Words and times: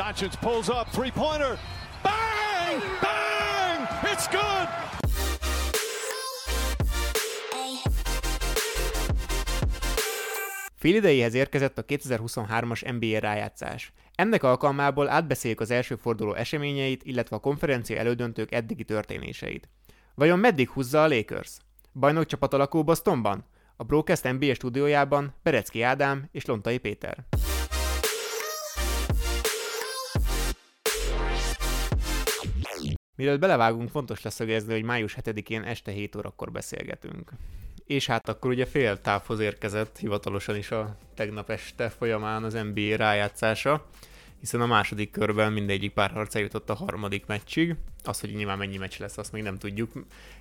Doncic 0.00 0.34
pulls 0.40 0.68
up, 0.68 0.88
three-pointer. 0.90 1.58
Bang! 2.02 2.80
Bang! 3.00 3.86
It's 4.02 4.26
good! 4.30 4.68
Félidejéhez 10.74 11.34
érkezett 11.34 11.78
a 11.78 11.84
2023-as 11.84 12.98
NBA 12.98 13.18
rájátszás. 13.18 13.92
Ennek 14.14 14.42
alkalmából 14.42 15.08
átbeszéljük 15.08 15.60
az 15.60 15.70
első 15.70 15.96
forduló 15.96 16.34
eseményeit, 16.34 17.04
illetve 17.04 17.36
a 17.36 17.40
konferencia 17.40 17.98
elődöntők 17.98 18.52
eddigi 18.52 18.84
történéseit. 18.84 19.68
Vajon 20.14 20.38
meddig 20.38 20.70
húzza 20.70 21.02
a 21.02 21.08
Lakers? 21.08 21.56
Bajnokcsapat 21.92 22.54
alakul 22.54 22.82
Bostonban? 22.82 23.44
A 23.76 23.84
Brocast 23.84 24.32
NBA 24.32 24.54
stúdiójában 24.54 25.34
Berecki 25.42 25.82
Ádám 25.82 26.28
és 26.32 26.44
Lontai 26.44 26.78
Péter. 26.78 27.24
Mielőtt 33.20 33.40
belevágunk, 33.40 33.88
fontos 33.88 34.22
leszögezni, 34.22 34.72
hogy 34.72 34.82
május 34.82 35.16
7-én 35.22 35.62
este 35.62 35.90
7 35.90 36.16
órakor 36.16 36.50
beszélgetünk. 36.50 37.30
És 37.86 38.06
hát 38.06 38.28
akkor 38.28 38.50
ugye 38.50 38.66
fél 38.66 39.00
távhoz 39.00 39.40
érkezett 39.40 39.98
hivatalosan 39.98 40.56
is 40.56 40.70
a 40.70 40.96
tegnap 41.14 41.50
este 41.50 41.88
folyamán 41.88 42.44
az 42.44 42.52
NBA 42.52 42.96
rájátszása, 42.96 43.86
hiszen 44.38 44.60
a 44.60 44.66
második 44.66 45.10
körben 45.10 45.52
mindegyik 45.52 45.92
párharc 45.92 46.34
eljutott 46.34 46.70
a 46.70 46.74
harmadik 46.74 47.26
meccsig. 47.26 47.76
Az, 48.04 48.20
hogy 48.20 48.34
nyilván 48.34 48.58
mennyi 48.58 48.76
meccs 48.76 48.98
lesz, 48.98 49.18
azt 49.18 49.32
még 49.32 49.42
nem 49.42 49.58
tudjuk 49.58 49.92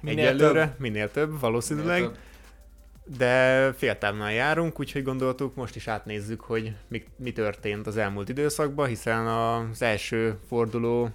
minél 0.01 0.27
egyelőre. 0.27 0.65
Több. 0.65 0.79
Minél 0.79 1.11
több, 1.11 1.39
valószínűleg. 1.39 2.01
Minél 2.01 2.13
több. 2.13 3.17
De 3.17 3.73
féltávnál 3.73 4.33
járunk, 4.33 4.79
úgyhogy 4.79 5.03
gondoltuk, 5.03 5.55
most 5.55 5.75
is 5.75 5.87
átnézzük, 5.87 6.41
hogy 6.41 6.73
mi, 6.87 7.03
mi 7.15 7.31
történt 7.31 7.87
az 7.87 7.97
elmúlt 7.97 8.29
időszakban, 8.29 8.87
hiszen 8.87 9.27
az 9.27 9.81
első 9.81 10.37
forduló 10.47 11.09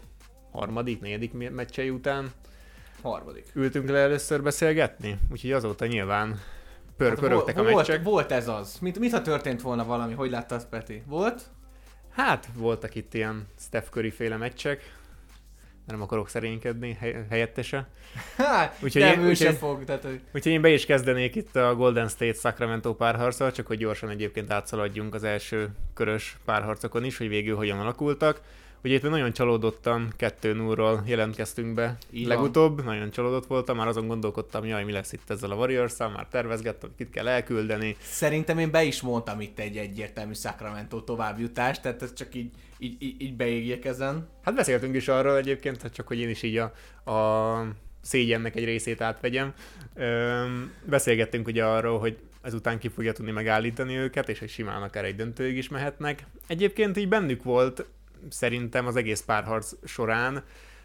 harmadik, 0.55 1.01
negyedik 1.01 1.33
meccsei 1.33 1.91
után 1.91 2.33
harmadik. 3.02 3.47
Ültünk 3.55 3.88
le 3.88 3.99
először 3.99 4.43
beszélgetni, 4.43 5.19
úgyhogy 5.33 5.52
azóta 5.52 5.87
nyilván 5.87 6.41
pör, 6.96 7.09
hát 7.09 7.19
pörögtek 7.19 7.57
volt, 7.57 7.69
a 7.69 7.77
meccsek. 7.77 8.02
Volt 8.02 8.33
ez 8.33 8.49
az. 8.49 8.79
Mit, 8.80 8.99
mit 8.99 9.13
ha 9.13 9.23
történt 9.23 9.63
volna 9.63 9.85
valami? 9.85 10.15
Hogy 10.15 10.30
láttad, 10.30 10.66
Peti? 10.66 11.02
Volt? 11.07 11.43
Hát, 12.11 12.49
voltak 12.57 12.95
itt 12.95 13.15
ilyen 13.15 13.46
Steph 13.59 13.88
Curry 13.91 14.11
féle 14.11 14.37
meccsek, 14.37 14.95
nem 15.87 16.02
akarok 16.02 16.29
szerénykedni 16.29 16.99
helyettese. 17.30 17.89
Hát, 18.37 18.77
úgyhogy 18.83 19.02
nem, 19.02 19.18
én, 19.18 19.24
ő 19.24 19.29
úgyhogy, 19.29 19.57
fog. 19.57 19.85
Tehát, 19.85 20.02
hogy... 20.02 20.21
Úgyhogy 20.35 20.52
én 20.52 20.61
be 20.61 20.68
is 20.68 20.87
kezdenék 20.87 21.35
itt 21.35 21.57
a 21.57 21.74
Golden 21.74 22.09
State-Sacramento 22.09 22.95
párharccal, 22.95 23.52
csak 23.52 23.66
hogy 23.66 23.79
gyorsan 23.79 24.09
egyébként 24.09 24.51
átszaladjunk 24.51 25.15
az 25.15 25.24
első 25.24 25.68
körös 25.95 26.37
párharcokon 26.45 27.05
is, 27.05 27.18
hogy 27.18 27.29
végül 27.29 27.57
hogyan 27.57 27.79
alakultak. 27.79 28.41
Ugye 28.85 28.95
itt 28.95 29.02
nagyon 29.02 29.32
csalódottan 29.32 30.13
2 30.16 30.52
0 30.52 31.02
jelentkeztünk 31.07 31.74
be 31.74 31.96
Így 32.10 32.27
legutóbb, 32.27 32.77
van. 32.77 32.85
nagyon 32.85 33.10
csalódott 33.10 33.46
voltam, 33.46 33.77
már 33.77 33.87
azon 33.87 34.07
gondolkodtam, 34.07 34.65
jaj, 34.65 34.85
mi 34.85 34.93
lesz 34.93 35.13
itt 35.13 35.30
ezzel 35.30 35.51
a 35.51 35.54
warriors 35.54 35.96
már 35.99 36.27
tervezgettem, 36.30 36.90
kit 36.96 37.10
kell 37.10 37.29
elküldeni. 37.29 37.96
Szerintem 38.01 38.59
én 38.59 38.71
be 38.71 38.82
is 38.82 39.01
mondtam 39.01 39.40
itt 39.40 39.59
egy 39.59 39.77
egyértelmű 39.77 40.32
Sacramento 40.32 41.01
továbbjutást, 41.01 41.82
tehát 41.82 42.02
ez 42.02 42.12
csak 42.12 42.35
így, 42.35 42.51
így, 42.79 42.96
így, 42.99 43.23
így 43.23 43.35
beégjek 43.35 43.85
ezen. 43.85 44.29
Hát 44.43 44.55
beszéltünk 44.55 44.95
is 44.95 45.09
arról 45.09 45.37
egyébként, 45.37 45.82
hát 45.82 45.93
csak 45.93 46.07
hogy 46.07 46.18
én 46.18 46.29
is 46.29 46.43
így 46.43 46.57
a, 46.57 46.73
a 47.10 47.66
szégyennek 48.01 48.57
egy 48.57 48.65
részét 48.65 49.01
átvegyem. 49.01 49.52
Öm, 49.95 50.73
beszélgettünk 50.85 51.46
ugye 51.46 51.65
arról, 51.65 51.99
hogy 51.99 52.18
ezután 52.43 52.79
ki 52.79 52.88
fogja 52.88 53.12
tudni 53.12 53.30
megállítani 53.30 53.96
őket, 53.96 54.29
és 54.29 54.38
hogy 54.38 54.49
simán 54.49 54.82
akár 54.82 55.05
egy 55.05 55.16
döntőig 55.16 55.57
is 55.57 55.68
mehetnek. 55.68 56.27
Egyébként 56.46 56.96
így 56.96 57.09
bennük 57.09 57.43
volt 57.43 57.87
szerintem 58.29 58.87
az 58.87 58.97
egész 58.97 59.21
párharc 59.21 59.73
során, 59.85 60.45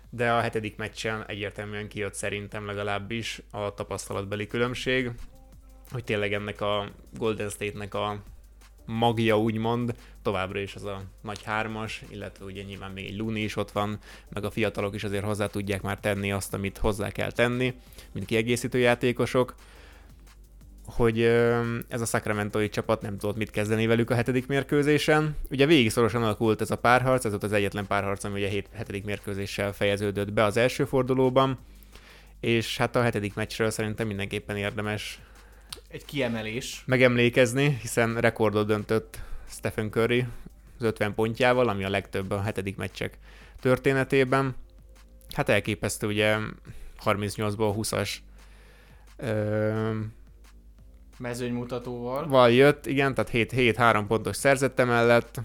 de 0.09 0.32
a 0.32 0.40
hetedik 0.40 0.78
meccsen 0.78 1.26
egyértelműen 1.28 1.88
kijött 1.88 2.14
szerintem 2.14 2.66
legalábbis 2.66 3.42
a 3.52 3.73
tapasztalatbeli 3.73 4.48
különbség, 4.48 5.12
hogy 5.92 6.04
tényleg 6.04 6.33
ennek 6.33 6.61
a 6.61 6.92
Golden 7.17 7.49
State-nek 7.49 7.94
a 7.94 8.23
magja 8.86 9.39
úgymond, 9.39 9.95
továbbra 10.22 10.60
is 10.60 10.76
az 10.76 10.83
a 10.83 11.04
nagy 11.22 11.44
hármas, 11.44 12.04
illetve 12.10 12.45
ugye 12.45 12.64
nyilván 12.64 12.92
még 12.92 13.05
egy 13.05 13.17
Luni 13.17 13.42
is 13.42 13.55
ott 13.55 13.72
van, 13.72 13.99
meg 14.30 14.44
a 14.44 14.52
fiatalok 14.52 14.95
is 14.95 15.04
azért 15.04 15.23
hozzá 15.23 15.48
tudják 15.48 15.82
már 15.82 15.99
tenni 15.99 16.32
azt, 16.32 16.54
amit 16.54 16.78
hozzá 16.78 17.10
kell 17.10 17.32
tenni, 17.32 17.73
mint 18.11 18.26
kiegészítő 18.26 18.78
játékosok 18.78 19.55
hogy 20.92 21.22
ez 21.88 22.02
a 22.02 22.05
Sacramento 22.05 22.67
csapat 22.67 23.02
nem 23.02 23.17
tudott 23.17 23.38
mit 23.38 23.52
kezdeni 23.52 23.88
velük 23.88 24.10
a 24.10 24.16
hetedik 24.16 24.48
mérkőzésen. 24.48 25.36
Ugye 25.50 25.66
végig 25.66 25.92
szorosan 25.92 26.23
alakult 26.23 26.61
ez 26.61 26.72
a 26.72 26.77
párharc, 26.77 27.26
ez 27.26 27.32
volt 27.32 27.44
az 27.44 27.52
egyetlen 27.52 27.88
párharc, 27.88 28.23
ami 28.23 28.45
ugye 28.45 28.61
a 28.72 28.77
hetedik 28.77 29.05
mérkőzéssel 29.05 29.73
fejeződött 29.73 30.33
be 30.33 30.44
az 30.44 30.58
első 30.58 30.86
fordulóban, 30.86 31.60
és 32.39 32.78
hát 32.78 32.95
a 32.95 33.02
hetedik 33.02 33.33
meccsről 33.33 33.70
szerintem 33.70 34.08
mindenképpen 34.08 34.58
érdemes 34.58 35.20
egy 35.88 36.05
kiemelés. 36.05 36.83
Megemlékezni, 36.86 37.78
hiszen 37.82 38.17
rekordot 38.17 38.67
döntött 38.67 39.20
Stephen 39.49 39.89
Curry 39.89 40.26
az 40.78 40.83
50 40.83 41.14
pontjával, 41.14 41.70
ami 41.70 41.83
a 41.83 41.89
legtöbb 41.89 42.32
a 42.32 42.42
hetedik 42.42 42.76
meccsek 42.76 43.17
történetében. 43.60 44.55
Hát 45.36 45.49
elképesztő 45.49 46.08
ugye 46.08 46.38
38-ból 47.05 47.73
20-as 47.78 48.10
mezőnymutatóval. 51.19 52.27
Val 52.27 52.52
jött, 52.52 52.85
igen, 52.85 53.13
tehát 53.13 53.31
7-3 53.33 54.03
pontos 54.07 54.35
szerzett 54.35 54.80
emellett, 54.80 55.41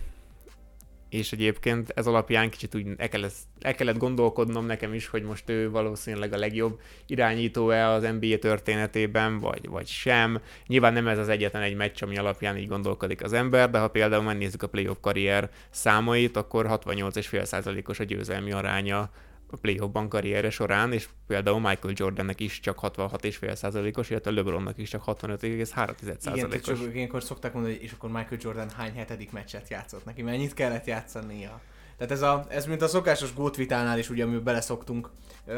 és 1.15 1.33
egyébként 1.33 1.93
ez 1.95 2.07
alapján 2.07 2.51
kicsit 2.51 2.75
úgy 2.75 2.87
el 2.97 3.09
kellett, 3.09 3.33
el 3.61 3.75
kellett 3.75 3.97
gondolkodnom 3.97 4.67
nekem 4.67 4.95
is, 4.95 5.07
hogy 5.07 5.23
most 5.23 5.51
ő 5.51 5.71
valószínűleg 5.71 6.33
a 6.33 6.39
legjobb 6.39 6.81
irányító-e 7.07 7.89
az 7.89 8.03
NBA 8.03 8.39
történetében, 8.39 9.39
vagy, 9.39 9.69
vagy 9.69 9.87
sem. 9.87 10.41
Nyilván 10.67 10.93
nem 10.93 11.09
ez 11.09 11.19
az 11.19 11.29
egyetlen 11.29 11.63
egy 11.63 11.77
meccs, 11.77 12.03
ami 12.03 12.19
alapján 12.19 12.57
így 12.57 12.69
gondolkodik 12.69 13.23
az 13.23 13.33
ember, 13.33 13.71
de 13.71 13.79
ha 13.79 13.89
például 13.89 14.23
megnézzük 14.23 14.63
a 14.63 14.67
playoff 14.69 14.97
karrier 15.01 15.51
számait, 15.71 16.37
akkor 16.37 16.67
68,5%-os 16.69 18.01
a 18.01 18.05
győzelmi 18.05 18.53
aránya 18.53 19.11
a 19.51 19.57
playoffban 19.57 20.09
karriere 20.09 20.51
során, 20.51 20.93
és 20.93 21.09
például 21.27 21.61
Michael 21.61 21.95
Jordannek 21.97 22.41
is 22.41 22.61
csak 22.61 22.79
66,5%-os, 22.83 24.11
illetve 24.11 24.31
LeBronnak 24.31 24.79
is 24.79 24.89
csak 24.89 25.03
65,3%-os. 25.07 26.47
Igen, 26.47 26.61
csak 26.61 26.95
ilyenkor 26.95 27.23
szokták 27.23 27.53
mondani, 27.53 27.75
hogy 27.75 27.83
és 27.83 27.93
akkor 27.93 28.11
Michael 28.11 28.41
Jordan 28.41 28.71
hány 28.71 28.95
hetedik 28.95 29.33
meccset 29.33 29.69
játszott 29.69 30.05
neki, 30.05 30.23
mennyit 30.23 30.55
kellett 30.55 30.85
játszania. 30.85 31.61
Tehát 31.97 32.13
ez, 32.13 32.23
a, 32.23 32.45
ez 32.49 32.67
mint 32.67 32.83
a 32.83 32.89
szokásos 32.89 33.35
gótvitánál 33.35 33.99
is, 33.99 34.11
ugye, 34.11 34.25
amiben 34.25 34.45
bele 34.45 34.61
szoktunk 34.61 35.11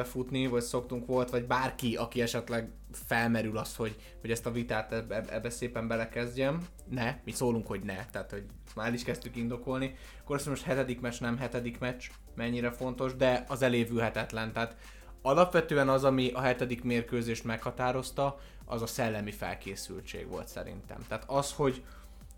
futni, 0.05 0.47
vagy 0.47 0.63
szoktunk 0.63 1.07
volt, 1.07 1.31
vagy 1.31 1.47
bárki, 1.47 1.97
aki 1.97 2.21
esetleg 2.23 2.71
felmerül 2.93 3.59
az, 3.59 3.77
hogy, 3.77 3.97
hogy 4.21 4.31
ezt 4.31 4.47
a 4.47 4.53
vitát 4.53 4.93
ebbe, 4.93 5.25
ebbe 5.29 5.51
szépen 5.51 5.89
belekezdjem. 5.89 6.67
Ne, 6.91 7.17
mi 7.25 7.31
szólunk, 7.31 7.67
hogy 7.67 7.83
ne, 7.83 8.07
tehát 8.11 8.31
hogy 8.31 8.45
már 8.75 8.95
is 8.95 9.03
kezdtük 9.03 9.37
indokolni. 9.37 9.95
Akkor 10.21 10.37
azt 10.37 10.47
most 10.47 10.63
hetedik 10.63 11.01
meccs, 11.01 11.21
nem 11.21 11.39
hetedik 11.39 11.79
meccs, 11.79 12.05
mennyire 12.35 12.71
fontos, 12.71 13.17
de 13.17 13.45
az 13.49 13.63
elévülhetetlen. 13.63 14.53
Tehát 14.53 14.77
alapvetően 15.23 15.89
az, 15.89 16.05
ami 16.05 16.31
a 16.31 16.41
hetedik 16.41 16.85
mérkőzést 16.85 17.45
meghatározta, 17.45 18.39
az 18.65 18.83
a 18.83 18.87
szellemi 18.87 19.33
felkészültség 19.33 20.29
volt 20.29 20.49
szerintem. 20.49 20.99
Tehát 21.09 21.25
az, 21.27 21.53
hogy 21.53 21.85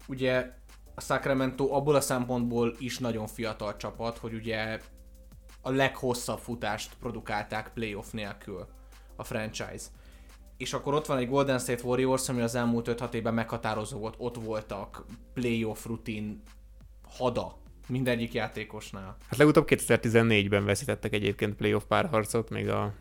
ugye 0.06 0.52
a 0.98 1.00
Sacramento 1.00 1.74
abból 1.74 1.94
a 1.94 2.00
szempontból 2.00 2.74
is 2.78 2.98
nagyon 2.98 3.26
fiatal 3.26 3.76
csapat, 3.76 4.18
hogy 4.18 4.34
ugye 4.34 4.80
a 5.60 5.70
leghosszabb 5.70 6.38
futást 6.38 6.94
produkálták 7.00 7.70
playoff 7.74 8.10
nélkül 8.10 8.66
a 9.16 9.24
franchise. 9.24 9.86
És 10.56 10.72
akkor 10.72 10.94
ott 10.94 11.06
van 11.06 11.18
egy 11.18 11.28
Golden 11.28 11.58
State 11.58 11.82
Warriors, 11.84 12.28
ami 12.28 12.40
az 12.40 12.54
elmúlt 12.54 12.88
5-6 12.90 13.12
évben 13.12 13.34
meghatározó 13.34 13.98
volt, 13.98 14.14
ott 14.18 14.36
voltak 14.36 15.04
playoff 15.34 15.86
rutin 15.86 16.42
hada 17.08 17.56
mindegyik 17.88 18.32
játékosnál. 18.32 19.16
Hát 19.28 19.38
legutóbb 19.38 19.66
2014-ben 19.70 20.64
veszítettek 20.64 21.12
egyébként 21.12 21.54
playoff 21.54 21.84
párharcot, 21.88 22.50
még 22.50 22.68
a 22.68 22.92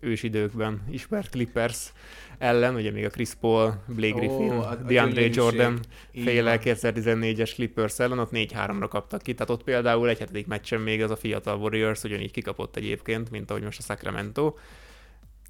ősidőkben 0.00 0.84
ismert 0.90 1.30
Clippers 1.30 1.92
ellen, 2.38 2.74
ugye 2.74 2.90
még 2.90 3.04
a 3.04 3.08
Chris 3.08 3.34
Paul, 3.40 3.82
Blake 3.86 4.14
oh, 4.14 4.18
Griffin, 4.18 4.50
a 4.50 4.74
DeAndre 4.74 5.28
Jordan 5.32 5.80
féle 6.12 6.58
2014-es 6.62 7.54
Clippers 7.54 7.98
ellen, 7.98 8.18
ott 8.18 8.30
4-3-ra 8.32 8.86
kaptak 8.88 9.22
ki, 9.22 9.34
tehát 9.34 9.50
ott 9.50 9.62
például 9.62 10.08
egy 10.08 10.18
hetedik 10.18 10.46
meccsen 10.46 10.80
még 10.80 11.02
az 11.02 11.10
a 11.10 11.16
fiatal 11.16 11.58
Warriors 11.58 12.02
ugyanígy 12.02 12.30
kikapott 12.30 12.76
egyébként, 12.76 13.30
mint 13.30 13.50
ahogy 13.50 13.62
most 13.62 13.78
a 13.78 13.82
Sacramento. 13.82 14.54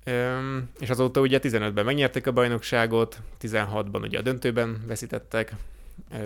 Üm, 0.06 0.70
és 0.78 0.90
azóta 0.90 1.20
ugye 1.20 1.38
15-ben 1.42 1.84
megnyerték 1.84 2.26
a 2.26 2.32
bajnokságot, 2.32 3.20
16-ban 3.42 4.02
ugye 4.02 4.18
a 4.18 4.22
döntőben 4.22 4.84
veszítettek, 4.86 5.52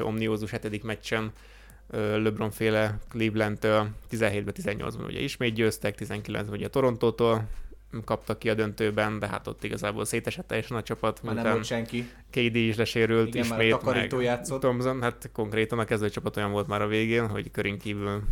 omniózus 0.00 0.50
hetedik 0.50 0.82
meccsen, 0.82 1.32
LeBron 1.92 2.50
féle 2.50 2.98
Cleveland-től, 3.08 3.88
17-ben, 4.10 4.54
18-ban 4.62 5.06
ugye 5.06 5.20
ismét 5.20 5.54
győztek, 5.54 5.94
19-ben 5.98 6.48
ugye 6.48 6.66
a 6.66 6.68
Torontótól 6.68 7.48
kaptak 8.04 8.38
ki 8.38 8.50
a 8.50 8.54
döntőben, 8.54 9.18
de 9.18 9.26
hát 9.26 9.46
ott 9.46 9.64
igazából 9.64 10.04
szétesett 10.04 10.46
teljesen 10.46 10.76
a 10.76 10.82
csapat. 10.82 11.22
Már 11.22 11.34
nem 11.34 11.52
volt 11.52 11.64
senki. 11.64 12.10
KD 12.30 12.54
is 12.54 12.76
lesérült 12.76 13.34
Igen, 13.34 13.46
már 13.46 13.58
a 13.58 13.62
ismét, 13.62 13.78
takarító 13.78 14.16
meg 14.16 14.24
játszott. 14.24 14.60
Thompson, 14.60 15.02
hát 15.02 15.30
konkrétan 15.32 15.78
a 15.78 15.84
kezdőcsapat 15.84 16.36
olyan 16.36 16.50
volt 16.50 16.66
már 16.66 16.82
a 16.82 16.86
végén, 16.86 17.28
hogy 17.28 17.50
körén 17.50 17.78
kívül 17.78 18.22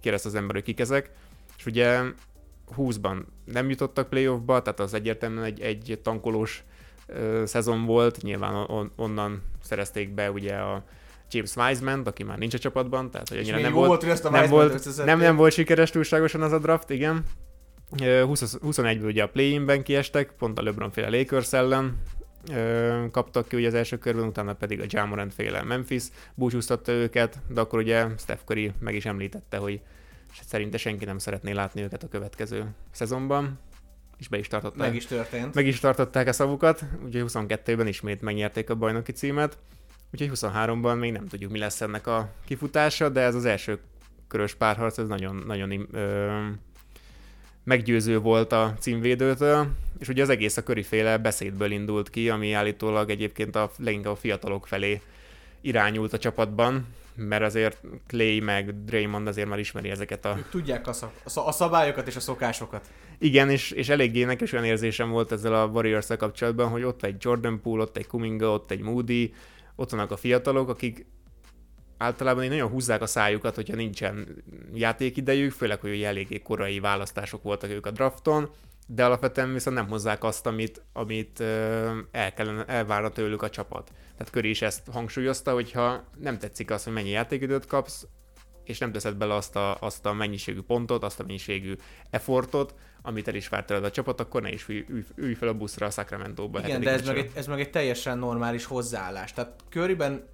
kérdezte 0.00 0.28
az 0.28 0.34
ember, 0.34 0.54
hogy 0.54 0.64
kik 0.64 0.80
ezek. 0.80 1.10
És 1.58 1.66
ugye 1.66 2.00
20-ban 2.76 3.22
nem 3.44 3.68
jutottak 3.68 4.08
playoffba, 4.08 4.62
tehát 4.62 4.80
az 4.80 4.94
egyértelműen 4.94 5.44
egy, 5.44 5.60
egy 5.60 5.98
tankolós 6.02 6.64
ö, 7.06 7.42
szezon 7.46 7.84
volt, 7.84 8.22
nyilván 8.22 8.54
on, 8.54 8.92
onnan 8.96 9.42
szerezték 9.62 10.14
be 10.14 10.30
ugye 10.30 10.54
a 10.54 10.84
James 11.30 11.56
wiseman 11.56 12.00
aki 12.00 12.22
már 12.22 12.38
nincs 12.38 12.54
a 12.54 12.58
csapatban, 12.58 13.10
tehát 13.10 13.28
hogy 13.28 13.38
annyira 13.38 13.60
nem 13.60 13.72
volt, 13.72 14.02
volt, 14.02 14.24
a 14.24 14.30
nem, 14.30 14.50
volt, 14.50 15.04
nem, 15.04 15.18
nem 15.18 15.36
volt 15.36 15.52
sikeres 15.52 15.90
túlságosan 15.90 16.42
az 16.42 16.52
a 16.52 16.58
draft, 16.58 16.90
igen. 16.90 17.24
Ö, 18.02 18.24
20, 18.24 18.58
21-ből 18.62 19.04
ugye 19.04 19.22
a 19.22 19.28
play-inben 19.28 19.82
kiestek, 19.82 20.32
pont 20.38 20.58
a 20.58 20.62
LeBron 20.62 20.90
féle 20.90 21.18
Lakers 21.18 21.52
ellen 21.52 21.98
kaptak 23.10 23.48
ki 23.48 23.56
ugye 23.56 23.66
az 23.66 23.74
első 23.74 23.98
körben, 23.98 24.24
utána 24.24 24.52
pedig 24.52 24.80
a 24.80 24.84
Jamorant 24.88 25.34
féle 25.34 25.62
Memphis 25.62 26.02
búcsúztatta 26.34 26.92
őket, 26.92 27.38
de 27.48 27.60
akkor 27.60 27.78
ugye 27.78 28.06
Steph 28.18 28.40
Curry 28.44 28.72
meg 28.78 28.94
is 28.94 29.04
említette, 29.04 29.56
hogy 29.56 29.80
szerinte 30.46 30.78
senki 30.78 31.04
nem 31.04 31.18
szeretné 31.18 31.52
látni 31.52 31.82
őket 31.82 32.02
a 32.02 32.08
következő 32.08 32.66
szezonban, 32.90 33.58
és 34.18 34.28
be 34.28 34.38
is 34.38 34.48
tartották. 34.48 34.86
Meg 34.86 34.94
is 34.94 35.06
történt. 35.06 35.54
Meg 35.54 35.66
is 35.66 35.80
tartották 35.80 36.26
a 36.28 36.32
szavukat, 36.32 36.84
úgyhogy 37.04 37.24
22-ben 37.28 37.86
ismét 37.86 38.22
megnyerték 38.22 38.70
a 38.70 38.74
bajnoki 38.74 39.12
címet, 39.12 39.58
úgyhogy 40.12 40.30
23-ban 40.34 40.98
még 40.98 41.12
nem 41.12 41.26
tudjuk, 41.26 41.50
mi 41.50 41.58
lesz 41.58 41.80
ennek 41.80 42.06
a 42.06 42.32
kifutása, 42.44 43.08
de 43.08 43.20
ez 43.20 43.34
az 43.34 43.44
első 43.44 43.78
körös 44.28 44.54
párharc, 44.54 44.98
ez 44.98 45.08
nagyon, 45.08 45.42
nagyon 45.46 45.88
ö, 45.92 46.46
meggyőző 47.64 48.18
volt 48.18 48.52
a 48.52 48.74
címvédőtől, 48.80 49.66
és 49.98 50.08
ugye 50.08 50.22
az 50.22 50.28
egész 50.28 50.56
a 50.56 50.62
köriféle 50.62 51.18
beszédből 51.18 51.70
indult 51.70 52.10
ki, 52.10 52.30
ami 52.30 52.52
állítólag 52.52 53.10
egyébként 53.10 53.56
a 53.56 53.70
leginkább 53.78 54.12
a 54.12 54.16
fiatalok 54.16 54.66
felé 54.66 55.00
irányult 55.60 56.12
a 56.12 56.18
csapatban, 56.18 56.86
mert 57.16 57.42
azért 57.42 57.80
Clay 58.06 58.40
meg 58.40 58.84
Draymond 58.84 59.26
azért 59.26 59.48
már 59.48 59.58
ismeri 59.58 59.90
ezeket 59.90 60.24
a 60.24 60.34
Ők 60.38 60.48
tudják 60.48 60.86
a, 60.86 60.92
szab- 60.92 61.20
a 61.24 61.30
szab- 61.30 61.48
a 61.48 61.52
szabályokat 61.52 62.06
és 62.06 62.16
a 62.16 62.20
szokásokat. 62.20 62.90
igen, 63.18 63.50
és, 63.50 63.70
és 63.70 63.88
eléggé 63.88 64.24
nekem 64.24 64.48
olyan 64.52 64.64
érzésem 64.64 65.10
volt 65.10 65.32
ezzel 65.32 65.54
a 65.54 65.66
warriors 65.66 66.06
kapcsolatban, 66.18 66.68
hogy 66.68 66.82
ott 66.82 67.04
egy 67.04 67.16
Jordan 67.18 67.60
Poole, 67.60 67.82
ott 67.82 67.96
egy 67.96 68.06
Kuminga, 68.06 68.50
ott 68.50 68.70
egy 68.70 68.80
Moody, 68.80 69.34
ott 69.76 69.90
vannak 69.90 70.10
a 70.10 70.16
fiatalok, 70.16 70.68
akik 70.68 71.06
általában 72.04 72.42
így 72.42 72.50
nagyon 72.50 72.70
húzzák 72.70 73.02
a 73.02 73.06
szájukat, 73.06 73.54
hogyha 73.54 73.76
nincsen 73.76 74.44
játékidejük, 74.74 75.52
főleg, 75.52 75.80
hogy 75.80 75.90
ugye 75.90 76.06
eléggé 76.06 76.42
korai 76.42 76.80
választások 76.80 77.42
voltak 77.42 77.70
ők 77.70 77.86
a 77.86 77.90
drafton, 77.90 78.50
de 78.86 79.04
alapvetően 79.04 79.52
viszont 79.52 79.76
nem 79.76 79.88
hozzák 79.88 80.24
azt, 80.24 80.46
amit, 80.46 80.82
amit 80.92 81.40
el 82.10 82.34
kellene, 82.34 82.64
elvárna 82.64 83.08
tőlük 83.08 83.42
a 83.42 83.50
csapat. 83.50 83.90
Tehát 84.16 84.32
Köri 84.32 84.48
is 84.48 84.62
ezt 84.62 84.82
hangsúlyozta, 84.92 85.52
hogyha 85.52 86.04
nem 86.18 86.38
tetszik 86.38 86.70
az, 86.70 86.84
hogy 86.84 86.92
mennyi 86.92 87.10
játékidőt 87.10 87.66
kapsz, 87.66 88.06
és 88.64 88.78
nem 88.78 88.92
teszed 88.92 89.16
bele 89.16 89.34
azt 89.34 89.56
a, 89.56 89.76
azt 89.80 90.06
a 90.06 90.12
mennyiségű 90.12 90.60
pontot, 90.60 91.04
azt 91.04 91.20
a 91.20 91.24
mennyiségű 91.26 91.76
effortot, 92.10 92.74
amit 93.02 93.28
el 93.28 93.34
is 93.34 93.48
várt 93.48 93.66
tőled 93.66 93.84
a 93.84 93.90
csapat, 93.90 94.20
akkor 94.20 94.42
ne 94.42 94.52
is 94.52 94.68
ülj, 95.14 95.34
fel 95.34 95.48
a 95.48 95.54
buszra 95.54 95.86
a 95.86 95.90
Sacramento-ba. 95.90 96.58
Igen, 96.58 96.70
hetedik 96.70 96.88
de 96.88 96.94
ez 96.94 97.06
meg, 97.06 97.18
egy, 97.18 97.30
ez 97.34 97.46
meg 97.46 97.60
egy 97.60 97.70
teljesen 97.70 98.18
normális 98.18 98.64
hozzáállás. 98.64 99.32
Tehát 99.32 99.54
Curryben 99.70 100.24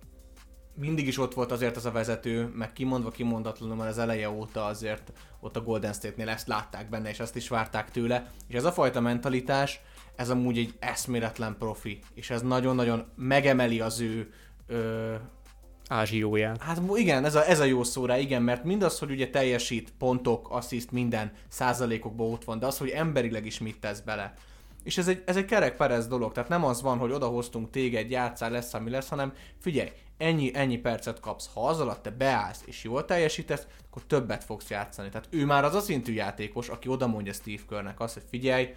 mindig 0.75 1.07
is 1.07 1.19
ott 1.19 1.35
volt 1.35 1.53
azért 1.53 1.77
az 1.77 1.87
a 1.87 1.91
vezető, 1.91 2.51
meg 2.55 2.73
kimondva 2.73 3.11
kimondatlanul 3.11 3.77
már 3.77 3.89
az 3.89 3.99
eleje 3.99 4.31
óta 4.31 4.65
azért 4.65 5.13
ott 5.41 5.57
a 5.57 5.63
Golden 5.63 5.93
State-nél 5.93 6.29
ezt 6.29 6.47
látták 6.47 6.89
benne, 6.89 7.09
és 7.09 7.21
ezt 7.21 7.37
is 7.37 7.49
várták 7.49 7.91
tőle. 7.91 8.31
És 8.49 8.55
ez 8.55 8.65
a 8.65 8.73
fajta 8.73 9.01
mentalitás, 9.01 9.81
ez 10.17 10.31
amúgy 10.31 10.59
egy 10.59 10.75
eszméletlen 10.79 11.57
profi, 11.59 11.99
és 12.15 12.31
ez 12.31 12.43
nagyon-nagyon 12.43 13.07
megemeli 13.17 13.81
az 13.81 14.01
ő 14.01 14.33
ö, 14.67 15.15
Ázsióját. 15.89 16.63
Hát 16.63 16.81
igen, 16.95 17.25
ez 17.25 17.35
a, 17.35 17.49
ez 17.49 17.61
a 17.61 17.65
jó 17.65 17.83
szó 17.83 18.07
rá, 18.07 18.19
igen, 18.19 18.43
mert 18.43 18.65
mindaz, 18.65 18.99
hogy 18.99 19.11
ugye 19.11 19.31
teljesít, 19.31 19.93
pontok, 19.99 20.51
assziszt, 20.51 20.91
minden 20.91 21.33
százalékokban 21.49 22.33
ott 22.33 22.45
van, 22.45 22.59
de 22.59 22.67
az, 22.67 22.79
hogy 22.79 22.89
emberileg 22.89 23.47
is 23.47 23.59
mit 23.59 23.81
tesz 23.81 24.01
bele. 24.01 24.35
És 24.83 24.99
ez 24.99 25.09
egy, 25.09 25.23
ez 25.27 25.37
egy 25.37 25.45
kerek 25.45 25.77
Perez 25.77 26.07
dolog, 26.07 26.33
tehát 26.33 26.49
nem 26.49 26.65
az 26.65 26.83
van, 26.83 26.99
hogy 26.99 27.13
odahoztunk 27.13 27.71
téged, 27.71 28.11
játszál, 28.11 28.51
lesz, 28.51 28.75
ami 28.75 28.91
lesz, 28.91 29.09
hanem 29.09 29.33
figyelj, 29.59 29.91
ennyi, 30.21 30.51
ennyi 30.55 30.77
percet 30.77 31.21
kapsz, 31.21 31.51
ha 31.55 31.69
az 31.69 31.81
alatt 31.81 32.03
te 32.03 32.11
beállsz 32.11 32.63
és 32.67 32.85
jól 32.85 33.05
teljesítesz, 33.05 33.67
akkor 33.89 34.03
többet 34.07 34.45
fogsz 34.45 34.71
játszani. 34.71 35.09
Tehát 35.09 35.29
ő 35.31 35.47
már 35.47 35.65
az 35.65 35.75
a 35.75 35.81
szintű 35.81 36.13
játékos, 36.13 36.69
aki 36.69 36.89
oda 36.89 37.07
mondja 37.07 37.33
Steve 37.33 37.63
Körnek 37.69 38.01
azt, 38.01 38.15
hogy 38.15 38.23
figyelj, 38.31 38.75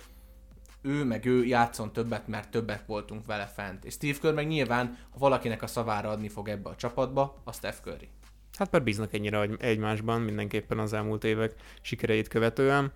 ő 0.81 1.03
meg 1.03 1.25
ő 1.25 1.45
játszon 1.45 1.93
többet, 1.93 2.27
mert 2.27 2.51
többet 2.51 2.83
voltunk 2.85 3.25
vele 3.25 3.45
fent. 3.45 3.85
És 3.85 3.93
Steve 3.93 4.17
Kerr 4.21 4.33
meg 4.33 4.47
nyilván, 4.47 4.97
ha 5.11 5.17
valakinek 5.19 5.61
a 5.61 5.67
szavára 5.67 6.09
adni 6.09 6.29
fog 6.29 6.47
ebbe 6.47 6.69
a 6.69 6.75
csapatba, 6.75 7.41
a 7.43 7.53
Steph 7.53 7.77
Curry. 7.83 8.09
Hát 8.57 8.71
mert 8.71 8.83
bíznak 8.83 9.13
ennyire 9.13 9.41
egy- 9.41 9.55
egymásban 9.59 10.21
mindenképpen 10.21 10.79
az 10.79 10.93
elmúlt 10.93 11.23
évek 11.23 11.53
sikereit 11.81 12.27
követően. 12.27 12.91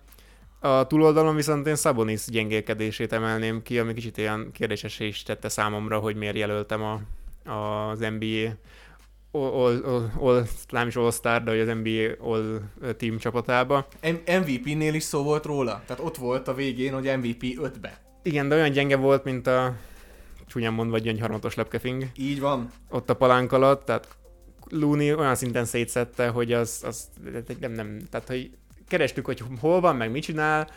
A 0.60 0.86
túloldalon 0.86 1.34
viszont 1.34 1.66
én 1.66 1.76
Szabonis 1.76 2.24
gyengélkedését 2.26 3.12
emelném 3.12 3.62
ki, 3.62 3.78
ami 3.78 3.94
kicsit 3.94 4.16
ilyen 4.16 4.50
kérdéses 4.52 5.00
is 5.00 5.22
tette 5.22 5.48
számomra, 5.48 5.98
hogy 5.98 6.16
miért 6.16 6.36
jelöltem 6.36 6.82
a, 6.82 7.00
az 7.48 7.98
NBA 7.98 8.56
all, 9.30 9.52
all, 9.52 9.82
all, 9.84 10.10
all, 10.20 10.46
nem 10.68 10.88
is 10.88 10.96
All-Star, 10.96 11.42
de 11.42 11.50
az 11.50 11.66
NBA 11.66 12.30
All 12.30 12.60
Team 12.96 13.18
csapatába. 13.18 13.86
MVP-nél 14.26 14.94
is 14.94 15.02
szó 15.02 15.22
volt 15.22 15.44
róla. 15.44 15.82
Tehát 15.86 16.02
ott 16.04 16.16
volt 16.16 16.48
a 16.48 16.54
végén, 16.54 16.92
hogy 16.92 17.16
MVP 17.16 17.42
5-be. 17.42 18.00
Igen, 18.22 18.48
de 18.48 18.54
olyan 18.54 18.70
gyenge 18.70 18.96
volt, 18.96 19.24
mint 19.24 19.46
a 19.46 19.76
csúnyán 20.46 20.72
mondva 20.72 20.96
egy 20.96 21.04
ilyen 21.04 21.20
harmatos 21.20 21.54
lepkefing 21.54 22.06
Így 22.16 22.40
van. 22.40 22.70
ott 22.90 23.10
a 23.10 23.14
palánk 23.14 23.52
alatt, 23.52 23.84
tehát 23.84 24.16
Looney 24.70 25.14
olyan 25.14 25.34
szinten 25.34 25.64
szétszette, 25.64 26.28
hogy 26.28 26.52
az, 26.52 26.82
az 26.86 27.08
nem, 27.60 27.72
nem, 27.72 27.98
tehát 28.10 28.28
hogy 28.28 28.50
kerestük, 28.88 29.24
hogy 29.24 29.42
hol 29.60 29.80
van, 29.80 29.96
meg 29.96 30.10
mit 30.10 30.22
csinál, 30.22 30.68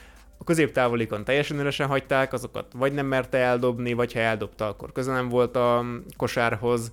a 0.42 0.44
középtávolikon 0.44 1.24
teljesen 1.24 1.60
üresen 1.60 1.88
hagyták, 1.88 2.34
azokat 2.34 2.74
vagy 2.74 2.94
nem 2.94 3.06
merte 3.06 3.38
eldobni, 3.38 3.94
vagy 3.94 4.14
ha 4.14 4.20
eldobta, 4.20 4.68
akkor 4.68 4.92
köze 4.92 5.12
nem 5.12 5.30
volt 5.30 5.56
a 5.56 5.86
kosárhoz, 6.18 6.92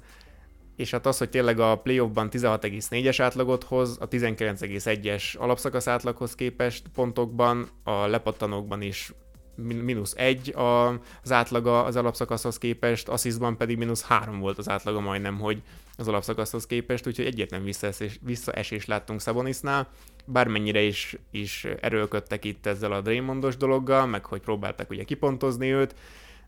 és 0.77 0.91
hát 0.91 1.07
az, 1.07 1.19
hogy 1.19 1.31
tényleg 1.31 1.61
a 1.61 1.77
playoffban 1.77 2.29
16,4-es 2.31 3.17
átlagot 3.19 3.65
hoz, 3.65 3.97
a 4.01 4.09
19,1-es 4.09 5.39
alapszakasz 5.39 5.87
átlaghoz 5.87 6.35
képest 6.35 6.89
pontokban, 6.95 7.69
a 7.85 8.07
lepattanókban 8.07 8.83
is 8.83 9.13
mínusz 9.57 10.15
egy 10.17 10.55
az 11.23 11.33
átlaga 11.33 11.85
az 11.85 11.97
alapszakaszhoz 11.97 12.59
képest, 12.59 13.09
asszisztban 13.09 13.57
pedig 13.57 13.77
mínusz 13.77 14.03
három 14.03 14.39
volt 14.39 14.59
az 14.59 14.69
átlaga 14.69 15.01
majdnem, 15.01 15.39
hogy 15.39 15.63
az 15.97 16.09
alapszakaszhoz 16.09 16.67
képest, 16.67 17.07
úgyhogy 17.07 17.27
egyetlen 17.27 17.65
visszaesés, 17.65 18.19
visszaesés 18.23 18.87
láttunk 18.87 19.21
Szabonisnál, 19.21 19.89
bármennyire 20.33 20.81
is, 20.81 21.17
is 21.31 21.67
erőlködtek 21.81 22.45
itt 22.45 22.67
ezzel 22.67 22.93
a 22.93 23.01
Draymondos 23.01 23.57
dologgal, 23.57 24.07
meg 24.07 24.25
hogy 24.25 24.41
próbálták 24.41 24.91
ugye 24.91 25.05
kipontozni 25.05 25.73
őt, 25.73 25.95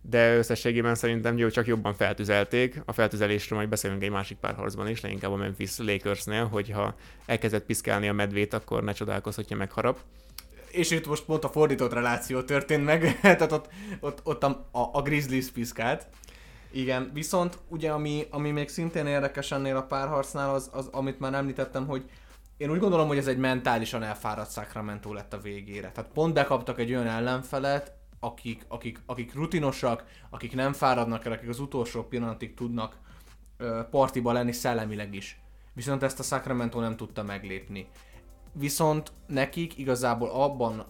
de 0.02 0.36
összességében 0.36 0.94
szerintem 0.94 1.38
jó, 1.38 1.48
csak 1.48 1.66
jobban 1.66 1.94
feltüzelték. 1.94 2.82
A 2.84 2.92
feltüzelésről 2.92 3.58
majd 3.58 3.70
beszélünk 3.70 4.02
egy 4.02 4.10
másik 4.10 4.36
pár 4.36 4.54
harcban 4.54 4.88
is, 4.88 5.00
leginkább 5.00 5.32
a 5.32 5.36
Memphis 5.36 5.78
Lakersnél, 5.78 6.46
hogyha 6.46 6.94
elkezdett 7.26 7.64
piszkálni 7.64 8.08
a 8.08 8.12
medvét, 8.12 8.54
akkor 8.54 8.84
ne 8.84 8.92
csodálkozz, 8.92 9.36
hogyha 9.36 9.56
megharap. 9.56 10.00
És 10.70 10.90
itt 10.90 11.06
most 11.06 11.24
pont 11.24 11.44
a 11.44 11.48
fordított 11.48 11.92
reláció 11.92 12.42
történt 12.42 12.84
meg, 12.84 13.18
tehát 13.20 13.52
ott, 13.52 13.68
ott, 14.00 14.20
ott 14.24 14.42
a, 14.42 14.68
a, 14.70 14.80
a 14.92 15.02
Grizzlies 15.02 15.50
piszkált. 15.50 16.06
Igen, 16.72 17.10
viszont 17.14 17.58
ugye 17.68 17.90
ami, 17.90 18.26
ami 18.30 18.50
még 18.50 18.68
szintén 18.68 19.06
érdekes 19.06 19.52
ennél 19.52 19.76
a 19.76 19.82
párharcnál, 19.82 20.54
az, 20.54 20.70
az 20.72 20.88
amit 20.92 21.20
már 21.20 21.34
említettem, 21.34 21.86
hogy 21.86 22.04
én 22.60 22.70
úgy 22.70 22.78
gondolom, 22.78 23.08
hogy 23.08 23.18
ez 23.18 23.26
egy 23.26 23.38
mentálisan 23.38 24.02
elfáradt 24.02 24.52
Sacramento 24.52 25.12
lett 25.12 25.32
a 25.32 25.38
végére. 25.38 25.90
Tehát 25.92 26.10
pont 26.10 26.34
bekaptak 26.34 26.78
egy 26.78 26.90
olyan 26.90 27.06
ellenfelet, 27.06 27.92
akik, 28.18 28.64
akik, 28.68 29.00
akik 29.06 29.34
rutinosak, 29.34 30.04
akik 30.30 30.54
nem 30.54 30.72
fáradnak 30.72 31.24
el, 31.24 31.32
akik 31.32 31.48
az 31.48 31.60
utolsó 31.60 32.02
pillanatig 32.02 32.54
tudnak 32.54 32.96
partiba 33.90 34.32
lenni 34.32 34.52
szellemileg 34.52 35.14
is. 35.14 35.40
Viszont 35.72 36.02
ezt 36.02 36.18
a 36.18 36.22
Sacramento 36.22 36.80
nem 36.80 36.96
tudta 36.96 37.22
meglépni. 37.22 37.88
Viszont 38.52 39.12
nekik 39.26 39.78
igazából 39.78 40.28
abban, 40.28 40.84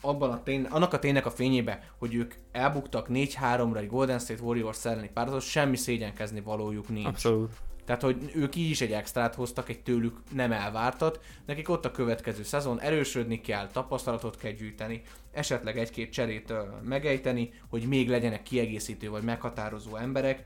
abban 0.00 0.30
a 0.30 0.42
tény, 0.42 0.64
annak 0.64 0.92
a 0.92 0.98
ténynek 0.98 1.26
a 1.26 1.30
fényébe, 1.30 1.90
hogy 1.98 2.14
ők 2.14 2.34
elbuktak 2.52 3.06
4-3-ra 3.10 3.76
egy 3.76 3.88
Golden 3.88 4.18
State 4.18 4.42
Warriors 4.42 4.84
elleni 4.84 5.10
páratot, 5.14 5.42
semmi 5.42 5.76
szégyenkezni 5.76 6.40
valójuk 6.40 6.88
nincs. 6.88 7.06
Abszolút. 7.06 7.50
Tehát, 7.90 8.04
hogy 8.04 8.30
ők 8.34 8.56
így 8.56 8.70
is 8.70 8.80
egy 8.80 8.92
extrát 8.92 9.34
hoztak, 9.34 9.68
egy 9.68 9.82
tőlük 9.82 10.16
nem 10.32 10.52
elvártat. 10.52 11.20
Nekik 11.46 11.68
ott 11.68 11.84
a 11.84 11.90
következő 11.90 12.42
szezon, 12.42 12.80
erősödni 12.80 13.40
kell, 13.40 13.66
tapasztalatot 13.66 14.36
kell 14.36 14.50
gyűjteni, 14.50 15.02
esetleg 15.32 15.78
egy-két 15.78 16.12
cserét 16.12 16.52
megejteni, 16.82 17.50
hogy 17.68 17.82
még 17.82 18.08
legyenek 18.08 18.42
kiegészítő 18.42 19.08
vagy 19.08 19.22
meghatározó 19.22 19.96
emberek, 19.96 20.44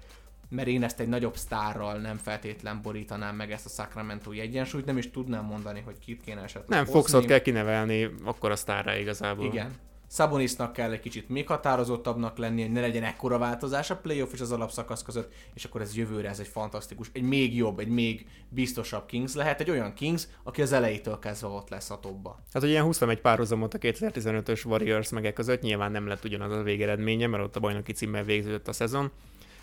mert 0.48 0.68
én 0.68 0.82
ezt 0.82 1.00
egy 1.00 1.08
nagyobb 1.08 1.36
sztárral 1.36 1.98
nem 1.98 2.16
feltétlen 2.16 2.82
borítanám 2.82 3.36
meg 3.36 3.52
ezt 3.52 3.66
a 3.66 3.82
Sacramento 3.82 4.30
egyensúlyt, 4.30 4.84
nem 4.84 4.98
is 4.98 5.10
tudnám 5.10 5.44
mondani, 5.44 5.80
hogy 5.84 5.98
kit 5.98 6.20
kéne 6.20 6.42
esetleg 6.42 6.68
Nem, 6.68 6.78
hozni. 6.78 6.92
Foxot 7.00 7.24
kell 7.24 7.38
kinevelni, 7.38 8.10
akkor 8.24 8.50
a 8.50 8.56
sztárra 8.56 8.96
igazából. 8.96 9.46
Igen. 9.46 9.72
Sabonisnak 10.14 10.72
kell 10.72 10.90
egy 10.90 11.00
kicsit 11.00 11.28
még 11.28 11.46
határozottabbnak 11.46 12.38
lenni, 12.38 12.62
hogy 12.62 12.72
ne 12.72 12.80
legyen 12.80 13.02
ekkora 13.02 13.38
változás 13.38 13.90
a 13.90 13.96
playoff 13.96 14.32
és 14.32 14.40
az 14.40 14.52
alapszakasz 14.52 15.02
között, 15.02 15.32
és 15.54 15.64
akkor 15.64 15.80
ez 15.80 15.96
jövőre 15.96 16.28
ez 16.28 16.38
egy 16.38 16.46
fantasztikus, 16.46 17.10
egy 17.12 17.22
még 17.22 17.56
jobb, 17.56 17.78
egy 17.78 17.88
még 17.88 18.26
biztosabb 18.48 19.06
Kings 19.06 19.34
lehet, 19.34 19.60
egy 19.60 19.70
olyan 19.70 19.94
Kings, 19.94 20.26
aki 20.42 20.62
az 20.62 20.72
elejétől 20.72 21.18
kezdve 21.18 21.48
ott 21.48 21.68
lesz 21.68 21.90
a 21.90 22.00
topba. 22.00 22.38
Hát, 22.52 22.62
hogy 22.62 22.70
ilyen 22.70 22.84
húztam 22.84 23.08
egy 23.08 23.20
párhuzamot 23.20 23.74
a 23.74 23.78
2015-ös 23.78 24.66
Warriors 24.66 25.10
meg 25.10 25.32
között, 25.32 25.60
nyilván 25.60 25.92
nem 25.92 26.06
lett 26.06 26.24
ugyanaz 26.24 26.52
a 26.52 26.62
végeredménye, 26.62 27.26
mert 27.26 27.42
ott 27.42 27.56
a 27.56 27.60
bajnoki 27.60 27.92
címmel 27.92 28.24
végződött 28.24 28.68
a 28.68 28.72
szezon, 28.72 29.10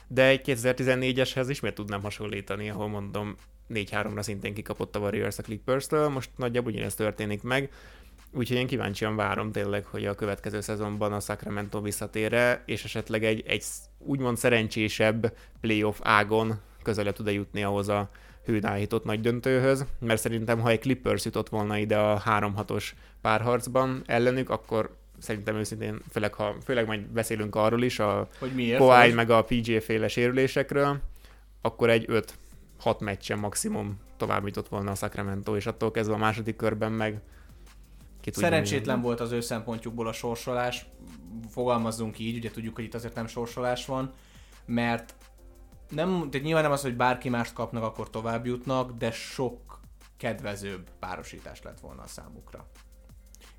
de 0.07 0.27
egy 0.27 0.41
2014-eshez 0.45 1.45
ismét 1.47 1.73
tudnám 1.73 2.01
hasonlítani, 2.01 2.69
ahol 2.69 2.87
mondom 2.87 3.35
4-3-ra 3.69 4.21
szintén 4.21 4.53
kikapott 4.53 4.95
a 4.95 4.99
Warriors 4.99 5.37
a 5.37 5.41
Clippers-től, 5.41 6.09
most 6.09 6.29
nagyjából 6.35 6.71
ugyanezt 6.71 6.97
történik 6.97 7.41
meg, 7.41 7.69
Úgyhogy 8.33 8.57
én 8.57 8.67
kíváncsian 8.67 9.15
várom 9.15 9.51
tényleg, 9.51 9.85
hogy 9.85 10.05
a 10.05 10.15
következő 10.15 10.61
szezonban 10.61 11.13
a 11.13 11.19
Sacramento 11.19 11.81
visszatére, 11.81 12.63
és 12.65 12.83
esetleg 12.83 13.23
egy, 13.23 13.43
egy 13.47 13.63
úgymond 13.97 14.37
szerencsésebb 14.37 15.33
playoff 15.61 15.99
ágon 16.01 16.59
közelebb 16.83 17.13
tud-e 17.13 17.31
jutni 17.31 17.63
ahhoz 17.63 17.89
a 17.89 18.09
hődállított 18.45 19.03
nagy 19.03 19.21
döntőhöz, 19.21 19.85
mert 19.99 20.21
szerintem 20.21 20.59
ha 20.59 20.69
egy 20.69 20.79
Clippers 20.79 21.25
jutott 21.25 21.49
volna 21.49 21.77
ide 21.77 21.97
a 21.97 22.21
3-6-os 22.25 22.91
párharcban 23.21 24.03
ellenük, 24.05 24.49
akkor 24.49 24.95
szerintem 25.19 25.55
őszintén, 25.55 26.01
főleg, 26.11 26.33
ha, 26.33 26.55
főleg 26.63 26.85
majd 26.85 27.01
beszélünk 27.01 27.55
arról 27.55 27.83
is, 27.83 27.99
a 27.99 28.27
hogy 28.39 28.51
miért, 28.51 28.79
Kawhi 28.79 29.13
meg 29.13 29.29
a 29.29 29.43
PJ 29.43 29.77
féle 29.77 30.07
sérülésekről, 30.07 30.99
akkor 31.61 31.89
egy 31.89 32.05
5-6 32.83 32.99
meccsen 32.99 33.39
maximum 33.39 33.99
tovább 34.17 34.45
jutott 34.45 34.67
volna 34.67 34.91
a 34.91 34.95
Sacramento, 34.95 35.55
és 35.55 35.65
attól 35.65 35.91
kezdve 35.91 36.15
a 36.15 36.17
második 36.17 36.55
körben 36.55 36.91
meg 36.91 37.21
ki 38.21 38.31
Szerencsétlen 38.33 38.83
milyen. 38.83 39.01
volt 39.01 39.19
az 39.19 39.31
ő 39.31 39.41
szempontjukból 39.41 40.07
a 40.07 40.13
sorsolás, 40.13 40.85
fogalmazzunk 41.49 42.19
így, 42.19 42.35
ugye 42.35 42.51
tudjuk, 42.51 42.75
hogy 42.75 42.83
itt 42.83 42.93
azért 42.93 43.15
nem 43.15 43.27
sorsolás 43.27 43.85
van, 43.85 44.11
mert 44.65 45.15
nem, 45.89 46.29
tehát 46.29 46.45
nyilván 46.45 46.63
nem 46.63 46.71
az, 46.71 46.81
hogy 46.81 46.95
bárki 46.95 47.29
mást 47.29 47.53
kapnak, 47.53 47.83
akkor 47.83 48.09
tovább 48.09 48.45
jutnak, 48.45 48.91
de 48.91 49.11
sok 49.11 49.79
kedvezőbb 50.17 50.89
párosítás 50.99 51.61
lett 51.61 51.79
volna 51.79 52.01
a 52.01 52.07
számukra. 52.07 52.67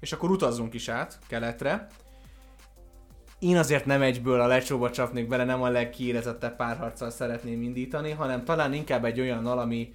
És 0.00 0.12
akkor 0.12 0.30
utazzunk 0.30 0.74
is 0.74 0.88
át 0.88 1.18
keletre. 1.26 1.86
Én 3.38 3.56
azért 3.56 3.86
nem 3.86 4.02
egyből 4.02 4.40
a 4.40 4.46
lecsóba 4.46 4.90
csapnék 4.90 5.28
bele, 5.28 5.44
nem 5.44 5.62
a 5.62 5.68
legkiérezettebb 5.68 6.56
párharccal 6.56 7.10
szeretném 7.10 7.62
indítani, 7.62 8.10
hanem 8.10 8.44
talán 8.44 8.72
inkább 8.72 9.04
egy 9.04 9.20
olyannal, 9.20 9.58
ami 9.58 9.92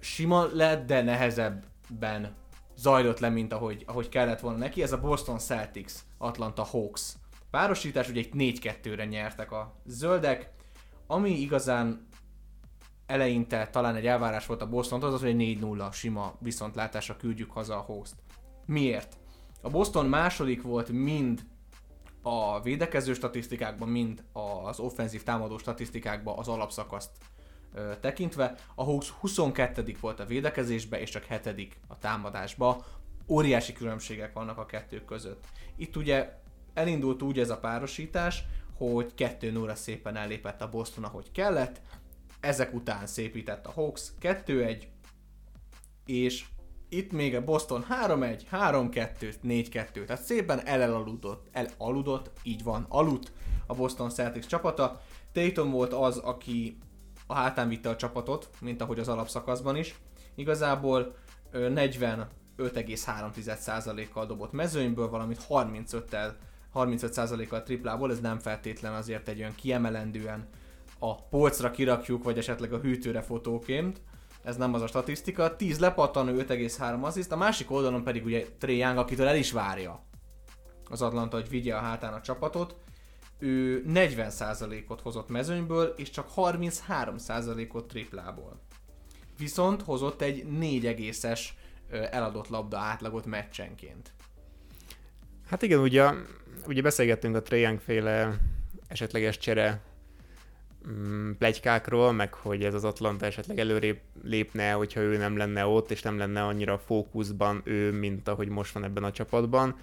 sima 0.00 0.46
lett, 0.52 0.86
de 0.86 1.02
nehezebben 1.02 2.34
zajlott 2.78 3.18
le, 3.18 3.28
mint 3.28 3.52
ahogy, 3.52 3.84
ahogy 3.86 4.08
kellett 4.08 4.40
volna 4.40 4.58
neki. 4.58 4.82
Ez 4.82 4.92
a 4.92 5.00
Boston 5.00 5.38
Celtics, 5.38 5.92
Atlanta 6.18 6.62
Hawks 6.62 7.14
párosítás, 7.50 8.08
ugye 8.08 8.20
egy 8.20 8.58
4-2-re 8.60 9.04
nyertek 9.04 9.52
a 9.52 9.74
zöldek, 9.84 10.50
ami 11.06 11.30
igazán 11.30 12.08
eleinte 13.06 13.68
talán 13.68 13.96
egy 13.96 14.06
elvárás 14.06 14.46
volt 14.46 14.62
a 14.62 14.68
Boston, 14.68 15.02
az 15.02 15.14
az, 15.14 15.20
hogy 15.20 15.40
egy 15.40 15.58
4-0 15.60 15.92
sima 15.92 16.34
viszontlátásra 16.38 17.16
küldjük 17.16 17.50
haza 17.50 17.76
a 17.76 17.80
host. 17.80 18.14
Miért? 18.66 19.16
A 19.62 19.70
Boston 19.70 20.06
második 20.06 20.62
volt 20.62 20.88
mind 20.88 21.46
a 22.22 22.60
védekező 22.60 23.14
statisztikákban, 23.14 23.88
mind 23.88 24.24
az 24.32 24.78
offenzív 24.78 25.22
támadó 25.22 25.58
statisztikákban 25.58 26.38
az 26.38 26.48
alapszakaszt 26.48 27.10
tekintve. 28.00 28.54
A 28.74 28.84
Hawks 28.84 29.08
22. 29.08 29.96
volt 30.00 30.20
a 30.20 30.24
védekezésbe, 30.24 31.00
és 31.00 31.10
csak 31.10 31.24
7. 31.24 31.78
a 31.86 31.98
támadásba. 31.98 32.84
Óriási 33.28 33.72
különbségek 33.72 34.32
vannak 34.32 34.58
a 34.58 34.66
kettő 34.66 35.04
között. 35.04 35.44
Itt 35.76 35.96
ugye 35.96 36.32
elindult 36.74 37.22
úgy 37.22 37.38
ez 37.38 37.50
a 37.50 37.58
párosítás, 37.58 38.44
hogy 38.76 39.14
2 39.14 39.50
0 39.50 39.74
szépen 39.74 40.16
ellépett 40.16 40.62
a 40.62 40.68
Boston, 40.68 41.04
ahogy 41.04 41.30
kellett, 41.32 41.80
ezek 42.40 42.74
után 42.74 43.06
szépített 43.06 43.66
a 43.66 43.70
Hawks 43.70 44.02
2-1, 44.20 44.82
és 46.06 46.44
itt 46.88 47.12
még 47.12 47.34
a 47.34 47.44
Boston 47.44 47.86
3-1, 48.06 48.42
3-2, 48.52 49.34
4-2, 49.44 50.04
tehát 50.04 50.22
szépen 50.22 50.66
elaludott, 50.66 51.48
elaludott, 51.52 52.30
így 52.42 52.62
van, 52.62 52.86
aludt 52.88 53.32
a 53.66 53.74
Boston 53.74 54.10
Celtics 54.10 54.46
csapata. 54.46 55.00
Tatum 55.32 55.70
volt 55.70 55.92
az, 55.92 56.16
aki 56.16 56.78
a 57.30 57.34
hátán 57.34 57.68
vitte 57.68 57.88
a 57.88 57.96
csapatot, 57.96 58.48
mint 58.60 58.82
ahogy 58.82 58.98
az 58.98 59.08
alapszakaszban 59.08 59.76
is. 59.76 59.94
Igazából 60.34 61.14
45,3%-kal 61.52 64.26
dobott 64.26 64.52
mezőnyből, 64.52 65.08
valamint 65.08 65.46
35-tel 65.48 66.30
35%-kal 66.74 67.62
triplából, 67.62 68.10
ez 68.10 68.20
nem 68.20 68.38
feltétlen 68.38 68.94
azért 68.94 69.28
egy 69.28 69.38
olyan 69.38 69.54
kiemelendően 69.54 70.48
a 70.98 71.14
polcra 71.14 71.70
kirakjuk, 71.70 72.24
vagy 72.24 72.38
esetleg 72.38 72.72
a 72.72 72.78
hűtőre 72.78 73.20
fotóként. 73.20 74.00
Ez 74.42 74.56
nem 74.56 74.74
az 74.74 74.82
a 74.82 74.86
statisztika. 74.86 75.56
10 75.56 75.78
lepattanó, 75.78 76.32
5,3 76.32 77.00
assziszt, 77.00 77.32
a 77.32 77.36
másik 77.36 77.70
oldalon 77.70 78.04
pedig 78.04 78.24
ugye 78.24 78.46
Trey 78.58 78.76
Young, 78.76 78.98
akitől 78.98 79.26
el 79.26 79.36
is 79.36 79.52
várja 79.52 80.02
az 80.90 81.02
Atlanta, 81.02 81.36
hogy 81.36 81.48
vigye 81.48 81.74
a 81.74 81.80
hátán 81.80 82.12
a 82.12 82.20
csapatot 82.20 82.76
ő 83.38 83.84
40%-ot 83.88 85.00
hozott 85.00 85.28
mezőnyből, 85.28 85.94
és 85.96 86.10
csak 86.10 86.30
33%-ot 86.36 87.88
triplából. 87.88 88.60
Viszont 89.38 89.82
hozott 89.82 90.22
egy 90.22 90.46
4 90.46 90.86
egészes 90.86 91.56
eladott 92.10 92.48
labda 92.48 92.78
átlagot 92.78 93.26
meccsenként. 93.26 94.12
Hát 95.48 95.62
igen, 95.62 95.78
ugye, 95.78 96.10
ugye 96.66 96.82
beszélgettünk 96.82 97.36
a 97.36 97.42
Trae 97.42 97.78
féle 97.78 98.38
esetleges 98.88 99.38
csere 99.38 99.80
mm, 100.88 101.30
plegykákról, 101.32 102.12
meg 102.12 102.34
hogy 102.34 102.64
ez 102.64 102.74
az 102.74 102.84
Atlanta 102.84 103.26
esetleg 103.26 103.58
előrébb 103.58 103.98
lépne, 104.22 104.72
hogyha 104.72 105.00
ő 105.00 105.16
nem 105.16 105.36
lenne 105.36 105.66
ott, 105.66 105.90
és 105.90 106.02
nem 106.02 106.18
lenne 106.18 106.44
annyira 106.44 106.78
fókuszban 106.78 107.60
ő, 107.64 107.92
mint 107.92 108.28
ahogy 108.28 108.48
most 108.48 108.72
van 108.72 108.84
ebben 108.84 109.04
a 109.04 109.12
csapatban. 109.12 109.76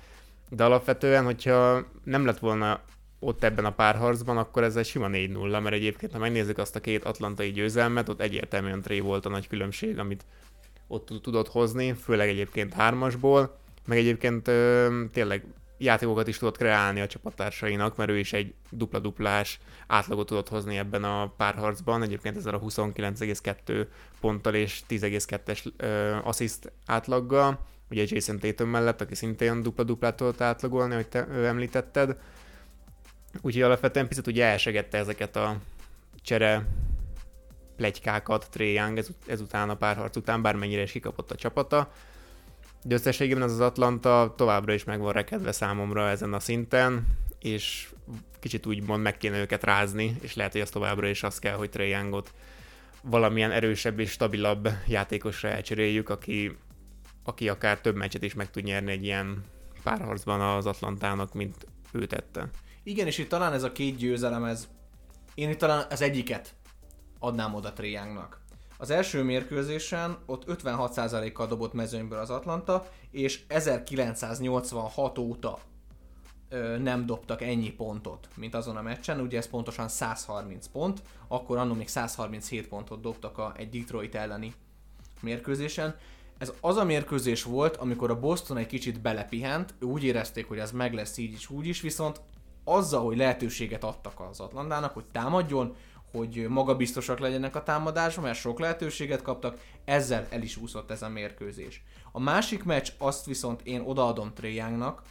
De 0.50 0.64
alapvetően, 0.64 1.24
hogyha 1.24 1.86
nem 2.04 2.26
lett 2.26 2.40
volna 2.40 2.82
ott 3.26 3.44
ebben 3.44 3.66
a 3.66 3.74
párharcban, 3.74 4.38
akkor 4.38 4.64
ez 4.64 4.76
egy 4.76 4.86
sima 4.86 5.08
4-0, 5.12 5.62
mert 5.62 5.76
egyébként, 5.76 6.12
ha 6.12 6.18
megnézzük 6.18 6.58
azt 6.58 6.76
a 6.76 6.80
két 6.82 7.04
atlantai 7.04 7.52
győzelmet, 7.52 8.10
ott 8.10 8.22
egyértelműen 8.22 8.82
Tré 8.82 9.00
volt 9.00 9.26
a 9.26 9.30
nagy 9.30 9.48
különbség, 9.48 10.00
amit 10.00 10.26
ott 10.88 11.12
tudott 11.22 11.48
hozni, 11.48 11.94
főleg 11.94 12.30
egyébként 12.30 12.74
hármasból, 12.74 13.58
meg 13.86 13.98
egyébként 13.98 14.48
ö, 14.48 15.04
tényleg 15.12 15.46
játékokat 15.78 16.28
is 16.28 16.38
tudott 16.38 16.58
kreálni 16.58 17.02
a 17.02 17.08
csapattársainak, 17.08 17.96
mert 17.96 18.10
ő 18.10 18.18
is 18.18 18.34
egy 18.34 18.54
dupla-duplás 18.70 19.60
átlagot 19.88 20.28
tudott 20.28 20.50
hozni 20.50 20.78
ebben 20.78 21.04
a 21.04 21.34
párharcban, 21.38 22.04
egyébként 22.04 22.38
ezzel 22.38 22.54
a 22.54 22.60
29,2 22.60 23.88
ponttal 24.20 24.54
és 24.54 24.82
10,2-es 24.90 26.24
assziszt 26.24 26.72
átlaggal, 26.86 27.60
ugye 27.90 28.04
Jason 28.08 28.40
Tatum 28.40 28.70
mellett, 28.70 29.02
aki 29.02 29.16
szintén 29.16 29.62
dupla-duplát 29.62 30.16
tudott 30.16 30.42
átlagolni, 30.42 30.96
hogy 30.96 31.08
te 31.08 31.28
ő 31.32 31.46
említetted, 31.46 32.18
Úgyhogy 33.42 33.62
alapvetően 33.62 34.08
picit 34.08 34.28
ugye 34.28 34.46
elsegette 34.46 34.98
ezeket 34.98 35.36
a 35.36 35.58
csere 36.22 36.66
plegykákat 37.76 38.48
Trae 38.52 38.68
Young 38.68 38.98
ez, 38.98 39.08
ezután 39.28 39.70
a 39.70 39.76
párharc 39.76 40.16
után, 40.16 40.42
bármennyire 40.42 40.82
is 40.82 40.92
kikapott 40.92 41.32
a 41.32 41.36
csapata. 41.36 41.92
De 42.84 42.96
összességében 42.96 43.44
az 43.44 43.52
az 43.52 43.60
Atlanta 43.60 44.34
továbbra 44.38 44.74
is 44.74 44.84
meg 44.84 45.00
van 45.00 45.14
rekedve 45.14 45.52
számomra 45.52 46.10
ezen 46.10 46.34
a 46.34 46.40
szinten, 46.40 47.08
és 47.40 47.90
kicsit 48.40 48.66
úgymond 48.66 49.02
meg 49.02 49.18
kéne 49.18 49.40
őket 49.40 49.64
rázni, 49.64 50.16
és 50.22 50.36
lehet, 50.36 50.52
hogy 50.52 50.62
az 50.62 50.70
továbbra 50.70 51.08
is 51.08 51.24
az 51.24 51.40
kell, 51.40 51.56
hogy 51.56 51.70
Trae 51.70 51.88
Youngot 51.88 52.34
valamilyen 53.02 53.52
erősebb 53.52 54.00
és 54.00 54.12
stabilabb 54.12 54.70
játékosra 54.88 55.50
elcseréljük, 55.50 56.10
aki, 56.10 56.58
aki 57.24 57.50
akár 57.50 57.80
több 57.80 57.96
meccset 57.96 58.24
is 58.24 58.34
meg 58.34 58.52
tud 58.52 58.64
nyerni 58.64 58.92
egy 58.92 59.04
ilyen 59.04 59.44
párharcban 59.84 60.42
az 60.42 60.66
Atlantának, 60.66 61.34
mint 61.34 61.68
ő 61.92 62.06
tette. 62.06 62.50
Igen, 62.88 63.08
és 63.08 63.18
itt 63.18 63.30
talán 63.30 63.54
ez 63.54 63.64
a 63.64 63.72
két 63.72 63.96
győzelem, 63.96 64.44
ez 64.44 64.68
én 65.34 65.50
itt 65.50 65.58
talán 65.58 65.86
az 65.90 66.02
egyiket 66.02 66.54
adnám 67.20 67.54
oda 67.54 67.74
Triánknak. 67.74 68.42
Az 68.78 68.90
első 68.90 69.24
mérkőzésen 69.24 70.18
ott 70.26 70.44
56%-kal 70.48 71.48
dobott 71.48 71.74
mezőnyből 71.74 72.20
az 72.20 72.30
Atlanta, 72.30 72.90
és 73.12 73.44
1986 73.48 75.18
óta 75.18 75.60
ö, 76.50 76.78
nem 76.78 77.06
dobtak 77.06 77.42
ennyi 77.42 77.72
pontot, 77.72 78.28
mint 78.36 78.56
azon 78.56 78.78
a 78.78 78.82
meccsen, 78.82 79.20
ugye 79.20 79.38
ez 79.38 79.48
pontosan 79.48 79.88
130 79.88 80.68
pont, 80.68 81.02
akkor 81.28 81.58
annól 81.58 81.76
még 81.76 81.88
137 81.88 82.68
pontot 82.68 83.02
dobtak 83.02 83.38
a, 83.38 83.54
egy 83.58 83.70
Detroit 83.70 84.16
elleni 84.16 84.54
mérkőzésen. 85.22 85.96
Ez 86.38 86.54
az 86.62 86.78
a 86.78 86.84
mérkőzés 86.84 87.44
volt, 87.44 87.76
amikor 87.76 88.10
a 88.10 88.20
Boston 88.20 88.58
egy 88.58 88.68
kicsit 88.68 89.02
belepihent, 89.02 89.74
úgy 89.82 90.04
érezték, 90.04 90.48
hogy 90.48 90.60
ez 90.60 90.72
meg 90.72 90.94
lesz 90.94 91.18
így 91.18 91.34
is, 91.34 91.50
úgy 91.50 91.68
is, 91.68 91.82
viszont 91.82 92.22
azzal, 92.66 93.04
hogy 93.04 93.18
lehetőséget 93.18 93.84
adtak 93.84 94.20
az 94.30 94.40
Atlantának, 94.40 94.94
hogy 94.94 95.06
támadjon, 95.12 95.76
hogy 96.12 96.46
magabiztosak 96.50 97.20
legyenek 97.20 97.56
a 97.56 97.64
támadásban, 97.64 98.24
mert 98.24 98.38
sok 98.38 98.60
lehetőséget 98.60 99.22
kaptak, 99.22 99.60
ezzel 99.86 100.28
el 100.30 100.42
is 100.42 100.58
úszott 100.58 100.92
ez 100.92 101.02
a 101.02 101.10
mérkőzés. 101.10 101.84
A 102.12 102.20
másik 102.20 102.64
meccs, 102.64 102.92
azt 102.98 103.26
viszont 103.26 103.62
én 103.62 103.82
odaadom 103.82 104.34
Tréjánknak, 104.34 105.02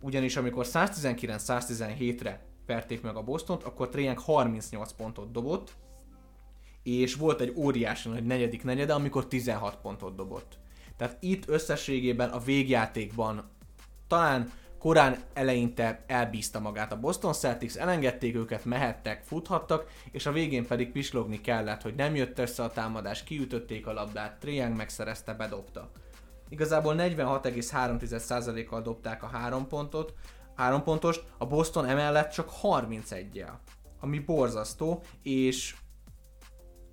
ugyanis 0.00 0.36
amikor 0.36 0.66
119-117-re 0.68 2.44
verték 2.66 3.02
meg 3.02 3.16
a 3.16 3.22
Bostont, 3.22 3.62
akkor 3.62 3.88
Young 3.94 4.18
38 4.18 4.92
pontot 4.92 5.30
dobott, 5.30 5.76
és 6.82 7.14
volt 7.14 7.40
egy 7.40 7.52
óriási 7.56 8.08
nagy 8.08 8.24
negyedik 8.24 8.64
negyede, 8.64 8.94
amikor 8.94 9.26
16 9.26 9.76
pontot 9.76 10.14
dobott. 10.14 10.58
Tehát 10.96 11.16
itt 11.20 11.48
összességében 11.48 12.30
a 12.30 12.38
végjátékban 12.38 13.50
talán 14.06 14.52
korán 14.80 15.16
eleinte 15.32 16.04
elbízta 16.06 16.60
magát 16.60 16.92
a 16.92 17.00
Boston 17.00 17.32
Celtics, 17.32 17.76
elengedték 17.76 18.34
őket, 18.34 18.64
mehettek, 18.64 19.22
futhattak, 19.24 19.86
és 20.10 20.26
a 20.26 20.32
végén 20.32 20.66
pedig 20.66 20.92
pislogni 20.92 21.40
kellett, 21.40 21.82
hogy 21.82 21.94
nem 21.94 22.14
jött 22.14 22.38
össze 22.38 22.62
a 22.62 22.70
támadás, 22.70 23.22
kiütötték 23.22 23.86
a 23.86 23.92
labdát, 23.92 24.38
Triang 24.38 24.76
megszerezte, 24.76 25.34
bedobta. 25.34 25.90
Igazából 26.48 26.94
46,3%-kal 26.98 28.82
dobták 28.82 29.22
a 29.22 29.26
3 29.26 29.66
pontot, 29.66 30.14
3 30.56 30.82
pontos, 30.82 31.20
a 31.38 31.46
Boston 31.46 31.86
emellett 31.86 32.30
csak 32.30 32.50
31-jel, 32.62 33.52
ami 34.00 34.18
borzasztó, 34.18 35.02
és 35.22 35.76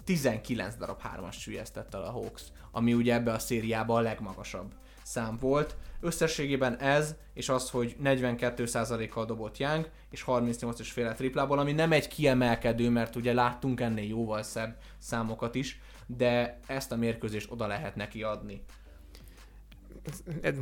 19 0.04 0.76
darab 0.76 1.02
3-as 1.16 1.40
sülyeztett 1.40 1.94
el 1.94 2.04
a 2.04 2.12
Hawks, 2.12 2.44
ami 2.72 2.94
ugye 2.94 3.14
ebbe 3.14 3.32
a 3.32 3.40
szériában 3.40 3.98
a 3.98 4.02
legmagasabb 4.02 4.74
szám 5.04 5.38
volt. 5.40 5.76
Összességében 6.00 6.80
ez, 6.80 7.16
és 7.34 7.50
az, 7.50 7.70
hogy 7.70 7.96
42%-kal 8.04 9.26
dobott 9.26 9.58
Young, 9.58 9.90
és 10.10 10.24
38,5 10.28 11.16
triplából, 11.16 11.60
ami 11.60 11.72
nem 11.72 11.92
egy 11.92 12.08
kiemelkedő, 12.08 12.90
mert 12.90 13.16
ugye 13.16 13.34
láttunk 13.34 13.82
ennél 13.82 14.08
jóval 14.08 14.44
szebb 14.44 14.78
számokat 14.98 15.56
is, 15.56 15.80
de 16.06 16.60
ezt 16.68 16.92
a 16.92 16.96
mérkőzést 16.96 17.52
oda 17.52 17.68
lehet 17.68 17.96
neki 17.96 18.24
adni. 18.24 18.64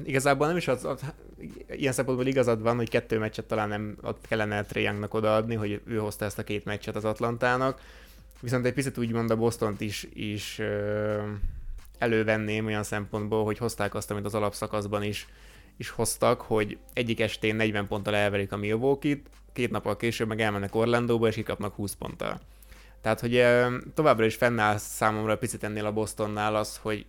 Igazából 0.04 0.48
nem 0.48 0.58
is 0.58 0.68
az, 0.68 0.86
az 0.86 1.02
ilyen 1.68 1.94
szempontból 1.94 2.28
igazad 2.28 2.62
van, 2.62 2.76
hogy 2.76 2.90
kettő 2.90 3.20
meccset 3.20 3.46
talán 3.46 3.70
nem 3.70 3.98
kellene 4.22 4.64
Trae 4.64 5.08
odaadni, 5.10 5.56
hogy 5.56 5.82
ő 5.86 5.98
hozta 5.98 6.26
ezt 6.26 6.40
a 6.40 6.44
két 6.44 6.66
meccset 6.66 6.96
az 6.96 7.06
Atlantának, 7.06 7.82
viszont 8.40 8.66
egy 8.66 8.74
picit 8.74 8.98
úgymond 8.98 9.32
a 9.32 9.36
Bostont 9.36 9.82
is, 9.82 10.08
is 10.14 10.62
elővenném 11.98 12.66
olyan 12.66 12.84
szempontból, 12.84 13.44
hogy 13.44 13.58
hozták 13.58 13.96
azt, 13.96 14.12
amit 14.12 14.26
az 14.26 14.36
alapszakaszban 14.36 15.04
is, 15.04 15.28
is 15.78 15.90
hoztak, 15.90 16.42
hogy 16.42 16.78
egyik 16.94 17.20
estén 17.20 17.56
40 17.56 17.88
ponttal 17.88 18.16
elverik 18.16 18.52
a 18.52 18.58
Milwaukee-t, 18.58 19.30
két 19.54 19.72
nappal 19.72 19.96
később 19.96 20.28
meg 20.28 20.42
elmennek 20.42 20.76
Orlandóba, 20.76 21.28
és 21.28 21.36
kikapnak 21.36 21.76
20 21.76 21.94
ponttal. 21.94 22.40
Tehát, 23.02 23.20
hogy 23.20 23.44
továbbra 23.94 24.26
is 24.26 24.36
fennáll 24.36 24.78
számomra 24.78 25.38
picit 25.38 25.64
ennél 25.64 25.86
a 25.86 25.92
Bostonnál 25.92 26.56
az, 26.56 26.78
hogy 26.82 27.06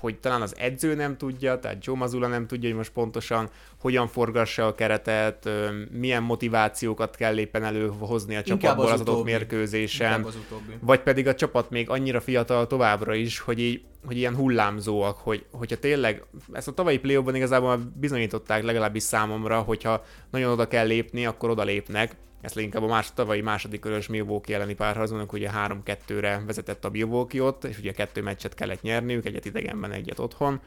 hogy 0.00 0.18
talán 0.18 0.42
az 0.42 0.54
edző 0.58 0.94
nem 0.94 1.16
tudja, 1.16 1.58
tehát 1.58 1.84
Joe 1.84 1.96
Mazula 1.96 2.26
nem 2.26 2.46
tudja, 2.46 2.68
hogy 2.68 2.78
most 2.78 2.92
pontosan 2.92 3.50
hogyan 3.80 4.08
forgassa 4.08 4.66
a 4.66 4.74
keretet, 4.74 5.48
milyen 5.90 6.22
motivációkat 6.22 7.16
kell 7.16 7.38
éppen 7.38 7.64
előhozni 7.64 8.36
a 8.36 8.42
csapatból 8.42 8.84
az, 8.84 8.92
az 8.92 9.00
adott 9.00 9.24
mérkőzésen, 9.24 10.24
az 10.24 10.38
vagy 10.80 11.00
pedig 11.00 11.26
a 11.26 11.34
csapat 11.34 11.70
még 11.70 11.90
annyira 11.90 12.20
fiatal 12.20 12.66
továbbra 12.66 13.14
is, 13.14 13.38
hogy 13.38 13.58
így 13.58 13.82
hogy 14.06 14.16
ilyen 14.16 14.34
hullámzóak, 14.34 15.16
hogy, 15.16 15.44
hogyha 15.50 15.76
tényleg, 15.76 16.24
ezt 16.52 16.68
a 16.68 16.72
tavalyi 16.72 16.98
play 16.98 17.22
igazából 17.32 17.92
bizonyították 17.94 18.62
legalábbis 18.62 19.02
számomra, 19.02 19.60
hogyha 19.60 20.04
nagyon 20.30 20.52
oda 20.52 20.68
kell 20.68 20.86
lépni, 20.86 21.26
akkor 21.26 21.50
oda 21.50 21.62
lépnek, 21.62 22.16
ezt 22.46 22.54
leginkább 22.54 22.82
a 22.82 22.86
más, 22.86 23.12
tavalyi 23.12 23.40
második 23.40 23.80
körös 23.80 24.06
Milwaukee 24.06 24.56
elleni 24.56 24.74
párharcban, 24.74 25.28
ugye 25.32 25.50
3-2-re 25.54 26.42
vezetett 26.46 26.84
a 26.84 26.90
Milwaukee 26.90 27.42
ott, 27.42 27.64
és 27.64 27.78
ugye 27.78 27.92
kettő 27.92 28.22
meccset 28.22 28.54
kellett 28.54 28.82
nyerniük, 28.82 29.24
egyet 29.24 29.44
idegenben, 29.44 29.92
egyet 29.92 30.18
otthon. 30.18 30.60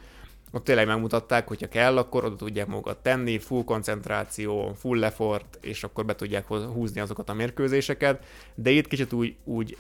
Ott 0.52 0.64
tényleg 0.64 0.88
megmutatták, 0.88 1.48
hogyha 1.48 1.68
kell, 1.68 1.98
akkor 1.98 2.26
oda 2.26 2.36
tudják 2.36 2.68
magukat 2.68 2.98
tenni, 2.98 3.38
full 3.38 3.64
koncentráció, 3.64 4.74
full 4.74 5.04
effort, 5.04 5.58
és 5.62 5.84
akkor 5.84 6.06
be 6.06 6.16
tudják 6.16 6.48
húzni 6.48 7.00
azokat 7.00 7.30
a 7.30 7.34
mérkőzéseket, 7.34 8.26
de 8.56 8.70
itt 8.70 8.88
kicsit 8.88 9.14
úgy, 9.14 9.36
úgy 9.44 9.76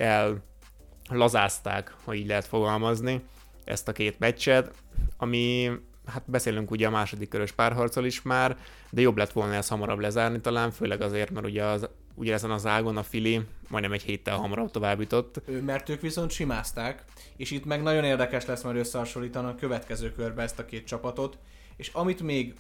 ellazázták, 1.10 1.96
ha 2.06 2.14
így 2.14 2.28
lehet 2.28 2.46
fogalmazni, 2.46 3.22
ezt 3.64 3.88
a 3.88 3.92
két 3.92 4.20
meccset, 4.20 4.72
ami 5.18 5.72
hát 6.10 6.24
beszélünk 6.26 6.72
ugye 6.72 6.88
a 6.88 6.90
második 6.90 7.30
körös 7.30 7.52
párharcol 7.52 8.06
is 8.06 8.22
már, 8.22 8.58
de 8.90 9.02
jobb 9.02 9.18
lett 9.18 9.32
volna 9.32 9.54
ezt 9.54 9.70
hamarabb 9.70 10.00
lezárni 10.00 10.40
talán, 10.40 10.72
főleg 10.72 11.02
azért, 11.02 11.32
mert 11.32 11.46
ugye, 11.46 11.64
az, 11.64 11.90
ugye 12.16 12.34
ezen 12.34 12.52
az 12.52 12.66
ágon 12.66 12.98
a 12.98 13.04
Fili 13.04 13.42
majdnem 13.68 13.94
egy 13.94 14.02
héttel 14.02 14.38
hamarabb 14.38 14.72
tovább 14.72 15.00
jutott. 15.00 15.42
Mert 15.66 15.90
ők 15.90 16.02
viszont 16.02 16.32
simázták, 16.32 17.04
és 17.38 17.52
itt 17.52 17.66
meg 17.66 17.82
nagyon 17.82 18.04
érdekes 18.04 18.46
lesz 18.46 18.64
majd 18.64 18.76
összehasonlítani 18.76 19.48
a 19.48 19.56
következő 19.56 20.12
körbe 20.12 20.42
ezt 20.42 20.60
a 20.60 20.66
két 20.66 20.86
csapatot, 20.86 21.38
és 21.78 21.88
amit 21.94 22.22
még 22.22 22.54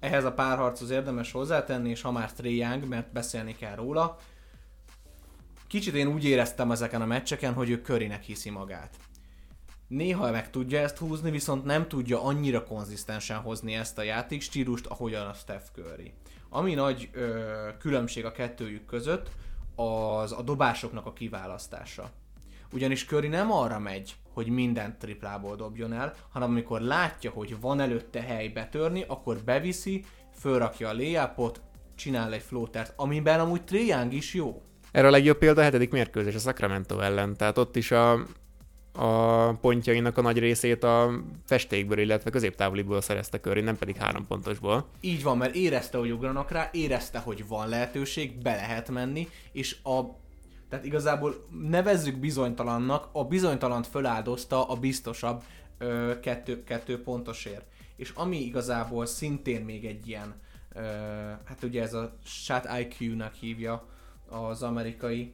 ehhez 0.00 0.24
a 0.24 0.32
párharchoz 0.32 0.90
érdemes 0.90 1.32
hozzátenni, 1.32 1.90
és 1.90 2.02
ha 2.02 2.12
már 2.12 2.30
Young, 2.42 2.88
mert 2.88 3.12
beszélni 3.12 3.54
kell 3.56 3.74
róla, 3.74 4.16
kicsit 5.66 5.94
én 5.94 6.06
úgy 6.06 6.24
éreztem 6.24 6.70
ezeken 6.70 7.02
a 7.02 7.06
meccseken, 7.06 7.52
hogy 7.52 7.70
ő 7.70 7.80
körinek 7.80 8.22
hiszi 8.22 8.50
magát 8.50 8.96
néha 9.92 10.30
meg 10.30 10.50
tudja 10.50 10.80
ezt 10.80 10.98
húzni, 10.98 11.30
viszont 11.30 11.64
nem 11.64 11.88
tudja 11.88 12.24
annyira 12.24 12.64
konzisztensen 12.64 13.36
hozni 13.36 13.74
ezt 13.74 13.98
a 13.98 14.02
játékstílust, 14.02 14.86
ahogyan 14.86 15.26
a 15.26 15.32
Steph 15.32 15.64
Curry. 15.74 16.12
Ami 16.48 16.74
nagy 16.74 17.08
ö, 17.12 17.68
különbség 17.78 18.24
a 18.24 18.32
kettőjük 18.32 18.84
között, 18.84 19.30
az 19.74 20.32
a 20.32 20.42
dobásoknak 20.42 21.06
a 21.06 21.12
kiválasztása. 21.12 22.10
Ugyanis 22.72 23.06
Curry 23.06 23.28
nem 23.28 23.52
arra 23.52 23.78
megy, 23.78 24.14
hogy 24.32 24.48
mindent 24.48 24.98
triplából 24.98 25.56
dobjon 25.56 25.92
el, 25.92 26.14
hanem 26.30 26.50
amikor 26.50 26.80
látja, 26.80 27.30
hogy 27.30 27.60
van 27.60 27.80
előtte 27.80 28.20
hely 28.20 28.48
betörni, 28.48 29.04
akkor 29.08 29.38
beviszi, 29.44 30.04
fölrakja 30.38 30.88
a 30.88 30.92
layupot, 30.94 31.60
csinál 31.94 32.32
egy 32.32 32.42
floatert, 32.42 32.92
amiben 32.96 33.40
amúgy 33.40 33.64
Triang 33.64 34.12
is 34.12 34.34
jó. 34.34 34.62
Erre 34.92 35.06
a 35.06 35.10
legjobb 35.10 35.38
példa 35.38 35.60
a 35.60 35.64
hetedik 35.64 35.90
mérkőzés 35.90 36.34
a 36.34 36.38
Sacramento 36.38 36.98
ellen, 36.98 37.36
tehát 37.36 37.58
ott 37.58 37.76
is 37.76 37.90
a 37.90 38.26
a 38.92 39.52
pontjainak 39.52 40.18
a 40.18 40.22
nagy 40.22 40.38
részét 40.38 40.84
a 40.84 41.10
festékből, 41.44 41.98
illetve 41.98 42.30
középtávoliból 42.30 43.00
szerezte 43.00 43.40
Curry, 43.40 43.60
nem 43.60 43.78
pedig 43.78 43.96
három 43.96 44.26
pontosból. 44.26 44.86
Így 45.00 45.22
van, 45.22 45.36
mert 45.36 45.54
érezte, 45.54 45.98
hogy 45.98 46.10
ugranak 46.10 46.50
rá, 46.50 46.68
érezte, 46.72 47.18
hogy 47.18 47.46
van 47.46 47.68
lehetőség, 47.68 48.42
be 48.42 48.54
lehet 48.54 48.90
menni, 48.90 49.28
és 49.52 49.76
a 49.84 50.20
tehát 50.68 50.86
igazából 50.86 51.46
nevezzük 51.68 52.16
bizonytalannak, 52.16 53.08
a 53.12 53.24
bizonytalant 53.24 53.86
föláldozta 53.86 54.68
a 54.68 54.76
biztosabb 54.76 55.42
ö, 55.78 56.20
kettő, 56.20 56.64
kettő 56.64 57.02
pontosért. 57.02 57.64
És 57.96 58.12
ami 58.14 58.36
igazából 58.36 59.06
szintén 59.06 59.64
még 59.64 59.84
egy 59.84 60.08
ilyen, 60.08 60.34
ö, 60.74 60.80
hát 61.44 61.62
ugye 61.62 61.82
ez 61.82 61.94
a 61.94 62.16
shot 62.24 62.68
IQ-nak 62.80 63.34
hívja 63.34 63.86
az 64.28 64.62
amerikai 64.62 65.32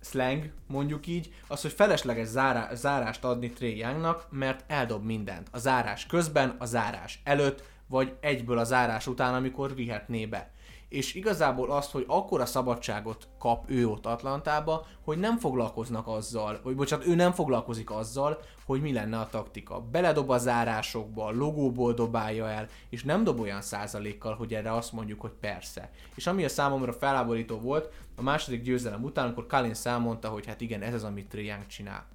slang, 0.00 0.50
mondjuk 0.66 1.06
így, 1.06 1.34
az, 1.48 1.62
hogy 1.62 1.72
felesleges 1.72 2.26
zárá, 2.26 2.74
zárást 2.74 3.24
adni 3.24 3.50
Trey 3.50 3.84
mert 4.30 4.64
eldob 4.66 5.04
mindent. 5.04 5.48
A 5.52 5.58
zárás 5.58 6.06
közben, 6.06 6.56
a 6.58 6.64
zárás 6.64 7.20
előtt, 7.24 7.62
vagy 7.86 8.16
egyből 8.20 8.58
a 8.58 8.64
zárás 8.64 9.06
után, 9.06 9.34
amikor 9.34 9.74
vihetné 9.74 10.26
be 10.26 10.50
és 10.90 11.14
igazából 11.14 11.70
azt, 11.70 11.90
hogy 11.90 12.04
akkora 12.08 12.46
szabadságot 12.46 13.28
kap 13.38 13.70
ő 13.70 13.88
ott 13.88 14.06
Atlantába, 14.06 14.86
hogy 15.04 15.18
nem 15.18 15.38
foglalkoznak 15.38 16.06
azzal, 16.06 16.60
vagy 16.62 16.74
bocsánat, 16.74 17.06
ő 17.06 17.14
nem 17.14 17.32
foglalkozik 17.32 17.90
azzal, 17.90 18.38
hogy 18.70 18.80
mi 18.80 18.92
lenne 18.92 19.18
a 19.18 19.28
taktika. 19.28 19.80
Beledob 19.80 20.30
a 20.30 20.38
zárásokba, 20.38 21.24
a 21.24 21.30
logóból 21.30 21.92
dobálja 21.92 22.48
el, 22.48 22.68
és 22.88 23.02
nem 23.02 23.24
dob 23.24 23.40
olyan 23.40 23.62
százalékkal, 23.62 24.34
hogy 24.34 24.54
erre 24.54 24.72
azt 24.72 24.92
mondjuk, 24.92 25.20
hogy 25.20 25.32
persze. 25.40 25.90
És 26.14 26.26
ami 26.26 26.44
a 26.44 26.48
számomra 26.48 26.92
feláborító 26.92 27.58
volt, 27.58 27.92
a 28.16 28.22
második 28.22 28.62
győzelem 28.62 29.02
után, 29.02 29.24
amikor 29.24 29.46
Kalin 29.46 29.74
számolta, 29.74 30.28
hogy 30.28 30.46
hát 30.46 30.60
igen, 30.60 30.82
ez 30.82 30.94
az, 30.94 31.04
amit 31.04 31.28
Triang 31.28 31.66
csinál. 31.66 32.06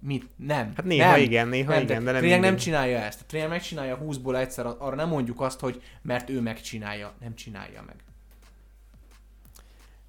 Mit? 0.00 0.28
Nem. 0.36 0.72
Hát 0.76 0.84
néha 0.84 1.10
nem. 1.10 1.20
igen, 1.20 1.48
néha 1.48 1.72
nem, 1.72 1.82
igen, 1.82 2.04
de 2.04 2.10
nem 2.10 2.20
Triang 2.20 2.42
nem 2.42 2.56
csinálja 2.56 2.98
ezt. 2.98 3.20
A 3.20 3.24
Triang 3.26 3.50
megcsinálja 3.50 3.98
20-ból 4.02 4.36
egyszer, 4.36 4.66
arra 4.66 4.94
nem 4.94 5.08
mondjuk 5.08 5.40
azt, 5.40 5.60
hogy 5.60 5.82
mert 6.02 6.30
ő 6.30 6.40
megcsinálja. 6.40 7.12
Nem 7.20 7.34
csinálja 7.34 7.82
meg. 7.86 7.96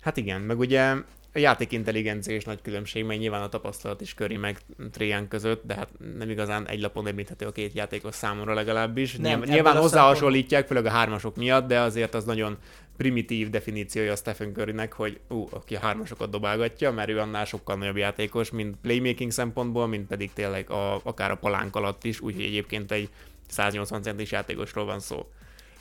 Hát 0.02 0.18
igen, 0.18 0.42
meg 0.42 0.60
ugye 0.60 0.96
a 1.34 1.40
játék 1.40 1.72
intelligencia 1.72 2.36
is 2.36 2.44
nagy 2.44 2.62
különbség, 2.62 3.06
mert 3.06 3.20
nyilván 3.20 3.42
a 3.42 3.50
tapasztalat 3.50 4.02
is 4.02 4.14
köri 4.14 4.38
meg 4.38 4.58
Trian 4.92 5.28
között, 5.28 5.64
de 5.66 5.74
hát 5.74 5.90
nem 6.18 6.30
igazán 6.30 6.68
egy 6.68 6.82
lapon 6.82 7.08
említhető 7.08 7.46
a 7.46 7.52
két 7.52 7.74
játékos 7.74 8.16
számomra 8.16 8.54
legalábbis. 8.54 9.16
Nem, 9.16 9.42
nyilván, 9.42 9.78
hozzáhasonlítják, 9.78 10.68
főleg 10.68 10.86
a 10.86 10.90
hármasok 10.90 11.36
miatt, 11.36 11.68
de 11.68 11.80
azért 11.80 12.14
az 12.14 12.24
nagyon 12.24 12.58
primitív 12.98 13.50
definíciója 13.50 14.12
a 14.12 14.16
Stephen 14.16 14.54
Currynek, 14.54 14.94
hogy 14.94 15.20
ú, 15.30 15.48
aki 15.52 15.76
a 15.76 15.80
hármasokat 15.80 16.30
dobálgatja, 16.30 16.92
mert 16.92 17.10
ő 17.10 17.20
annál 17.20 17.46
sokkal 17.46 17.76
nagyobb 17.76 17.98
játékos, 17.98 18.52
mint 18.52 18.76
playmaking 18.82 19.32
szempontból, 19.32 19.88
mint 19.88 20.08
pedig 20.08 20.34
tényleg 20.34 20.70
a, 20.70 21.02
akár 21.04 21.32
a 21.32 21.36
palánk 21.36 21.76
alatt 21.76 22.04
is, 22.04 22.20
úgyhogy 22.20 22.44
egyébként 22.44 22.92
egy 22.92 23.10
180 23.48 24.02
centis 24.02 24.32
játékosról 24.32 24.86
van 24.86 25.00
szó. 25.00 25.26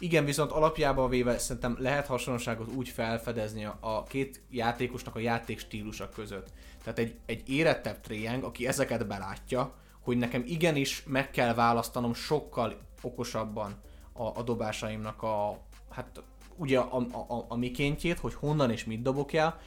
Igen, 0.02 0.24
viszont 0.24 0.50
alapjában 0.50 1.08
véve 1.08 1.38
szerintem 1.38 1.76
lehet 1.78 2.06
hasonlóságot 2.06 2.74
úgy 2.74 2.88
felfedezni 2.88 3.64
a 3.80 4.04
két 4.08 4.42
játékosnak 4.50 5.14
a 5.14 5.18
játék 5.18 5.58
stílusa 5.58 6.08
között. 6.08 6.52
Tehát 6.84 6.98
egy, 6.98 7.14
egy 7.26 7.48
érettebb 7.48 8.00
tréjeng, 8.00 8.44
aki 8.44 8.66
ezeket 8.66 9.06
belátja, 9.06 9.74
hogy 10.00 10.16
nekem 10.16 10.42
igenis 10.46 11.02
meg 11.06 11.30
kell 11.30 11.54
választanom 11.54 12.14
sokkal 12.14 12.78
okosabban 13.02 13.80
a, 14.12 14.22
a 14.22 14.42
dobásaimnak 14.42 15.22
a, 15.22 15.58
hát 15.90 16.22
ugye 16.56 16.78
a, 16.78 16.96
a, 17.12 17.34
a, 17.34 17.44
a 17.48 17.56
mikéntjét, 17.56 18.18
hogy 18.18 18.34
honnan 18.34 18.70
és 18.70 18.84
mit 18.84 19.02
dobok 19.02 19.32
el. 19.32 19.60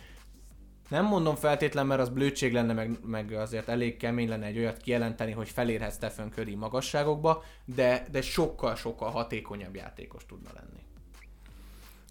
Nem 0.90 1.06
mondom 1.06 1.36
feltétlen, 1.36 1.86
mert 1.86 2.02
az 2.02 2.10
blödség 2.10 2.54
lenne, 2.54 2.74
meg, 2.74 3.00
meg 3.04 3.32
azért 3.32 3.68
elég 3.68 3.98
kemény 3.98 4.30
lenne 4.30 4.46
egy 4.46 4.58
olyat 4.58 4.78
kijelenteni, 4.78 5.32
hogy 5.32 5.50
felérhet 5.50 5.94
Stephen 5.94 6.32
Curry 6.32 6.56
magasságokba, 6.56 7.44
de, 7.66 8.06
de 8.12 8.22
sokkal-sokkal 8.22 9.10
hatékonyabb 9.10 9.76
játékos 9.76 10.26
tudna 10.26 10.50
lenni. 10.54 10.84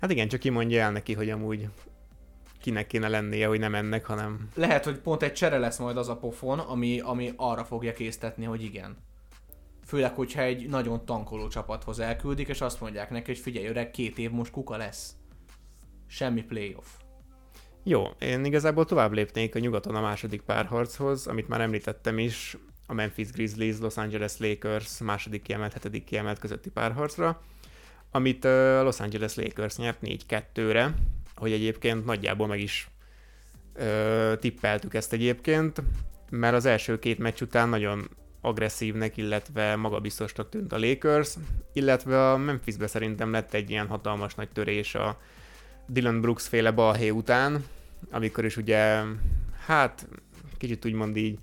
Hát 0.01 0.11
igen, 0.11 0.29
csak 0.29 0.41
ki 0.41 0.49
mondja 0.49 0.83
el 0.83 0.93
neki, 0.93 1.13
hogy 1.13 1.31
amúgy 1.31 1.69
kinek 2.61 2.87
kéne 2.87 3.09
lennie, 3.09 3.47
hogy 3.47 3.59
nem 3.59 3.75
ennek, 3.75 4.05
hanem... 4.05 4.49
Lehet, 4.55 4.85
hogy 4.85 4.99
pont 4.99 5.23
egy 5.23 5.33
csere 5.33 5.59
lesz 5.59 5.79
majd 5.79 5.97
az 5.97 6.09
a 6.09 6.17
pofon, 6.17 6.59
ami, 6.59 7.01
ami 7.01 7.33
arra 7.37 7.65
fogja 7.65 7.93
késztetni, 7.93 8.45
hogy 8.45 8.63
igen. 8.63 8.97
Főleg, 9.87 10.15
hogyha 10.15 10.43
egy 10.43 10.69
nagyon 10.69 11.05
tankoló 11.05 11.49
csapathoz 11.49 11.99
elküldik, 11.99 12.49
és 12.49 12.61
azt 12.61 12.81
mondják 12.81 13.11
neki, 13.11 13.27
hogy 13.27 13.41
figyelj 13.41 13.67
öreg, 13.67 13.91
két 13.91 14.19
év 14.19 14.31
most 14.31 14.53
kuka 14.53 14.77
lesz. 14.77 15.15
Semmi 16.07 16.43
playoff. 16.43 16.87
Jó, 17.87 18.07
én 18.19 18.45
igazából 18.45 18.85
tovább 18.85 19.13
lépnék 19.13 19.55
a 19.55 19.59
nyugaton 19.59 19.95
a 19.95 20.01
második 20.01 20.41
párharchoz, 20.41 21.27
amit 21.27 21.49
már 21.49 21.61
említettem 21.61 22.19
is, 22.19 22.57
a 22.87 22.95
Memphis 22.95 23.31
Grizzlies, 23.31 23.79
Los 23.79 23.97
Angeles 23.97 24.33
Lakers 24.39 24.99
második 24.99 25.43
kiemelt, 25.43 25.73
hetedik 25.73 26.05
kiemelt 26.05 26.39
közötti 26.39 26.71
párharcra, 26.71 27.43
amit 28.11 28.45
a 28.45 28.83
Los 28.83 29.01
Angeles 29.01 29.35
Lakers 29.35 29.77
nyert 29.77 29.99
4-2-re, 30.03 30.95
hogy 31.37 31.53
egyébként 31.53 32.05
nagyjából 32.05 32.47
meg 32.47 32.61
is 32.61 32.89
ö, 33.75 34.33
tippeltük 34.41 34.95
ezt 34.95 35.13
egyébként, 35.13 35.83
mert 36.31 36.55
az 36.55 36.65
első 36.65 36.99
két 36.99 37.19
meccs 37.19 37.41
után 37.41 37.69
nagyon 37.69 38.09
agresszívnek, 38.41 39.17
illetve 39.17 39.77
magabiztosnak 39.77 40.49
tűnt 40.49 40.73
a 40.73 40.79
Lakers, 40.79 41.35
illetve 41.73 42.31
a 42.31 42.37
Memphisbe 42.37 42.87
szerintem 42.87 43.31
lett 43.31 43.55
egy 43.55 43.71
ilyen 43.71 43.87
hatalmas 43.87 44.35
nagy 44.35 44.49
törés 44.49 44.95
a 44.95 45.19
Dylan 45.87 46.21
Brooks 46.21 46.49
féle 46.49 46.71
balhé 46.71 47.09
után, 47.09 47.65
amikor 48.11 48.45
is 48.45 48.57
ugye, 48.57 49.03
hát 49.67 50.09
kicsit 50.59 50.85
úgymond 50.85 51.17
így, 51.17 51.39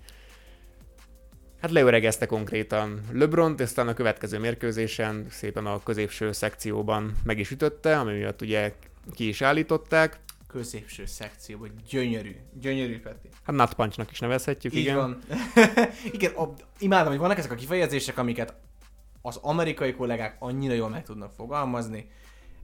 hát 1.60 1.70
leöregezte 1.70 2.26
konkrétan 2.26 3.00
LeBron-t, 3.12 3.60
és 3.60 3.66
aztán 3.66 3.88
a 3.88 3.94
következő 3.94 4.38
mérkőzésen 4.38 5.26
szépen 5.30 5.66
a 5.66 5.82
középső 5.82 6.32
szekcióban 6.32 7.16
meg 7.24 7.38
is 7.38 7.50
ütötte, 7.50 7.98
ami 7.98 8.12
miatt 8.12 8.42
ugye 8.42 8.72
ki 9.12 9.28
is 9.28 9.42
állították. 9.42 10.20
Középső 10.46 11.06
szekcióban 11.06 11.70
gyönyörű, 11.88 12.36
gyönyörű 12.60 13.00
Peti. 13.00 13.28
Hát 13.42 13.76
Nut 13.96 14.10
is 14.10 14.18
nevezhetjük, 14.18 14.74
Így 14.74 14.80
igen. 14.80 14.96
van. 14.96 15.18
igen, 16.12 16.32
a, 16.32 16.52
imádom, 16.78 17.08
hogy 17.08 17.18
vannak 17.18 17.38
ezek 17.38 17.50
a 17.50 17.54
kifejezések, 17.54 18.18
amiket 18.18 18.54
az 19.22 19.36
amerikai 19.36 19.94
kollégák 19.94 20.36
annyira 20.38 20.74
jól 20.74 20.88
meg 20.88 21.04
tudnak 21.04 21.32
fogalmazni. 21.36 22.10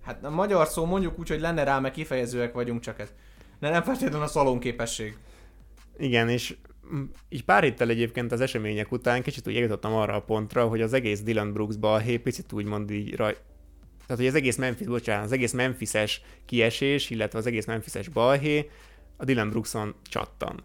Hát 0.08 0.24
a 0.24 0.30
magyar 0.30 0.66
szó 0.66 0.84
mondjuk 0.84 1.18
úgy, 1.18 1.28
hogy 1.28 1.40
lenne 1.40 1.64
rá, 1.64 1.78
meg 1.78 1.90
kifejezőek 1.90 2.52
vagyunk, 2.52 2.80
csak 2.80 2.98
ez. 2.98 3.08
De 3.60 3.70
nem 3.70 3.82
feltétlenül 3.82 4.22
a 4.22 4.26
szalonképesség. 4.26 5.16
Igen, 5.98 6.28
és 6.28 6.56
így 7.28 7.44
pár 7.44 7.62
héttel 7.62 7.88
egyébként 7.88 8.32
az 8.32 8.40
események 8.40 8.92
után 8.92 9.22
kicsit 9.22 9.48
úgy 9.48 9.56
eljutottam 9.56 9.94
arra 9.94 10.14
a 10.14 10.22
pontra, 10.22 10.66
hogy 10.66 10.80
az 10.80 10.92
egész 10.92 11.20
Dylan 11.20 11.52
Brooks 11.52 11.76
balhé 11.76 12.16
picit 12.16 12.52
úgymond 12.52 12.90
így 12.90 13.16
raj... 13.16 13.32
Tehát, 14.06 14.22
hogy 14.22 14.26
az 14.26 14.34
egész 14.34 14.56
Memphis, 14.56 14.86
bocsánat, 14.86 15.24
az 15.24 15.32
egész 15.32 15.52
Memphises 15.52 16.20
kiesés, 16.44 17.10
illetve 17.10 17.38
az 17.38 17.46
egész 17.46 17.66
Memphises 17.66 18.08
balhé 18.08 18.70
a 19.16 19.24
Dylan 19.24 19.50
Brookson 19.50 19.94
csattan. 20.02 20.64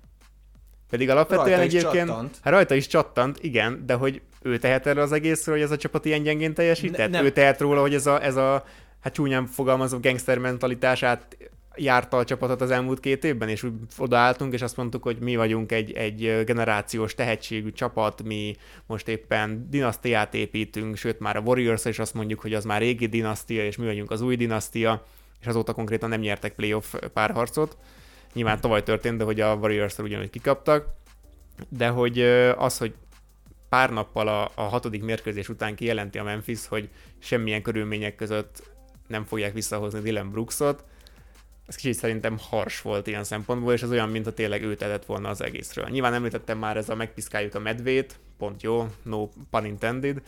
Pedig 0.90 1.10
alapvetően 1.10 1.58
Rajta 1.58 1.62
egyébként... 1.62 2.08
csattant. 2.08 2.38
Hát 2.42 2.54
rajta 2.54 2.76
is 2.76 2.88
csattant, 2.88 3.44
igen, 3.44 3.86
de 3.86 3.94
hogy 3.94 4.22
ő 4.42 4.58
tehet 4.58 4.88
erre 4.88 5.02
az 5.02 5.12
egészről, 5.12 5.56
hogy 5.56 5.64
ez 5.64 5.72
a 5.72 5.78
csapat 5.78 6.06
ilyen 6.06 6.24
gyengén 6.24 6.54
teljesített? 6.54 7.10
Ne- 7.10 7.18
nem. 7.18 7.26
Ő 7.26 7.32
tehet 7.32 7.60
róla, 7.60 7.82
hogy 7.82 7.94
ez 7.94 8.06
a, 8.06 8.24
ez 8.24 8.36
a 8.36 8.66
hát 9.04 9.14
csúnyán 9.14 9.46
fogalmazó 9.46 10.00
gangster 10.00 10.38
mentalitását 10.38 11.38
járta 11.76 12.18
a 12.18 12.24
csapatot 12.24 12.62
az 12.62 12.72
elmúlt 12.72 13.00
két 13.00 13.24
évben, 13.24 13.50
és 13.50 13.64
úgy 13.64 13.74
odaálltunk, 13.98 14.54
és 14.54 14.62
azt 14.62 14.78
mondtuk, 14.78 15.04
hogy 15.04 15.18
mi 15.20 15.36
vagyunk 15.36 15.72
egy, 15.72 15.92
egy 15.92 16.44
generációs 16.46 17.16
tehetségű 17.16 17.72
csapat, 17.72 18.24
mi 18.24 18.56
most 18.86 19.08
éppen 19.08 19.68
dinasztiát 19.70 20.34
építünk, 20.34 20.96
sőt 20.96 21.20
már 21.20 21.36
a 21.36 21.40
warriors 21.40 21.86
is 21.86 22.00
azt 22.00 22.14
mondjuk, 22.14 22.40
hogy 22.40 22.54
az 22.54 22.66
már 22.66 22.82
régi 22.82 23.06
dinasztia, 23.06 23.66
és 23.66 23.78
mi 23.78 23.86
vagyunk 23.86 24.12
az 24.12 24.22
új 24.22 24.36
dinasztia, 24.36 25.06
és 25.40 25.48
azóta 25.48 25.74
konkrétan 25.74 26.10
nem 26.10 26.20
nyertek 26.20 26.54
playoff 26.54 26.94
párharcot. 27.14 27.78
Nyilván 28.34 28.62
tavaly 28.62 28.84
történt, 28.84 29.18
de 29.18 29.24
hogy 29.24 29.42
a 29.42 29.56
warriors 29.56 29.98
ugyanúgy 29.98 30.30
kikaptak, 30.30 30.86
de 31.70 31.88
hogy 31.88 32.22
az, 32.58 32.78
hogy 32.78 32.94
pár 33.70 33.90
nappal 33.90 34.28
a, 34.28 34.52
a 34.56 34.62
hatodik 34.62 35.04
mérkőzés 35.04 35.50
után 35.50 35.76
kijelenti 35.76 36.18
a 36.18 36.24
Memphis, 36.24 36.68
hogy 36.68 36.90
semmilyen 37.20 37.62
körülmények 37.62 38.16
között 38.16 38.72
nem 39.08 39.24
fogják 39.24 39.54
visszahozni 39.54 40.00
Dylan 40.00 40.32
Brooksot, 40.32 40.84
ez 41.66 41.76
kicsit 41.76 41.94
szerintem 41.94 42.38
hars 42.38 42.82
volt 42.82 43.08
ilyen 43.08 43.24
szempontból, 43.24 43.74
és 43.74 43.82
ez 43.82 43.90
olyan, 43.90 44.10
mintha 44.10 44.34
tényleg 44.34 44.64
ő 44.64 44.76
tetett 44.76 45.06
volna 45.06 45.30
az 45.30 45.42
egészről. 45.42 45.90
Nyilván 45.90 46.14
említettem 46.14 46.58
már 46.58 46.78
ez 46.78 46.90
a 46.90 46.96
megpiszkáljuk 46.96 47.56
a 47.56 47.60
medvét, 47.60 48.20
pont 48.38 48.64
jó, 48.64 48.88
no 49.04 49.30
pun 49.50 49.66
intended, 49.66 50.22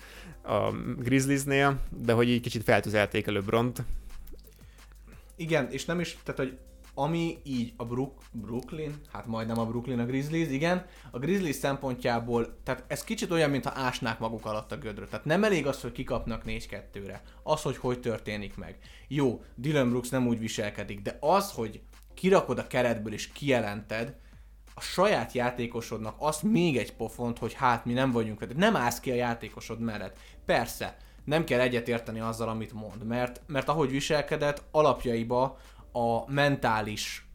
a 0.43 0.71
Grizzliesnél, 0.97 1.79
de 1.89 2.13
hogy 2.13 2.29
így 2.29 2.41
kicsit 2.41 2.63
feltüzelték 2.63 3.27
a 3.27 3.31
LeBront. 3.31 3.83
Igen, 5.35 5.71
és 5.71 5.85
nem 5.85 5.99
is, 5.99 6.17
tehát 6.23 6.39
hogy 6.39 6.57
ami 6.95 7.37
így 7.43 7.73
a 7.77 7.85
Brook, 7.85 8.21
Brooklyn, 8.31 8.95
hát 9.11 9.25
majdnem 9.25 9.59
a 9.59 9.65
Brooklyn, 9.65 9.99
a 9.99 10.05
Grizzlies, 10.05 10.49
igen, 10.49 10.85
a 11.11 11.19
Grizzlies 11.19 11.55
szempontjából, 11.55 12.59
tehát 12.63 12.83
ez 12.87 13.03
kicsit 13.03 13.31
olyan, 13.31 13.49
mintha 13.49 13.71
ásnák 13.75 14.19
maguk 14.19 14.45
alatt 14.45 14.71
a 14.71 14.77
gödröt. 14.77 15.09
Tehát 15.09 15.25
nem 15.25 15.43
elég 15.43 15.67
az, 15.67 15.81
hogy 15.81 15.91
kikapnak 15.91 16.43
4-2-re. 16.45 17.21
Az, 17.43 17.61
hogy 17.61 17.77
hogy 17.77 17.99
történik 17.99 18.57
meg. 18.57 18.77
Jó, 19.07 19.43
Dylan 19.55 19.89
Brooks 19.89 20.09
nem 20.09 20.27
úgy 20.27 20.39
viselkedik, 20.39 21.01
de 21.01 21.17
az, 21.19 21.51
hogy 21.51 21.81
kirakod 22.13 22.59
a 22.59 22.67
keretből 22.67 23.13
és 23.13 23.31
kijelented, 23.31 24.15
a 24.77 24.81
saját 24.81 25.31
játékosodnak 25.31 26.15
azt 26.19 26.43
még 26.43 26.77
egy 26.77 26.93
pofont, 26.93 27.37
hogy 27.37 27.53
hát 27.53 27.85
mi 27.85 27.93
nem 27.93 28.11
vagyunk 28.11 28.39
veled. 28.39 28.57
Nem 28.57 28.75
állsz 28.75 28.99
ki 28.99 29.11
a 29.11 29.15
játékosod 29.15 29.79
mellett. 29.79 30.17
Persze, 30.45 30.97
nem 31.25 31.43
kell 31.43 31.59
egyetérteni 31.59 32.19
azzal, 32.19 32.49
amit 32.49 32.73
mond, 32.73 33.03
mert, 33.03 33.41
mert 33.47 33.69
ahogy 33.69 33.89
viselkedett, 33.89 34.63
alapjaiba 34.71 35.57
a 35.95 36.31
mentális 36.31 37.27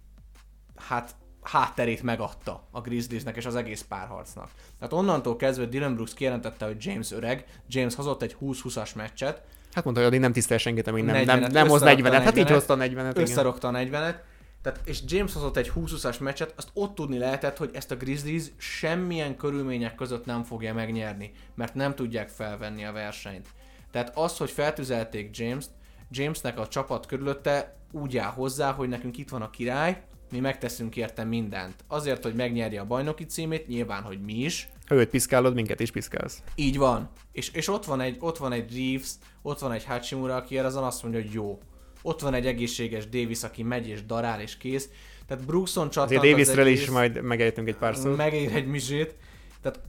hát 0.77 1.15
hátterét 1.43 2.03
megadta 2.03 2.69
a 2.71 2.81
Grizzliesnek 2.81 3.37
és 3.37 3.47
az 3.47 3.55
egész 3.55 3.83
párharcnak. 3.89 4.51
Tehát 4.79 4.93
onnantól 4.93 5.37
kezdve 5.37 5.65
Dylan 5.65 5.95
Brooks 5.95 6.15
kijelentette, 6.15 6.67
hogy 6.67 6.85
James 6.85 7.13
öreg, 7.13 7.45
James 7.69 7.95
hozott 7.95 8.23
egy 8.23 8.37
20-20-as 8.41 8.95
meccset, 8.95 9.43
Hát 9.73 9.85
mondta, 9.85 10.03
hogy 10.03 10.11
addig 10.11 10.23
nem 10.23 10.33
tisztel 10.33 10.59
senkit, 10.59 10.87
amíg 10.87 11.05
nem, 11.05 11.17
40-et, 11.17 11.27
nem, 11.27 11.51
nem 11.51 11.69
hoz 11.69 11.83
összerakta 11.83 12.11
40-et. 12.11 12.23
Hát 12.23 12.37
így 12.37 12.47
40-et, 12.47 12.53
hozta 12.53 12.73
a 12.73 12.77
40-et, 12.77 12.89
igen. 12.89 13.15
összerakta 13.17 13.69
a 13.69 13.73
40-et, 13.73 14.15
tehát, 14.63 14.81
és 14.85 15.01
James 15.07 15.33
hozott 15.33 15.57
egy 15.57 15.73
20-20-as 15.77 16.21
meccset, 16.21 16.53
azt 16.57 16.71
ott 16.73 16.95
tudni 16.95 17.19
lehetett, 17.19 17.57
hogy 17.57 17.71
ezt 17.73 17.91
a 17.91 17.97
Grizzlies 17.97 18.45
semmilyen 18.57 19.37
körülmények 19.37 19.95
között 19.95 20.25
nem 20.25 20.43
fogja 20.43 20.75
megnyerni, 20.75 21.33
mert 21.55 21.75
nem 21.75 21.95
tudják 21.95 22.29
felvenni 22.29 22.85
a 22.85 22.93
versenyt. 22.93 23.49
Tehát 23.91 24.17
az, 24.17 24.37
hogy 24.37 24.51
feltüzelték 24.51 25.37
James-t, 25.39 25.71
Jamesnek 26.11 26.59
a 26.59 26.69
csapat 26.69 27.07
körülötte 27.07 27.77
úgy 27.93 28.17
áll 28.17 28.31
hozzá, 28.31 28.73
hogy 28.73 28.89
nekünk 28.89 29.19
itt 29.19 29.29
van 29.29 29.43
a 29.43 29.51
király, 29.51 30.03
mi 30.31 30.39
megteszünk 30.41 30.97
érte 30.97 31.25
mindent. 31.25 31.75
Azért, 31.87 32.23
hogy 32.23 32.35
megnyerje 32.35 32.81
a 32.81 32.85
bajnoki 32.85 33.25
címét, 33.25 33.69
nyilván, 33.69 34.03
hogy 34.03 34.21
mi 34.21 34.33
is, 34.35 34.69
Ha 34.87 34.95
őt 34.95 35.09
piszkálod, 35.09 35.55
minket 35.55 35.81
is 35.81 35.91
piszkálsz. 35.91 36.43
így 36.55 36.77
van. 36.79 37.11
És, 37.33 37.49
és 37.51 37.69
ott, 37.69 37.85
van 37.85 38.01
egy, 38.01 38.17
ott 38.21 38.39
van 38.39 38.53
egy 38.53 38.77
Reeves, 38.77 39.11
ott 39.43 39.59
van 39.59 39.73
egy 39.73 39.85
Hachimura, 39.85 40.37
aki 40.37 40.59
erre 40.59 40.67
azon 40.67 40.85
azt 40.85 41.03
mondja, 41.03 41.21
hogy 41.21 41.33
jó. 41.33 41.59
Ott 42.03 42.21
van 42.21 42.35
egy 42.35 42.47
egészséges 42.47 43.09
Davis, 43.09 43.43
aki 43.43 43.63
megy 43.63 43.89
és 43.89 44.05
darál 44.07 44.41
és 44.41 44.57
kész. 44.57 44.89
Tehát 45.27 45.45
Brookson 45.45 45.91
csattant 45.91 46.11
Azért 46.19 46.23
az 46.25 46.31
Davisről 46.31 46.67
is 46.67 46.79
egész, 46.79 46.91
majd 46.91 47.23
megejtünk 47.23 47.69
egy 47.69 47.77
pár 47.77 47.97
szót. 47.97 48.17
megér 48.17 48.55
egy 48.55 48.67
mizsét. 48.67 49.15
Tehát 49.63 49.81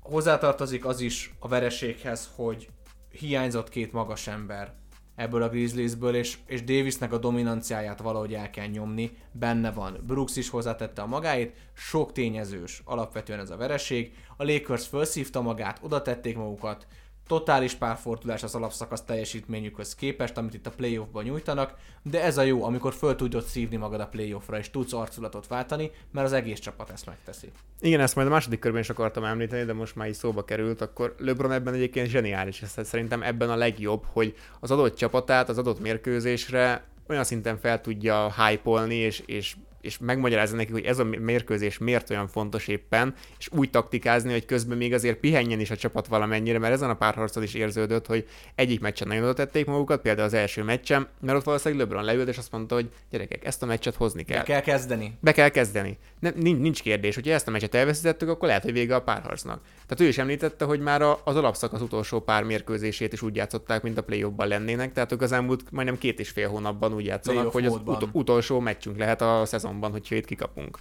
hozzátartozik 0.00 0.84
az 0.84 1.00
is 1.00 1.34
a 1.38 1.48
vereséghez, 1.48 2.30
hogy 2.34 2.68
hiányzott 3.10 3.68
két 3.68 3.92
magas 3.92 4.26
ember 4.26 4.74
ebből 5.16 5.42
a 5.42 5.48
Grizzliesből, 5.48 6.14
és, 6.14 6.38
és 6.46 6.64
Davisnek 6.64 7.12
a 7.12 7.18
dominanciáját 7.18 8.00
valahogy 8.00 8.34
el 8.34 8.50
kell 8.50 8.66
nyomni, 8.66 9.16
benne 9.32 9.70
van. 9.70 10.02
Brooks 10.06 10.36
is 10.36 10.50
hozzátette 10.50 11.02
a 11.02 11.06
magáit, 11.06 11.56
sok 11.72 12.12
tényezős 12.12 12.82
alapvetően 12.84 13.40
ez 13.40 13.50
a 13.50 13.56
vereség. 13.56 14.12
A 14.36 14.44
Lakers 14.44 14.86
felszívta 14.86 15.40
magát, 15.40 15.78
oda 15.82 16.02
tették 16.02 16.36
magukat, 16.36 16.86
totális 17.26 17.74
párfordulás 17.74 18.42
az 18.42 18.54
alapszakasz 18.54 19.02
teljesítményükhöz 19.02 19.94
képest, 19.94 20.36
amit 20.36 20.54
itt 20.54 20.66
a 20.66 20.70
playoffban 20.70 21.24
nyújtanak, 21.24 21.74
de 22.02 22.22
ez 22.22 22.38
a 22.38 22.42
jó, 22.42 22.64
amikor 22.64 22.94
föl 22.94 23.16
tudod 23.16 23.44
szívni 23.44 23.76
magad 23.76 24.00
a 24.00 24.06
playoffra, 24.06 24.58
és 24.58 24.70
tudsz 24.70 24.92
arculatot 24.92 25.46
váltani, 25.46 25.90
mert 26.10 26.26
az 26.26 26.32
egész 26.32 26.58
csapat 26.58 26.90
ezt 26.90 27.06
megteszi. 27.06 27.50
Igen, 27.80 28.00
ezt 28.00 28.14
majd 28.14 28.26
a 28.26 28.30
második 28.30 28.58
körben 28.58 28.80
is 28.80 28.90
akartam 28.90 29.24
említeni, 29.24 29.64
de 29.64 29.72
most 29.72 29.96
már 29.96 30.08
így 30.08 30.14
szóba 30.14 30.44
került, 30.44 30.80
akkor 30.80 31.14
LeBron 31.18 31.52
ebben 31.52 31.74
egyébként 31.74 32.08
zseniális, 32.08 32.62
ez 32.62 32.86
szerintem 32.86 33.22
ebben 33.22 33.50
a 33.50 33.56
legjobb, 33.56 34.04
hogy 34.12 34.34
az 34.60 34.70
adott 34.70 34.96
csapatát 34.96 35.48
az 35.48 35.58
adott 35.58 35.80
mérkőzésre 35.80 36.84
olyan 37.08 37.24
szinten 37.24 37.58
fel 37.58 37.80
tudja 37.80 38.32
hype 38.32 38.86
és, 38.88 39.22
és 39.26 39.56
és 39.84 39.98
megmagyarázni 39.98 40.56
nekik, 40.56 40.72
hogy 40.72 40.84
ez 40.84 40.98
a 40.98 41.04
mérkőzés 41.04 41.78
miért 41.78 42.10
olyan 42.10 42.28
fontos 42.28 42.68
éppen, 42.68 43.14
és 43.38 43.48
úgy 43.52 43.70
taktikázni, 43.70 44.32
hogy 44.32 44.46
közben 44.46 44.76
még 44.76 44.92
azért 44.92 45.18
pihenjen 45.18 45.60
is 45.60 45.70
a 45.70 45.76
csapat 45.76 46.06
valamennyire, 46.06 46.58
mert 46.58 46.72
ezen 46.72 46.90
a 46.90 46.94
párharcon 46.94 47.42
is 47.42 47.54
érződött, 47.54 48.06
hogy 48.06 48.26
egyik 48.54 48.80
meccsen 48.80 49.08
nagyon 49.08 49.22
oda 49.22 49.32
tették 49.32 49.66
magukat, 49.66 50.00
például 50.00 50.26
az 50.26 50.34
első 50.34 50.62
meccsen, 50.62 51.08
mert 51.20 51.38
ott 51.38 51.44
valószínűleg 51.44 51.86
LeBron 51.86 52.04
leült, 52.04 52.28
és 52.28 52.38
azt 52.38 52.52
mondta, 52.52 52.74
hogy 52.74 52.90
gyerekek, 53.10 53.44
ezt 53.44 53.62
a 53.62 53.66
meccset 53.66 53.94
hozni 53.94 54.22
kell. 54.22 54.38
Be 54.38 54.44
kell 54.44 54.60
kezdeni. 54.60 55.16
Be 55.20 55.32
kell 55.32 55.48
kezdeni. 55.48 55.98
Ne, 56.20 56.30
nincs, 56.30 56.58
nincs 56.58 56.82
kérdés, 56.82 57.14
hogyha 57.14 57.32
ezt 57.32 57.48
a 57.48 57.50
meccset 57.50 57.74
elveszítettük, 57.74 58.28
akkor 58.28 58.48
lehet, 58.48 58.62
hogy 58.62 58.72
vége 58.72 58.94
a 58.94 59.02
párharcnak. 59.02 59.60
Tehát 59.86 60.00
ő 60.00 60.06
is 60.06 60.18
említette, 60.18 60.64
hogy 60.64 60.80
már 60.80 61.02
az 61.02 61.36
alapszakasz 61.36 61.80
utolsó 61.80 62.20
pár 62.20 62.42
mérkőzését 62.42 63.12
is 63.12 63.22
úgy 63.22 63.36
játszották, 63.36 63.82
mint 63.82 63.98
a 63.98 64.02
play 64.02 64.26
lennének, 64.36 64.92
tehát 64.92 65.12
ők 65.12 65.22
az 65.22 65.32
elmúlt 65.32 65.62
majdnem 65.70 65.98
két 65.98 66.20
és 66.20 66.28
fél 66.28 66.48
hónapban 66.48 66.94
úgy 66.94 67.04
játszanak, 67.04 67.52
hogy 67.52 67.66
az 67.66 67.80
ut- 67.84 68.08
utolsó 68.12 68.60
meccsünk 68.60 68.98
lehet 68.98 69.22
a 69.22 69.42
szezonban, 69.74 69.90
hogyha 69.90 70.14
itt 70.14 70.24
kikapunk. 70.24 70.78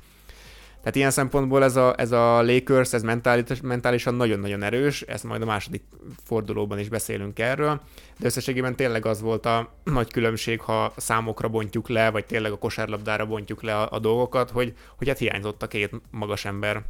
Tehát 0.79 0.95
ilyen 0.95 1.11
szempontból 1.11 1.63
ez 1.63 1.75
a, 1.75 1.93
ez 1.97 2.11
a 2.11 2.41
Lakers, 2.41 2.93
ez 2.93 3.03
mentális, 3.03 3.61
mentálisan 3.61 4.15
nagyon-nagyon 4.15 4.63
erős, 4.63 5.01
ezt 5.01 5.23
majd 5.23 5.41
a 5.41 5.45
második 5.45 5.83
fordulóban 6.23 6.79
is 6.79 6.89
beszélünk 6.89 7.39
erről, 7.39 7.81
de 8.19 8.25
összességében 8.25 8.75
tényleg 8.75 9.05
az 9.05 9.21
volt 9.21 9.45
a 9.45 9.73
nagy 9.83 10.11
különbség, 10.11 10.61
ha 10.61 10.93
számokra 10.97 11.47
bontjuk 11.47 11.89
le, 11.89 12.09
vagy 12.09 12.25
tényleg 12.25 12.51
a 12.51 12.57
kosárlabdára 12.57 13.25
bontjuk 13.25 13.61
le 13.61 13.75
a, 13.75 13.91
a 13.91 13.99
dolgokat, 13.99 14.49
hogy, 14.49 14.73
hogy 14.97 15.07
hát 15.07 15.17
hiányzott 15.17 15.63
a 15.63 15.67
két 15.67 15.91
magas 16.11 16.45
ember 16.45 16.83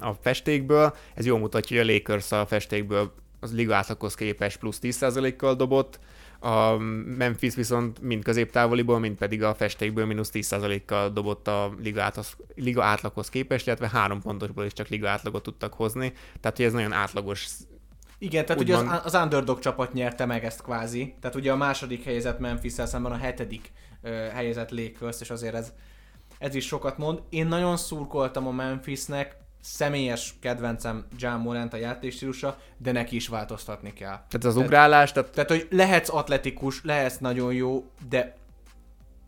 a 0.00 0.12
festékből. 0.12 0.94
Ez 1.14 1.26
jól 1.26 1.38
mutatja, 1.38 1.76
hogy 1.76 1.88
a 1.88 1.92
Lakers 1.92 2.32
a 2.32 2.46
festékből 2.46 3.12
az 3.40 3.54
liga 3.54 3.74
átlaghoz 3.74 4.14
képest 4.14 4.58
plusz 4.58 4.78
10%-kal 4.82 5.54
dobott, 5.54 5.98
a 6.44 6.76
Memphis 7.16 7.54
viszont 7.54 8.00
mind 8.00 8.24
középtávoliból, 8.24 8.98
mind 8.98 9.16
pedig 9.16 9.42
a 9.42 9.54
festékből 9.54 10.06
mínusz 10.06 10.30
10%-kal 10.32 11.10
dobott 11.10 11.48
a 11.48 11.74
liga, 11.82 12.02
átlasz, 12.02 12.36
liga 12.54 12.84
átlaghoz 12.84 13.28
képest, 13.28 13.66
illetve 13.66 13.88
három 13.88 14.20
pontosból 14.20 14.64
is 14.64 14.72
csak 14.72 14.88
liga 14.88 15.08
átlagot 15.08 15.42
tudtak 15.42 15.74
hozni, 15.74 16.12
tehát 16.40 16.56
hogy 16.56 16.66
ez 16.66 16.72
nagyon 16.72 16.92
átlagos 16.92 17.46
igen, 18.18 18.46
tehát 18.46 18.62
ugye 18.62 18.76
az, 18.76 19.00
az 19.04 19.14
underdog 19.14 19.58
csapat 19.58 19.92
nyerte 19.92 20.26
meg 20.26 20.44
ezt 20.44 20.62
kvázi, 20.62 21.14
tehát 21.20 21.36
ugye 21.36 21.52
a 21.52 21.56
második 21.56 22.04
helyezett 22.04 22.38
memphis 22.38 22.72
szemben 22.72 23.12
a 23.12 23.16
hetedik 23.16 23.72
uh, 24.02 24.10
helyezett 24.10 24.70
Lakers, 24.70 25.20
és 25.20 25.30
azért 25.30 25.54
ez, 25.54 25.72
ez 26.38 26.54
is 26.54 26.66
sokat 26.66 26.98
mond. 26.98 27.22
Én 27.28 27.46
nagyon 27.46 27.76
szurkoltam 27.76 28.46
a 28.46 28.50
Memphisnek, 28.50 29.36
személyes 29.64 30.34
kedvencem 30.40 31.06
John 31.18 31.40
Morant 31.40 31.72
a 31.72 31.76
játékstílusa, 31.76 32.58
de 32.76 32.92
neki 32.92 33.16
is 33.16 33.28
változtatni 33.28 33.92
kell. 33.92 34.24
Tehát 34.28 34.44
az 34.44 34.56
ugrálás, 34.56 35.12
tehát... 35.12 35.30
Tehát, 35.30 35.50
hogy 35.50 35.66
lehetsz 35.70 36.12
atletikus, 36.12 36.84
lehetsz 36.84 37.18
nagyon 37.18 37.52
jó, 37.52 37.90
de 38.08 38.36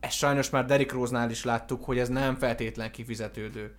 ezt 0.01 0.17
sajnos 0.17 0.51
már 0.51 0.65
Derrick 0.65 0.93
Rose-nál 0.93 1.31
is 1.31 1.45
láttuk, 1.45 1.85
hogy 1.85 1.99
ez 1.99 2.09
nem 2.09 2.35
feltétlen 2.35 2.91
kifizetődő. 2.91 3.75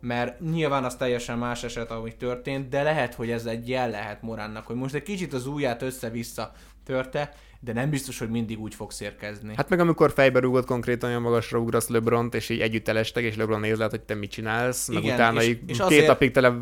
Mert 0.00 0.40
nyilván 0.40 0.84
az 0.84 0.96
teljesen 0.96 1.38
más 1.38 1.64
eset, 1.64 1.90
ami 1.90 2.16
történt, 2.16 2.68
de 2.68 2.82
lehet, 2.82 3.14
hogy 3.14 3.30
ez 3.30 3.46
egy 3.46 3.68
jel 3.68 3.90
lehet 3.90 4.22
Moránnak, 4.22 4.66
hogy 4.66 4.76
most 4.76 4.94
egy 4.94 5.02
kicsit 5.02 5.32
az 5.32 5.46
ujját 5.46 5.82
össze-vissza 5.82 6.52
törte, 6.84 7.32
de 7.60 7.72
nem 7.72 7.90
biztos, 7.90 8.18
hogy 8.18 8.30
mindig 8.30 8.60
úgy 8.60 8.74
fogsz 8.74 9.00
érkezni. 9.00 9.52
Hát 9.56 9.68
meg 9.68 9.80
amikor 9.80 10.12
fejbe 10.12 10.40
rúgott 10.40 10.66
konkrétan 10.66 11.08
olyan 11.08 11.22
magasra 11.22 11.58
ugrasz 11.58 11.88
LeBron-t, 11.88 12.34
és 12.34 12.48
így 12.48 12.60
együtt 12.60 12.88
elestek, 12.88 13.24
és 13.24 13.36
LeBron 13.36 13.60
néz 13.60 13.78
hogy 13.78 14.00
te 14.00 14.14
mit 14.14 14.30
csinálsz, 14.30 14.88
Igen, 14.88 15.02
meg 15.02 15.12
utána 15.12 15.42
és, 15.42 15.48
így 15.48 15.60
és 15.66 15.76
két 15.76 15.86
azért... 15.86 16.06
napig 16.06 16.30
tele 16.30 16.54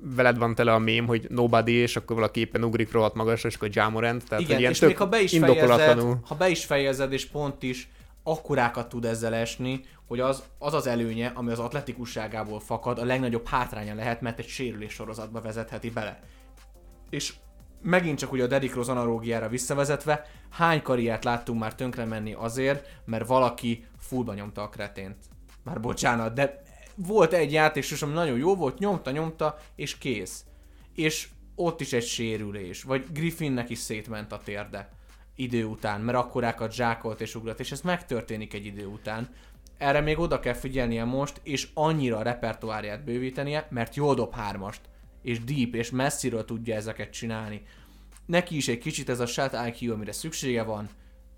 veled 0.00 0.38
van 0.38 0.54
tele 0.54 0.74
a 0.74 0.78
mém, 0.78 1.06
hogy 1.06 1.26
nobody, 1.28 1.72
és 1.72 1.96
akkor 1.96 2.16
valaki 2.16 2.40
éppen 2.40 2.64
ugrik 2.64 2.92
rohadt 2.92 3.14
magasra, 3.14 3.48
és 3.48 3.54
akkor 3.54 3.68
Jamorant, 3.72 4.28
tehát 4.28 4.44
Igen, 4.44 4.58
ilyen 4.58 4.70
és 4.70 4.80
még 4.80 4.96
ha 4.96 5.06
be 5.06 5.20
is 5.20 5.38
fejezed, 5.38 6.00
ha 6.22 6.34
be 6.34 6.48
is 6.48 6.64
fejezed, 6.64 7.12
és 7.12 7.26
pont 7.26 7.62
is 7.62 7.88
akkurákat 8.22 8.88
tud 8.88 9.04
ezzel 9.04 9.34
esni, 9.34 9.84
hogy 10.06 10.20
az, 10.20 10.42
az 10.58 10.74
az 10.74 10.86
előnye, 10.86 11.32
ami 11.34 11.50
az 11.50 11.58
atletikusságából 11.58 12.60
fakad, 12.60 12.98
a 12.98 13.04
legnagyobb 13.04 13.46
hátránya 13.46 13.94
lehet, 13.94 14.20
mert 14.20 14.38
egy 14.38 14.46
sérülés 14.46 14.92
sorozatba 14.92 15.40
vezetheti 15.40 15.90
bele. 15.90 16.20
És 17.10 17.32
megint 17.82 18.18
csak 18.18 18.32
ugye 18.32 18.42
a 18.42 18.46
Derrick 18.46 18.74
Rose 18.74 18.90
analógiára 18.90 19.48
visszavezetve, 19.48 20.26
hány 20.50 20.82
karriert 20.82 21.24
láttunk 21.24 21.60
már 21.60 21.74
tönkre 21.74 22.04
menni 22.04 22.32
azért, 22.32 23.00
mert 23.04 23.26
valaki 23.26 23.86
fullba 23.98 24.34
nyomta 24.34 24.62
a 24.62 24.68
kretént. 24.68 25.16
Már 25.64 25.80
bocsánat, 25.80 26.34
de 26.34 26.62
volt 26.94 27.32
egy 27.32 27.52
játék, 27.52 27.84
ami 28.00 28.12
nagyon 28.12 28.38
jó 28.38 28.56
volt, 28.56 28.78
nyomta, 28.78 29.10
nyomta, 29.10 29.58
és 29.74 29.98
kész. 29.98 30.44
És 30.94 31.28
ott 31.54 31.80
is 31.80 31.92
egy 31.92 32.06
sérülés, 32.06 32.82
vagy 32.82 33.04
Griffinnek 33.12 33.70
is 33.70 33.78
szétment 33.78 34.32
a 34.32 34.40
térde 34.44 34.88
idő 35.36 35.64
után, 35.64 36.00
mert 36.00 36.18
akkorákat 36.18 36.72
zsákolt 36.72 37.20
és 37.20 37.34
ugrat, 37.34 37.60
és 37.60 37.72
ez 37.72 37.80
megtörténik 37.80 38.54
egy 38.54 38.66
idő 38.66 38.86
után. 38.86 39.28
Erre 39.78 40.00
még 40.00 40.18
oda 40.18 40.40
kell 40.40 40.54
figyelnie 40.54 41.04
most, 41.04 41.40
és 41.42 41.68
annyira 41.74 42.16
a 42.16 42.22
repertoárját 42.22 43.04
bővítenie, 43.04 43.66
mert 43.70 43.94
jól 43.94 44.14
dob 44.14 44.34
hármast 44.34 44.80
és 45.22 45.44
deep, 45.44 45.74
és 45.74 45.90
messziről 45.90 46.44
tudja 46.44 46.74
ezeket 46.74 47.10
csinálni. 47.10 47.62
Neki 48.26 48.56
is 48.56 48.68
egy 48.68 48.78
kicsit 48.78 49.08
ez 49.08 49.20
a 49.20 49.26
shot 49.26 49.56
IQ, 49.66 49.92
amire 49.92 50.12
szüksége 50.12 50.62
van, 50.62 50.88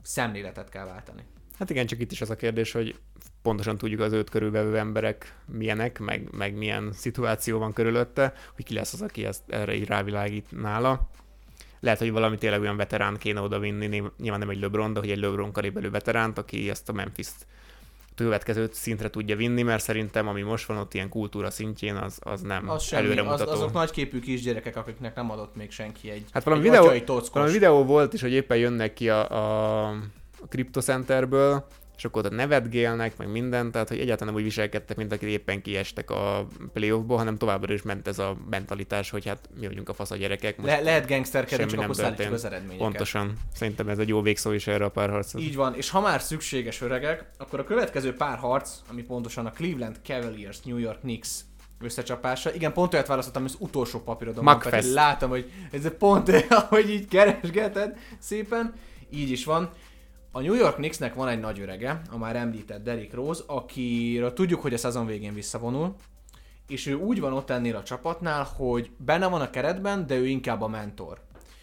szemléletet 0.02 0.68
kell 0.68 0.84
váltani. 0.84 1.22
Hát 1.58 1.70
igen, 1.70 1.86
csak 1.86 2.00
itt 2.00 2.12
is 2.12 2.20
az 2.20 2.30
a 2.30 2.36
kérdés, 2.36 2.72
hogy 2.72 2.98
pontosan 3.42 3.78
tudjuk 3.78 4.00
az 4.00 4.12
őt 4.12 4.30
körülvevő 4.30 4.78
emberek 4.78 5.36
milyenek, 5.46 5.98
meg, 5.98 6.28
meg 6.32 6.54
milyen 6.54 6.92
szituáció 6.92 7.58
van 7.58 7.72
körülötte, 7.72 8.32
hogy 8.54 8.64
ki 8.64 8.74
lesz 8.74 8.92
az, 8.92 9.02
aki 9.02 9.24
ezt 9.24 9.42
erre 9.48 9.74
így 9.74 9.86
rávilágít 9.86 10.46
nála. 10.50 11.10
Lehet, 11.80 11.98
hogy 11.98 12.10
valami 12.10 12.36
tényleg 12.38 12.60
olyan 12.60 12.76
veterán 12.76 13.16
kéne 13.16 13.40
oda 13.40 13.58
vinni, 13.58 14.02
nyilván 14.18 14.38
nem 14.38 14.50
egy 14.50 14.60
LeBron, 14.60 14.92
de 14.92 15.00
hogy 15.00 15.10
egy 15.10 15.18
LeBron 15.18 15.52
karibelű 15.52 15.90
veteránt, 15.90 16.38
aki 16.38 16.70
ezt 16.70 16.88
a 16.88 16.92
Memphis-t 16.92 17.46
következő 18.24 18.68
szintre 18.72 19.10
tudja 19.10 19.36
vinni, 19.36 19.62
mert 19.62 19.82
szerintem 19.82 20.28
ami 20.28 20.42
most 20.42 20.66
van 20.66 20.76
ott 20.76 20.94
ilyen 20.94 21.08
kultúra 21.08 21.50
szintjén, 21.50 21.96
az, 21.96 22.18
az 22.20 22.40
nem 22.40 22.68
az 22.70 22.82
semmi, 22.82 23.18
az, 23.18 23.40
azok 23.40 23.72
nagyképű 23.72 24.20
kisgyerekek, 24.20 24.76
akiknek 24.76 25.14
nem 25.14 25.30
adott 25.30 25.56
még 25.56 25.70
senki 25.70 26.10
egy 26.10 26.24
Hát 26.32 26.44
valami, 26.44 26.68
egy 26.68 26.70
videó, 26.70 27.22
valami 27.32 27.52
videó 27.52 27.84
volt 27.84 28.12
is, 28.12 28.20
hogy 28.20 28.32
éppen 28.32 28.56
jönnek 28.56 28.92
ki 28.92 29.08
a, 29.08 29.30
a, 29.30 29.86
a 30.40 30.46
Crypto 30.48 30.80
Centerből, 30.80 31.66
és 32.00 32.06
akkor 32.06 32.24
ott 32.24 32.32
nevetgélnek, 32.32 33.16
meg 33.16 33.30
minden, 33.30 33.70
tehát 33.70 33.88
hogy 33.88 33.98
egyáltalán 33.98 34.32
nem 34.32 34.42
úgy 34.42 34.48
viselkedtek, 34.48 34.96
mint 34.96 35.12
akik 35.12 35.28
éppen 35.28 35.62
kiestek 35.62 36.10
a 36.10 36.46
playoffból, 36.72 37.16
hanem 37.16 37.36
továbbra 37.36 37.72
is 37.72 37.82
ment 37.82 38.08
ez 38.08 38.18
a 38.18 38.36
mentalitás, 38.50 39.10
hogy 39.10 39.26
hát 39.26 39.48
mi 39.60 39.66
vagyunk 39.66 39.88
a 39.88 39.92
fasz 39.92 40.10
a 40.10 40.16
gyerekek. 40.16 40.56
Most 40.56 40.68
Le- 40.68 40.80
lehet 40.80 41.08
gangsterkedni, 41.08 41.66
csak 41.66 41.80
akkor 41.80 41.96
történt. 41.96 42.32
az 42.32 42.44
eredményeket. 42.44 42.82
Pontosan. 42.82 43.38
Szerintem 43.54 43.88
ez 43.88 43.98
egy 43.98 44.08
jó 44.08 44.22
végszó 44.22 44.52
is 44.52 44.66
erre 44.66 44.84
a 44.84 44.88
párharc. 44.90 45.34
Így 45.34 45.56
van, 45.56 45.74
és 45.74 45.90
ha 45.90 46.00
már 46.00 46.20
szükséges 46.20 46.80
öregek, 46.80 47.30
akkor 47.38 47.60
a 47.60 47.64
következő 47.64 48.14
párharc, 48.14 48.70
ami 48.90 49.02
pontosan 49.02 49.46
a 49.46 49.50
Cleveland 49.50 49.96
Cavaliers 50.04 50.60
New 50.60 50.76
York 50.76 51.00
Knicks 51.00 51.30
összecsapása. 51.80 52.54
Igen, 52.54 52.72
pont 52.72 52.94
olyat 52.94 53.06
választottam, 53.06 53.44
az 53.44 53.56
utolsó 53.58 54.02
papírodon 54.02 54.58
pedig 54.58 54.92
látom, 54.92 55.30
hogy 55.30 55.50
ez 55.70 55.96
pont, 55.98 56.28
ahogy 56.48 56.90
így 56.90 57.08
keresgeted 57.08 57.98
szépen, 58.18 58.74
így 59.10 59.30
is 59.30 59.44
van. 59.44 59.72
A 60.32 60.40
New 60.40 60.54
York 60.54 60.74
Knicksnek 60.74 61.14
van 61.14 61.28
egy 61.28 61.40
nagy 61.40 61.60
örege, 61.60 62.00
a 62.10 62.18
már 62.18 62.36
említett 62.36 62.84
Derrick 62.84 63.14
Rose, 63.14 63.42
akiről 63.46 64.32
tudjuk, 64.32 64.60
hogy 64.60 64.74
a 64.74 64.78
szezon 64.78 65.06
végén 65.06 65.34
visszavonul, 65.34 65.94
és 66.68 66.86
ő 66.86 66.94
úgy 66.94 67.20
van 67.20 67.32
ott 67.32 67.50
ennél 67.50 67.76
a 67.76 67.82
csapatnál, 67.82 68.48
hogy 68.56 68.90
benne 68.96 69.26
van 69.26 69.40
a 69.40 69.50
keretben, 69.50 70.06
de 70.06 70.14
ő 70.14 70.26
inkább 70.26 70.62
a 70.62 70.68
mentor. 70.68 71.20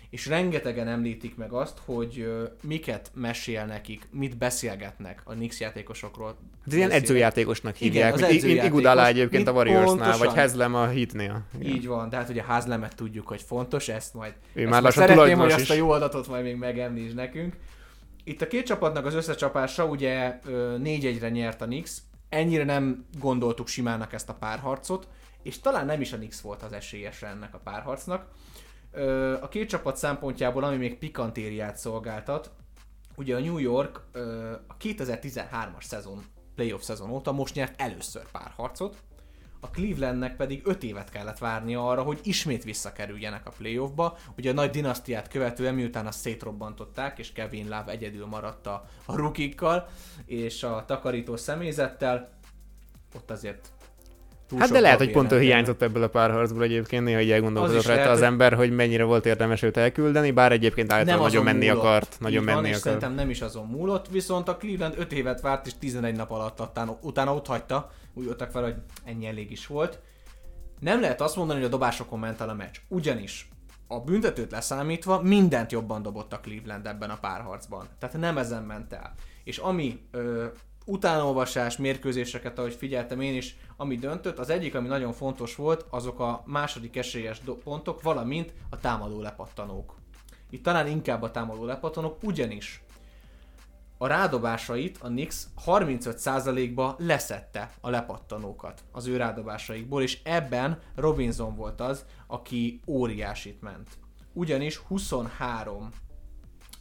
És 0.09 0.25
rengetegen 0.27 0.87
említik 0.87 1.35
meg 1.35 1.51
azt, 1.51 1.77
hogy 1.85 2.27
miket 2.63 3.11
mesél 3.13 3.65
nekik, 3.65 4.07
mit 4.11 4.37
beszélgetnek 4.37 5.21
a 5.23 5.31
Knicks 5.31 5.59
játékosokról. 5.59 6.37
Hát 6.65 6.73
ilyen 6.73 6.91
edzőjátékosnak 6.91 7.75
hívják, 7.75 8.15
Igen, 8.17 8.29
edzőjátékos, 8.29 8.65
Igudala 8.65 9.05
egyébként 9.05 9.47
a 9.47 9.51
Warriorsnál, 9.51 10.17
vagy 10.17 10.33
Hezlem 10.33 10.75
a 10.75 10.87
Hitnél. 10.87 11.41
Igen. 11.59 11.75
Így 11.75 11.87
van, 11.87 12.09
tehát 12.09 12.29
ugye 12.29 12.43
Házlemet 12.43 12.95
tudjuk, 12.95 13.27
hogy 13.27 13.41
fontos, 13.41 13.87
ezt 13.87 14.13
majd, 14.13 14.33
ő 14.53 14.61
ezt 14.61 14.69
már 14.69 14.81
majd 14.81 14.93
szeretném, 14.93 15.37
hogy 15.37 15.51
ezt 15.51 15.69
a 15.69 15.73
jó 15.73 15.89
adatot 15.89 16.27
majd 16.27 16.43
még 16.43 16.55
megemlíts 16.55 17.13
nekünk. 17.13 17.55
Itt 18.27 18.41
a 18.41 18.47
két 18.47 18.65
csapatnak 18.65 19.05
az 19.05 19.13
összecsapása 19.13 19.85
ugye 19.85 20.39
4-1-re 20.45 21.29
nyert 21.29 21.61
a 21.61 21.65
Knicks, 21.65 21.97
ennyire 22.29 22.63
nem 22.63 23.05
gondoltuk 23.19 23.67
simának 23.67 24.13
ezt 24.13 24.29
a 24.29 24.33
párharcot, 24.33 25.07
és 25.43 25.59
talán 25.59 25.85
nem 25.85 26.01
is 26.01 26.13
a 26.13 26.17
Knicks 26.17 26.41
volt 26.41 26.63
az 26.63 26.71
esélyes 26.71 27.21
ennek 27.21 27.53
a 27.53 27.59
párharcnak. 27.63 28.27
A 29.41 29.47
két 29.47 29.69
csapat 29.69 29.97
szempontjából, 29.97 30.63
ami 30.63 30.77
még 30.77 30.97
pikantériát 30.97 31.77
szolgáltat, 31.77 32.51
ugye 33.15 33.35
a 33.35 33.39
New 33.39 33.57
York 33.57 34.01
a 34.67 34.77
2013-as 34.77 35.83
szezon, 35.83 36.23
playoff 36.55 36.81
szezon 36.81 37.09
óta 37.09 37.31
most 37.31 37.55
nyert 37.55 37.81
először 37.81 38.31
párharcot, 38.31 38.97
a 39.59 39.69
Clevelandnek 39.69 40.35
pedig 40.35 40.61
5 40.65 40.83
évet 40.83 41.09
kellett 41.09 41.37
várnia 41.37 41.89
arra, 41.89 42.01
hogy 42.01 42.19
ismét 42.23 42.63
visszakerüljenek 42.63 43.47
a 43.47 43.51
playoffba. 43.57 44.17
Ugye 44.37 44.49
a 44.49 44.53
nagy 44.53 44.69
dinasztiát 44.69 45.27
követően, 45.27 45.73
miután 45.73 46.07
azt 46.07 46.19
szétrobbantották, 46.19 47.19
és 47.19 47.31
Kevin 47.31 47.63
Love 47.63 47.91
egyedül 47.91 48.25
maradt 48.25 48.67
a, 48.67 48.85
a 49.05 49.15
rukikkal, 49.15 49.87
és 50.25 50.63
a 50.63 50.83
takarító 50.87 51.37
személyzettel, 51.37 52.29
ott 53.15 53.31
azért 53.31 53.71
túl 54.47 54.59
Hát 54.59 54.69
de 54.69 54.79
lehet, 54.79 54.97
hogy 54.97 55.11
pont 55.11 55.31
ő 55.31 55.39
hiányzott 55.39 55.81
ebből 55.81 56.03
a 56.03 56.07
párharcból 56.07 56.63
egyébként, 56.63 57.03
néha 57.03 57.19
így 57.19 57.31
elgondolkodott 57.31 57.85
rajta 57.85 58.01
lehet, 58.01 58.15
az 58.15 58.21
ember, 58.21 58.53
hogy 58.53 58.71
mennyire 58.71 59.03
volt 59.03 59.25
érdemes 59.25 59.61
őt 59.61 59.77
elküldeni, 59.77 60.31
bár 60.31 60.51
egyébként 60.51 60.91
általában 60.91 61.25
nagyon 61.25 61.43
menni 61.43 61.67
múlott. 61.67 61.83
akart, 61.83 62.17
nagyon 62.19 62.45
van, 62.45 62.53
menni 62.53 62.67
akart. 62.67 62.83
szerintem 62.83 63.13
nem 63.13 63.29
is 63.29 63.41
azon 63.41 63.65
múlott, 63.65 64.07
viszont 64.07 64.47
a 64.47 64.57
Cleveland 64.57 64.93
5 64.97 65.13
évet 65.13 65.41
várt, 65.41 65.65
és 65.65 65.73
11 65.79 66.15
nap 66.15 66.31
alatt 66.31 66.59
adtán, 66.59 66.97
utána 67.01 67.33
ott 67.33 67.47
hagyta, 67.47 67.91
úgy 68.17 68.25
jöttek 68.25 68.51
fel, 68.51 68.63
hogy 68.63 68.75
ennyi 69.03 69.25
elég 69.25 69.51
is 69.51 69.67
volt. 69.67 69.99
Nem 70.79 71.01
lehet 71.01 71.21
azt 71.21 71.35
mondani, 71.35 71.59
hogy 71.59 71.67
a 71.67 71.71
dobásokon 71.71 72.19
ment 72.19 72.41
el 72.41 72.49
a 72.49 72.53
meccs, 72.53 72.77
ugyanis 72.87 73.49
a 73.87 73.99
büntetőt 73.99 74.51
leszámítva 74.51 75.21
mindent 75.21 75.71
jobban 75.71 76.01
dobott 76.01 76.33
a 76.33 76.39
Cleveland 76.39 76.87
ebben 76.87 77.09
a 77.09 77.19
párharcban. 77.19 77.87
Tehát 77.99 78.17
nem 78.17 78.37
ezen 78.37 78.63
ment 78.63 78.93
el. 78.93 79.13
És 79.43 79.57
ami 79.57 80.07
ö, 80.11 80.45
utánolvasás, 80.85 81.77
mérkőzéseket, 81.77 82.59
ahogy 82.59 82.73
figyeltem 82.73 83.21
én 83.21 83.35
is, 83.35 83.57
ami 83.77 83.95
döntött, 83.95 84.39
az 84.39 84.49
egyik, 84.49 84.75
ami 84.75 84.87
nagyon 84.87 85.13
fontos 85.13 85.55
volt, 85.55 85.85
azok 85.89 86.19
a 86.19 86.43
második 86.45 86.97
esélyes 86.97 87.39
do- 87.39 87.63
pontok, 87.63 88.01
valamint 88.01 88.53
a 88.69 88.79
támadó 88.79 89.21
lepattanók. 89.21 89.95
Itt 90.49 90.63
talán 90.63 90.87
inkább 90.87 91.21
a 91.21 91.31
támadó 91.31 91.65
lepattanók, 91.65 92.23
ugyanis 92.23 92.83
a 93.97 94.07
rádobásait 94.07 94.97
a 95.01 95.07
Knicks 95.07 95.43
35%-ba 95.65 96.95
leszette 96.99 97.71
a 97.81 97.89
lepattanókat 97.89 98.83
az 98.91 99.07
ő 99.07 99.17
rádobásaikból, 99.17 100.01
és 100.01 100.19
ebben 100.23 100.79
Robinson 100.95 101.55
volt 101.55 101.81
az, 101.81 102.05
aki 102.27 102.79
óriásit 102.87 103.61
ment. 103.61 103.89
Ugyanis 104.33 104.77
23 104.77 105.89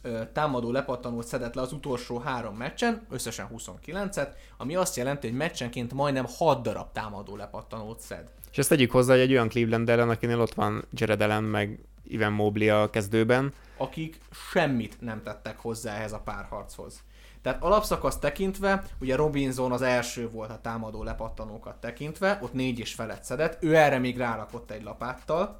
ö, 0.01 0.21
támadó 0.33 0.71
lepattanót 0.71 1.25
szedett 1.25 1.53
le 1.53 1.61
az 1.61 1.71
utolsó 1.71 2.17
három 2.17 2.55
meccsen, 2.55 3.05
összesen 3.09 3.47
29-et, 3.55 4.29
ami 4.57 4.75
azt 4.75 4.95
jelenti, 4.95 5.27
hogy 5.27 5.37
meccsenként 5.37 5.93
majdnem 5.93 6.25
6 6.37 6.61
darab 6.61 6.91
támadó 6.91 7.35
lepattanót 7.35 7.99
szed. 7.99 8.29
És 8.51 8.57
ezt 8.57 8.69
tegyük 8.69 8.91
hozzá, 8.91 9.13
hogy 9.13 9.21
egy 9.21 9.31
olyan 9.31 9.49
Cleveland 9.49 9.89
ellen, 9.89 10.09
akinél 10.09 10.41
ott 10.41 10.53
van 10.53 10.85
Jared 10.91 11.21
Allen, 11.21 11.43
meg 11.43 11.79
Ivan 12.03 12.31
Mobley 12.31 12.81
a 12.81 12.89
kezdőben, 12.89 13.53
akik 13.77 14.19
semmit 14.51 15.01
nem 15.01 15.23
tettek 15.23 15.57
hozzá 15.57 15.95
ehhez 15.95 16.13
a 16.13 16.19
párharchoz. 16.19 17.03
Tehát 17.41 17.63
alapszakasz 17.63 18.19
tekintve, 18.19 18.83
ugye 18.99 19.15
Robinson 19.15 19.71
az 19.71 19.81
első 19.81 20.29
volt 20.29 20.49
a 20.49 20.61
támadó 20.61 21.03
lepattanókat 21.03 21.75
tekintve, 21.75 22.39
ott 22.41 22.53
négy 22.53 22.79
és 22.79 22.93
felett 22.93 23.23
szedett, 23.23 23.63
ő 23.63 23.75
erre 23.75 23.99
még 23.99 24.17
rárakott 24.17 24.71
egy 24.71 24.83
lapáttal, 24.83 25.59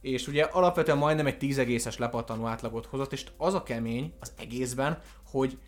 és 0.00 0.26
ugye 0.26 0.42
alapvetően 0.44 0.98
majdnem 0.98 1.26
egy 1.26 1.38
10 1.38 1.58
egészes 1.58 1.98
lepattanó 1.98 2.46
átlagot 2.46 2.86
hozott, 2.86 3.12
és 3.12 3.26
az 3.36 3.54
a 3.54 3.62
kemény 3.62 4.14
az 4.20 4.32
egészben, 4.38 4.98
hogy 5.30 5.58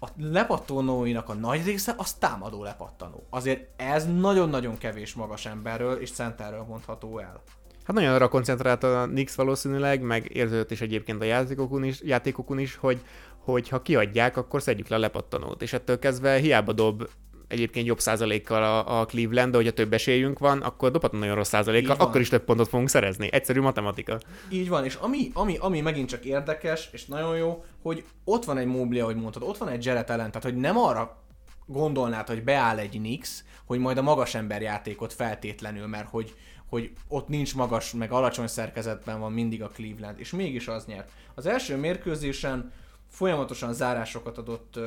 a 0.00 0.08
lepattanóinak 0.16 1.28
a 1.28 1.34
nagy 1.34 1.64
része 1.64 1.94
az 1.96 2.12
támadó 2.12 2.62
lepattanó. 2.62 3.26
Azért 3.30 3.80
ez 3.80 4.06
nagyon-nagyon 4.18 4.78
kevés 4.78 5.14
magas 5.14 5.46
emberről 5.46 6.00
és 6.00 6.10
centerről 6.10 6.62
mondható 6.62 7.18
el. 7.18 7.42
Hát 7.88 7.96
nagyon 7.96 8.14
arra 8.14 8.28
koncentrált 8.28 8.82
a 8.82 9.06
Knicks 9.10 9.34
valószínűleg, 9.34 10.00
meg 10.00 10.30
érződött 10.36 10.70
is 10.70 10.80
egyébként 10.80 11.20
a 11.20 11.24
játékokon 11.24 11.84
is, 11.84 12.00
játékokon 12.02 12.58
is 12.58 12.76
hogy, 12.76 13.00
hogy 13.38 13.68
ha 13.68 13.82
kiadják, 13.82 14.36
akkor 14.36 14.62
szedjük 14.62 14.88
le 14.88 14.96
a 14.96 14.98
lepattanót. 14.98 15.62
És 15.62 15.72
ettől 15.72 15.98
kezdve 15.98 16.36
hiába 16.36 16.72
dob 16.72 17.08
egyébként 17.46 17.86
jobb 17.86 18.00
százalékkal 18.00 18.62
a, 18.62 19.00
a 19.00 19.06
Cleveland, 19.06 19.50
de 19.50 19.56
hogyha 19.56 19.72
több 19.72 19.92
esélyünk 19.92 20.38
van, 20.38 20.60
akkor 20.60 20.90
dobhatunk 20.90 21.22
nagyon 21.22 21.36
rossz 21.36 21.48
százalékkal, 21.48 21.96
akkor 21.98 22.20
is 22.20 22.28
több 22.28 22.44
pontot 22.44 22.68
fogunk 22.68 22.88
szerezni. 22.88 23.28
Egyszerű 23.32 23.60
matematika. 23.60 24.20
Így 24.50 24.68
van, 24.68 24.84
és 24.84 24.94
ami, 24.94 25.30
ami, 25.32 25.56
ami 25.56 25.80
megint 25.80 26.08
csak 26.08 26.24
érdekes, 26.24 26.88
és 26.92 27.06
nagyon 27.06 27.36
jó, 27.36 27.64
hogy 27.82 28.04
ott 28.24 28.44
van 28.44 28.58
egy 28.58 28.66
Mobley, 28.66 29.02
ahogy 29.02 29.16
mondtad, 29.16 29.42
ott 29.42 29.58
van 29.58 29.68
egy 29.68 29.84
Jared 29.84 30.10
Allen, 30.10 30.28
tehát 30.28 30.44
hogy 30.44 30.56
nem 30.56 30.78
arra 30.78 31.22
gondolnád, 31.66 32.28
hogy 32.28 32.44
beáll 32.44 32.78
egy 32.78 33.00
Nix, 33.00 33.44
hogy 33.66 33.78
majd 33.78 33.98
a 33.98 34.02
magas 34.02 34.34
ember 34.34 34.62
játékot 34.62 35.12
feltétlenül, 35.12 35.86
mert 35.86 36.08
hogy, 36.08 36.34
hogy 36.68 36.92
ott 37.08 37.28
nincs 37.28 37.54
magas, 37.54 37.92
meg 37.92 38.12
alacsony 38.12 38.46
szerkezetben 38.46 39.20
van 39.20 39.32
mindig 39.32 39.62
a 39.62 39.68
Cleveland, 39.68 40.18
és 40.18 40.30
mégis 40.30 40.68
az 40.68 40.86
nyert. 40.86 41.10
Az 41.34 41.46
első 41.46 41.76
mérkőzésen 41.76 42.72
folyamatosan 43.08 43.72
zárásokat 43.72 44.38
adott 44.38 44.78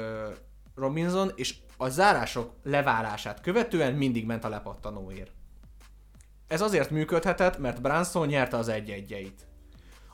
Robinson, 0.76 1.32
és 1.36 1.56
a 1.78 1.89
zárások 1.89 2.54
leválását 2.63 3.41
követően 3.41 3.94
mindig 3.94 4.26
ment 4.26 4.44
a 4.44 4.50
lepattanóért. 4.50 5.32
Ez 6.48 6.62
azért 6.62 6.89
működhetett, 6.89 7.58
mert 7.58 7.82
Branson 7.82 8.28
nyerte 8.28 8.58
az 8.58 8.67
egy-egyeit. 8.67 9.48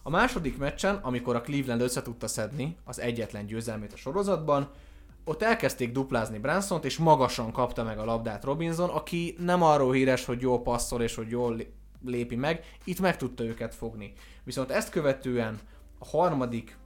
A 0.03 0.09
második 0.09 0.57
meccsen, 0.57 0.95
amikor 0.95 1.35
a 1.35 1.41
Cleveland 1.41 1.81
össze 1.81 2.01
tudta 2.01 2.27
szedni 2.27 2.77
az 2.83 2.99
egyetlen 2.99 3.45
győzelmét 3.45 3.93
a 3.93 3.97
sorozatban, 3.97 4.69
ott 5.27 5.41
elkezdték 5.41 5.91
duplázni 5.91 6.37
Bransont, 6.37 6.85
és 6.85 6.97
magasan 6.97 7.51
kapta 7.51 7.83
meg 7.83 7.99
a 7.99 8.05
labdát 8.05 8.43
Robinson, 8.43 8.89
aki 8.89 9.35
nem 9.39 9.63
arról 9.63 9.93
híres, 9.93 10.25
hogy 10.25 10.41
jól 10.41 10.61
passzol 10.61 11.01
és 11.01 11.15
hogy 11.15 11.29
jól 11.29 11.55
lé- 11.55 11.71
lépi 12.05 12.35
meg, 12.35 12.63
itt 12.83 12.99
meg 12.99 13.17
tudta 13.17 13.43
őket 13.43 13.75
fogni. 13.75 14.13
Viszont 14.43 14.71
ezt 14.71 14.89
követően 14.89 15.59
a 15.99 16.05
harmadik, 16.05 16.77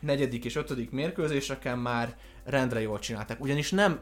negyedik 0.00 0.44
és 0.44 0.56
ötödik 0.56 0.90
mérkőzéseken 0.90 1.78
már 1.78 2.16
rendre 2.44 2.80
jól 2.80 2.98
csinálták, 2.98 3.40
ugyanis 3.40 3.70
nem 3.70 4.00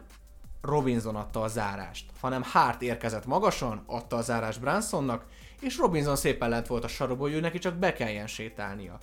Robinson 0.63 1.17
adta 1.17 1.43
a 1.43 1.49
zárást, 1.49 2.11
hanem 2.21 2.43
Hart 2.43 2.83
érkezett 2.83 3.27
magasan, 3.27 3.83
adta 3.87 4.17
a 4.17 4.23
zárást 4.23 4.61
Bransonnak, 4.61 5.27
és 5.61 5.79
Robinson 5.79 6.17
szépen 6.17 6.49
lent 6.49 6.67
volt 6.67 6.85
a 6.85 6.89
sarokból, 6.89 7.29
hogy 7.29 7.37
ő 7.37 7.41
neki 7.41 7.59
csak 7.59 7.75
be 7.75 7.93
kelljen 7.93 8.27
sétálnia. 8.27 8.99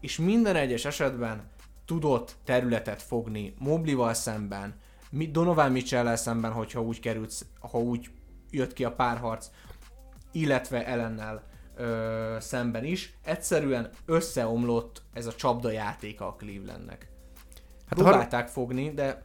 És 0.00 0.18
minden 0.18 0.56
egyes 0.56 0.84
esetben 0.84 1.50
tudott 1.88 2.36
területet 2.44 3.02
fogni 3.02 3.54
Moblival 3.58 4.14
szemben, 4.14 4.74
Donovan 5.30 5.72
mitchell 5.72 6.16
szemben, 6.16 6.52
hogyha 6.52 6.82
úgy 6.82 7.00
került, 7.00 7.46
ha 7.60 7.78
úgy 7.78 8.10
jött 8.50 8.72
ki 8.72 8.84
a 8.84 8.92
párharc, 8.92 9.50
illetve 10.32 10.86
ellennel 10.86 11.42
ö, 11.76 12.36
szemben 12.40 12.84
is. 12.84 13.12
Egyszerűen 13.24 13.90
összeomlott 14.06 15.02
ez 15.12 15.26
a 15.26 15.34
csapda 15.34 15.70
játéka 15.70 16.26
a 16.26 16.34
Clevelandnek. 16.34 17.08
Hát 17.86 17.98
a 17.98 18.02
har- 18.02 18.12
Próbálták 18.12 18.48
fogni, 18.48 18.90
de 18.94 19.22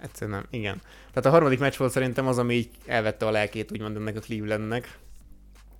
Egyszerűen 0.00 0.38
nem, 0.38 0.60
igen. 0.60 0.80
Tehát 1.08 1.26
a 1.26 1.30
harmadik 1.30 1.58
meccs 1.58 1.76
volt 1.76 1.92
szerintem 1.92 2.26
az, 2.26 2.38
ami 2.38 2.54
így 2.54 2.70
elvette 2.86 3.26
a 3.26 3.30
lelkét, 3.30 3.72
úgymond 3.72 3.96
ennek 3.96 4.16
a 4.16 4.20
Clevelandnek. 4.20 4.98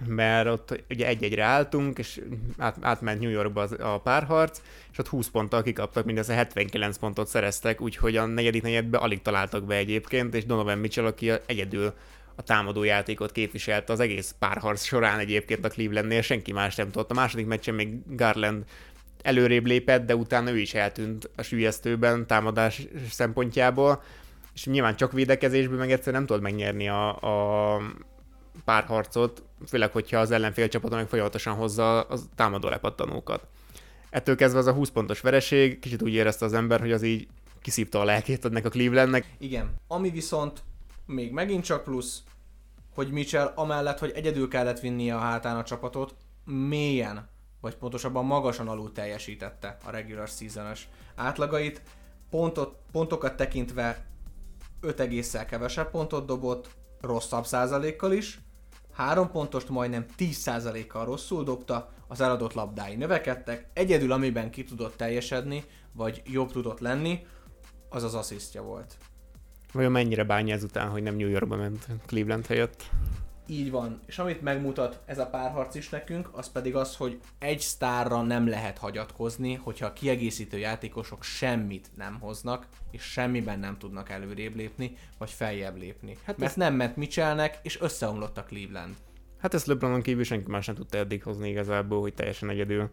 Mert 0.06 0.48
ott 0.48 0.84
ugye 0.90 1.06
egy-egyre 1.06 1.42
álltunk, 1.42 1.98
és 1.98 2.20
át, 2.58 2.76
átment 2.80 3.20
New 3.20 3.30
Yorkba 3.30 3.60
az, 3.60 3.76
a 3.80 4.00
párharc, 4.00 4.60
és 4.92 4.98
ott 4.98 5.08
20 5.08 5.28
ponttal 5.28 5.62
kikaptak, 5.62 6.04
mindössze 6.04 6.34
79 6.34 6.96
pontot 6.96 7.28
szereztek, 7.28 7.80
úgyhogy 7.80 8.16
a 8.16 8.26
negyedik 8.26 8.62
negyedbe 8.62 8.98
alig 8.98 9.22
találtak 9.22 9.64
be 9.64 9.74
egyébként, 9.74 10.34
és 10.34 10.44
Donovan 10.46 10.78
Mitchell, 10.78 11.06
aki 11.06 11.30
a- 11.30 11.40
egyedül 11.46 11.92
a 12.34 12.42
támadó 12.42 12.82
játékot 12.82 13.32
képviselte 13.32 13.92
az 13.92 14.00
egész 14.00 14.34
párharc 14.38 14.84
során 14.84 15.18
egyébként 15.18 15.64
a 15.64 15.68
Clevelandnél, 15.68 16.22
senki 16.22 16.52
más 16.52 16.74
nem 16.74 16.90
tudott. 16.90 17.10
A 17.10 17.14
második 17.14 17.46
meccsen 17.46 17.74
még 17.74 18.16
Garland 18.16 18.64
előrébb 19.22 19.66
lépett, 19.66 20.06
de 20.06 20.16
utána 20.16 20.50
ő 20.50 20.58
is 20.58 20.74
eltűnt 20.74 21.30
a 21.36 21.42
sülyeztőben 21.42 22.26
támadás 22.26 22.86
szempontjából, 23.10 24.02
és 24.54 24.66
nyilván 24.66 24.96
csak 24.96 25.12
védekezésből 25.12 25.78
meg 25.78 25.90
egyszerűen 25.92 26.16
nem 26.16 26.26
tudod 26.26 26.42
megnyerni 26.42 26.88
a, 26.88 27.16
a 27.74 27.80
párharcot, 28.64 29.42
főleg, 29.66 29.92
hogyha 29.92 30.18
az 30.18 30.30
ellenfél 30.30 30.68
csapata 30.68 30.96
meg 30.96 31.08
folyamatosan 31.08 31.54
hozza 31.54 32.00
a 32.00 32.18
támadó 32.34 32.68
lepattanókat. 32.68 33.46
Ettől 34.10 34.36
kezdve 34.36 34.58
az 34.58 34.66
a 34.66 34.72
20 34.72 34.90
pontos 34.90 35.20
vereség, 35.20 35.78
kicsit 35.78 36.02
úgy 36.02 36.12
érezte 36.12 36.44
az 36.44 36.52
ember, 36.52 36.80
hogy 36.80 36.92
az 36.92 37.02
így 37.02 37.28
kiszívta 37.60 38.00
a 38.00 38.04
lelkét 38.04 38.44
ennek 38.44 38.64
a 38.64 38.68
Clevelandnek. 38.68 39.34
Igen. 39.38 39.74
Ami 39.86 40.10
viszont 40.10 40.62
még 41.06 41.32
megint 41.32 41.64
csak 41.64 41.84
plusz, 41.84 42.22
hogy 42.94 43.10
Mitchell 43.10 43.52
amellett, 43.54 43.98
hogy 43.98 44.10
egyedül 44.14 44.48
kellett 44.48 44.80
vinnie 44.80 45.14
a 45.14 45.18
hátán 45.18 45.56
a 45.56 45.62
csapatot, 45.62 46.14
mélyen, 46.44 47.28
vagy 47.60 47.74
pontosabban 47.76 48.24
magasan 48.24 48.68
alul 48.68 48.92
teljesítette 48.92 49.76
a 49.84 49.90
regular 49.90 50.28
season 50.28 50.72
átlagait. 51.14 51.82
Pontot, 52.30 52.76
pontokat 52.92 53.36
tekintve 53.36 54.04
5 54.80 55.00
egésszel 55.00 55.46
kevesebb 55.46 55.90
pontot 55.90 56.26
dobott, 56.26 56.68
rosszabb 57.00 57.46
százalékkal 57.46 58.12
is, 58.12 58.40
3 58.94 59.30
pontost 59.30 59.68
majdnem 59.68 60.04
10 60.16 60.36
százalékkal 60.36 61.04
rosszul 61.04 61.44
dobta, 61.44 61.92
az 62.08 62.20
eladott 62.20 62.52
labdái 62.52 62.94
növekedtek, 62.94 63.66
egyedül 63.72 64.12
amiben 64.12 64.50
ki 64.50 64.64
tudott 64.64 64.96
teljesedni, 64.96 65.64
vagy 65.92 66.22
jobb 66.26 66.52
tudott 66.52 66.80
lenni, 66.80 67.26
az 67.88 68.02
az 68.02 68.14
asszisztja 68.14 68.62
volt. 68.62 68.96
Vajon 69.72 69.92
mennyire 69.92 70.24
bánja 70.24 70.54
ezután, 70.54 70.88
hogy 70.88 71.02
nem 71.02 71.16
New 71.16 71.28
Yorkba 71.28 71.56
ment 71.56 71.86
Cleveland 72.06 72.46
helyett? 72.46 72.90
Így 73.46 73.70
van. 73.70 74.00
És 74.06 74.18
amit 74.18 74.42
megmutat 74.42 75.00
ez 75.04 75.18
a 75.18 75.26
párharc 75.26 75.74
is 75.74 75.88
nekünk, 75.88 76.28
az 76.32 76.52
pedig 76.52 76.74
az, 76.76 76.96
hogy 76.96 77.20
egy 77.38 77.60
sztárra 77.60 78.22
nem 78.22 78.48
lehet 78.48 78.78
hagyatkozni, 78.78 79.54
hogyha 79.54 79.86
a 79.86 79.92
kiegészítő 79.92 80.58
játékosok 80.58 81.22
semmit 81.22 81.90
nem 81.96 82.18
hoznak, 82.20 82.66
és 82.90 83.02
semmiben 83.02 83.58
nem 83.58 83.78
tudnak 83.78 84.10
előrébb 84.10 84.56
lépni, 84.56 84.96
vagy 85.18 85.30
feljebb 85.30 85.76
lépni. 85.76 86.16
Hát 86.24 86.38
Mert 86.38 86.50
ez- 86.50 86.56
nem 86.56 86.74
ment 86.74 86.96
Mitchellnek, 86.96 87.58
és 87.62 87.80
összeomlott 87.80 88.38
a 88.38 88.44
Cleveland. 88.44 88.94
Hát 89.38 89.54
ezt 89.54 89.66
LeBronon 89.66 90.02
kívül 90.02 90.24
senki 90.24 90.50
más 90.50 90.66
nem 90.66 90.74
tudta 90.74 90.98
eddig 90.98 91.22
hozni 91.22 91.48
igazából, 91.48 92.00
hogy 92.00 92.14
teljesen 92.14 92.50
egyedül 92.50 92.90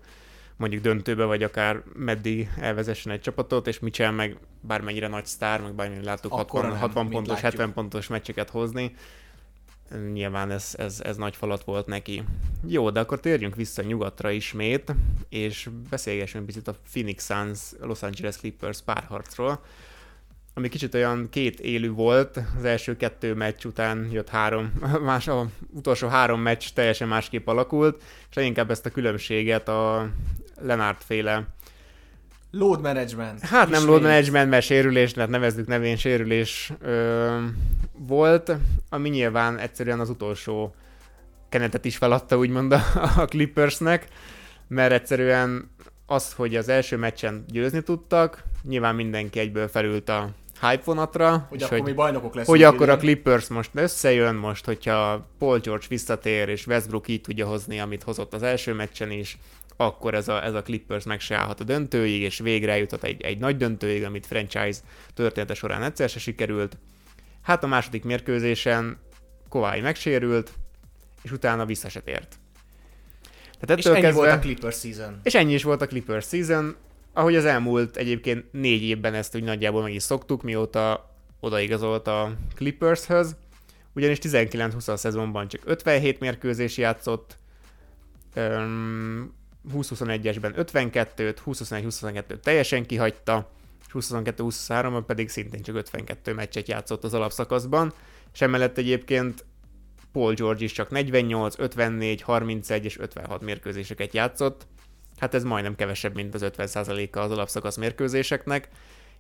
mondjuk 0.58 0.82
döntőbe, 0.82 1.24
vagy 1.24 1.44
akár 1.44 1.84
meddig 1.96 2.50
elvezessen 2.60 3.12
egy 3.12 3.22
csapatot, 3.22 3.68
és 3.68 3.80
Mitchell 3.80 4.12
meg 4.12 4.38
bármennyire 4.62 5.08
nagy 5.08 5.26
sztár, 5.26 5.62
meg 5.62 5.74
bármennyire 5.74 6.06
láttuk 6.06 6.32
Akkora 6.32 6.44
60, 6.44 6.72
nem, 6.72 6.80
60 6.80 7.04
mint 7.04 7.16
pontos, 7.16 7.34
látjuk. 7.34 7.52
70 7.52 7.74
pontos 7.74 8.08
meccseket 8.08 8.50
hozni. 8.50 8.96
Nyilván 10.14 10.52
ez, 10.52 10.74
ez, 10.78 11.00
ez 11.04 11.18
nagy 11.18 11.36
falat 11.36 11.64
volt 11.64 11.88
neki. 11.88 12.24
Jó, 12.68 12.90
de 12.90 13.00
akkor 13.00 13.20
térjünk 13.20 13.56
vissza 13.56 13.82
nyugatra 13.82 14.32
ismét, 14.32 14.96
és 15.30 15.70
beszélgessünk 15.90 16.46
picit 16.46 16.68
a 16.68 16.76
Phoenix 16.92 17.26
Suns 17.26 17.60
Los 17.80 18.04
Angeles 18.04 18.38
Clippers 18.38 18.82
párharcról, 18.82 19.64
ami 20.54 20.70
kicsit 20.70 20.94
olyan 20.94 21.30
két 21.30 21.60
élő 21.60 21.92
volt, 21.92 22.40
az 22.58 22.64
első 22.66 22.98
kettő 22.98 23.34
meccs 23.34 23.66
után 23.66 24.10
jött 24.12 24.30
három, 24.30 24.74
más, 25.02 25.28
a 25.28 25.50
utolsó 25.70 26.08
három 26.08 26.42
meccs 26.42 26.70
teljesen 26.74 27.08
másképp 27.08 27.48
alakult, 27.48 28.04
és 28.30 28.36
leginkább 28.36 28.72
ezt 28.72 28.86
a 28.86 28.92
különbséget 28.92 29.68
a 29.68 30.10
Lenart 30.62 31.04
féle 31.04 31.48
Load 32.52 32.82
management. 32.82 33.40
Hát 33.40 33.70
nem 33.70 33.86
load 33.86 34.02
management, 34.02 34.50
mert 34.50 34.66
sérülés, 34.66 35.12
tehát 35.12 35.30
nevezzük 35.30 35.68
nevén 35.68 35.96
sérülés 35.96 36.72
ö, 36.82 37.38
volt, 37.98 38.52
ami 38.90 39.10
nyilván 39.10 39.58
egyszerűen 39.58 40.00
az 40.00 40.10
utolsó 40.10 40.76
kenetet 41.50 41.86
is 41.86 41.98
feladta 41.98 42.38
úgymond 42.38 42.72
a, 42.72 42.82
a 43.18 43.26
Clippersnek, 43.26 44.08
mert 44.68 44.92
egyszerűen 44.92 45.72
az, 46.06 46.34
hogy 46.34 46.56
az 46.56 46.70
első 46.70 46.98
meccsen 46.98 47.46
győzni 47.48 47.82
tudtak, 47.82 48.44
nyilván 48.64 48.96
mindenki 48.96 49.40
egyből 49.40 49.68
felült 49.68 50.10
a 50.10 50.30
hype 50.62 50.82
vonatra. 50.86 51.46
Hogy 51.50 51.64
akkor 51.64 51.78
hogy, 51.78 51.88
mi 51.88 51.94
bajnokok 51.94 52.36
leszünk. 52.36 52.58
Hogy 52.58 52.64
akkor 52.64 52.90
a 52.90 52.98
Clippers 52.98 53.48
most 53.48 53.70
összejön, 53.74 54.36
most, 54.36 54.66
hogyha 54.66 55.28
Paul 55.38 55.60
George 55.60 55.86
visszatér, 55.90 56.50
és 56.50 56.68
Westbrook 56.68 57.08
így 57.08 57.22
tudja 57.22 57.48
hozni, 57.48 57.80
amit 57.80 58.04
hozott 58.04 58.34
az 58.34 58.44
első 58.44 58.74
meccsen 58.74 59.12
is, 59.12 59.38
akkor 59.86 60.14
ez 60.14 60.28
a, 60.28 60.44
ez 60.44 60.54
a 60.54 60.62
Clippers 60.62 61.04
meg 61.04 61.20
se 61.20 61.36
állhat 61.36 61.60
a 61.60 61.64
döntőig, 61.64 62.22
és 62.22 62.40
végre 62.40 62.72
eljutott 62.72 63.04
egy, 63.04 63.22
egy 63.22 63.40
nagy 63.40 63.58
döntőig, 63.58 64.04
amit 64.04 64.26
franchise 64.26 64.80
története 65.14 65.54
során 65.54 65.84
egyszer 65.84 66.10
se 66.10 66.20
sikerült. 66.20 66.78
Hát 67.42 67.64
a 67.64 67.68
második 67.68 68.04
mérkőzésen 68.04 68.98
Kawhi 69.50 69.82
megsérült, 69.82 70.52
és 71.22 71.32
utána 71.32 71.66
vissza 71.66 71.90
se 71.90 72.00
tért. 72.00 72.40
Tehát 73.60 73.80
és 73.80 73.86
ennyi 73.86 74.02
kezdve, 74.02 74.22
volt 74.22 74.38
a 74.38 74.40
Clippers 74.40 74.80
season. 74.80 75.20
És 75.24 75.36
ennyi 75.36 75.54
is 75.54 75.64
volt 75.64 75.82
a 75.82 75.88
Clippers 75.88 76.28
season, 76.28 76.76
ahogy 77.14 77.36
az 77.36 77.46
elmúlt 77.46 77.98
egyébként 77.98 78.46
négy 78.52 78.84
évben 78.84 79.14
ezt 79.14 79.36
úgy 79.36 79.44
nagyjából 79.44 79.82
meg 79.82 79.94
is 79.94 80.04
szoktuk, 80.04 80.44
mióta 80.44 81.16
odaigazolt 81.40 82.08
a 82.08 82.34
Clippershöz, 82.56 83.36
ugyanis 83.94 84.18
19-20 84.22 84.98
szezonban 84.98 85.48
csak 85.48 85.62
57 85.66 86.20
mérkőzés 86.20 86.78
játszott, 86.78 87.38
20-21-esben 89.74 90.54
52-t, 90.56 91.38
20-21-22-t 91.46 92.40
teljesen 92.40 92.86
kihagyta, 92.86 93.50
és 93.88 93.94
22-23-ban 93.94 95.04
pedig 95.08 95.30
szintén 95.30 95.62
csak 95.62 95.76
52 95.76 96.34
meccset 96.34 96.68
játszott 96.68 97.04
az 97.04 97.14
alapszakaszban, 97.14 97.94
és 98.34 98.42
emellett 98.42 98.78
egyébként 98.78 99.46
Paul 100.12 100.34
George 100.34 100.64
is 100.64 100.72
csak 100.72 100.90
48, 100.90 101.60
54, 101.60 102.22
31 102.22 102.86
és 102.86 103.00
56 103.00 103.42
mérkőzéseket 103.42 104.14
játszott, 104.14 104.68
hát 105.18 105.34
ez 105.34 105.44
majdnem 105.44 105.76
kevesebb, 105.76 106.16
mint 106.16 106.34
az 106.34 106.46
50%-a 106.58 107.20
az 107.20 107.32
alapszakasz 107.32 107.78
mérkőzéseknek, 107.78 108.70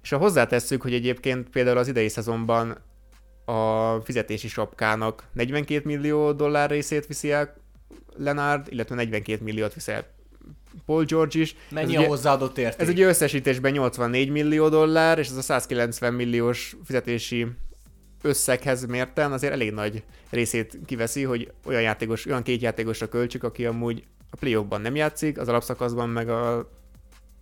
és 0.01 0.09
ha 0.09 0.17
hozzátesszük, 0.17 0.81
hogy 0.81 0.93
egyébként 0.93 1.49
például 1.49 1.77
az 1.77 1.87
idei 1.87 2.09
szezonban 2.09 2.77
a 3.45 3.95
fizetési 4.03 4.47
sapkának 4.47 5.23
42 5.33 5.81
millió 5.83 6.31
dollár 6.31 6.69
részét 6.69 7.07
viszi 7.07 7.31
el 7.31 7.53
Lenard, 8.17 8.67
illetve 8.69 8.95
42 8.95 9.43
milliót 9.43 9.73
viszi 9.73 9.91
Paul 10.85 11.03
George 11.03 11.39
is. 11.39 11.55
Mennyi 11.69 11.95
ez 11.95 12.03
a 12.03 12.07
hozzáadott 12.07 12.57
érték? 12.57 12.81
Ez 12.81 12.89
ugye 12.89 13.07
összesítésben 13.07 13.71
84 13.71 14.29
millió 14.29 14.69
dollár, 14.69 15.19
és 15.19 15.27
ez 15.27 15.37
a 15.37 15.41
190 15.41 16.13
milliós 16.13 16.75
fizetési 16.83 17.47
összeghez 18.21 18.85
mérten 18.85 19.31
azért 19.31 19.53
elég 19.53 19.71
nagy 19.71 20.03
részét 20.29 20.77
kiveszi, 20.85 21.23
hogy 21.23 21.51
olyan 21.65 21.81
játékos, 21.81 22.25
olyan 22.25 22.43
két 22.43 22.61
játékosra 22.61 23.07
költsük, 23.07 23.43
aki 23.43 23.65
amúgy 23.65 24.03
a 24.29 24.35
playoffban 24.35 24.81
nem 24.81 24.95
játszik, 24.95 25.37
az 25.39 25.47
alapszakaszban 25.47 26.09
meg 26.09 26.29
a 26.29 26.69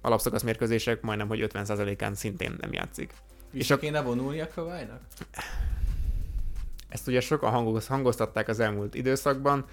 alapszakasz 0.02 0.44
mérkőzések 0.44 1.02
majdnem, 1.02 1.28
hogy 1.28 1.50
50%-án 1.54 2.16
szintén 2.16 2.56
nem 2.62 2.74
játszik. 2.74 3.14
Vissza 3.52 3.74
és 3.74 3.80
kéne 3.80 4.02
vonulni 4.02 4.40
a 4.40 4.48
Kawai-nak? 4.56 5.02
Ezt 6.90 7.08
ugye 7.08 7.22
sokan 7.22 7.80
hangoztatták 7.88 8.48
az 8.48 8.60
elmúlt 8.60 8.96
időszakban, 8.96 9.66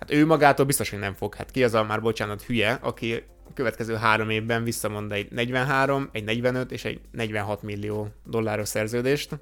Hát 0.00 0.12
ő 0.12 0.26
magától 0.26 0.66
biztos, 0.66 0.90
hogy 0.90 0.98
nem 0.98 1.14
fog. 1.14 1.34
Hát 1.34 1.50
ki 1.50 1.64
az 1.64 1.74
a 1.74 1.84
már, 1.84 2.00
bocsánat, 2.00 2.42
hülye, 2.42 2.78
aki 2.82 3.24
a 3.48 3.52
következő 3.54 3.94
három 3.94 4.30
évben 4.30 4.64
visszamond 4.64 5.12
egy 5.12 5.30
43, 5.30 6.08
egy 6.12 6.24
45 6.24 6.72
és 6.72 6.84
egy 6.84 7.00
46 7.10 7.62
millió 7.62 8.08
dolláros 8.24 8.68
szerződést. 8.68 9.38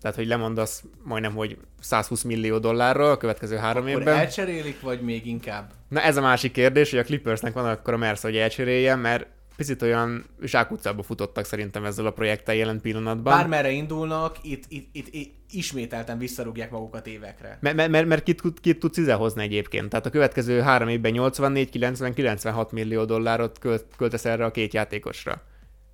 Tehát, 0.00 0.16
hogy 0.16 0.26
lemondasz 0.26 0.84
majdnem, 1.02 1.34
hogy 1.34 1.56
120 1.80 2.22
millió 2.22 2.58
dollárról 2.58 3.10
a 3.10 3.16
következő 3.16 3.56
három 3.56 3.86
akkor 3.86 3.98
évben. 4.00 4.16
elcserélik, 4.16 4.80
vagy 4.80 5.00
még 5.00 5.26
inkább? 5.26 5.72
Na 5.88 6.00
ez 6.00 6.16
a 6.16 6.20
másik 6.20 6.52
kérdés, 6.52 6.90
hogy 6.90 6.98
a 6.98 7.04
Clippersnek 7.04 7.52
van 7.52 7.66
akkor 7.66 7.94
a 7.94 7.96
mersz, 7.96 8.22
hogy 8.22 8.36
elcserélje, 8.36 8.94
mert 8.94 9.26
picit 9.56 9.82
olyan 9.82 10.24
zsákutcába 10.42 11.02
futottak 11.02 11.44
szerintem 11.44 11.84
ezzel 11.84 12.06
a 12.06 12.10
projekttel 12.10 12.54
jelen 12.54 12.80
pillanatban. 12.80 13.36
Bármerre 13.36 13.70
indulnak, 13.70 14.36
itt, 14.42 14.64
itt, 14.68 14.88
itt, 14.92 15.08
itt 15.10 15.34
ismételten 15.50 16.18
visszarúgják 16.18 16.70
magukat 16.70 17.06
évekre. 17.06 17.58
Mert, 17.60 17.76
mert, 17.76 17.90
mert, 17.90 18.06
mert 18.06 18.22
kit, 18.22 18.42
kit 18.60 18.78
tudsz 18.78 19.10
hozni 19.10 19.42
egyébként. 19.42 19.88
Tehát 19.88 20.06
a 20.06 20.10
következő 20.10 20.60
három 20.60 20.88
évben 20.88 21.12
84, 21.12 21.70
90, 21.70 22.14
96 22.14 22.72
millió 22.72 23.04
dollárot 23.04 23.58
költ, 23.58 23.84
költesz 23.96 24.24
erre 24.24 24.44
a 24.44 24.50
két 24.50 24.72
játékosra. 24.72 25.42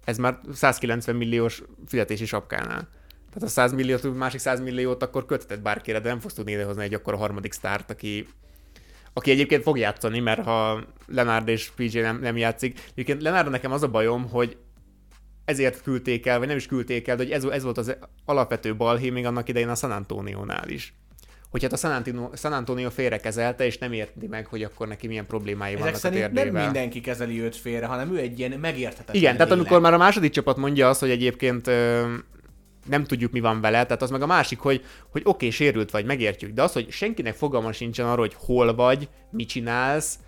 Ez 0.05 0.19
már 0.19 0.39
190 0.53 1.17
milliós 1.17 1.63
fizetési 1.87 2.25
sapkánál. 2.27 2.89
Tehát 3.33 3.43
a 3.43 3.47
100 3.47 3.73
milliót, 3.73 4.17
másik 4.17 4.41
100 4.41 4.61
milliót 4.61 5.03
akkor 5.03 5.27
költeted 5.27 5.61
bárkire, 5.61 6.01
de 6.01 6.09
nem 6.09 6.21
fogsz 6.21 6.35
tudni 6.35 6.53
idehozni 6.53 6.83
egy 6.83 6.95
akkor 6.95 7.15
a 7.15 7.17
harmadik 7.17 7.53
sztárt, 7.53 7.91
aki 7.91 8.27
aki 9.13 9.31
egyébként 9.31 9.63
fog 9.63 9.79
játszani, 9.79 10.21
mert 10.21 10.45
ha 10.45 10.85
Lenard 11.07 11.49
és 11.49 11.71
PJ 11.77 12.01
nem, 12.01 12.21
nem 12.21 12.37
játszik. 12.37 12.81
Egyébként 12.93 13.23
Lenard 13.23 13.51
nekem 13.51 13.73
az 13.73 13.83
a 13.83 13.89
bajom, 13.89 14.29
hogy 14.29 14.57
ezért 15.45 15.83
küldték 15.83 16.27
el, 16.27 16.39
vagy 16.39 16.49
nem 16.49 16.57
is 16.57 16.67
küldték 16.67 17.09
el, 17.09 17.17
de 17.17 17.23
hogy 17.23 17.33
ez, 17.33 17.45
ez 17.45 17.63
volt 17.63 17.79
az 17.79 17.97
alapvető 18.25 18.77
balhé 18.77 19.11
még 19.11 19.27
annak 19.27 19.49
idején 19.49 19.69
a 19.69 19.75
San 19.75 19.91
Antonio-nál 19.91 20.69
is. 20.69 20.95
Hogy 21.51 21.63
hát 21.63 21.73
a 21.73 21.77
San 21.77 21.93
Antonio, 21.93 22.31
San 22.35 22.53
Antonio 22.53 22.91
félrekezelte, 22.91 23.67
és 23.67 23.79
nem 23.79 23.93
érti 23.93 24.27
meg, 24.27 24.47
hogy 24.47 24.63
akkor 24.63 24.89
neki 24.89 25.07
milyen 25.07 25.27
problémái 25.27 25.73
Ezek 25.73 25.85
vannak 25.85 26.05
a 26.05 26.09
térdével. 26.09 26.53
nem 26.53 26.65
mindenki 26.65 27.01
kezeli 27.01 27.41
őt 27.41 27.57
félre, 27.57 27.87
hanem 27.87 28.13
ő 28.13 28.19
egy 28.19 28.39
ilyen 28.39 28.51
megérthetetlen 28.51 29.17
Igen, 29.17 29.37
tehát 29.37 29.53
amikor 29.53 29.81
már 29.81 29.95
a 29.95 29.99
második 29.99 30.33
csapat 30.33 30.57
mondja 30.57 30.89
azt, 30.89 31.01
hogy 31.01 31.11
egyébként 31.11 31.71
nem 32.87 33.05
tudjuk, 33.05 33.33
mi 33.33 33.41
van 33.41 33.61
vele, 33.61 33.85
tehát 33.85 34.03
az 34.03 34.11
meg 34.11 34.23
a 34.23 34.27
másik, 34.27 34.59
hogy, 34.59 34.85
hogy 35.11 35.21
oké, 35.21 35.29
okay, 35.31 35.51
sérült 35.51 35.91
vagy, 35.91 36.05
megértjük, 36.05 36.53
de 36.53 36.63
az, 36.63 36.73
hogy 36.73 36.91
senkinek 36.91 37.35
fogalma 37.35 37.73
sincsen 37.73 38.07
arról, 38.07 38.27
hogy 38.27 38.37
hol 38.39 38.75
vagy, 38.75 39.09
mit 39.31 39.49
csinálsz, 39.49 40.19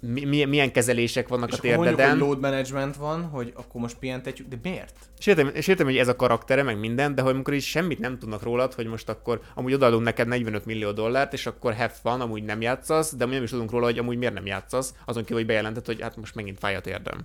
mi, 0.00 0.44
milyen 0.44 0.72
kezelések 0.72 1.28
vannak 1.28 1.50
és 1.50 1.58
a 1.58 1.60
térdeden. 1.60 2.06
És 2.06 2.10
hogy 2.10 2.20
load 2.20 2.40
management 2.40 2.96
van, 2.96 3.22
hogy 3.22 3.52
akkor 3.56 3.80
most 3.80 3.96
pihentetjük, 3.98 4.48
de 4.48 4.56
miért? 4.62 4.94
És 5.18 5.26
értem, 5.26 5.50
és 5.54 5.66
értem, 5.66 5.86
hogy 5.86 5.96
ez 5.96 6.08
a 6.08 6.16
karaktere, 6.16 6.62
meg 6.62 6.78
minden, 6.78 7.14
de 7.14 7.22
hogy 7.22 7.34
amikor 7.34 7.54
is 7.54 7.68
semmit 7.68 7.98
nem 7.98 8.18
tudnak 8.18 8.42
rólad, 8.42 8.74
hogy 8.74 8.86
most 8.86 9.08
akkor 9.08 9.40
amúgy 9.54 9.72
odaadunk 9.72 10.04
neked 10.04 10.28
45 10.28 10.66
millió 10.66 10.90
dollárt, 10.90 11.32
és 11.32 11.46
akkor 11.46 11.74
have 11.74 11.92
fun, 12.02 12.20
amúgy 12.20 12.42
nem 12.42 12.60
játszasz, 12.60 13.14
de 13.14 13.24
nem 13.24 13.42
is 13.42 13.50
tudunk 13.50 13.70
róla, 13.70 13.84
hogy 13.84 13.98
amúgy 13.98 14.18
miért 14.18 14.34
nem 14.34 14.46
játszasz, 14.46 14.94
azon 15.04 15.22
kívül, 15.22 15.36
hogy 15.36 15.46
bejelentett, 15.46 15.86
hogy 15.86 16.00
hát 16.00 16.16
most 16.16 16.34
megint 16.34 16.58
fáj 16.58 16.76
a 16.76 16.80
térdem. 16.80 17.24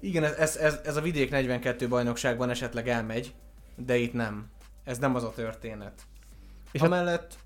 Igen, 0.00 0.24
ez, 0.24 0.34
ez, 0.36 0.56
ez, 0.56 0.80
ez 0.84 0.96
a 0.96 1.00
vidék 1.00 1.30
42 1.30 1.88
bajnokságban 1.88 2.50
esetleg 2.50 2.88
elmegy, 2.88 3.32
de 3.76 3.96
itt 3.96 4.12
nem. 4.12 4.50
Ez 4.84 4.98
nem 4.98 5.14
az 5.14 5.24
a 5.24 5.32
történet. 5.32 6.02
És 6.72 6.80
amellett... 6.80 7.38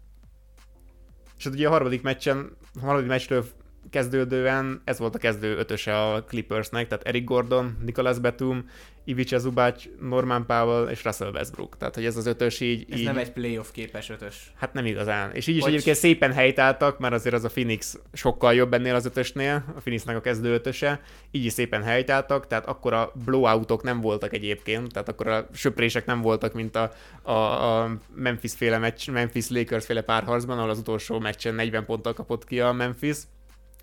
És 1.37 1.45
hát 1.45 1.53
ugye 1.53 1.67
a 1.67 1.71
harmadik 1.71 2.03
meccsen, 2.03 2.57
a 2.75 2.85
harmadik 2.85 3.09
meccsről 3.09 3.47
kezdődően 3.91 4.81
ez 4.85 4.99
volt 4.99 5.15
a 5.15 5.19
kezdő 5.19 5.57
ötöse 5.57 6.03
a 6.03 6.25
Clippersnek, 6.25 6.89
tehát 6.89 7.07
Eric 7.07 7.25
Gordon, 7.25 7.77
Nicholas 7.85 8.19
Batum, 8.19 8.65
Ivica 9.09 9.39
Zubac, 9.39 9.85
Norman 10.01 10.47
Powell 10.47 10.89
és 10.89 11.05
Russell 11.05 11.31
Westbrook. 11.31 11.77
Tehát, 11.77 11.95
hogy 11.95 12.05
ez 12.05 12.17
az 12.17 12.27
ötös 12.27 12.61
így... 12.61 12.87
Ez 12.91 12.99
így... 12.99 13.05
nem 13.05 13.17
egy 13.17 13.33
playoff 13.33 13.71
képes 13.71 14.11
ötös. 14.11 14.53
Hát 14.57 14.73
nem 14.73 14.87
igazán. 14.87 15.33
És 15.33 15.47
így 15.47 15.57
is 15.57 15.63
Vagy... 15.63 15.73
egyébként 15.73 15.97
szépen 15.97 16.33
helytáltak, 16.33 16.99
mert 16.99 17.15
azért 17.15 17.35
az 17.35 17.45
a 17.45 17.49
Phoenix 17.49 17.99
sokkal 18.13 18.55
jobb 18.55 18.75
ennél 18.75 18.95
az 18.95 19.07
ötösnél, 19.07 19.65
a 19.77 19.81
Phoenixnek 19.81 20.17
a 20.17 20.21
kezdő 20.21 20.53
ötöse. 20.53 21.01
Így 21.31 21.45
is 21.45 21.53
szépen 21.53 21.83
helytáltak, 21.83 22.47
tehát 22.47 22.67
akkor 22.67 22.93
a 22.93 23.13
blowoutok 23.25 23.83
nem 23.83 24.01
voltak 24.01 24.35
egyébként, 24.35 24.93
tehát 24.93 25.09
akkor 25.09 25.27
a 25.27 25.49
söprések 25.53 26.07
nem 26.07 26.21
voltak, 26.21 26.53
mint 26.53 26.77
a, 26.77 26.93
a, 27.23 27.31
a 27.33 27.99
Memphis 28.15 28.53
féle 28.53 28.79
meccs, 28.79 29.11
Memphis 29.11 29.49
Lakers 29.49 29.87
féle 29.87 30.03
párharcban, 30.03 30.59
ahol 30.59 30.71
az 30.71 30.79
utolsó 30.79 31.19
meccsen 31.19 31.55
40 31.55 31.85
ponttal 31.85 32.13
kapott 32.13 32.45
ki 32.45 32.61
a 32.61 32.73
Memphis. 32.73 33.17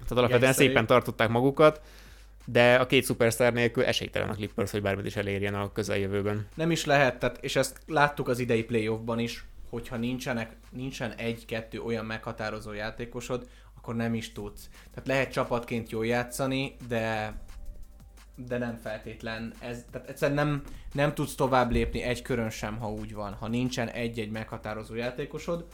Tehát 0.07 0.17
alapvetően 0.23 0.53
szépen 0.53 0.85
tartották 0.85 1.29
magukat 1.29 1.81
de 2.45 2.75
a 2.75 2.85
két 2.85 3.03
szupersztár 3.03 3.53
nélkül 3.53 3.83
esélytelen 3.83 4.29
a 4.29 4.33
Clippers, 4.33 4.71
hogy 4.71 4.81
bármit 4.81 5.05
is 5.05 5.15
elérjen 5.15 5.53
a 5.55 5.71
közeljövőben. 5.71 6.47
Nem 6.55 6.71
is 6.71 6.85
lehet, 6.85 7.19
tehát, 7.19 7.37
és 7.41 7.55
ezt 7.55 7.79
láttuk 7.87 8.27
az 8.27 8.39
idei 8.39 8.63
playoffban 8.63 9.19
is, 9.19 9.45
hogyha 9.69 9.97
nincsenek, 9.97 10.55
nincsen 10.71 11.11
egy-kettő 11.11 11.81
olyan 11.81 12.05
meghatározó 12.05 12.73
játékosod, 12.73 13.47
akkor 13.77 13.95
nem 13.95 14.13
is 14.13 14.31
tudsz. 14.31 14.69
Tehát 14.93 15.07
lehet 15.07 15.31
csapatként 15.31 15.89
jól 15.89 16.05
játszani, 16.05 16.75
de 16.87 17.33
de 18.35 18.57
nem 18.57 18.77
feltétlen. 18.77 19.53
Ez, 19.59 19.85
tehát 19.91 20.09
egyszerűen 20.09 20.47
nem, 20.47 20.63
nem 20.91 21.13
tudsz 21.13 21.35
tovább 21.35 21.71
lépni 21.71 22.01
egy 22.01 22.21
körön 22.21 22.49
sem, 22.49 22.77
ha 22.77 22.91
úgy 22.91 23.13
van. 23.13 23.33
Ha 23.33 23.47
nincsen 23.47 23.89
egy-egy 23.89 24.31
meghatározó 24.31 24.95
játékosod, 24.95 25.65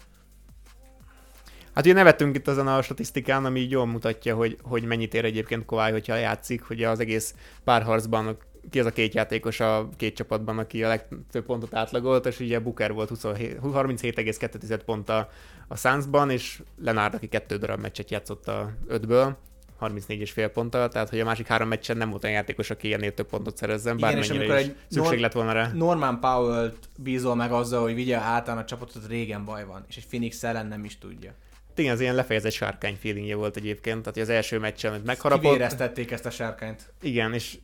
Hát 1.73 1.85
ugye 1.85 1.93
nevettünk 1.93 2.35
itt 2.35 2.47
azon 2.47 2.67
a 2.67 2.81
statisztikán, 2.81 3.45
ami 3.45 3.59
így 3.59 3.71
jól 3.71 3.85
mutatja, 3.85 4.35
hogy, 4.35 4.57
hogy 4.61 4.83
mennyit 4.83 5.13
ér 5.13 5.25
egyébként 5.25 5.65
Kovály, 5.65 5.91
hogyha 5.91 6.15
játszik, 6.15 6.61
hogy 6.63 6.83
az 6.83 6.99
egész 6.99 7.35
párharcban 7.63 8.37
ki 8.69 8.79
az 8.79 8.85
a 8.85 8.91
két 8.91 9.13
játékos 9.13 9.59
a 9.59 9.89
két 9.97 10.15
csapatban, 10.15 10.57
aki 10.57 10.83
a 10.83 10.87
legtöbb 10.87 11.45
pontot 11.45 11.75
átlagolt, 11.75 12.25
és 12.25 12.39
ugye 12.39 12.59
Booker 12.59 12.93
volt 12.93 13.09
37,2 13.09 14.79
pont 14.85 15.09
a, 15.09 15.29
a 15.67 15.75
Sunsban, 15.77 16.29
és 16.29 16.61
Lenard, 16.83 17.13
aki 17.13 17.27
kettő 17.27 17.57
darab 17.57 17.79
meccset 17.79 18.11
játszott 18.11 18.47
a 18.47 18.71
ötből, 18.87 19.37
34,5 19.81 20.49
ponttal, 20.53 20.87
tehát 20.87 21.09
hogy 21.09 21.19
a 21.19 21.25
másik 21.25 21.47
három 21.47 21.67
meccsen 21.67 21.97
nem 21.97 22.09
volt 22.09 22.23
olyan 22.23 22.35
játékos, 22.35 22.69
aki 22.69 22.93
ennél 22.93 23.13
több 23.13 23.27
pontot 23.27 23.57
szerezzen, 23.57 23.97
Igen, 23.97 24.17
és 24.17 24.27
bármennyire 24.27 24.53
amikor 24.53 24.59
is 24.61 24.67
egy 24.67 24.75
szükség 24.87 25.11
nor- 25.11 25.21
lett 25.21 25.31
volna 25.31 25.51
rá. 25.51 25.71
Norman 25.73 26.19
Powell-t 26.19 26.89
bízol 26.97 27.35
meg 27.35 27.51
azzal, 27.51 27.81
hogy 27.81 27.93
vigye 27.95 28.17
általán 28.17 28.61
a 28.61 28.65
csapatot, 28.65 29.07
régen 29.07 29.45
baj 29.45 29.65
van, 29.65 29.85
és 29.87 29.97
egy 29.97 30.07
Phoenix 30.07 30.43
ellen 30.43 30.67
nem 30.67 30.83
is 30.83 30.97
tudja. 30.97 31.33
Igen, 31.79 31.93
az 31.93 31.99
ilyen 31.99 32.15
lefejezett 32.15 32.51
sárkány 32.51 32.97
feelingje 33.01 33.35
volt 33.35 33.57
egyébként, 33.57 34.01
tehát 34.01 34.17
az 34.17 34.35
első 34.35 34.59
meccsen, 34.59 34.91
hogy 34.91 35.01
megharapott. 35.05 35.43
Kivéreztették 35.43 36.11
ezt 36.11 36.25
a 36.25 36.29
sárkányt. 36.29 36.93
Igen, 37.01 37.33
és 37.33 37.57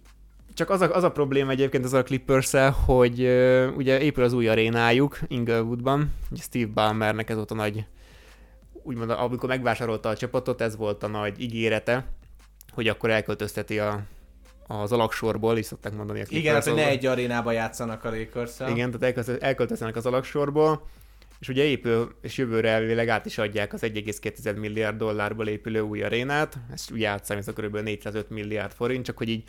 csak 0.53 0.70
az 0.70 0.82
a, 0.82 0.95
az 0.95 1.03
a 1.03 1.11
probléma 1.11 1.51
egyébként 1.51 1.86
az 1.86 1.93
a 1.93 2.03
clippers 2.03 2.51
hogy 2.86 3.22
uh, 3.22 3.68
ugye 3.76 3.99
épül 3.99 4.24
az 4.24 4.34
új 4.34 4.47
arénájuk 4.47 5.20
Inglewoodban, 5.28 6.13
Steve 6.41 6.72
Ballmernek 6.74 7.30
ez 7.30 7.36
volt 7.36 7.51
a 7.51 7.55
nagy, 7.55 7.86
úgymond 8.84 9.09
amikor 9.09 9.49
megvásárolta 9.49 10.09
a 10.09 10.16
csapatot, 10.16 10.61
ez 10.61 10.76
volt 10.76 11.03
a 11.03 11.07
nagy 11.07 11.41
ígérete, 11.41 12.05
hogy 12.74 12.88
akkor 12.88 13.09
elköltözteti 13.09 13.80
a, 13.80 14.03
az 14.68 14.91
alaksorból, 14.91 15.57
is 15.57 15.66
szokták 15.66 15.93
mondani 15.93 16.20
a 16.20 16.26
Igen, 16.28 16.41
Clippers 16.41 16.66
hát, 16.66 16.74
hogy 16.74 16.84
ne 16.84 16.89
egy 16.89 17.05
arénába 17.05 17.51
játszanak 17.51 18.03
a 18.03 18.09
lakers 18.09 18.59
Igen, 18.59 18.91
tehát 18.91 19.03
elköltöz- 19.03 19.43
elköltöznek 19.43 19.95
az 19.95 20.05
alaksorból, 20.05 20.88
és 21.45 21.51
ugye 21.51 21.63
épül, 21.63 22.15
és 22.21 22.37
jövőre 22.37 22.69
elvileg 22.69 23.09
át 23.09 23.25
is 23.25 23.37
adják 23.37 23.73
az 23.73 23.81
1,2 23.81 24.59
milliárd 24.59 24.97
dollárból 24.97 25.47
épülő 25.47 25.79
új 25.79 26.03
arénát, 26.03 26.57
ezt 26.73 26.91
ugye 26.91 27.07
átszámít 27.07 27.47
a 27.47 27.53
kb. 27.53 27.77
405 27.77 28.29
milliárd 28.29 28.71
forint, 28.71 29.05
csak 29.05 29.17
hogy 29.17 29.29
így 29.29 29.43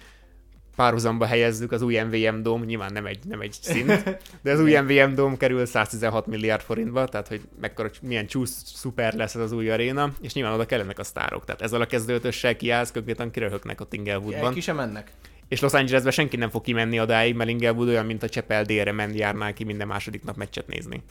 párhuzamba 0.77 1.27
helyezzük 1.27 1.73
az 1.73 1.83
új 1.83 1.99
MVM 1.99 2.43
Dome, 2.43 2.65
nyilván 2.65 2.93
nem 2.93 3.07
egy, 3.07 3.19
nem 3.25 3.41
egy 3.41 3.53
szint, 3.61 4.19
de 4.43 4.53
az 4.53 4.61
új 4.61 4.81
MVM 4.81 5.15
Dome 5.15 5.37
kerül 5.37 5.67
116 5.67 6.27
milliárd 6.27 6.63
forintba, 6.63 7.05
tehát 7.05 7.29
hogy 7.29 7.41
mekkora, 7.61 7.91
milyen 8.03 8.27
csúsz 8.27 8.63
szuper 8.65 9.15
lesz 9.15 9.35
ez 9.35 9.41
az 9.41 9.53
új 9.53 9.71
aréna, 9.71 10.13
és 10.21 10.33
nyilván 10.33 10.55
oda 10.55 10.67
kellenek 10.67 10.99
a 10.99 11.05
sztárok, 11.05 11.45
tehát 11.45 11.63
ezzel 11.63 11.81
a 11.81 11.87
kezdőtössel 11.87 12.57
kiállsz, 12.57 12.93
konkrétan 12.93 13.31
kiröhögnek 13.31 13.81
a 13.81 13.87
Inglewoodban. 13.91 14.53
Ki 14.53 14.61
sem 14.61 14.77
mennek. 14.77 15.11
És 15.49 15.61
Los 15.61 15.73
Angelesbe 15.73 16.11
senki 16.11 16.37
nem 16.37 16.51
fog 16.51 16.63
kimenni 16.63 17.01
odáig, 17.01 17.35
mert 17.35 17.51
Inglewood 17.51 17.89
olyan, 17.89 18.07
mint 18.07 18.23
a 18.23 18.29
Csepel 18.29 18.65
délre 18.65 18.93
menni 18.93 19.17
járnál 19.17 19.53
ki 19.53 19.65
minden 19.65 19.87
második 19.87 20.25
nap 20.25 20.37
meccset 20.37 20.67
nézni. 20.67 21.03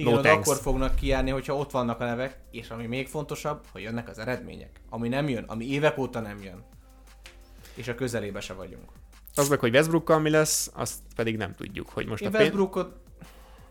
Igen, 0.00 0.12
No 0.12 0.20
thanks. 0.20 0.48
akkor 0.48 0.60
fognak 0.60 0.94
kijárni, 0.94 1.30
hogyha 1.30 1.56
ott 1.56 1.70
vannak 1.70 2.00
a 2.00 2.04
nevek, 2.04 2.40
és 2.50 2.68
ami 2.68 2.86
még 2.86 3.08
fontosabb, 3.08 3.64
hogy 3.72 3.82
jönnek 3.82 4.08
az 4.08 4.18
eredmények. 4.18 4.80
Ami 4.88 5.08
nem 5.08 5.28
jön, 5.28 5.44
ami 5.44 5.70
évek 5.70 5.98
óta 5.98 6.20
nem 6.20 6.42
jön. 6.42 6.64
És 7.74 7.88
a 7.88 7.94
közelébe 7.94 8.40
se 8.40 8.52
vagyunk. 8.52 8.90
Az 9.34 9.48
meg, 9.48 9.58
hogy 9.58 9.74
Westbrookkal 9.74 10.18
mi 10.18 10.30
lesz, 10.30 10.70
azt 10.74 10.98
pedig 11.16 11.36
nem 11.36 11.54
tudjuk, 11.54 11.88
hogy 11.88 12.06
most 12.06 12.22
Én 12.22 12.34
a. 12.34 12.38
Westbrookot 12.38 12.96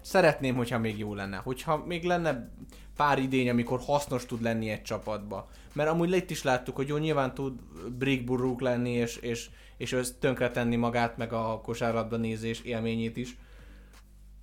szeretném, 0.02 0.56
hogyha 0.56 0.80
még 0.80 0.98
jó 0.98 1.14
lenne. 1.14 1.38
Hogyha 1.38 1.84
még 1.86 2.04
lenne 2.04 2.52
pár 2.96 3.20
idény, 3.20 3.50
amikor 3.50 3.80
hasznos 3.80 4.26
tud 4.26 4.42
lenni 4.42 4.70
egy 4.70 4.82
csapatba. 4.82 5.50
Mert 5.74 5.90
amúgy 5.90 6.16
itt 6.16 6.30
is 6.30 6.44
láttuk, 6.44 6.76
hogy 6.76 6.88
jó, 6.88 6.98
nyilván 6.98 7.34
tud 7.34 7.54
brick 7.98 8.24
burruk 8.24 8.62
lenni, 8.62 8.92
és, 8.92 9.16
és, 9.16 9.50
és 9.78 9.98
tönkretenni 10.20 10.76
magát, 10.76 11.18
meg 11.18 11.34
a 11.34 11.62
kosárlabda 11.64 12.18
nézés 12.18 12.62
élményét 12.62 13.18
is 13.18 13.38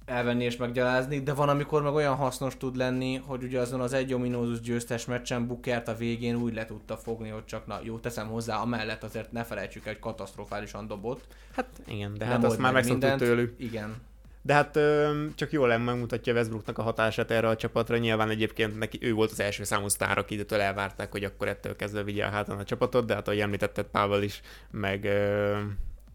elvenni 0.07 0.45
és 0.45 0.57
meggyalázni, 0.57 1.21
de 1.23 1.35
van, 1.35 1.49
amikor 1.49 1.83
meg 1.83 1.95
olyan 1.95 2.15
hasznos 2.15 2.57
tud 2.57 2.77
lenni, 2.77 3.17
hogy 3.27 3.43
ugye 3.43 3.61
azon 3.61 3.81
az 3.81 3.93
egy 3.93 4.15
ominózus 4.15 4.61
győztes 4.61 5.05
meccsen 5.05 5.47
Bukert 5.47 5.89
a 5.89 5.95
végén 5.95 6.37
úgy 6.37 6.55
le 6.55 6.65
tudta 6.65 6.97
fogni, 6.97 7.29
hogy 7.29 7.45
csak 7.45 7.67
na 7.67 7.81
jó, 7.83 7.99
teszem 7.99 8.29
hozzá, 8.29 8.57
amellett 8.57 9.03
azért 9.03 9.33
ne 9.33 9.45
felejtsük 9.45 9.87
el, 9.87 9.93
hogy 9.93 10.03
katasztrofálisan 10.03 10.87
dobott. 10.87 11.25
Hát 11.55 11.67
igen, 11.87 12.15
de 12.15 12.25
Nem 12.25 12.35
hát 12.35 12.45
azt 12.45 12.59
már 12.59 12.73
meg 12.73 12.89
megszoktuk 12.89 13.19
tőlük. 13.19 13.55
Igen. 13.59 13.95
De 14.43 14.55
hát 14.55 14.77
ö, 14.77 15.25
csak 15.35 15.53
jól 15.53 15.79
megmutatja 15.79 16.33
Westbrooknak 16.33 16.79
a 16.79 16.83
hatását 16.83 17.31
erre 17.31 17.49
a 17.49 17.57
csapatra. 17.57 17.97
Nyilván 17.97 18.31
egyébként 18.31 18.79
neki 18.79 18.99
ő 19.01 19.13
volt 19.13 19.31
az 19.31 19.41
első 19.41 19.65
számú 19.65 19.89
sztár, 19.89 20.19
akitől 20.19 20.61
elvárták, 20.61 21.11
hogy 21.11 21.25
akkor 21.25 21.49
ettől 21.49 21.77
kezdve 21.77 22.03
vigye 22.03 22.25
a 22.25 22.31
hátán 22.31 22.59
a 22.59 22.65
csapatot, 22.65 23.07
de 23.07 23.15
hát 23.15 23.29
ahogy 23.29 23.41
említetted, 23.41 23.87
Pavel 23.87 24.23
is, 24.23 24.41
meg 24.71 25.05
ö, 25.05 25.57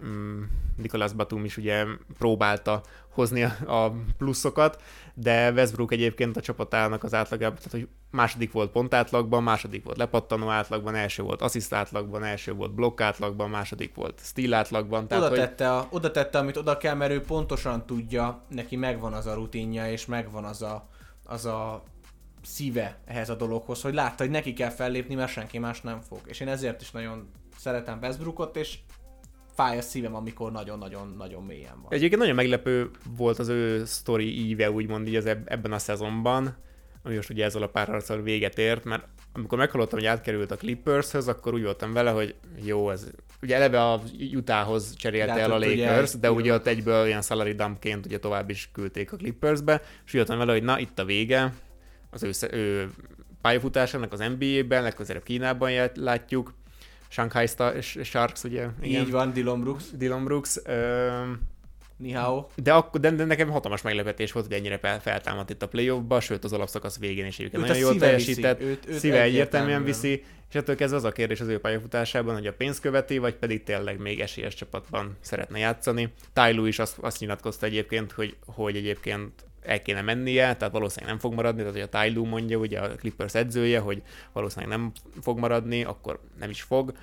mm, 0.06 0.44
Nicolas 0.78 1.14
Batum 1.14 1.46
is 1.46 1.58
ugye 1.58 1.86
próbálta 2.18 2.82
hozni 3.10 3.44
a, 3.44 3.94
pluszokat, 4.18 4.82
de 5.14 5.52
Westbrook 5.52 5.92
egyébként 5.92 6.38
a 6.38 6.42
csapatának 6.42 7.04
az 7.04 7.14
átlagában, 7.14 7.58
tehát 7.58 7.72
hogy 7.72 7.88
második 8.12 8.52
volt 8.52 8.72
pont 8.72 8.94
átlagban, 8.94 9.44
második 9.44 9.84
volt 9.84 9.98
lepattanó 9.98 10.50
átlagban, 10.50 10.96
első 10.96 11.24
volt 11.24 11.42
assziszt 11.42 11.74
átlagban, 11.74 12.24
első 12.24 12.54
volt 12.54 12.74
blokk 12.74 13.02
átlagban, 13.02 13.50
második 13.50 13.96
volt 13.96 14.20
steal 14.24 14.54
átlagban. 14.54 15.04
oda, 15.04 15.28
hogy... 15.28 15.38
tette 15.38 15.76
a, 15.76 15.88
oda 15.90 16.12
tette, 16.12 16.38
amit 16.38 16.58
oda 16.58 16.78
kell, 16.78 16.96
mert 16.96 17.12
ő 17.12 17.22
pontosan 17.22 17.86
tudja, 17.86 18.42
neki 18.48 18.76
megvan 18.76 19.14
az 19.14 19.26
a 19.26 19.34
rutinja, 19.34 19.92
és 19.92 20.06
megvan 20.06 20.44
az 20.44 20.62
a, 20.62 20.90
az 21.24 21.46
a 21.46 21.84
szíve 22.44 22.98
ehhez 23.06 23.30
a 23.30 23.36
dologhoz, 23.36 23.82
hogy 23.82 23.94
látta, 23.94 24.24
hogy 24.24 24.32
neki 24.32 24.54
kell 24.54 24.70
fellépni, 24.70 25.16
mert 25.16 25.32
senki 25.32 25.58
más 25.58 25.82
nem 25.82 26.02
fog. 26.02 26.20
És 26.26 26.40
én 26.40 26.48
ezért 26.48 26.82
is 26.82 26.92
nagyon 26.92 27.30
szeretem 27.58 28.00
Westbrookot, 28.02 28.56
és 28.56 28.80
fáj 29.62 29.78
a 29.78 29.82
szívem, 29.82 30.16
amikor 30.16 30.52
nagyon-nagyon-nagyon 30.52 31.44
mélyen 31.44 31.82
van. 31.82 31.92
Egyébként 31.94 32.22
nagyon 32.22 32.36
meglepő 32.36 32.90
volt 33.18 33.40
az 33.40 33.48
ő 33.48 33.86
sztori 33.86 34.48
íve, 34.48 34.72
úgymond 34.72 35.08
így 35.08 35.16
az 35.16 35.26
eb- 35.26 35.50
ebben 35.50 35.72
a 35.72 35.78
szezonban, 35.80 36.56
ami 37.04 37.16
most 37.16 37.30
ugye 37.30 37.46
ezzel 37.46 37.62
a 37.62 37.68
párharccal 37.68 38.22
véget 38.22 38.58
ért, 38.58 38.84
mert 38.84 39.08
amikor 39.34 39.58
meghallottam, 39.58 40.00
hogy 40.00 40.08
átkerült 40.08 40.52
a 40.52 40.56
Clippershöz, 40.56 41.28
akkor 41.28 41.54
úgy 41.54 41.64
voltam 41.64 41.94
vele, 41.94 42.12
hogy 42.12 42.36
jó, 42.64 42.90
ez 42.90 43.08
ugye 43.42 43.56
eleve 43.56 43.84
a 43.92 44.02
Utahhoz 44.34 44.96
cserélte 44.96 45.40
el 45.40 45.52
a 45.52 45.56
ott 45.56 45.66
ugye- 45.66 45.90
Lakers, 45.90 46.14
de 46.20 46.32
ugye 46.32 46.54
ott 46.54 46.68
egyből 46.68 47.06
ilyen 47.06 47.22
salary 47.22 47.54
dumpként 47.54 48.06
ugye 48.06 48.20
tovább 48.20 48.50
is 48.50 48.70
küldték 48.74 49.12
a 49.14 49.16
Clippersbe, 49.18 49.82
és 50.06 50.14
úgy 50.14 50.16
voltam 50.16 50.38
vele, 50.38 50.52
hogy 50.52 50.64
na, 50.64 50.80
itt 50.80 51.00
a 51.00 51.06
vége, 51.06 51.54
az 52.10 52.24
ő, 52.24 52.32
ő 52.52 52.90
pályafutásának 53.42 54.14
az 54.14 54.24
NBA-ben, 54.38 54.84
legközelebb 54.84 55.24
Kínában 55.24 55.72
látjuk, 55.94 56.54
Shanghai 57.12 57.48
Star- 57.48 57.84
Sharks, 58.04 58.44
ugye? 58.44 58.68
Így 58.84 59.12
van, 59.12 59.34
Dylan 59.34 59.62
Brooks, 59.62 59.84
Dylan 59.98 60.24
Brooks. 60.24 60.58
Ö- 60.66 61.38
Nihao. 61.98 62.46
de, 62.56 62.74
akkor, 62.74 63.00
de, 63.00 63.12
de 63.12 63.26
nekem 63.26 63.50
hatalmas 63.50 63.82
meglepetés 63.82 64.32
volt, 64.32 64.46
hogy 64.46 64.56
ennyire 64.56 64.78
fel- 64.78 65.02
feltámadt 65.02 65.50
itt 65.50 65.62
a 65.62 65.68
playoffba, 65.68 66.20
sőt 66.20 66.44
az 66.44 66.54
alapszakasz 66.54 67.00
végén 67.00 67.26
is 67.26 67.40
egyébként 67.40 67.62
nagyon 67.62 67.78
jól 67.78 67.96
teljesített, 67.96 68.58
viszi, 68.58 68.70
őt- 68.70 68.88
őt 68.90 69.00
szíve 69.00 69.22
egyértelműen. 69.22 69.84
viszi, 69.84 70.24
és 70.50 70.56
ettől 70.56 70.76
kezdve 70.76 70.98
az 70.98 71.04
a 71.04 71.12
kérdés 71.12 71.40
az 71.40 71.48
ő 71.48 71.60
pályafutásában, 71.60 72.34
hogy 72.34 72.48
a 72.48 72.54
pénz 72.54 72.80
követi, 72.80 73.18
vagy 73.18 73.36
pedig 73.36 73.64
tényleg 73.64 74.00
még 74.00 74.20
esélyes 74.20 74.54
csapatban 74.56 75.18
szeretne 75.20 75.58
játszani. 75.60 76.14
Tyloo 76.34 76.66
is 76.66 76.80
azt, 76.80 76.98
azt 76.98 77.20
nyilatkozta 77.20 77.66
egyébként, 77.66 78.12
hogy, 78.12 78.36
hogy 78.46 78.76
egyébként 78.76 79.32
el 79.62 79.82
kéne 79.82 80.02
mennie, 80.02 80.56
tehát 80.56 80.74
valószínűleg 80.74 81.12
nem 81.14 81.22
fog 81.22 81.34
maradni, 81.34 81.60
tehát 81.60 81.74
hogy 81.74 81.90
a 81.92 82.04
Tyloo 82.04 82.26
mondja, 82.26 82.58
ugye 82.58 82.80
a 82.80 82.96
Clippers 82.96 83.34
edzője, 83.34 83.80
hogy 83.80 84.02
valószínűleg 84.34 84.78
nem 84.78 84.92
fog 85.22 85.40
maradni, 85.40 85.84
akkor 85.84 86.20
nem 86.40 86.50
is 86.50 86.62
fog 86.62 86.94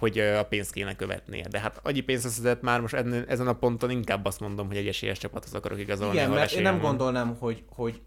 hogy 0.00 0.18
a 0.18 0.44
pénzt 0.44 0.72
kéne 0.72 0.96
követnie. 0.96 1.48
De 1.48 1.60
hát 1.60 1.80
annyi 1.82 2.00
pénzt 2.00 2.28
szedett 2.28 2.62
már 2.62 2.80
most 2.80 2.94
ezen, 3.28 3.46
a 3.46 3.52
ponton 3.52 3.90
inkább 3.90 4.24
azt 4.24 4.40
mondom, 4.40 4.66
hogy 4.66 4.76
egy 4.76 4.86
esélyes 4.86 5.18
csapathoz 5.18 5.54
akarok 5.54 5.78
igazolni. 5.78 6.14
Igen, 6.14 6.30
mert 6.30 6.52
én 6.52 6.62
nem 6.62 6.80
van. 6.80 6.82
gondolnám, 6.82 7.36
hogy, 7.38 7.64
hogy 7.68 8.00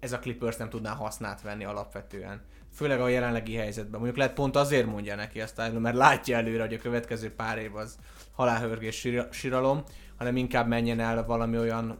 ez 0.00 0.12
a 0.12 0.18
Clippers 0.18 0.56
nem 0.56 0.68
tudná 0.68 0.94
hasznát 0.94 1.42
venni 1.42 1.64
alapvetően. 1.64 2.42
Főleg 2.74 3.00
a 3.00 3.08
jelenlegi 3.08 3.54
helyzetben. 3.54 4.00
Mondjuk 4.00 4.16
lehet 4.16 4.34
pont 4.34 4.56
azért 4.56 4.86
mondja 4.86 5.14
neki 5.14 5.42
Tyler, 5.54 5.78
mert 5.78 5.96
látja 5.96 6.36
előre, 6.36 6.62
hogy 6.62 6.74
a 6.74 6.78
következő 6.78 7.34
pár 7.34 7.58
év 7.58 7.76
az 7.76 7.98
halálhörgés 8.32 9.08
siralom, 9.30 9.82
hanem 10.16 10.36
inkább 10.36 10.68
menjen 10.68 11.00
el 11.00 11.24
valami 11.24 11.58
olyan 11.58 11.98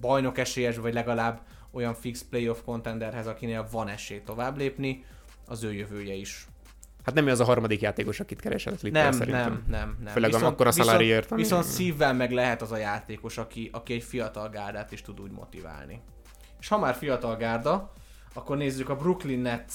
bajnok 0.00 0.38
esélyes, 0.38 0.76
vagy 0.76 0.94
legalább 0.94 1.40
olyan 1.70 1.94
fix 1.94 2.22
playoff 2.22 2.58
contenderhez, 2.64 3.26
akinél 3.26 3.68
van 3.70 3.88
esély 3.88 4.22
tovább 4.24 4.56
lépni, 4.56 5.04
az 5.46 5.62
ő 5.62 5.72
jövője 5.72 6.14
is. 6.14 6.46
Hát 7.04 7.14
nem 7.14 7.26
az 7.26 7.40
a 7.40 7.44
harmadik 7.44 7.80
játékos, 7.80 8.20
akit 8.20 8.40
keresel 8.40 8.72
a 8.72 8.88
Nem, 8.90 9.12
szerintem. 9.12 9.50
nem, 9.50 9.64
nem, 9.68 9.98
nem. 10.04 10.12
Főleg 10.12 10.34
akkor 10.34 10.66
a 10.66 10.70
szaláriért, 10.70 11.30
ami- 11.30 11.42
Viszont 11.42 11.64
szívvel 11.64 12.14
meg 12.14 12.30
lehet 12.32 12.62
az 12.62 12.72
a 12.72 12.76
játékos, 12.76 13.38
aki, 13.38 13.68
aki 13.72 13.92
egy 13.92 14.02
fiatal 14.02 14.48
gárdát 14.48 14.92
is 14.92 15.02
tud 15.02 15.20
úgy 15.20 15.30
motiválni. 15.30 16.00
És 16.60 16.68
ha 16.68 16.78
már 16.78 16.94
fiatal 16.94 17.36
gárda, 17.36 17.92
akkor 18.34 18.56
nézzük 18.56 18.88
a 18.88 18.96
Brooklyn 18.96 19.40
Nets. 19.40 19.72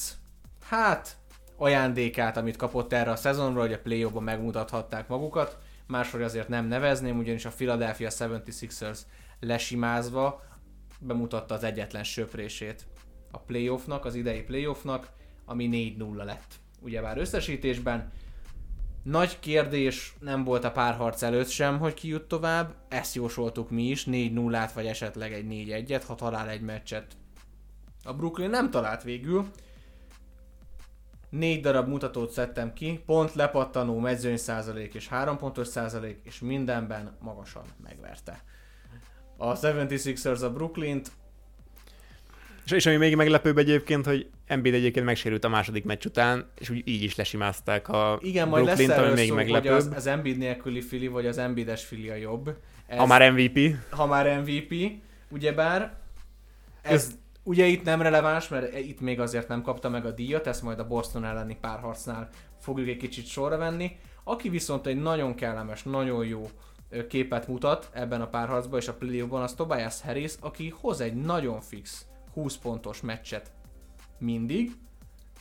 Hát, 0.63 1.17
ajándékát, 1.57 2.37
amit 2.37 2.55
kapott 2.55 2.93
erre 2.93 3.11
a 3.11 3.15
szezonra, 3.15 3.61
hogy 3.61 3.73
a 3.73 3.79
play 3.79 4.03
ban 4.05 4.23
megmutathatták 4.23 5.07
magukat. 5.07 5.57
Máshogy 5.87 6.21
azért 6.21 6.47
nem 6.47 6.65
nevezném, 6.65 7.17
ugyanis 7.17 7.45
a 7.45 7.49
Philadelphia 7.49 8.09
76ers 8.09 8.99
lesimázva 9.43 10.41
bemutatta 10.99 11.53
az 11.53 11.63
egyetlen 11.63 12.03
söprését 12.03 12.85
a 13.31 13.39
playoffnak, 13.39 14.05
az 14.05 14.15
idei 14.15 14.41
playoffnak, 14.41 15.09
ami 15.45 15.69
4-0 15.97 16.23
lett. 16.25 16.53
Ugyebár 16.81 17.17
összesítésben, 17.17 18.11
nagy 19.03 19.39
kérdés 19.39 20.15
nem 20.19 20.43
volt 20.43 20.63
a 20.63 20.71
párharc 20.71 21.21
előtt 21.21 21.49
sem, 21.49 21.79
hogy 21.79 21.93
ki 21.93 22.07
jut 22.07 22.27
tovább. 22.27 22.75
Ezt 22.87 23.15
jósoltuk 23.15 23.69
mi 23.69 23.83
is, 23.83 24.05
4-0-át 24.11 24.71
vagy 24.71 24.85
esetleg 24.85 25.33
egy 25.33 25.45
4-1-et, 25.49 26.03
ha 26.07 26.15
talál 26.15 26.49
egy 26.49 26.61
meccset. 26.61 27.15
A 28.03 28.13
Brooklyn 28.13 28.49
nem 28.49 28.69
talált 28.69 29.03
végül. 29.03 29.47
négy 31.29 31.61
darab 31.61 31.87
mutatót 31.87 32.31
szedtem 32.31 32.73
ki, 32.73 33.03
pont 33.05 33.33
lepattanó, 33.33 33.99
mezőny 33.99 34.37
százalék 34.37 34.93
és 34.93 35.07
három 35.07 35.37
pontos 35.37 35.67
százalék, 35.67 36.19
és 36.23 36.39
mindenben 36.39 37.17
magasan 37.19 37.63
megverte. 37.83 38.43
A 39.37 39.59
76ers 39.59 40.41
a 40.43 40.49
Brooklyn-t, 40.49 41.11
És, 42.65 42.71
és 42.71 42.85
ami 42.85 42.95
még 42.95 43.15
meglepőbb 43.15 43.57
egyébként, 43.57 44.05
hogy 44.05 44.29
Embiid 44.47 44.73
egyébként 44.73 45.05
megsérült 45.05 45.43
a 45.43 45.49
második 45.49 45.83
meccs 45.83 46.05
után, 46.05 46.49
és 46.59 46.69
úgy 46.69 46.81
így 46.85 47.03
is 47.03 47.15
lesimázták 47.15 47.89
a 47.89 48.19
igen, 48.21 48.47
majd 48.47 48.65
lesz 48.65 48.75
Brooklyn-t, 48.75 48.99
ami 48.99 49.05
erről 49.07 49.17
még 49.17 49.27
szó, 49.29 49.35
hogy 49.35 49.43
meglepőbb. 49.43 49.77
az, 49.77 49.89
az 49.95 50.07
Embiid 50.07 50.37
nélküli 50.37 50.81
fili, 50.81 51.07
vagy 51.07 51.25
az 51.25 51.37
Embiides 51.37 51.85
fili 51.85 52.09
a 52.09 52.15
jobb. 52.15 52.57
Ez, 52.87 52.97
Ha 52.97 53.05
már 53.05 53.31
MVP. 53.31 53.75
ha 53.89 54.05
már 54.05 54.39
MVP, 54.39 54.91
ugyebár 55.29 55.97
ez, 56.81 56.93
Ez- 56.93 57.11
ugye 57.43 57.65
itt 57.65 57.83
nem 57.83 58.01
releváns, 58.01 58.47
mert 58.47 58.77
itt 58.79 58.99
még 59.01 59.19
azért 59.19 59.47
nem 59.47 59.61
kapta 59.61 59.89
meg 59.89 60.05
a 60.05 60.11
díjat, 60.11 60.47
ezt 60.47 60.61
majd 60.61 60.79
a 60.79 60.87
Boston 60.87 61.25
elleni 61.25 61.57
párharcnál 61.61 62.29
fogjuk 62.59 62.87
egy 62.87 62.97
kicsit 62.97 63.27
sorra 63.27 63.57
venni. 63.57 63.91
Aki 64.23 64.49
viszont 64.49 64.87
egy 64.87 65.01
nagyon 65.01 65.35
kellemes, 65.35 65.83
nagyon 65.83 66.25
jó 66.25 66.49
képet 67.09 67.47
mutat 67.47 67.89
ebben 67.93 68.21
a 68.21 68.27
párharcban 68.27 68.79
és 68.79 68.87
a 68.87 68.93
playoffban, 68.93 69.41
az 69.41 69.53
Tobias 69.53 70.01
Harris, 70.01 70.33
aki 70.39 70.73
hoz 70.81 71.01
egy 71.01 71.15
nagyon 71.15 71.61
fix 71.61 72.05
20 72.33 72.57
pontos 72.57 73.01
meccset 73.01 73.51
mindig, 74.17 74.71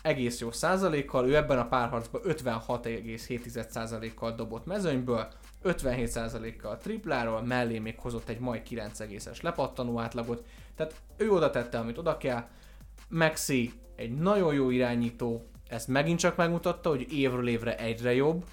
egész 0.02 0.40
jó 0.40 0.50
százalékkal, 0.50 1.28
ő 1.28 1.36
ebben 1.36 1.58
a 1.58 1.68
párharcban 1.68 2.20
56,7%-kal 2.24 4.34
dobott 4.34 4.66
mezőnyből, 4.66 5.28
57%-kal 5.64 6.78
tripláról, 6.78 7.42
mellé 7.42 7.78
még 7.78 7.98
hozott 7.98 8.28
egy 8.28 8.38
majd 8.38 8.62
9,es 8.68 9.42
lepattanó 9.42 9.98
átlagot, 9.98 10.44
tehát 10.76 10.94
ő 11.16 11.30
oda 11.30 11.50
tette, 11.50 11.78
amit 11.78 11.98
oda 11.98 12.16
kell. 12.16 12.48
Maxi 13.08 13.72
egy 13.96 14.14
nagyon 14.14 14.54
jó 14.54 14.70
irányító, 14.70 15.46
ezt 15.68 15.88
megint 15.88 16.18
csak 16.18 16.36
megmutatta, 16.36 16.88
hogy 16.88 17.12
évről 17.12 17.48
évre 17.48 17.78
egyre 17.78 18.14
jobb, 18.14 18.44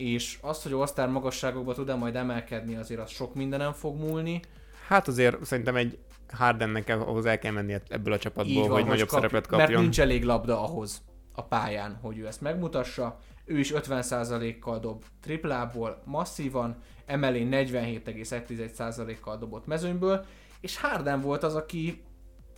és 0.00 0.38
azt, 0.40 0.62
hogy 0.62 0.72
osztár 0.72 1.08
magasságokba 1.08 1.74
tud-e 1.74 1.94
majd 1.94 2.16
emelkedni, 2.16 2.76
azért 2.76 3.00
az 3.00 3.10
sok 3.10 3.34
mindenem 3.34 3.72
fog 3.72 3.98
múlni. 3.98 4.40
Hát 4.86 5.08
azért 5.08 5.44
szerintem 5.44 5.76
egy 5.76 5.98
Hardennek 6.32 6.88
ahhoz 6.88 7.26
el 7.26 7.38
kell 7.38 7.52
menni 7.52 7.74
ebből 7.88 8.12
a 8.12 8.18
csapatból, 8.18 8.68
hogy 8.68 8.84
nagyobb 8.84 9.08
kap- 9.08 9.20
szerepet 9.22 9.50
Mert 9.50 9.62
kapjon. 9.62 9.82
nincs 9.82 10.00
elég 10.00 10.24
labda 10.24 10.62
ahhoz 10.64 11.02
a 11.32 11.42
pályán, 11.42 11.98
hogy 12.02 12.18
ő 12.18 12.26
ezt 12.26 12.40
megmutassa. 12.40 13.18
Ő 13.44 13.58
is 13.58 13.72
50%-kal 13.74 14.78
dob 14.78 15.04
triplából, 15.20 16.02
masszívan, 16.04 16.76
emelé 17.06 17.48
47,1%-kal 17.50 19.36
dobott 19.38 19.66
mezőnyből, 19.66 20.24
és 20.60 20.80
Harden 20.80 21.20
volt 21.20 21.42
az, 21.42 21.54
aki 21.54 22.02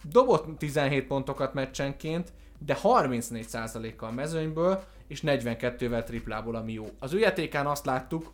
dobott 0.03 0.59
17 0.59 1.07
pontokat 1.07 1.55
meccsenként, 1.55 2.33
de 2.59 2.77
34%-kal 2.83 4.11
mezőnyből, 4.13 4.83
és 5.13 5.23
42-vel 5.27 6.05
triplából, 6.05 6.55
ami 6.55 6.73
jó. 6.73 6.89
Az 6.99 7.13
ő 7.13 7.19
játékán 7.19 7.67
azt 7.67 7.85
láttuk, 7.85 8.33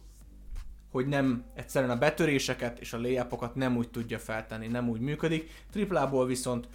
hogy 0.90 1.06
nem 1.06 1.44
egyszerűen 1.54 1.90
a 1.90 1.98
betöréseket 1.98 2.78
és 2.78 2.92
a 2.92 3.00
layupokat 3.00 3.54
nem 3.54 3.76
úgy 3.76 3.88
tudja 3.88 4.18
feltenni, 4.18 4.66
nem 4.66 4.88
úgy 4.88 5.00
működik. 5.00 5.50
Triplából 5.70 6.26
viszont 6.26 6.68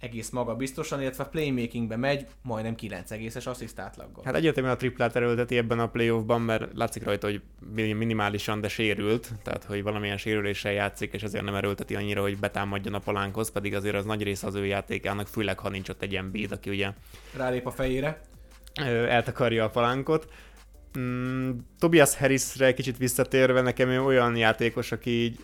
egész 0.00 0.30
maga 0.30 0.56
biztosan, 0.56 1.00
illetve 1.00 1.24
playmakingbe 1.24 1.96
megy, 1.96 2.26
majdnem 2.42 2.74
9 2.74 3.10
egészes 3.10 3.46
assziszt 3.46 3.78
átlaggal. 3.78 4.24
Hát 4.24 4.34
egyértelműen 4.34 4.74
a 4.74 4.78
triplát 4.78 5.16
erőlteti 5.16 5.56
ebben 5.56 5.78
a 5.78 5.88
playoffban, 5.88 6.40
mert 6.40 6.72
látszik 6.74 7.04
rajta, 7.04 7.26
hogy 7.26 7.42
mi- 7.74 7.92
minimálisan, 7.92 8.60
de 8.60 8.68
sérült, 8.68 9.30
tehát 9.42 9.64
hogy 9.64 9.82
valamilyen 9.82 10.16
sérüléssel 10.16 10.72
játszik, 10.72 11.12
és 11.12 11.22
ezért 11.22 11.44
nem 11.44 11.54
erőlteti 11.54 11.94
annyira, 11.94 12.22
hogy 12.22 12.38
betámadjon 12.38 12.94
a 12.94 12.98
palánkhoz, 12.98 13.50
pedig 13.50 13.74
azért 13.74 13.94
az 13.94 14.04
nagy 14.04 14.22
része 14.22 14.46
az 14.46 14.54
ő 14.54 14.66
játékának, 14.66 15.26
főleg 15.26 15.58
ha 15.58 15.68
nincs 15.68 15.88
ott 15.88 16.02
egy 16.02 16.14
Embiid, 16.14 16.52
aki 16.52 16.70
ugye 16.70 16.92
Rálép 17.36 17.66
a 17.66 17.70
fejére. 17.70 18.20
Eltakarja 19.08 19.64
a 19.64 19.70
palánkot. 19.70 20.28
Mm, 20.98 21.50
Tobias 21.78 22.16
Harrisre 22.16 22.74
kicsit 22.74 22.96
visszatérve, 22.96 23.60
nekem 23.60 23.88
ő 23.88 24.02
olyan 24.02 24.36
játékos, 24.36 24.92
aki 24.92 25.10
így 25.10 25.38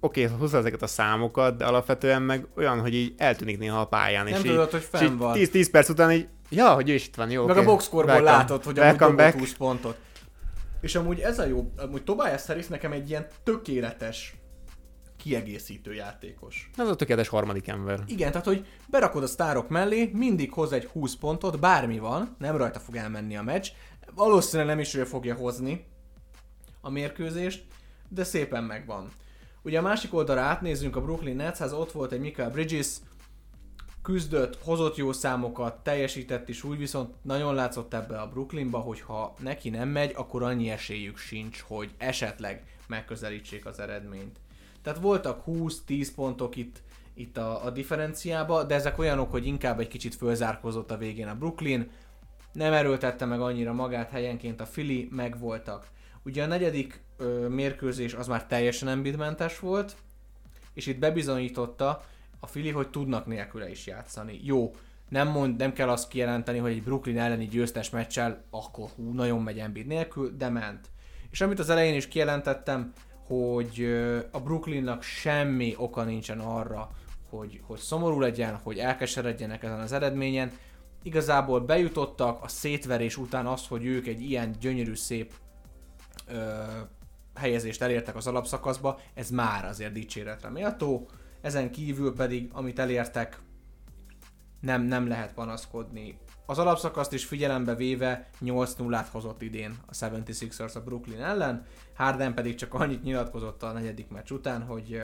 oké, 0.00 0.24
okay, 0.24 0.38
hozza 0.38 0.58
ezeket 0.58 0.82
a 0.82 0.86
számokat, 0.86 1.56
de 1.56 1.64
alapvetően 1.64 2.22
meg 2.22 2.46
olyan, 2.56 2.80
hogy 2.80 2.94
így 2.94 3.14
eltűnik 3.16 3.58
néha 3.58 3.80
a 3.80 3.86
pályán. 3.86 4.24
Nem 4.24 4.34
és 4.34 4.40
tudod, 4.40 4.70
hogy 4.70 4.80
így, 4.80 4.86
fenn 4.90 5.02
és 5.02 5.08
így 5.08 5.16
van. 5.16 5.32
10, 5.32 5.50
10 5.50 5.70
perc 5.70 5.88
után 5.88 6.12
így, 6.12 6.28
ja, 6.48 6.74
hogy 6.74 6.90
ő 6.90 6.94
is 6.94 7.06
itt 7.06 7.14
van, 7.14 7.30
jó, 7.30 7.46
Meg 7.46 7.56
oké. 7.56 7.64
a 7.64 7.68
boxkorból 7.68 8.22
látod, 8.22 8.64
hogy 8.64 8.78
amúgy 8.78 8.96
dobott 8.96 9.16
back. 9.16 9.38
20 9.38 9.54
pontot. 9.54 9.96
És 10.80 10.94
amúgy 10.94 11.20
ez 11.20 11.38
a 11.38 11.44
jó, 11.44 11.72
amúgy 11.76 12.02
Tobias 12.02 12.46
Harris 12.46 12.66
nekem 12.66 12.92
egy 12.92 13.08
ilyen 13.08 13.26
tökéletes 13.42 14.34
kiegészítő 15.22 15.94
játékos. 15.94 16.70
Ez 16.76 16.88
a 16.88 16.96
tökéletes 16.96 17.28
harmadik 17.28 17.68
ember. 17.68 18.00
Igen, 18.06 18.30
tehát 18.30 18.46
hogy 18.46 18.66
berakod 18.86 19.22
a 19.22 19.26
sztárok 19.26 19.68
mellé, 19.68 20.10
mindig 20.12 20.52
hoz 20.52 20.72
egy 20.72 20.84
20 20.84 21.14
pontot, 21.14 21.60
bármi 21.60 21.98
van, 21.98 22.36
nem 22.38 22.56
rajta 22.56 22.78
fog 22.78 22.96
elmenni 22.96 23.36
a 23.36 23.42
meccs, 23.42 23.68
valószínűleg 24.14 24.66
nem 24.66 24.78
is 24.78 24.94
ő 24.94 25.04
fogja 25.04 25.34
hozni 25.34 25.84
a 26.80 26.90
mérkőzést, 26.90 27.64
de 28.08 28.24
szépen 28.24 28.64
megvan. 28.64 29.08
Ugye 29.62 29.78
a 29.78 29.82
másik 29.82 30.14
oldalra 30.14 30.40
átnézzünk 30.40 30.96
a 30.96 31.00
Brooklyn 31.00 31.36
Netshez, 31.36 31.72
ott 31.72 31.92
volt 31.92 32.12
egy 32.12 32.20
Michael 32.20 32.50
Bridges, 32.50 32.96
küzdött, 34.02 34.62
hozott 34.62 34.96
jó 34.96 35.12
számokat, 35.12 35.82
teljesített 35.82 36.48
is, 36.48 36.64
úgy 36.64 36.78
viszont 36.78 37.14
nagyon 37.22 37.54
látszott 37.54 37.94
ebbe 37.94 38.20
a 38.20 38.28
Brooklynba, 38.28 38.78
hogy 38.78 39.00
ha 39.00 39.34
neki 39.38 39.70
nem 39.70 39.88
megy, 39.88 40.12
akkor 40.16 40.42
annyi 40.42 40.70
esélyük 40.70 41.16
sincs, 41.16 41.60
hogy 41.60 41.90
esetleg 41.98 42.64
megközelítsék 42.86 43.66
az 43.66 43.80
eredményt. 43.80 44.40
Tehát 44.82 45.00
voltak 45.00 45.42
20-10 45.46 46.08
pontok 46.14 46.56
itt, 46.56 46.82
itt 47.14 47.36
a, 47.36 47.64
a 47.64 47.70
differenciába, 47.70 48.64
de 48.64 48.74
ezek 48.74 48.98
olyanok, 48.98 49.30
hogy 49.30 49.46
inkább 49.46 49.80
egy 49.80 49.88
kicsit 49.88 50.14
fölzárkózott 50.14 50.90
a 50.90 50.96
végén 50.96 51.28
a 51.28 51.34
Brooklyn, 51.34 51.90
nem 52.52 52.72
erőltette 52.72 53.24
meg 53.24 53.40
annyira 53.40 53.72
magát 53.72 54.10
helyenként 54.10 54.60
a 54.60 54.64
Philly, 54.64 55.08
megvoltak. 55.10 55.86
Ugye 56.24 56.42
a 56.42 56.46
negyedik 56.46 57.00
ö, 57.16 57.48
mérkőzés 57.48 58.14
az 58.14 58.26
már 58.26 58.46
teljesen 58.46 58.88
Embiid-mentes 58.88 59.58
volt, 59.58 59.96
és 60.74 60.86
itt 60.86 60.98
bebizonyította 60.98 62.04
a 62.40 62.46
Philly, 62.46 62.70
hogy 62.70 62.88
tudnak 62.90 63.26
nélküle 63.26 63.70
is 63.70 63.86
játszani. 63.86 64.40
Jó, 64.42 64.74
nem, 65.08 65.28
mond, 65.28 65.56
nem 65.56 65.72
kell 65.72 65.88
azt 65.88 66.08
kijelenteni, 66.08 66.58
hogy 66.58 66.70
egy 66.70 66.82
Brooklyn 66.82 67.18
elleni 67.18 67.46
győztes 67.46 67.90
meccsel, 67.90 68.44
akkor 68.50 68.88
hú, 68.96 69.12
nagyon 69.12 69.42
megy 69.42 69.58
Embiid 69.58 69.86
nélkül, 69.86 70.36
de 70.36 70.48
ment. 70.48 70.90
És 71.30 71.40
amit 71.40 71.58
az 71.58 71.70
elején 71.70 71.94
is 71.94 72.08
kijelentettem, 72.08 72.92
hogy 73.32 73.84
a 74.30 74.40
Brooklynnak 74.40 75.02
semmi 75.02 75.74
oka 75.76 76.02
nincsen 76.02 76.38
arra, 76.38 76.90
hogy, 77.30 77.60
hogy 77.62 77.78
szomorú 77.78 78.20
legyen, 78.20 78.56
hogy 78.56 78.78
elkeseredjenek 78.78 79.62
ezen 79.62 79.80
az 79.80 79.92
eredményen. 79.92 80.52
Igazából 81.02 81.60
bejutottak 81.60 82.42
a 82.42 82.48
szétverés 82.48 83.16
után 83.16 83.46
az, 83.46 83.66
hogy 83.66 83.84
ők 83.84 84.06
egy 84.06 84.22
ilyen 84.22 84.54
gyönyörű, 84.60 84.94
szép 84.94 85.32
ö, 86.26 86.62
helyezést 87.34 87.82
elértek 87.82 88.16
az 88.16 88.26
alapszakaszba, 88.26 89.00
ez 89.14 89.30
már 89.30 89.64
azért 89.64 89.92
dicséretre 89.92 90.48
méltó. 90.48 91.08
Ezen 91.40 91.70
kívül 91.70 92.14
pedig, 92.14 92.50
amit 92.52 92.78
elértek, 92.78 93.38
nem, 94.60 94.82
nem 94.82 95.08
lehet 95.08 95.32
panaszkodni. 95.32 96.18
Az 96.46 96.58
alapszakaszt 96.58 97.12
is 97.12 97.24
figyelembe 97.24 97.74
véve 97.74 98.28
8-0-át 98.44 99.08
hozott 99.08 99.42
idén 99.42 99.78
a 99.86 99.92
76ers 99.92 100.74
a 100.74 100.80
Brooklyn 100.80 101.22
ellen, 101.22 101.66
Harden 101.94 102.34
pedig 102.34 102.54
csak 102.54 102.74
annyit 102.74 103.02
nyilatkozott 103.02 103.62
a 103.62 103.72
negyedik 103.72 104.08
meccs 104.08 104.30
után, 104.30 104.62
hogy 104.62 105.02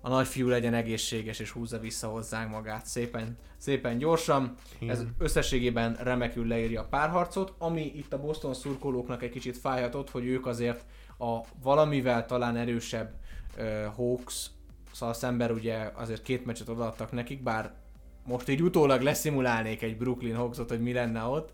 a 0.00 0.08
nagyfiú 0.08 0.48
legyen 0.48 0.74
egészséges 0.74 1.38
és 1.38 1.50
húzza 1.50 1.78
vissza 1.78 2.08
hozzánk 2.08 2.50
magát 2.50 2.86
szépen, 2.86 3.36
szépen 3.56 3.98
gyorsan. 3.98 4.54
Igen. 4.78 4.94
Ez 4.94 5.04
összességében 5.18 5.96
remekül 6.00 6.46
leírja 6.46 6.80
a 6.80 6.84
párharcot, 6.84 7.54
ami 7.58 7.92
itt 7.94 8.12
a 8.12 8.20
Boston 8.20 8.54
szurkolóknak 8.54 9.22
egy 9.22 9.30
kicsit 9.30 9.56
fájhatott, 9.56 10.10
hogy 10.10 10.26
ők 10.26 10.46
azért 10.46 10.84
a 11.18 11.40
valamivel 11.62 12.26
talán 12.26 12.56
erősebb 12.56 13.14
uh, 13.58 13.84
Hawks 13.84 14.50
szóval 14.92 15.14
szemben 15.14 15.50
ugye 15.50 15.90
azért 15.94 16.22
két 16.22 16.44
meccset 16.44 16.68
odaadtak 16.68 17.12
nekik, 17.12 17.42
bár 17.42 17.74
most 18.24 18.48
így 18.48 18.62
utólag 18.62 19.00
leszimulálnék 19.00 19.82
egy 19.82 19.96
Brooklyn 19.96 20.36
Hawksot, 20.36 20.68
hogy 20.68 20.80
mi 20.80 20.92
lenne 20.92 21.22
ott. 21.22 21.52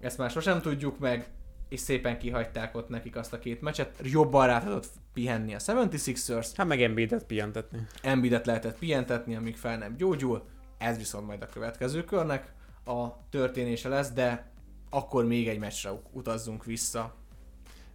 Ezt 0.00 0.18
már 0.18 0.30
sosem 0.30 0.60
tudjuk 0.60 0.98
meg, 0.98 1.28
és 1.68 1.80
szépen 1.80 2.18
kihagyták 2.18 2.76
ott 2.76 2.88
nekik 2.88 3.16
azt 3.16 3.32
a 3.32 3.38
két 3.38 3.60
meccset. 3.60 4.00
Jobban 4.02 4.46
rá 4.46 4.60
tudott 4.60 4.86
pihenni 5.12 5.54
a 5.54 5.58
76ers, 5.58 6.46
Hát 6.56 6.66
meg 6.66 6.82
Embiidet 6.82 7.24
pihentetni. 7.24 7.78
Embiidet 8.02 8.46
lehetett 8.46 8.78
pihentetni, 8.78 9.36
amíg 9.36 9.56
fel 9.56 9.78
nem 9.78 9.96
gyógyul. 9.96 10.42
Ez 10.78 10.96
viszont 10.96 11.26
majd 11.26 11.42
a 11.42 11.46
következő 11.46 12.04
körnek 12.04 12.52
a 12.84 13.28
történése 13.30 13.88
lesz, 13.88 14.10
de 14.10 14.52
akkor 14.90 15.24
még 15.24 15.48
egy 15.48 15.58
meccsre 15.58 15.90
utazzunk 16.12 16.64
vissza. 16.64 17.14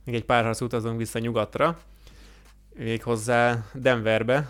Még 0.06 0.16
egy 0.16 0.26
pár 0.26 0.44
harc 0.44 0.62
utazunk 0.62 0.98
vissza 0.98 1.20
nyugatra, 1.20 1.80
méghozzá 2.74 3.66
Denverbe, 3.74 4.50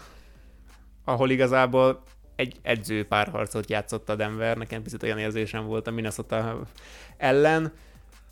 ahol 1.03 1.29
igazából 1.29 2.03
egy 2.39 2.55
edző 2.61 3.05
párharcot 3.05 3.69
játszott 3.69 4.09
a 4.09 4.15
Denver, 4.15 4.57
nekem 4.57 4.83
picit 4.83 5.03
olyan 5.03 5.17
érzésem 5.17 5.65
volt 5.65 5.87
a 5.87 5.91
Minnesota 5.91 6.67
ellen, 7.17 7.71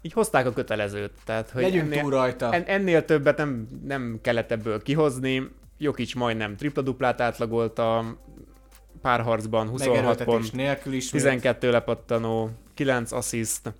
így 0.01 0.13
hozták 0.13 0.45
a 0.45 0.53
kötelezőt, 0.53 1.11
tehát 1.25 1.49
hogy 1.49 1.61
Legyünk 1.61 1.85
ennél, 1.85 2.01
túl 2.01 2.11
rajta. 2.11 2.53
en, 2.53 2.63
ennél 2.63 3.05
többet 3.05 3.37
nem, 3.37 3.67
nem 3.85 4.19
kellett 4.21 4.51
ebből 4.51 4.81
kihozni, 4.81 5.49
Jokic 5.77 6.13
majdnem 6.13 6.55
tripla-duplát 6.55 7.21
átlagolt 7.21 7.79
a 7.79 8.17
párharcban 9.01 9.67
26 9.67 9.95
Megerőltetés 9.95 10.33
pont, 10.33 10.53
nélkül 10.53 10.93
is. 10.93 11.09
12 11.09 11.71
lepattanó, 11.71 12.49
9 12.73 13.11
assziszt, 13.11 13.73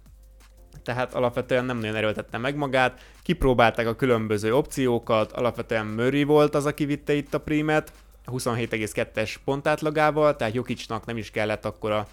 tehát 0.84 1.14
alapvetően 1.14 1.66
nem 1.66 1.78
nagyon 1.78 1.96
erőltette 1.96 2.38
meg 2.38 2.56
magát. 2.56 3.02
Kipróbálták 3.24 3.88
a 3.88 3.96
különböző 3.96 4.56
opciókat, 4.56 5.32
alapvetően 5.32 5.86
Murray 5.86 6.24
volt 6.24 6.56
az, 6.56 6.66
aki 6.66 6.86
vitte 6.86 7.14
itt 7.14 7.34
a 7.34 7.40
prímet, 7.40 7.92
27,2-es 8.32 9.36
pontátlagával, 9.46 10.36
tehát 10.36 10.54
Jokicsnak 10.54 11.06
nem 11.06 11.18
is 11.18 11.32
kellett 11.32 11.66
akkor 11.66 11.92
a 11.92 12.08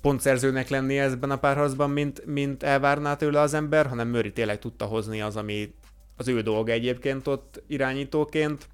pontszerzőnek 0.00 0.68
lenni 0.68 0.98
ebben 0.98 1.30
a 1.30 1.38
párharcban, 1.38 1.90
mint, 1.90 2.26
mint 2.26 2.62
elvárná 2.62 3.16
tőle 3.16 3.40
az 3.40 3.54
ember, 3.54 3.86
hanem 3.86 4.08
Murray 4.08 4.32
tényleg 4.32 4.58
tudta 4.58 4.84
hozni 4.84 5.20
az, 5.20 5.36
ami 5.36 5.74
az 6.16 6.28
ő 6.28 6.40
dolga 6.40 6.72
egyébként 6.72 7.26
ott 7.26 7.62
irányítóként, 7.66 8.66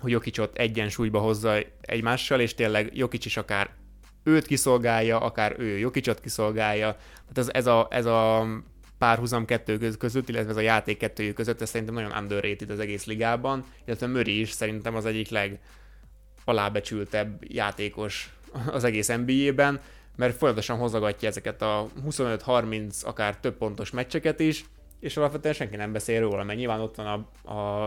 hogy 0.00 0.10
Jokic 0.10 0.38
ott 0.38 0.56
egyensúlyba 0.56 1.18
hozza 1.18 1.56
egymással, 1.80 2.40
és 2.40 2.54
tényleg 2.54 2.96
Jokic 2.96 3.24
is 3.24 3.36
akár 3.36 3.70
őt 4.24 4.46
kiszolgálja, 4.46 5.18
akár 5.18 5.54
ő 5.58 5.78
Jokicot 5.78 6.20
kiszolgálja. 6.20 6.96
Tehát 7.14 7.38
ez, 7.38 7.48
ez, 7.52 7.66
a, 7.66 7.86
ez 7.90 8.06
a 8.06 8.46
párhuzam 9.04 9.44
kettő 9.44 9.96
között, 9.98 10.28
illetve 10.28 10.50
ez 10.50 10.56
a 10.56 10.60
játék 10.60 10.98
kettőjű 10.98 11.32
között, 11.32 11.60
ez 11.60 11.68
szerintem 11.68 11.94
nagyon 11.94 12.12
underrated 12.18 12.70
az 12.70 12.78
egész 12.78 13.04
ligában, 13.04 13.64
illetve 13.84 14.06
Murray 14.06 14.40
is 14.40 14.50
szerintem 14.50 14.94
az 14.94 15.06
egyik 15.06 15.28
leg 15.28 15.58
alábecsültebb 16.44 17.44
játékos 17.52 18.34
az 18.72 18.84
egész 18.84 19.08
NBA-ben, 19.08 19.80
mert 20.16 20.36
folyamatosan 20.36 20.78
hozagatja 20.78 21.28
ezeket 21.28 21.62
a 21.62 21.88
25-30, 22.08 23.04
akár 23.04 23.36
több 23.36 23.56
pontos 23.56 23.90
meccseket 23.90 24.40
is, 24.40 24.64
és 25.00 25.16
alapvetően 25.16 25.54
senki 25.54 25.76
nem 25.76 25.92
beszél 25.92 26.20
róla, 26.20 26.44
mert 26.44 26.58
nyilván 26.58 26.80
ott 26.80 26.94
van 26.96 27.06
a, 27.06 27.52
a, 27.52 27.86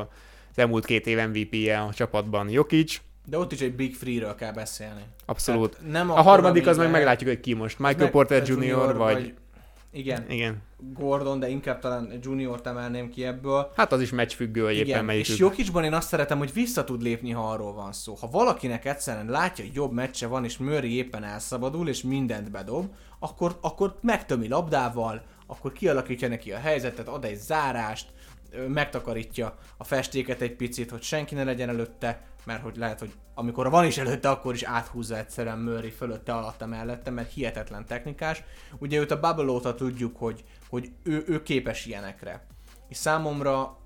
az 0.52 0.58
elmúlt 0.58 0.86
két 0.86 1.08
év 1.08 1.18
MVP-je 1.18 1.80
a 1.80 1.94
csapatban 1.94 2.50
Jokic, 2.50 3.02
De 3.26 3.38
ott 3.38 3.52
is 3.52 3.62
egy 3.62 3.74
Big 3.74 3.96
Free-ről 3.96 4.36
kell 4.36 4.54
beszélni. 4.54 5.02
abszolút. 5.26 5.72
Tehát 5.72 5.92
nem 5.92 6.12
a 6.12 6.22
harmadik 6.22 6.68
az 6.68 6.78
meg 6.78 6.92
meglátjuk, 6.92 7.30
hogy 7.30 7.40
ki 7.40 7.54
most. 7.54 7.80
Michael 7.80 7.98
meg- 7.98 8.12
Porter 8.12 8.48
Jr. 8.48 8.96
vagy... 8.96 9.34
Igen, 9.92 10.30
Igen. 10.30 10.62
Gordon, 10.94 11.40
de 11.40 11.50
inkább 11.50 11.80
talán 11.80 12.20
Junior-t 12.22 12.68
emelném 12.68 13.10
ki 13.10 13.26
ebből. 13.26 13.72
Hát 13.76 13.92
az 13.92 14.02
is 14.02 14.12
meccsfüggő, 14.12 14.64
hogy 14.64 14.74
éppen 14.74 14.88
Igen, 14.88 15.06
melyikük. 15.06 15.34
és 15.34 15.40
Jokicban 15.40 15.84
én 15.84 15.94
azt 15.94 16.08
szeretem, 16.08 16.38
hogy 16.38 16.54
vissza 16.54 16.84
tud 16.84 17.02
lépni, 17.02 17.32
ha 17.32 17.52
arról 17.52 17.74
van 17.74 17.94
szó. 17.94 18.14
Ha 18.14 18.30
valakinek 18.30 18.86
egyszerűen 18.86 19.30
látja, 19.30 19.66
hogy 19.66 19.74
jobb 19.74 19.92
meccse 19.92 20.28
van, 20.28 20.44
és 20.44 20.58
Murray 20.58 20.96
éppen 20.96 21.24
elszabadul, 21.24 21.90
és 21.90 22.02
mindent 22.02 22.52
bedob, 22.52 22.94
akkor, 23.20 23.58
akkor 23.62 23.98
megtömi 24.02 24.48
labdával, 24.48 25.22
akkor 25.48 25.72
kialakítja 25.72 26.28
neki 26.28 26.52
a 26.52 26.58
helyzetet, 26.58 27.08
ad 27.08 27.26
egy 27.26 27.38
zárást, 27.38 28.08
megtakarítja 28.68 29.58
a 29.78 29.84
festéket 29.84 30.42
egy 30.42 30.56
picit, 30.56 30.92
hogy 30.92 31.02
senki 31.02 31.36
ne 31.36 31.44
legyen 31.44 31.70
előtte, 31.70 32.22
mert 32.48 32.62
hogy 32.62 32.78
lehet, 32.78 33.00
hogy 33.00 33.14
amikor 33.34 33.70
van 33.70 33.86
is 33.86 33.98
előtte, 33.98 34.30
akkor 34.30 34.54
is 34.54 34.64
áthúzza 34.64 35.18
egyszerűen 35.18 35.58
Murray 35.58 35.90
fölötte, 35.90 36.34
alatta, 36.34 36.66
mellette, 36.66 37.10
mert 37.10 37.32
hihetetlen 37.32 37.86
technikás. 37.86 38.44
Ugye 38.78 39.00
őt 39.00 39.12
a 39.12 39.20
Bubble 39.20 39.52
óta 39.52 39.76
tudjuk, 39.76 40.18
hogy, 40.18 40.44
hogy 40.70 40.92
ő, 41.04 41.24
ő 41.28 41.44
képes 41.44 41.86
ilyenekre. 41.86 42.46
És 42.90 42.98
számomra 42.98 43.78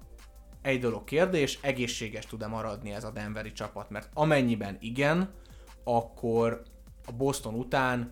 egy 0.62 0.80
dolog 0.80 1.04
kérdés, 1.04 1.60
egészséges 1.62 2.26
tud-e 2.26 2.48
maradni 2.48 2.92
ez 2.92 3.04
a 3.04 3.12
Denveri 3.12 3.52
csapat, 3.52 3.90
mert 3.90 4.10
amennyiben 4.14 4.78
igen, 4.80 5.30
akkor 5.84 6.62
a 7.06 7.12
Boston 7.12 7.54
után 7.54 8.12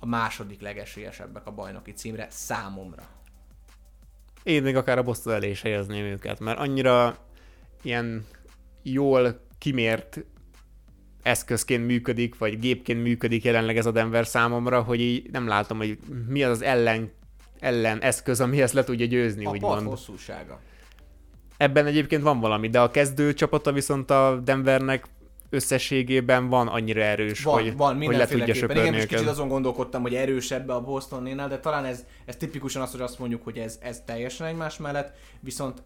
a 0.00 0.06
második 0.06 0.60
legesélyesebbek 0.60 1.46
a 1.46 1.52
bajnoki 1.52 1.92
címre 1.92 2.26
számomra. 2.30 3.02
Én 4.42 4.62
még 4.62 4.76
akár 4.76 4.98
a 4.98 5.02
Boston 5.02 5.32
elé 5.32 5.50
is 5.50 5.62
helyezném 5.62 6.04
őket, 6.04 6.40
mert 6.40 6.58
annyira 6.58 7.16
ilyen 7.82 8.26
jól 8.82 9.44
kimért 9.58 10.24
eszközként 11.22 11.86
működik, 11.86 12.38
vagy 12.38 12.58
gépként 12.58 13.02
működik 13.02 13.44
jelenleg 13.44 13.76
ez 13.76 13.86
a 13.86 13.90
Denver 13.90 14.26
számomra, 14.26 14.82
hogy 14.82 15.00
így 15.00 15.30
nem 15.30 15.46
látom, 15.46 15.78
hogy 15.78 15.98
mi 16.28 16.42
az 16.42 16.50
az 16.50 16.62
ellen, 16.62 17.10
ellen 17.58 18.00
eszköz, 18.00 18.40
ami 18.40 18.62
ezt 18.62 18.74
le 18.74 18.84
tudja 18.84 19.06
győzni, 19.06 19.44
A 19.44 19.50
úgymond. 19.50 19.86
hosszúsága. 19.86 20.60
Ebben 21.56 21.86
egyébként 21.86 22.22
van 22.22 22.40
valami, 22.40 22.68
de 22.68 22.80
a 22.80 22.90
kezdő 22.90 23.34
csapata 23.34 23.72
viszont 23.72 24.10
a 24.10 24.40
Denvernek 24.44 25.06
összességében 25.50 26.48
van 26.48 26.68
annyira 26.68 27.00
erős, 27.02 27.42
Van, 27.42 27.62
hogy, 27.62 27.76
van 27.76 28.02
hogy 28.04 28.16
le 28.16 28.26
tudja 28.26 28.54
söpörni 28.54 28.80
Igen, 28.80 28.94
most 28.94 29.06
kicsit 29.06 29.26
azon 29.26 29.48
gondolkodtam, 29.48 30.02
hogy 30.02 30.14
erősebb 30.14 30.68
a 30.68 30.80
Bostonnénál, 30.80 31.48
de 31.48 31.58
talán 31.58 31.84
ez, 31.84 32.04
ez 32.24 32.36
tipikusan 32.36 32.82
az, 32.82 32.90
hogy 32.90 33.00
azt 33.00 33.18
mondjuk, 33.18 33.44
hogy 33.44 33.58
ez, 33.58 33.78
ez 33.82 34.02
teljesen 34.06 34.46
egymás 34.46 34.76
mellett, 34.76 35.16
viszont 35.40 35.82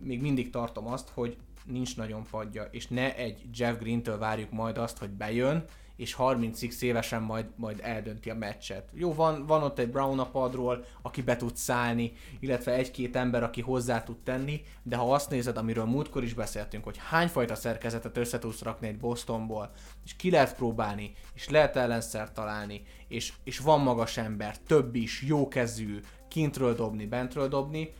még 0.00 0.20
mindig 0.20 0.50
tartom 0.50 0.86
azt, 0.86 1.08
hogy 1.14 1.36
nincs 1.66 1.96
nagyon 1.96 2.26
padja, 2.30 2.62
és 2.70 2.86
ne 2.86 3.16
egy 3.16 3.44
Jeff 3.54 3.78
Green-től 3.78 4.18
várjuk 4.18 4.50
majd 4.50 4.78
azt, 4.78 4.98
hogy 4.98 5.10
bejön, 5.10 5.64
és 5.96 6.12
30 6.12 6.82
évesen 6.82 7.22
majd, 7.22 7.46
majd 7.56 7.80
eldönti 7.82 8.30
a 8.30 8.34
meccset. 8.34 8.88
Jó, 8.92 9.14
van, 9.14 9.46
van 9.46 9.62
ott 9.62 9.78
egy 9.78 9.90
Brown 9.90 10.18
a 10.18 10.30
padról, 10.30 10.84
aki 11.02 11.22
be 11.22 11.36
tud 11.36 11.56
szállni, 11.56 12.12
illetve 12.40 12.72
egy-két 12.72 13.16
ember, 13.16 13.42
aki 13.42 13.60
hozzá 13.60 14.02
tud 14.02 14.16
tenni, 14.16 14.60
de 14.82 14.96
ha 14.96 15.14
azt 15.14 15.30
nézed, 15.30 15.56
amiről 15.56 15.84
múltkor 15.84 16.22
is 16.22 16.34
beszéltünk, 16.34 16.84
hogy 16.84 16.96
hányfajta 17.08 17.54
szerkezetet 17.54 18.16
össze 18.16 18.38
tudsz 18.38 18.62
rakni 18.62 18.86
egy 18.86 18.98
Bostonból, 18.98 19.70
és 20.04 20.16
ki 20.16 20.30
lehet 20.30 20.56
próbálni, 20.56 21.12
és 21.34 21.48
lehet 21.48 21.76
ellenszert 21.76 22.34
találni, 22.34 22.82
és, 23.08 23.32
és 23.44 23.58
van 23.58 23.80
magas 23.80 24.16
ember, 24.16 24.58
több 24.58 24.94
is, 24.94 25.22
jókezű, 25.22 26.00
kintről 26.28 26.74
dobni, 26.74 27.06
bentről 27.06 27.48
dobni, 27.48 27.92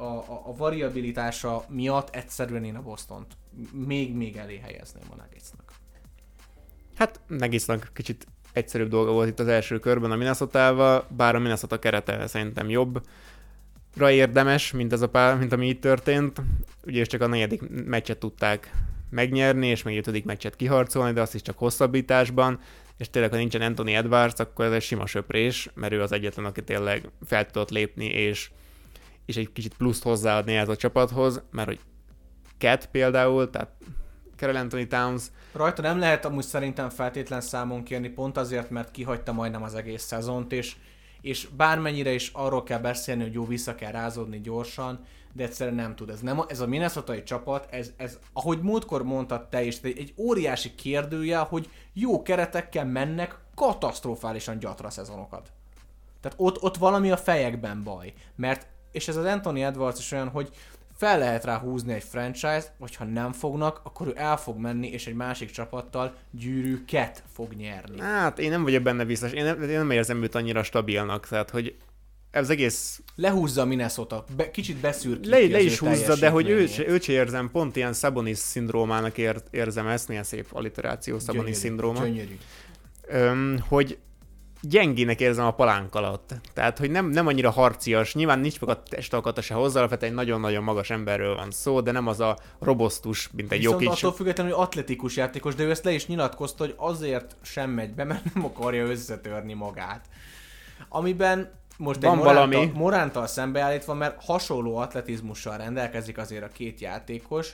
a, 0.00 0.04
a, 0.04 0.42
a 0.46 0.56
variabilitása 0.56 1.64
miatt 1.68 2.14
egyszerűen 2.14 2.64
én 2.64 2.76
a 2.76 2.82
Bostont 2.82 3.36
még-még 3.86 4.36
elé 4.36 4.56
helyezném 4.56 5.04
a 5.10 5.14
Nuggetsnak. 5.14 5.72
Hát 6.94 7.20
Negisnak 7.26 7.90
kicsit 7.94 8.26
egyszerűbb 8.52 8.88
dolga 8.88 9.12
volt 9.12 9.28
itt 9.28 9.38
az 9.38 9.46
első 9.46 9.78
körben 9.78 10.10
a 10.10 10.16
minnesota 10.16 11.06
bár 11.16 11.34
a 11.34 11.38
Minnesota 11.38 11.78
kerete 11.78 12.26
szerintem 12.26 12.68
jobb. 12.68 13.06
Ra 13.96 14.10
érdemes, 14.10 14.72
mint, 14.72 14.92
ez 14.92 15.00
a 15.00 15.08
pár, 15.08 15.38
mint 15.38 15.52
ami 15.52 15.68
itt 15.68 15.80
történt. 15.80 16.42
Ugye 16.86 17.04
csak 17.04 17.20
a 17.20 17.26
negyedik 17.26 17.62
meccset 17.84 18.18
tudták 18.18 18.72
megnyerni, 19.10 19.66
és 19.66 19.82
még 19.82 19.98
ötödik 19.98 20.24
meccset 20.24 20.56
kiharcolni, 20.56 21.12
de 21.12 21.20
azt 21.20 21.34
is 21.34 21.42
csak 21.42 21.58
hosszabbításban, 21.58 22.60
és 22.96 23.10
tényleg, 23.10 23.30
ha 23.30 23.36
nincsen 23.36 23.60
Anthony 23.60 23.92
Edwards, 23.92 24.40
akkor 24.40 24.64
ez 24.64 24.72
egy 24.72 24.82
sima 24.82 25.06
söprés, 25.06 25.70
mert 25.74 25.92
ő 25.92 26.02
az 26.02 26.12
egyetlen, 26.12 26.44
aki 26.44 26.62
tényleg 26.62 27.08
fel 27.24 27.46
tudott 27.46 27.70
lépni, 27.70 28.04
és, 28.04 28.50
és 29.30 29.36
egy 29.36 29.52
kicsit 29.52 29.74
pluszt 29.74 30.02
hozzáadni 30.02 30.56
ez 30.56 30.68
a 30.68 30.76
csapathoz, 30.76 31.42
mert 31.50 31.68
hogy 31.68 31.80
Cat 32.58 32.86
például, 32.86 33.50
tehát 33.50 33.70
Carol 34.36 34.56
Anthony 34.56 34.88
Towns, 34.88 35.22
Rajta 35.52 35.82
nem 35.82 35.98
lehet 35.98 36.24
amúgy 36.24 36.44
szerintem 36.44 36.88
feltétlen 36.88 37.40
számon 37.40 37.82
kérni, 37.82 38.08
pont 38.08 38.36
azért, 38.36 38.70
mert 38.70 38.90
kihagyta 38.90 39.32
majdnem 39.32 39.62
az 39.62 39.74
egész 39.74 40.02
szezont, 40.02 40.52
és, 40.52 40.76
és 41.20 41.48
bármennyire 41.56 42.12
is 42.12 42.30
arról 42.34 42.62
kell 42.62 42.78
beszélni, 42.78 43.22
hogy 43.22 43.32
jó, 43.32 43.46
vissza 43.46 43.74
kell 43.74 43.90
rázódni 43.90 44.40
gyorsan, 44.40 45.04
de 45.32 45.44
egyszerűen 45.44 45.76
nem 45.76 45.96
tud. 45.96 46.10
Ez, 46.10 46.20
nem, 46.20 46.40
ez 46.48 46.60
a 46.60 46.66
minnesota 46.66 47.22
csapat, 47.22 47.66
ez, 47.70 47.92
ez, 47.96 48.18
ahogy 48.32 48.60
múltkor 48.60 49.02
mondtad 49.02 49.48
te 49.48 49.62
is, 49.62 49.78
egy, 49.82 49.98
egy 49.98 50.14
óriási 50.16 50.74
kérdője, 50.74 51.38
hogy 51.38 51.70
jó 51.92 52.22
keretekkel 52.22 52.84
mennek 52.84 53.38
katasztrofálisan 53.54 54.58
gyatra 54.58 54.90
szezonokat. 54.90 55.52
Tehát 56.20 56.38
ott, 56.40 56.62
ott 56.62 56.76
valami 56.76 57.10
a 57.10 57.16
fejekben 57.16 57.82
baj. 57.82 58.12
Mert, 58.36 58.66
és 58.92 59.08
ez 59.08 59.16
az 59.16 59.24
Anthony 59.24 59.60
Edwards 59.60 59.98
is 59.98 60.12
olyan, 60.12 60.28
hogy 60.28 60.50
fel 60.96 61.18
lehet 61.18 61.44
rá 61.44 61.58
húzni 61.58 61.92
egy 61.92 62.02
franchise, 62.02 62.74
vagy 62.78 62.94
ha 62.94 63.04
nem 63.04 63.32
fognak, 63.32 63.80
akkor 63.84 64.06
ő 64.06 64.12
el 64.16 64.36
fog 64.36 64.58
menni, 64.58 64.88
és 64.88 65.06
egy 65.06 65.14
másik 65.14 65.50
csapattal 65.50 66.14
gyűrűket 66.30 67.22
fog 67.32 67.52
nyerni. 67.52 68.00
Hát 68.00 68.38
én 68.38 68.50
nem 68.50 68.62
vagyok 68.62 68.82
benne 68.82 69.04
biztos, 69.04 69.32
én 69.32 69.44
nem, 69.44 69.62
én 69.62 69.78
nem 69.78 69.90
érzem 69.90 70.22
őt 70.22 70.34
annyira 70.34 70.62
stabilnak, 70.62 71.28
tehát 71.28 71.50
hogy 71.50 71.76
ez 72.30 72.50
egész 72.50 73.00
Lehúzza 73.16 73.62
a 73.62 73.64
Minnesota, 73.64 74.24
be, 74.36 74.50
kicsit 74.50 74.76
beszűrkíti 74.76 75.28
le, 75.28 75.38
le 75.38 75.56
az 75.56 75.64
is 75.64 75.78
húzza, 75.78 76.16
de 76.16 76.28
hogy 76.28 76.48
őt, 76.48 76.72
se- 76.72 76.88
őt 76.88 77.02
se 77.02 77.12
érzem, 77.12 77.50
pont 77.50 77.76
ilyen 77.76 77.92
Sabonis 77.92 78.38
szindrómának 78.38 79.18
ér, 79.18 79.42
érzem 79.50 79.86
ezt, 79.86 80.08
milyen 80.08 80.22
szép 80.22 80.46
alliteráció 80.52 81.18
Sabonis 81.18 81.36
Gyönyörű, 81.40 81.58
szindróma, 81.58 82.04
Gyönyörű. 82.04 82.38
Öm, 83.06 83.64
hogy 83.68 83.98
gyengének 84.62 85.20
érzem 85.20 85.46
a 85.46 85.50
palánk 85.50 85.94
alatt. 85.94 86.34
Tehát, 86.54 86.78
hogy 86.78 86.90
nem, 86.90 87.06
nem 87.06 87.26
annyira 87.26 87.50
harcias, 87.50 88.14
nyilván 88.14 88.38
nincs 88.38 88.60
meg 88.60 88.70
a 88.70 88.82
testalkata 88.82 89.40
se 89.40 89.54
hozzá, 89.54 89.78
alapvetően 89.78 90.10
egy 90.10 90.16
nagyon-nagyon 90.16 90.62
magas 90.62 90.90
emberről 90.90 91.34
van 91.34 91.50
szó, 91.50 91.80
de 91.80 91.92
nem 91.92 92.06
az 92.06 92.20
a 92.20 92.38
robosztus, 92.58 93.30
mint 93.32 93.52
egy 93.52 93.58
Viszont 93.58 93.82
Jokic. 93.82 93.98
attól 93.98 94.12
függetlenül, 94.12 94.52
hogy 94.52 94.62
atletikus 94.62 95.16
játékos, 95.16 95.54
de 95.54 95.62
ő 95.62 95.70
ezt 95.70 95.84
le 95.84 95.92
is 95.92 96.06
nyilatkozta, 96.06 96.64
hogy 96.64 96.74
azért 96.76 97.36
sem 97.42 97.70
megy 97.70 97.94
be, 97.94 98.04
mert 98.04 98.34
nem 98.34 98.44
akarja 98.44 98.86
összetörni 98.86 99.52
magát. 99.52 100.04
Amiben 100.88 101.58
most 101.76 102.02
Van 102.02 102.12
egy 102.12 102.18
Morántal, 102.18 102.48
valami. 102.48 102.70
Morántal 102.74 103.26
szembeállítva, 103.26 103.94
mert 103.94 104.24
hasonló 104.24 104.76
atletizmussal 104.76 105.56
rendelkezik 105.56 106.18
azért 106.18 106.44
a 106.44 106.48
két 106.48 106.80
játékos. 106.80 107.52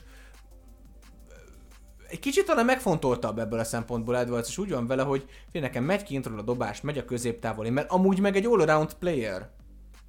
Egy 2.08 2.18
kicsit 2.18 2.44
talán 2.44 2.64
megfontoltabb 2.64 3.38
ebből 3.38 3.58
a 3.58 3.64
szempontból 3.64 4.16
Edwards, 4.16 4.48
és 4.48 4.58
úgy 4.58 4.70
van 4.70 4.86
vele, 4.86 5.02
hogy 5.02 5.24
fél 5.52 5.60
nekem 5.60 5.84
megy 5.84 6.02
kintről 6.02 6.38
a 6.38 6.42
dobás, 6.42 6.80
megy 6.80 6.98
a 6.98 7.04
középtávoli, 7.04 7.70
mert 7.70 7.90
amúgy 7.90 8.20
meg 8.20 8.36
egy 8.36 8.46
all-around 8.46 8.94
player. 8.94 9.50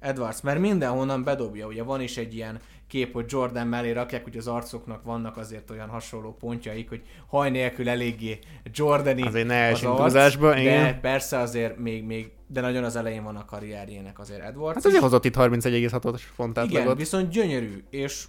Edwards, 0.00 0.40
mert 0.40 0.58
mindenhonnan 0.58 1.24
bedobja, 1.24 1.66
ugye 1.66 1.82
van 1.82 2.00
is 2.00 2.16
egy 2.16 2.34
ilyen 2.34 2.60
kép, 2.86 3.12
hogy 3.12 3.24
Jordan 3.28 3.66
mellé 3.66 3.90
rakják, 3.90 4.22
hogy 4.24 4.36
az 4.36 4.46
arcoknak 4.46 5.02
vannak 5.02 5.36
azért 5.36 5.70
olyan 5.70 5.88
hasonló 5.88 6.36
pontjaik, 6.40 6.88
hogy 6.88 7.02
haj 7.26 7.50
nélkül 7.50 7.88
eléggé 7.88 8.38
Jordani 8.72 9.22
Azért 9.22 9.46
ne 9.46 9.68
az 9.68 9.84
arc, 9.84 10.36
de 10.36 10.60
igen. 10.60 11.00
persze 11.00 11.38
azért 11.38 11.78
még, 11.78 12.04
még, 12.04 12.30
de 12.46 12.60
nagyon 12.60 12.84
az 12.84 12.96
elején 12.96 13.24
van 13.24 13.36
a 13.36 13.44
karrierjének 13.44 14.18
azért 14.18 14.40
Edwards. 14.40 14.74
Hát 14.74 14.86
azért 14.86 15.02
hozott 15.02 15.24
itt 15.24 15.36
31,6-os 15.36 16.20
pont 16.36 16.56
Igen, 16.56 16.68
átlagot. 16.68 16.96
viszont 16.98 17.30
gyönyörű, 17.30 17.84
és 17.90 18.24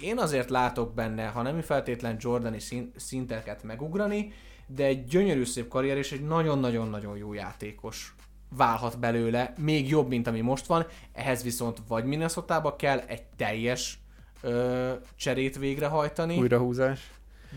én 0.00 0.18
azért 0.18 0.50
látok 0.50 0.94
benne, 0.94 1.26
ha 1.26 1.42
nem 1.42 1.60
feltétlen 1.60 2.16
Jordani 2.20 2.58
szinteket 2.96 3.62
megugrani, 3.62 4.32
de 4.66 4.84
egy 4.84 5.04
gyönyörű 5.04 5.44
szép 5.44 5.68
karrier 5.68 5.96
és 5.96 6.12
egy 6.12 6.24
nagyon-nagyon-nagyon 6.24 7.16
jó 7.16 7.32
játékos 7.32 8.14
válhat 8.56 8.98
belőle, 8.98 9.52
még 9.58 9.88
jobb, 9.88 10.08
mint 10.08 10.26
ami 10.26 10.40
most 10.40 10.66
van, 10.66 10.86
ehhez 11.12 11.42
viszont 11.42 11.78
vagy 11.88 12.04
minnesota 12.04 12.76
kell 12.76 12.98
egy 12.98 13.22
teljes 13.36 13.98
ö, 14.40 14.92
cserét 15.16 15.58
végrehajtani, 15.58 16.38
Újrahúzás. 16.38 17.10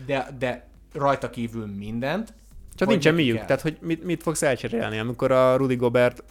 de, 0.06 0.28
de 0.38 0.68
rajta 0.92 1.30
kívül 1.30 1.66
mindent. 1.66 2.34
Csak 2.74 2.88
nincsen 2.88 3.14
miük, 3.14 3.36
kell. 3.36 3.44
tehát 3.46 3.62
hogy 3.62 3.78
mit, 3.80 4.04
mit 4.04 4.22
fogsz 4.22 4.42
elcserélni, 4.42 4.98
amikor 4.98 5.30
a 5.30 5.56
Rudy 5.56 5.76
Gobert 5.76 6.24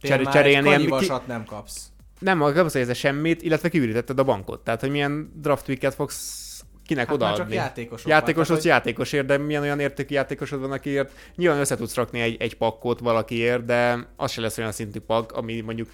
cser- 0.00 0.30
cserélni, 0.30 0.72
egy 0.72 0.94
ki- 0.98 1.12
nem 1.26 1.44
kapsz. 1.44 1.90
Nem, 2.18 2.38
nem 2.38 2.66
érzed 2.74 2.94
semmit, 2.94 3.42
illetve 3.42 3.68
kiürítetted 3.68 4.18
a 4.18 4.24
bankot. 4.24 4.64
Tehát, 4.64 4.80
hogy 4.80 4.90
milyen 4.90 5.32
draft 5.34 5.64
picket 5.64 5.94
fogsz 5.94 6.44
kinek 6.86 7.08
Hát 7.08 7.18
már 7.18 7.28
csak 7.28 7.36
odaadni. 7.36 7.54
játékosok. 7.54 8.08
Játékos 8.08 8.48
van, 8.48 8.58
tehát, 8.58 8.64
játékosért, 8.64 9.26
de 9.26 9.36
milyen 9.36 9.62
olyan 9.62 9.80
értékű 9.80 10.14
játékosod 10.14 10.60
van, 10.60 10.72
akiért 10.72 11.12
nyilván 11.36 11.60
össze 11.60 11.76
tudsz 11.76 11.94
rakni 11.94 12.20
egy, 12.20 12.36
egy 12.38 12.56
pakkot 12.56 13.00
valakiért, 13.00 13.64
de 13.64 14.06
az 14.16 14.30
se 14.30 14.40
lesz 14.40 14.58
olyan 14.58 14.72
szintű 14.72 15.00
pak, 15.00 15.32
ami 15.32 15.60
mondjuk 15.60 15.88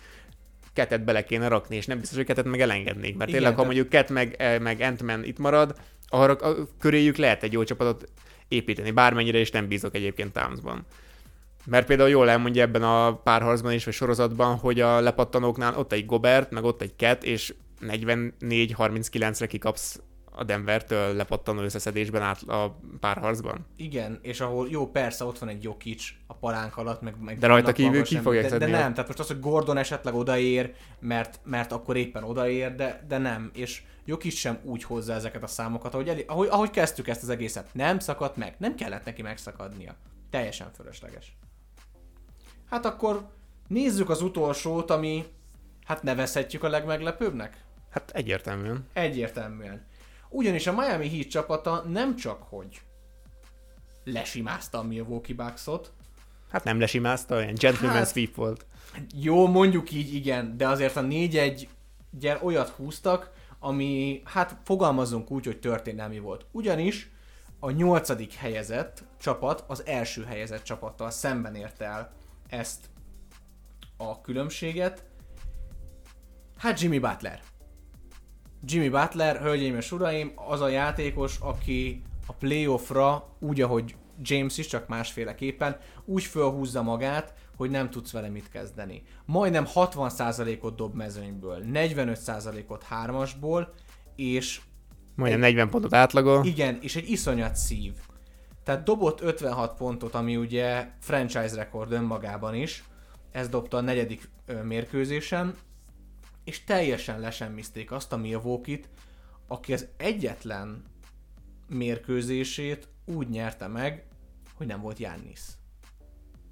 ketet 0.73 1.05
bele 1.05 1.25
kéne 1.25 1.49
rakni, 1.49 1.77
és 1.77 1.87
nem 1.87 1.99
biztos, 1.99 2.17
hogy 2.17 2.27
ketet 2.27 2.45
meg 2.45 2.61
elengednék. 2.61 3.17
Mert 3.17 3.31
Igen, 3.31 3.41
tényleg, 3.41 3.59
ha 3.59 3.65
mondjuk 3.65 3.89
Ket 3.89 4.11
meg, 4.11 4.35
eh, 4.39 4.59
meg 4.59 4.81
Ant-Man 4.81 5.25
itt 5.25 5.39
marad, 5.39 5.75
arra 6.09 6.33
a 6.35 6.55
köréjük 6.79 7.17
lehet 7.17 7.43
egy 7.43 7.53
jó 7.53 7.65
csapatot 7.65 8.09
építeni, 8.49 8.91
bármennyire 8.91 9.39
is 9.39 9.51
nem 9.51 9.69
bízok 9.69 9.95
egyébként 9.95 10.33
Townsban. 10.33 10.87
Mert 11.67 11.87
például 11.87 12.09
jól 12.09 12.31
elmondja 12.31 12.63
ebben 12.63 12.83
a 12.83 13.15
párharcban 13.15 13.73
is, 13.73 13.85
vagy 13.85 13.95
sorozatban, 13.95 14.57
hogy 14.57 14.81
a 14.81 15.01
lepattanóknál 15.01 15.79
ott 15.79 15.93
egy 15.93 16.07
Gobert, 16.07 16.51
meg 16.51 16.65
ott 16.65 16.83
egy 16.83 16.97
Ket, 16.97 17.25
és 17.25 17.55
44-39-re 17.81 19.47
kikapsz 19.47 20.01
a 20.35 20.45
Denvertől 20.45 21.15
lepattanó 21.15 21.61
összeszedésben 21.61 22.23
át 22.23 22.43
a 22.43 22.79
párharcban. 23.01 23.67
Igen, 23.77 24.19
és 24.23 24.41
ahol 24.41 24.69
jó, 24.71 24.91
persze 24.91 25.25
ott 25.25 25.39
van 25.39 25.49
egy 25.49 25.63
Jokic 25.63 26.05
a 26.27 26.35
palánk 26.35 26.77
alatt, 26.77 27.01
meg, 27.01 27.15
meg 27.21 27.39
De 27.39 27.47
rajta 27.47 27.73
kívül 27.73 28.03
ki 28.03 28.17
fogják 28.17 28.51
de, 28.51 28.59
de 28.59 28.67
nem, 28.67 28.93
tehát 28.93 29.07
most 29.07 29.19
az, 29.19 29.27
hogy 29.27 29.41
Gordon 29.41 29.77
esetleg 29.77 30.15
odaér, 30.15 30.75
mert, 31.01 31.41
mert 31.45 31.73
akkor 31.73 31.97
éppen 31.97 32.25
odaér, 32.25 32.75
de, 32.75 33.05
de 33.09 33.19
nem, 33.19 33.51
és 33.55 33.83
Jokic 34.05 34.35
sem 34.35 34.59
úgy 34.63 34.85
hozza 34.85 35.13
ezeket 35.13 35.43
a 35.43 35.47
számokat, 35.47 35.95
ahogy, 35.95 36.09
elé, 36.09 36.25
ahogy, 36.29 36.49
ahogy 36.51 36.71
kezdtük 36.71 37.09
ezt 37.09 37.23
az 37.23 37.29
egészet. 37.29 37.69
Nem 37.73 37.99
szakadt 37.99 38.37
meg, 38.37 38.55
nem 38.59 38.75
kellett 38.75 39.05
neki 39.05 39.23
megszakadnia. 39.23 39.95
Teljesen 40.31 40.71
fölösleges. 40.77 41.37
Hát 42.73 42.85
akkor 42.87 43.29
nézzük 43.69 44.11
az 44.11 44.23
utolsót, 44.23 44.91
ami 44.91 45.25
hát 45.85 46.03
nevezhetjük 46.03 46.63
a 46.63 46.69
legmeglepőbbnek. 46.69 47.65
Hát 47.91 48.11
egyértelműen. 48.11 48.87
Egyértelműen. 48.93 49.87
Ugyanis 50.29 50.67
a 50.67 50.73
Miami 50.73 51.09
Heat 51.09 51.29
csapata 51.29 51.85
nem 51.89 52.17
csak, 52.17 52.43
hogy 52.43 52.81
lesimázta 54.05 54.79
a 54.79 54.83
Milwaukee 54.83 55.35
Bucksot, 55.35 55.93
Hát 56.51 56.65
nem 56.65 56.81
lesimázta, 56.81 57.37
olyan 57.37 57.55
gentleman 57.55 57.97
Hát- 57.97 58.11
sweep 58.11 58.35
volt. 58.35 58.67
jó, 59.15 59.47
mondjuk 59.47 59.93
így, 59.93 60.15
igen, 60.15 60.57
de 60.57 60.69
azért 60.69 60.97
a 60.97 61.03
4-1 61.03 61.69
gyere 62.11 62.39
olyat 62.43 62.69
húztak, 62.69 63.31
ami, 63.59 64.23
hát 64.25 64.57
fogalmazunk 64.65 65.31
úgy, 65.31 65.45
hogy 65.45 65.61
történelmi 65.61 66.19
volt. 66.19 66.47
Ugyanis 66.51 67.11
a 67.59 67.71
nyolcadik 67.71 68.35
helyezett 68.35 69.03
csapat 69.21 69.65
az 69.67 69.87
első 69.87 70.25
helyezett 70.25 70.63
csapattal 70.63 71.11
szemben 71.11 71.55
érte 71.55 71.85
el 71.85 72.13
ezt 72.53 72.91
a 73.97 74.21
különbséget. 74.21 75.05
Hát 76.57 76.81
Jimmy 76.81 76.99
Butler. 76.99 77.41
Jimmy 78.65 78.89
Butler, 78.89 79.41
hölgyeim 79.41 79.77
és 79.77 79.93
uraim, 79.93 80.33
az 80.35 80.61
a 80.61 80.69
játékos, 80.69 81.39
aki 81.41 82.03
a 82.27 82.33
playoffra, 82.33 83.37
úgy 83.39 83.61
ahogy 83.61 83.95
James 84.23 84.59
is, 84.59 84.67
csak 84.67 84.89
másféleképpen, 84.89 85.77
úgy 86.05 86.23
fölhúzza 86.23 86.83
magát, 86.83 87.35
hogy 87.57 87.71
nem 87.71 87.91
tudsz 87.91 88.13
vele 88.13 88.29
mit 88.29 88.49
kezdeni. 88.49 89.03
Majdnem 89.25 89.67
60%-ot 89.75 90.77
dob 90.77 90.95
mezőnyből, 90.95 91.63
45%-ot 91.73 92.83
hármasból, 92.83 93.75
és 94.17 94.61
Majdnem 95.15 95.41
40 95.41 95.69
pontot 95.69 95.95
átlagol. 95.95 96.45
igen, 96.45 96.79
és 96.81 96.97
egy 96.97 97.11
iszonyat 97.11 97.57
szív. 97.57 97.93
Tehát 98.63 98.83
dobott 98.83 99.21
56 99.21 99.77
pontot, 99.77 100.15
ami 100.15 100.37
ugye 100.37 100.89
franchise 101.01 101.55
rekord 101.55 101.93
önmagában 101.93 102.55
is. 102.55 102.85
Ez 103.33 103.49
dobta 103.49 103.77
a 103.77 103.81
negyedik 103.81 104.31
mérkőzésen, 104.63 105.55
és 106.45 106.65
teljesen 106.65 107.21
lesemmizték 107.21 107.93
azt 107.93 108.13
a 108.13 108.17
Milwaukee-t, 108.17 108.89
aki 109.47 109.73
az 109.73 109.87
egyetlen 109.97 110.85
mérkőzését 111.67 112.89
úgy 113.05 113.29
nyerte 113.29 113.67
meg, 113.67 114.07
hogy 114.55 114.67
nem 114.67 114.81
volt 114.81 114.97
Giannis. 114.97 115.41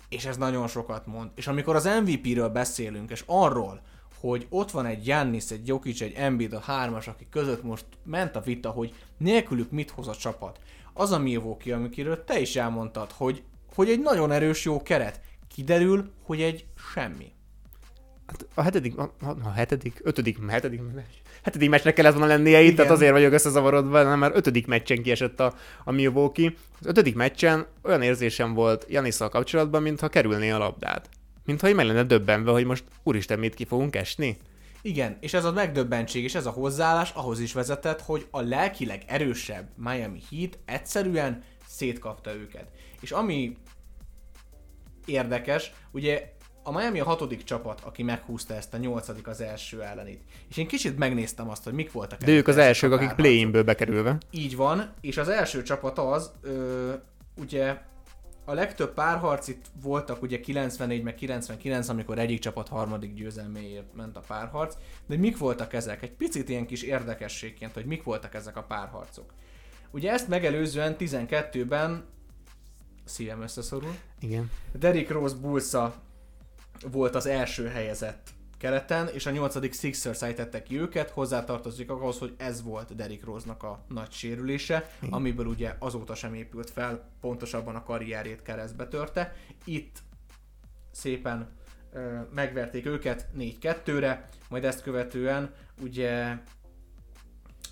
És 0.08 0.24
ez 0.24 0.36
nagyon 0.36 0.68
sokat 0.68 1.06
mond. 1.06 1.30
És 1.34 1.46
amikor 1.46 1.76
az 1.76 1.88
MVP-ről 2.04 2.48
beszélünk, 2.48 3.10
és 3.10 3.24
arról, 3.26 3.82
hogy 4.20 4.46
ott 4.50 4.70
van 4.70 4.86
egy 4.86 5.02
Giannis, 5.02 5.50
egy 5.50 5.66
Jokic, 5.66 6.00
egy 6.00 6.12
Embiid, 6.12 6.52
a 6.52 6.60
hármas, 6.60 7.08
akik 7.08 7.28
között 7.28 7.62
most 7.62 7.84
ment 8.04 8.36
a 8.36 8.40
vita, 8.40 8.70
hogy 8.70 8.94
nélkülük 9.18 9.70
mit 9.70 9.90
hoz 9.90 10.08
a 10.08 10.16
csapat. 10.16 10.60
Az 10.92 11.12
a 11.12 11.18
Milwaukee, 11.18 11.74
amikről 11.74 12.24
te 12.24 12.40
is 12.40 12.56
elmondtad, 12.56 13.12
hogy, 13.12 13.42
hogy 13.74 13.88
egy 13.88 14.00
nagyon 14.00 14.32
erős 14.32 14.64
jó 14.64 14.82
keret. 14.82 15.20
Kiderül, 15.54 16.10
hogy 16.22 16.42
egy 16.42 16.64
semmi. 16.92 17.32
Hát 18.26 18.46
a 18.54 18.62
hetedik, 18.62 18.98
a, 18.98 19.12
a, 19.42 19.50
hetedik, 19.50 20.00
ötödik, 20.02 20.38
hetedik, 20.48 20.80
hetedik 21.42 21.68
meccsnek 21.68 21.94
kellett 21.94 22.12
volna 22.12 22.26
lennie 22.26 22.60
itt, 22.60 22.76
tehát 22.76 22.90
azért 22.90 23.12
vagyok 23.12 23.32
összezavarodva, 23.32 24.02
nem 24.02 24.18
már 24.18 24.30
ötödik 24.34 24.66
meccsen 24.66 25.02
kiesett 25.02 25.40
a, 25.40 25.54
a 25.84 25.92
Milwaukee. 25.92 26.52
Az 26.80 26.86
ötödik 26.86 27.14
meccsen 27.14 27.66
olyan 27.82 28.02
érzésem 28.02 28.54
volt 28.54 28.86
Janisszal 28.88 29.28
kapcsolatban, 29.28 29.82
mintha 29.82 30.08
kerülné 30.08 30.50
a 30.50 30.58
labdát. 30.58 31.08
Mintha 31.44 31.68
így 31.68 31.74
meg 31.74 31.86
lenne 31.86 32.02
döbbenve, 32.02 32.50
hogy 32.50 32.64
most 32.64 32.84
úristen, 33.02 33.38
mit 33.38 33.54
ki 33.54 33.64
fogunk 33.64 33.96
esni. 33.96 34.36
Igen, 34.82 35.16
és 35.20 35.34
ez 35.34 35.44
a 35.44 35.52
megdöbbentség 35.52 36.24
és 36.24 36.34
ez 36.34 36.46
a 36.46 36.50
hozzáállás 36.50 37.10
ahhoz 37.10 37.40
is 37.40 37.52
vezetett, 37.52 38.00
hogy 38.00 38.26
a 38.30 38.40
lelkileg 38.40 39.02
erősebb 39.06 39.68
Miami 39.76 40.20
Heat 40.30 40.58
egyszerűen 40.64 41.42
szétkapta 41.66 42.34
őket. 42.34 42.68
És 43.00 43.10
ami 43.10 43.56
érdekes, 45.04 45.72
ugye 45.90 46.32
a 46.62 46.72
Miami 46.72 47.00
a 47.00 47.04
hatodik 47.04 47.44
csapat, 47.44 47.80
aki 47.84 48.02
meghúzta 48.02 48.54
ezt 48.54 48.74
a 48.74 48.76
nyolcadik 48.76 49.26
az 49.26 49.40
első 49.40 49.82
ellenit. 49.82 50.22
És 50.48 50.56
én 50.56 50.66
kicsit 50.66 50.98
megnéztem 50.98 51.50
azt, 51.50 51.64
hogy 51.64 51.72
mik 51.72 51.92
voltak. 51.92 52.22
De 52.22 52.32
ők 52.32 52.48
az 52.48 52.56
elsők, 52.56 52.92
akik 52.92 53.12
play-inből 53.12 53.62
bekerülve. 53.62 54.18
Így 54.30 54.56
van, 54.56 54.92
és 55.00 55.16
az 55.16 55.28
első 55.28 55.62
csapat 55.62 55.98
az, 55.98 56.30
ö, 56.42 56.92
ugye 57.36 57.78
a 58.50 58.54
legtöbb 58.54 58.94
párharc 58.94 59.48
itt 59.48 59.64
voltak 59.82 60.22
ugye 60.22 60.40
94 60.40 61.02
meg 61.02 61.14
99, 61.14 61.88
amikor 61.88 62.18
egyik 62.18 62.38
csapat 62.38 62.68
harmadik 62.68 63.14
győzelméért 63.14 63.94
ment 63.94 64.16
a 64.16 64.22
párharc, 64.26 64.76
de 65.06 65.16
mik 65.16 65.38
voltak 65.38 65.72
ezek? 65.72 66.02
Egy 66.02 66.12
picit 66.12 66.48
ilyen 66.48 66.66
kis 66.66 66.82
érdekességként, 66.82 67.72
hogy 67.72 67.84
mik 67.84 68.02
voltak 68.02 68.34
ezek 68.34 68.56
a 68.56 68.62
párharcok. 68.62 69.32
Ugye 69.90 70.12
ezt 70.12 70.28
megelőzően 70.28 70.96
12-ben 70.98 72.04
szívem 73.04 73.42
összeszorul. 73.42 73.94
Igen. 74.20 74.50
Derrick 74.72 75.10
Rose 75.10 75.36
Bullsa 75.36 75.94
volt 76.90 77.14
az 77.14 77.26
első 77.26 77.66
helyezett 77.66 78.28
keleten, 78.60 79.08
és 79.08 79.26
a 79.26 79.30
nyolcadik 79.30 79.74
Sixers 79.74 80.22
ejtette 80.22 80.62
ki 80.62 80.80
őket, 80.80 81.10
hozzátartozik 81.10 81.90
ahhoz, 81.90 82.18
hogy 82.18 82.34
ez 82.36 82.62
volt 82.62 82.94
Derrick 82.94 83.24
Rose-nak 83.24 83.62
a 83.62 83.84
nagy 83.88 84.10
sérülése, 84.10 84.90
amiből 85.10 85.46
ugye 85.46 85.74
azóta 85.78 86.14
sem 86.14 86.34
épült 86.34 86.70
fel, 86.70 87.10
pontosabban 87.20 87.74
a 87.74 87.82
karrierjét 87.82 88.42
keresztbe 88.42 88.88
törte. 88.88 89.34
Itt 89.64 89.98
szépen 90.90 91.48
ö, 91.92 92.20
megverték 92.34 92.86
őket 92.86 93.28
4-2-re, 93.38 94.28
majd 94.48 94.64
ezt 94.64 94.82
követően 94.82 95.54
ugye 95.82 96.36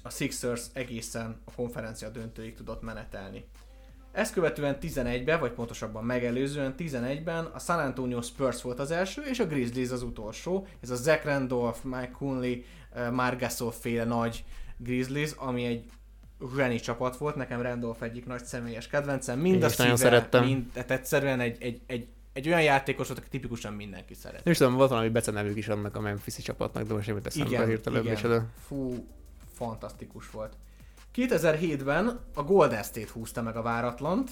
a 0.03 0.11
Sixers 0.11 0.66
egészen 0.72 1.41
a 1.45 1.53
konferencia 1.53 2.09
döntőig 2.09 2.55
tudott 2.55 2.82
menetelni. 2.82 3.45
Ezt 4.18 4.32
követően 4.32 4.76
11-ben, 4.80 5.40
vagy 5.40 5.50
pontosabban 5.50 6.04
megelőzően 6.04 6.74
11-ben 6.78 7.44
a 7.44 7.58
San 7.58 7.78
Antonio 7.78 8.22
Spurs 8.22 8.62
volt 8.62 8.78
az 8.78 8.90
első, 8.90 9.22
és 9.22 9.38
a 9.38 9.46
Grizzlies 9.46 9.90
az 9.90 10.02
utolsó. 10.02 10.66
Ez 10.80 10.90
a 10.90 10.94
Zach 10.94 11.24
Randolph, 11.24 11.84
Mike 11.84 12.10
Conley, 12.18 12.54
uh, 12.94 13.10
Marc 13.10 13.40
Gasol 13.40 13.72
féle 13.72 14.04
nagy 14.04 14.44
Grizzlies, 14.76 15.32
ami 15.36 15.64
egy 15.64 15.84
zseni 16.56 16.80
csapat 16.80 17.16
volt, 17.16 17.34
nekem 17.34 17.62
Randolph 17.62 18.02
egyik 18.02 18.26
nagy 18.26 18.44
személyes 18.44 18.86
kedvencem, 18.86 19.38
mind 19.38 19.54
Én 19.54 19.64
a 19.64 19.68
szíve, 19.68 19.96
szerettem. 19.96 20.44
mind, 20.44 20.72
tehát 20.72 20.90
egyszerűen 20.90 21.40
egy, 21.40 21.56
egy, 21.60 21.80
egy, 21.86 22.06
egy 22.32 22.48
olyan 22.48 22.62
játékosot, 22.62 23.18
aki 23.18 23.28
tipikusan 23.28 23.72
mindenki 23.72 24.14
szeret. 24.14 24.44
Nem 24.44 24.52
is 24.52 24.58
tudom, 24.58 24.74
volt 24.74 24.90
valami 24.90 25.08
becenevük 25.08 25.56
is 25.56 25.68
annak 25.68 25.96
a 25.96 26.00
Memphis-i 26.00 26.42
csapatnak, 26.42 26.86
de 26.86 26.94
most 26.94 27.06
nem 27.06 27.16
jut 27.16 27.26
eszembe 27.26 27.50
Igen, 27.50 27.66
hirtelen, 27.66 28.00
igen. 28.00 28.14
micsoda. 28.14 28.46
Fú, 28.66 29.06
fantasztikus 29.52 30.30
volt. 30.30 30.56
2007-ben 31.18 32.20
a 32.34 32.42
Golden 32.42 32.82
State 32.82 33.12
húzta 33.12 33.42
meg 33.42 33.56
a 33.56 33.62
váratlant, 33.62 34.30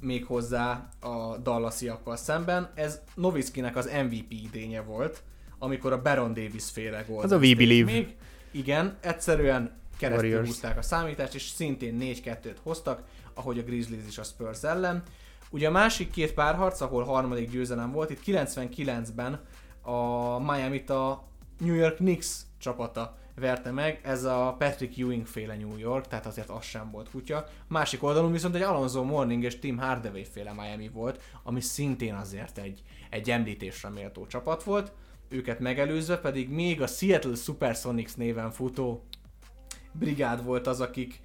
méghozzá 0.00 0.88
a 1.00 1.36
Dallasiakkal 1.36 2.16
szemben. 2.16 2.70
Ez 2.74 3.00
Nowitzkinek 3.14 3.76
az 3.76 3.90
MVP 4.04 4.32
idénye 4.32 4.80
volt, 4.80 5.22
amikor 5.58 5.92
a 5.92 6.02
Baron 6.02 6.34
Davis 6.34 6.70
féle 6.70 7.04
Golden 7.06 7.24
Az 7.24 7.32
a 7.32 7.36
We 7.36 7.46
State 7.46 7.64
Believe. 7.64 7.92
még. 7.92 8.16
Igen, 8.50 8.96
egyszerűen 9.00 9.76
keresztül 9.96 10.28
Warriors. 10.28 10.48
húzták 10.48 10.78
a 10.78 10.82
számítást, 10.82 11.34
és 11.34 11.42
szintén 11.42 11.98
4-2-t 12.00 12.56
hoztak, 12.62 13.02
ahogy 13.34 13.58
a 13.58 13.62
Grizzlies 13.62 14.06
is 14.08 14.18
a 14.18 14.22
Spurs 14.22 14.62
ellen. 14.62 15.02
Ugye 15.50 15.68
a 15.68 15.70
másik 15.70 16.10
két 16.10 16.34
párharc, 16.34 16.80
ahol 16.80 17.04
harmadik 17.04 17.50
győzelem 17.50 17.92
volt, 17.92 18.10
itt 18.10 18.22
99-ben 18.26 19.40
a 19.82 20.38
Miami-t 20.38 20.90
a 20.90 21.24
New 21.58 21.74
York 21.74 21.96
Knicks 21.96 22.40
csapata 22.58 23.16
verte 23.34 23.70
meg, 23.70 24.00
ez 24.02 24.24
a 24.24 24.54
Patrick 24.58 24.98
Ewing 24.98 25.26
féle 25.26 25.56
New 25.56 25.76
York, 25.76 26.06
tehát 26.06 26.26
azért 26.26 26.48
az 26.48 26.64
sem 26.64 26.90
volt 26.90 27.10
kutya. 27.10 27.46
Másik 27.66 28.02
oldalon 28.02 28.32
viszont 28.32 28.54
egy 28.54 28.62
Alonso 28.62 29.04
Morning 29.04 29.42
és 29.42 29.58
Tim 29.58 29.78
Hardaway 29.78 30.24
féle 30.24 30.52
Miami 30.52 30.88
volt, 30.88 31.22
ami 31.42 31.60
szintén 31.60 32.14
azért 32.14 32.58
egy, 32.58 32.82
egy 33.10 33.30
említésre 33.30 33.88
méltó 33.88 34.26
csapat 34.26 34.62
volt. 34.62 34.92
Őket 35.28 35.60
megelőzve 35.60 36.18
pedig 36.18 36.48
még 36.48 36.82
a 36.82 36.86
Seattle 36.86 37.34
Supersonics 37.34 38.16
néven 38.16 38.50
futó 38.50 39.04
brigád 39.92 40.44
volt 40.44 40.66
az, 40.66 40.80
akik 40.80 41.20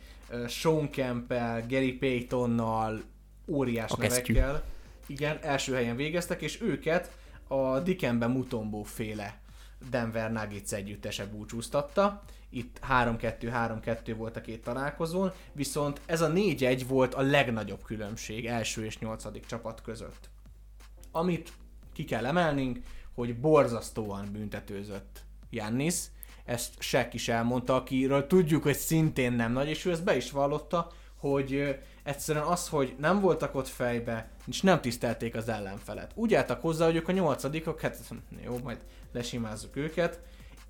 Sean 0.48 0.90
Campbell, 0.92 1.62
Gary 1.68 1.94
Paytonnal, 1.94 3.02
óriás 3.48 3.92
A 3.92 3.98
kesztyű. 3.98 4.34
nevekkel, 4.34 4.64
igen, 5.08 5.38
első 5.42 5.74
helyen 5.74 5.96
végeztek, 5.96 6.42
és 6.42 6.62
őket 6.62 7.18
a 7.48 7.80
Dikembe 7.80 8.28
Mutombo 8.28 8.84
féle 8.84 9.40
Denver 9.90 10.32
Nuggets 10.32 10.74
együttese 10.74 11.26
búcsúztatta. 11.26 12.24
Itt 12.50 12.80
3-2-3-2 12.90 14.14
volt 14.18 14.36
a 14.36 14.42
két 14.42 14.64
találkozón, 14.64 15.32
viszont 15.52 16.02
ez 16.06 16.22
a 16.22 16.32
4-1 16.32 16.84
volt 16.88 17.14
a 17.14 17.22
legnagyobb 17.22 17.84
különbség 17.84 18.46
első 18.46 18.86
és 18.86 19.00
nyolcadik 19.00 19.46
csapat 19.46 19.82
között. 19.82 20.30
Amit 21.12 21.54
ki 21.94 22.06
kell 22.06 22.26
emelnünk, 22.26 22.80
hogy 23.14 23.40
borzasztóan 23.40 24.32
büntetőzött 24.32 25.24
Jannis, 25.50 25.96
ezt 26.46 26.74
Shaq 26.80 27.10
is 27.12 27.28
elmondta, 27.28 27.76
akiről 27.76 28.28
tudjuk, 28.28 28.64
hogy 28.64 28.76
szintén 28.76 29.32
nem 29.32 29.52
nagy, 29.52 29.68
és 29.68 29.86
ő 29.86 29.92
ezt 29.92 30.04
be 30.04 30.16
is 30.16 30.32
vallotta, 30.32 30.92
hogy 31.20 31.80
egyszerűen 32.04 32.46
az, 32.46 32.70
hogy 32.70 32.96
nem 33.00 33.20
voltak 33.20 33.56
ott 33.56 33.68
fejbe, 33.68 34.30
és 34.46 34.62
nem 34.62 34.82
tisztelték 34.82 35.36
az 35.36 35.50
ellenfelet. 35.50 36.12
Úgy 36.16 36.34
álltak 36.34 36.62
hozzá, 36.62 36.86
hogy 36.86 36.96
ők 36.96 37.08
a 37.08 37.12
nyolcadikok, 37.12 37.82
hát 37.82 37.98
jó, 38.44 38.58
majd 38.64 38.78
lesimázzuk 39.12 39.76
őket, 39.76 40.22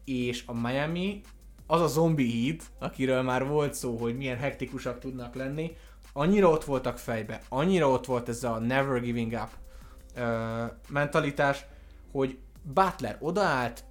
és 0.06 0.44
a 0.46 0.54
Miami, 0.54 1.22
az 1.68 1.82
a 1.82 1.88
zombi 1.88 2.24
híd, 2.24 2.62
akiről 2.80 3.22
már 3.22 3.48
volt 3.48 3.74
szó, 3.74 3.98
hogy 3.98 4.18
milyen 4.18 4.38
hektikusak 4.38 5.00
tudnak 5.00 5.36
lenni, 5.36 5.76
annyira 6.14 6.50
ott 6.50 6.64
voltak 6.64 6.98
fejbe, 6.98 7.42
annyira 7.50 7.90
ott 7.90 8.06
volt 8.06 8.30
ez 8.30 8.44
a 8.44 8.60
never 8.60 9.02
giving 9.02 9.32
up 9.32 9.50
ö, 10.16 10.64
mentalitás, 10.90 11.66
hogy 12.12 12.38
Butler 12.74 13.18
odaállt, 13.20 13.84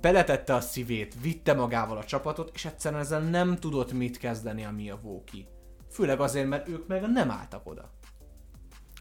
beletette 0.00 0.54
a 0.54 0.60
szívét, 0.60 1.14
vitte 1.20 1.54
magával 1.54 1.96
a 1.96 2.04
csapatot, 2.04 2.50
és 2.54 2.64
egyszerűen 2.64 3.00
ezzel 3.00 3.20
nem 3.20 3.56
tudott 3.56 3.92
mit 3.92 4.18
kezdeni 4.18 4.64
a 4.64 4.70
Milwaukee. 4.70 5.44
Főleg 5.90 6.20
azért, 6.20 6.48
mert 6.48 6.68
ők 6.68 6.86
meg 6.86 7.10
nem 7.10 7.30
álltak 7.30 7.66
oda. 7.66 7.90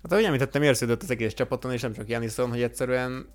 Hát 0.04 0.12
ahogy 0.12 0.24
említettem, 0.24 0.62
érződött 0.62 1.04
az 1.04 1.12
egész 1.12 1.34
csapaton, 1.34 1.72
és 1.72 1.82
nem 1.82 1.94
csak 1.94 2.10
Janison, 2.10 2.50
hogy 2.50 2.62
egyszerűen 2.62 3.28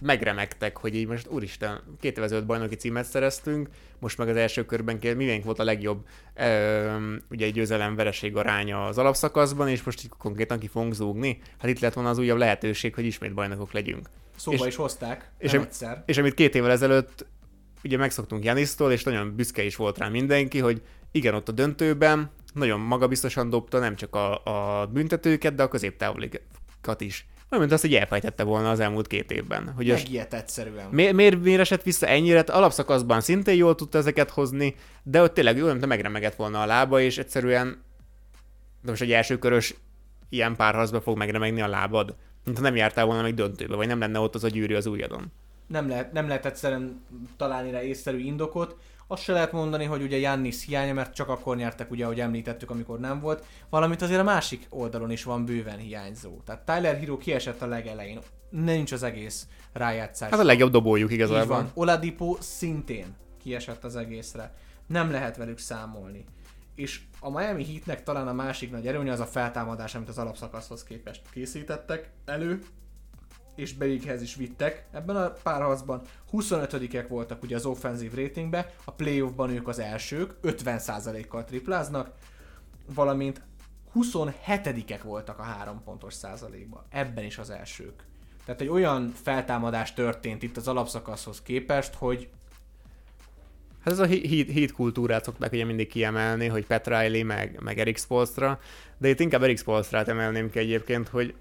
megremegtek, 0.00 0.76
hogy 0.76 0.94
így 0.94 1.06
most 1.06 1.26
úristen, 1.28 1.80
2005 2.00 2.46
bajnoki 2.46 2.74
címet 2.74 3.04
szereztünk, 3.04 3.68
most 3.98 4.18
meg 4.18 4.28
az 4.28 4.36
első 4.36 4.64
körben 4.64 4.98
kell, 4.98 5.14
mivénk 5.14 5.44
volt 5.44 5.58
a 5.58 5.64
legjobb 5.64 6.06
ö, 6.34 7.14
ugye 7.30 7.46
egy 7.46 7.52
győzelem 7.52 7.94
vereség 7.94 8.36
aránya 8.36 8.84
az 8.84 8.98
alapszakaszban, 8.98 9.68
és 9.68 9.82
most 9.82 10.04
így 10.04 10.10
konkrétan 10.18 10.58
ki 10.58 10.66
fogunk 10.68 10.94
zúgni. 10.94 11.40
Hát 11.58 11.70
itt 11.70 11.78
lett 11.78 11.92
volna 11.92 12.10
az 12.10 12.18
újabb 12.18 12.38
lehetőség, 12.38 12.94
hogy 12.94 13.04
ismét 13.04 13.34
bajnokok 13.34 13.72
legyünk. 13.72 14.08
Szóba 14.36 14.56
És- 14.56 14.66
is 14.66 14.76
hozták, 14.76 15.30
és 15.38 15.50
nem 15.50 15.60
em- 15.60 15.68
egyszer. 15.68 16.02
És 16.06 16.18
amit 16.18 16.34
két 16.34 16.54
évvel 16.54 16.70
ezelőtt 16.70 17.26
ugye 17.84 17.96
megszoktunk 17.96 18.44
Janisztól, 18.44 18.92
és 18.92 19.02
nagyon 19.04 19.34
büszke 19.36 19.62
is 19.62 19.76
volt 19.76 19.98
rá 19.98 20.08
mindenki, 20.08 20.58
hogy 20.58 20.82
igen, 21.12 21.34
ott 21.34 21.48
a 21.48 21.52
döntőben 21.52 22.30
nagyon 22.54 22.80
magabiztosan 22.80 23.50
dobta 23.50 23.78
nem 23.78 23.96
csak 23.96 24.14
a, 24.14 24.44
a 24.80 24.86
büntetőket, 24.86 25.54
de 25.54 25.62
a 25.62 25.68
középtávolikat 25.68 26.40
is. 26.98 27.26
Olyan, 27.50 27.64
mint 27.64 27.72
azt, 27.72 27.82
hogy 27.82 27.94
elfejtette 27.94 28.42
volna 28.42 28.70
az 28.70 28.80
elmúlt 28.80 29.06
két 29.06 29.30
évben. 29.30 29.72
Hogy 29.76 29.86
Megijedt 29.86 30.34
egyszerűen. 30.34 30.88
mi, 30.90 31.12
miért, 31.12 31.42
miért 31.42 31.60
esett 31.60 31.82
vissza 31.82 32.06
ennyire? 32.06 32.36
Hát 32.36 32.50
Alapszakaszban 32.50 33.20
szintén 33.20 33.54
jól 33.54 33.74
tudta 33.74 33.98
ezeket 33.98 34.30
hozni, 34.30 34.74
de 35.02 35.22
ott 35.22 35.34
tényleg 35.34 35.56
olyan, 35.56 35.76
mint 35.76 35.86
megremegett 35.86 36.34
volna 36.34 36.62
a 36.62 36.66
lába, 36.66 37.00
és 37.00 37.18
egyszerűen 37.18 37.82
de 38.84 38.90
most 38.90 39.02
egy 39.02 39.12
első 39.12 39.38
körös 39.38 39.74
ilyen 40.28 40.56
párharcba 40.56 41.00
fog 41.00 41.16
megremegni 41.16 41.60
a 41.60 41.68
lábad. 41.68 42.14
Mint 42.44 42.56
ha 42.56 42.62
nem 42.62 42.76
jártál 42.76 43.04
volna 43.04 43.22
meg 43.22 43.34
döntőbe, 43.34 43.76
vagy 43.76 43.86
nem 43.86 43.98
lenne 43.98 44.18
ott 44.18 44.34
az 44.34 44.44
a 44.44 44.48
gyűrű 44.48 44.74
az 44.74 44.86
ujjadon. 44.86 45.32
nem 45.66 45.88
lehet, 45.88 46.12
nem 46.12 46.26
lehet 46.28 46.46
egyszerűen 46.46 47.04
találni 47.36 47.70
rá 47.70 47.82
észszerű 47.82 48.18
indokot. 48.18 48.76
Azt 49.14 49.22
se 49.22 49.32
lehet 49.32 49.52
mondani, 49.52 49.84
hogy 49.84 50.02
ugye 50.02 50.16
Jannis 50.16 50.64
hiánya, 50.64 50.92
mert 50.92 51.14
csak 51.14 51.28
akkor 51.28 51.56
nyertek, 51.56 51.90
ugye, 51.90 52.04
ahogy 52.04 52.20
említettük, 52.20 52.70
amikor 52.70 52.98
nem 52.98 53.20
volt. 53.20 53.44
Valamint 53.70 54.02
azért 54.02 54.20
a 54.20 54.24
másik 54.24 54.66
oldalon 54.70 55.10
is 55.10 55.24
van 55.24 55.44
bőven 55.44 55.78
hiányzó. 55.78 56.40
Tehát 56.44 56.64
Tyler 56.64 56.98
Hero 56.98 57.16
kiesett 57.16 57.62
a 57.62 57.66
legelején. 57.66 58.18
Nincs 58.50 58.92
az 58.92 59.02
egész 59.02 59.46
rájátszás. 59.72 60.30
Hát 60.30 60.38
a 60.40 60.44
legjobb 60.44 60.70
dobójuk 60.70 61.10
Így 61.10 61.16
igazából. 61.16 61.56
van. 61.56 61.70
Oladipo 61.74 62.36
szintén 62.40 63.16
kiesett 63.42 63.84
az 63.84 63.96
egészre. 63.96 64.54
Nem 64.86 65.10
lehet 65.10 65.36
velük 65.36 65.58
számolni. 65.58 66.24
És 66.74 67.00
a 67.20 67.30
Miami 67.30 67.64
Heatnek 67.64 68.02
talán 68.02 68.28
a 68.28 68.32
másik 68.32 68.70
nagy 68.70 68.86
erőnye 68.86 69.12
az 69.12 69.20
a 69.20 69.26
feltámadás, 69.26 69.94
amit 69.94 70.08
az 70.08 70.18
alapszakaszhoz 70.18 70.82
képest 70.84 71.22
készítettek 71.30 72.10
elő, 72.24 72.62
és 73.54 73.74
Berighez 73.74 74.22
is 74.22 74.34
vittek 74.34 74.86
ebben 74.92 75.16
a 75.16 75.30
párharcban. 75.30 76.02
25-ek 76.32 77.04
voltak 77.08 77.42
ugye 77.42 77.56
az 77.56 77.66
offenzív 77.66 78.14
ratingbe, 78.14 78.74
a 78.84 78.90
playoffban 78.90 79.50
ők 79.50 79.68
az 79.68 79.78
elsők, 79.78 80.34
50%-kal 80.42 81.44
tripláznak, 81.44 82.10
valamint 82.94 83.42
27-ek 83.94 85.00
voltak 85.02 85.38
a 85.38 85.42
3 85.42 85.82
pontos 85.84 86.14
százalékban. 86.14 86.82
Ebben 86.88 87.24
is 87.24 87.38
az 87.38 87.50
elsők. 87.50 88.04
Tehát 88.44 88.60
egy 88.60 88.68
olyan 88.68 89.12
feltámadás 89.22 89.94
történt 89.94 90.42
itt 90.42 90.56
az 90.56 90.68
alapszakaszhoz 90.68 91.42
képest, 91.42 91.94
hogy 91.94 92.28
Hát 93.84 93.92
ez 93.92 93.98
a 93.98 94.04
hit, 94.04 94.50
hit 94.50 94.72
kultúrát 94.72 95.24
szokták 95.24 95.52
ugye 95.52 95.64
mindig 95.64 95.88
kiemelni, 95.88 96.46
hogy 96.46 96.66
Pat 96.66 96.86
Riley 96.86 97.24
meg, 97.24 97.58
meg 97.62 97.78
Eric 97.78 98.00
Spolstra, 98.00 98.60
de 98.98 99.08
itt 99.08 99.20
inkább 99.20 99.42
Eric 99.42 99.58
Spolstrát 99.58 100.08
emelném 100.08 100.50
ki 100.50 100.58
egyébként, 100.58 101.08
hogy 101.08 101.34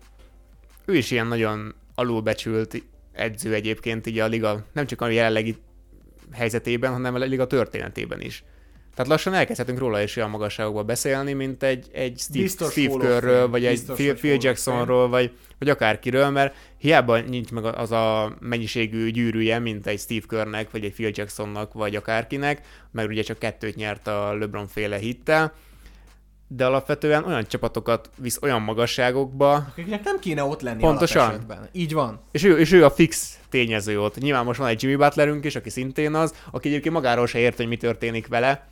ő 0.85 0.95
is 0.95 1.11
ilyen 1.11 1.27
nagyon 1.27 1.75
alulbecsült 1.95 2.83
edző 3.11 3.53
egyébként 3.53 4.07
így 4.07 4.19
a 4.19 4.27
liga, 4.27 4.65
nem 4.73 4.85
csak 4.85 5.01
a 5.01 5.07
jelenlegi 5.07 5.55
helyzetében, 6.31 6.91
hanem 6.91 7.15
a 7.15 7.17
liga 7.17 7.47
történetében 7.47 8.21
is. 8.21 8.43
Tehát 8.95 9.11
lassan 9.11 9.33
elkezdhetünk 9.33 9.79
róla 9.79 10.01
is 10.01 10.15
olyan 10.15 10.29
magasságokba 10.29 10.83
beszélni, 10.83 11.33
mint 11.33 11.63
egy, 11.63 11.87
egy 11.91 12.19
Steve, 12.19 12.41
Biztos 12.41 12.71
Steve 12.71 13.19
Fame. 13.19 13.45
vagy 13.45 13.65
egy 13.65 13.71
Biztos, 13.71 13.95
Phil, 13.95 14.07
hogy 14.07 14.19
Phil 14.19 14.35
of 14.35 14.43
Jacksonról, 14.43 15.09
vagy, 15.09 15.31
vagy 15.59 15.69
akárkiről, 15.69 16.29
mert 16.29 16.55
hiába 16.77 17.19
nincs 17.19 17.51
meg 17.51 17.65
az 17.65 17.91
a 17.91 18.35
mennyiségű 18.39 19.09
gyűrűje, 19.09 19.59
mint 19.59 19.87
egy 19.87 19.99
Steve 19.99 20.25
Kerrnek, 20.27 20.71
vagy 20.71 20.83
egy 20.83 20.93
Phil 20.93 21.11
Jacksonnak, 21.13 21.73
vagy 21.73 21.95
akárkinek, 21.95 22.65
mert 22.91 23.09
ugye 23.09 23.21
csak 23.21 23.39
kettőt 23.39 23.75
nyert 23.75 24.07
a 24.07 24.37
LeBron 24.37 24.67
féle 24.67 24.97
hittel, 24.97 25.53
de 26.55 26.65
alapvetően 26.65 27.23
olyan 27.23 27.45
csapatokat 27.47 28.09
visz 28.17 28.39
olyan 28.41 28.61
magasságokba, 28.61 29.53
akiknek 29.53 30.03
nem 30.03 30.19
kéne 30.19 30.43
ott 30.43 30.61
lenni 30.61 30.79
Pontosan. 30.79 31.21
alapesetben. 31.21 31.69
Így 31.71 31.93
van. 31.93 32.19
és 32.31 32.43
ő, 32.43 32.59
és 32.59 32.71
ő 32.71 32.85
a 32.85 32.89
fix 32.89 33.39
tényező 33.49 34.01
ott. 34.01 34.17
Nyilván 34.17 34.45
most 34.45 34.59
van 34.59 34.67
egy 34.67 34.83
Jimmy 34.83 34.95
Butlerünk 34.95 35.45
is, 35.45 35.55
aki 35.55 35.69
szintén 35.69 36.13
az, 36.13 36.33
aki 36.51 36.67
egyébként 36.67 36.93
magáról 36.93 37.27
se 37.27 37.39
ért, 37.39 37.57
hogy 37.57 37.67
mi 37.67 37.77
történik 37.77 38.27
vele, 38.27 38.67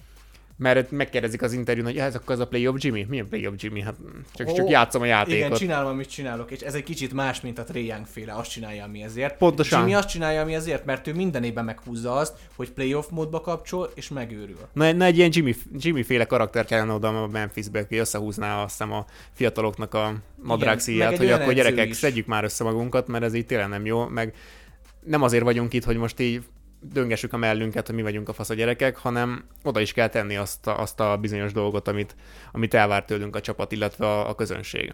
mert 0.62 0.92
megkérdezik 0.92 1.42
az 1.42 1.54
interjún, 1.54 1.86
hogy 1.86 1.96
"Ja, 1.96 2.04
ez 2.04 2.16
akkor 2.16 2.36
az 2.36 2.40
a 2.40 2.48
play 2.48 2.68
of 2.68 2.76
Jimmy? 2.78 3.06
Milyen 3.10 3.28
play 3.28 3.48
of 3.48 3.54
Jimmy? 3.58 3.82
Hát 3.82 3.96
csak, 4.34 4.50
Ó, 4.50 4.54
csak 4.56 4.70
játszom 4.70 5.02
a 5.02 5.06
játékot. 5.06 5.38
Igen, 5.38 5.52
csinálom, 5.52 5.90
amit 5.92 6.10
csinálok, 6.10 6.52
és 6.52 6.60
ez 6.60 6.74
egy 6.74 6.84
kicsit 6.84 7.14
más, 7.14 7.42
mint 7.42 7.60
a 7.60 7.64
Trey 7.64 7.86
Young 7.86 8.06
féle, 8.06 8.34
azt 8.34 8.50
csinálja, 8.50 8.84
ami 8.84 9.04
ezért. 9.04 9.38
Pontosan. 9.38 9.80
Jimmy 9.80 9.94
azt 9.94 10.08
csinálja, 10.08 10.42
ami 10.42 10.54
ezért, 10.54 10.86
mert 10.86 11.08
ő 11.08 11.14
minden 11.14 11.44
évben 11.44 11.66
meghúzza 11.66 12.14
azt, 12.14 12.34
hogy 12.56 12.72
playoff 12.72 13.06
módba 13.10 13.42
kapcsol, 13.42 13.92
és 13.96 14.10
megőrül. 14.10 14.58
Na, 14.74 14.92
na 14.92 15.06
egy 15.06 15.18
ilyen 15.18 15.30
Jimmy, 15.34 15.56
Jimmy 15.78 16.04
féle 16.04 16.26
karakter 16.26 16.66
kellene 16.66 16.94
oda 16.94 17.24
a 17.24 17.28
Memphisbe, 17.28 17.80
aki 17.80 17.98
összehúzná 17.98 18.64
azt 18.64 18.72
hiszem 18.72 18.92
a 18.92 19.06
fiataloknak 19.34 19.94
a 19.94 20.14
szíját, 20.78 21.12
egy 21.12 21.18
hogy 21.18 21.32
akkor 21.32 21.54
gyerekek, 21.54 21.90
is. 21.90 21.96
szedjük 21.98 22.26
már 22.26 22.44
össze 22.44 22.64
magunkat, 22.64 23.08
mert 23.08 23.24
ez 23.24 23.34
így 23.34 23.46
tényleg 23.46 23.68
nem 23.70 23.86
jó, 23.86 24.08
meg 24.08 24.34
nem 25.06 25.22
azért 25.22 25.44
vagyunk 25.44 25.74
itt, 25.74 25.84
hogy 25.84 25.98
most 25.98 26.20
így 26.20 26.42
döngessük 26.82 27.34
a 27.34 27.38
mellünket, 27.38 27.86
hogy 27.86 27.96
mi 27.96 28.02
vagyunk 28.02 28.30
a 28.30 28.34
fasz 28.34 28.50
a 28.50 28.54
gyerekek, 28.54 28.98
hanem 28.98 29.46
oda 29.64 29.80
is 29.80 29.94
kell 29.94 30.08
tenni 30.08 30.36
azt 30.36 30.68
a, 30.68 30.80
azt 30.80 31.00
a 31.00 31.18
bizonyos 31.18 31.54
dolgot, 31.54 31.88
amit, 31.88 32.16
amit 32.52 32.74
elvár 32.74 33.06
tőlünk 33.06 33.36
a 33.36 33.42
csapat, 33.42 33.72
illetve 33.72 34.06
a, 34.06 34.30
a 34.30 34.36
közönség. 34.36 34.94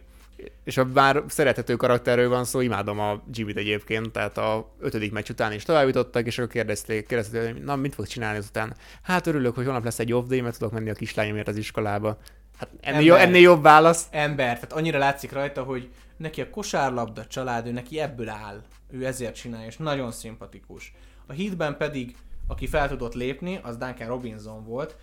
És 0.64 0.76
ha 0.76 0.84
bár 0.84 1.24
szerethető 1.28 1.76
karakterről 1.76 2.30
van 2.30 2.46
szó, 2.46 2.60
imádom 2.60 3.00
a 3.00 3.24
Jimmy-t 3.32 3.58
egyébként, 3.58 4.12
tehát 4.12 4.38
a 4.38 4.74
ötödik 4.80 5.12
meccs 5.12 5.30
után 5.30 5.52
is 5.52 5.64
továbbítottak, 5.64 6.26
és 6.26 6.38
akkor 6.38 6.52
kérdezték, 6.52 7.08
kérdezték, 7.08 7.42
hogy 7.42 7.64
na, 7.64 7.76
mit 7.76 7.96
fog 7.96 8.08
csinálni 8.08 8.38
azután? 8.38 8.76
Hát 9.02 9.28
örülök, 9.28 9.56
hogy 9.56 9.64
holnap 9.66 9.84
lesz 9.84 10.00
egy 10.00 10.14
off 10.14 10.28
day, 10.28 10.42
mert 10.42 10.58
tudok 10.58 10.74
menni 10.74 10.90
a 10.90 10.94
kislányomért 10.94 11.48
az 11.48 11.58
iskolába. 11.58 12.18
Hát 12.58 12.70
ennél, 12.82 13.02
jó, 13.02 13.16
ennél 13.16 13.42
jobb 13.42 13.62
válasz. 13.62 14.08
Ember, 14.12 14.54
tehát 14.54 14.74
annyira 14.74 14.98
látszik 14.98 15.32
rajta, 15.32 15.64
hogy 15.64 15.90
neki 16.18 16.42
a 16.42 16.50
kosárlabda 16.50 17.26
család, 17.26 17.68
ő 17.68 17.72
neki 17.72 18.00
ebből 18.00 18.30
áll. 18.30 18.62
Ő 18.92 19.06
ezért 19.06 19.36
csinálja, 19.36 19.68
és 19.68 19.78
nagyon 19.78 20.12
szimpatikus. 20.12 20.94
A 21.28 21.34
hitben 21.34 21.78
pedig, 21.78 22.16
aki 22.48 22.68
fel 22.68 22.88
tudott 22.88 23.14
lépni, 23.14 23.60
az 23.64 23.78
Duncan 23.78 24.08
Robinson 24.08 24.64
volt. 24.64 24.96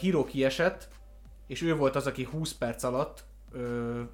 Hiro 0.00 0.24
kiesett, 0.24 0.88
és 1.46 1.62
ő 1.62 1.76
volt 1.76 1.96
az, 1.96 2.06
aki 2.06 2.24
20 2.30 2.52
perc 2.52 2.82
alatt 2.82 3.24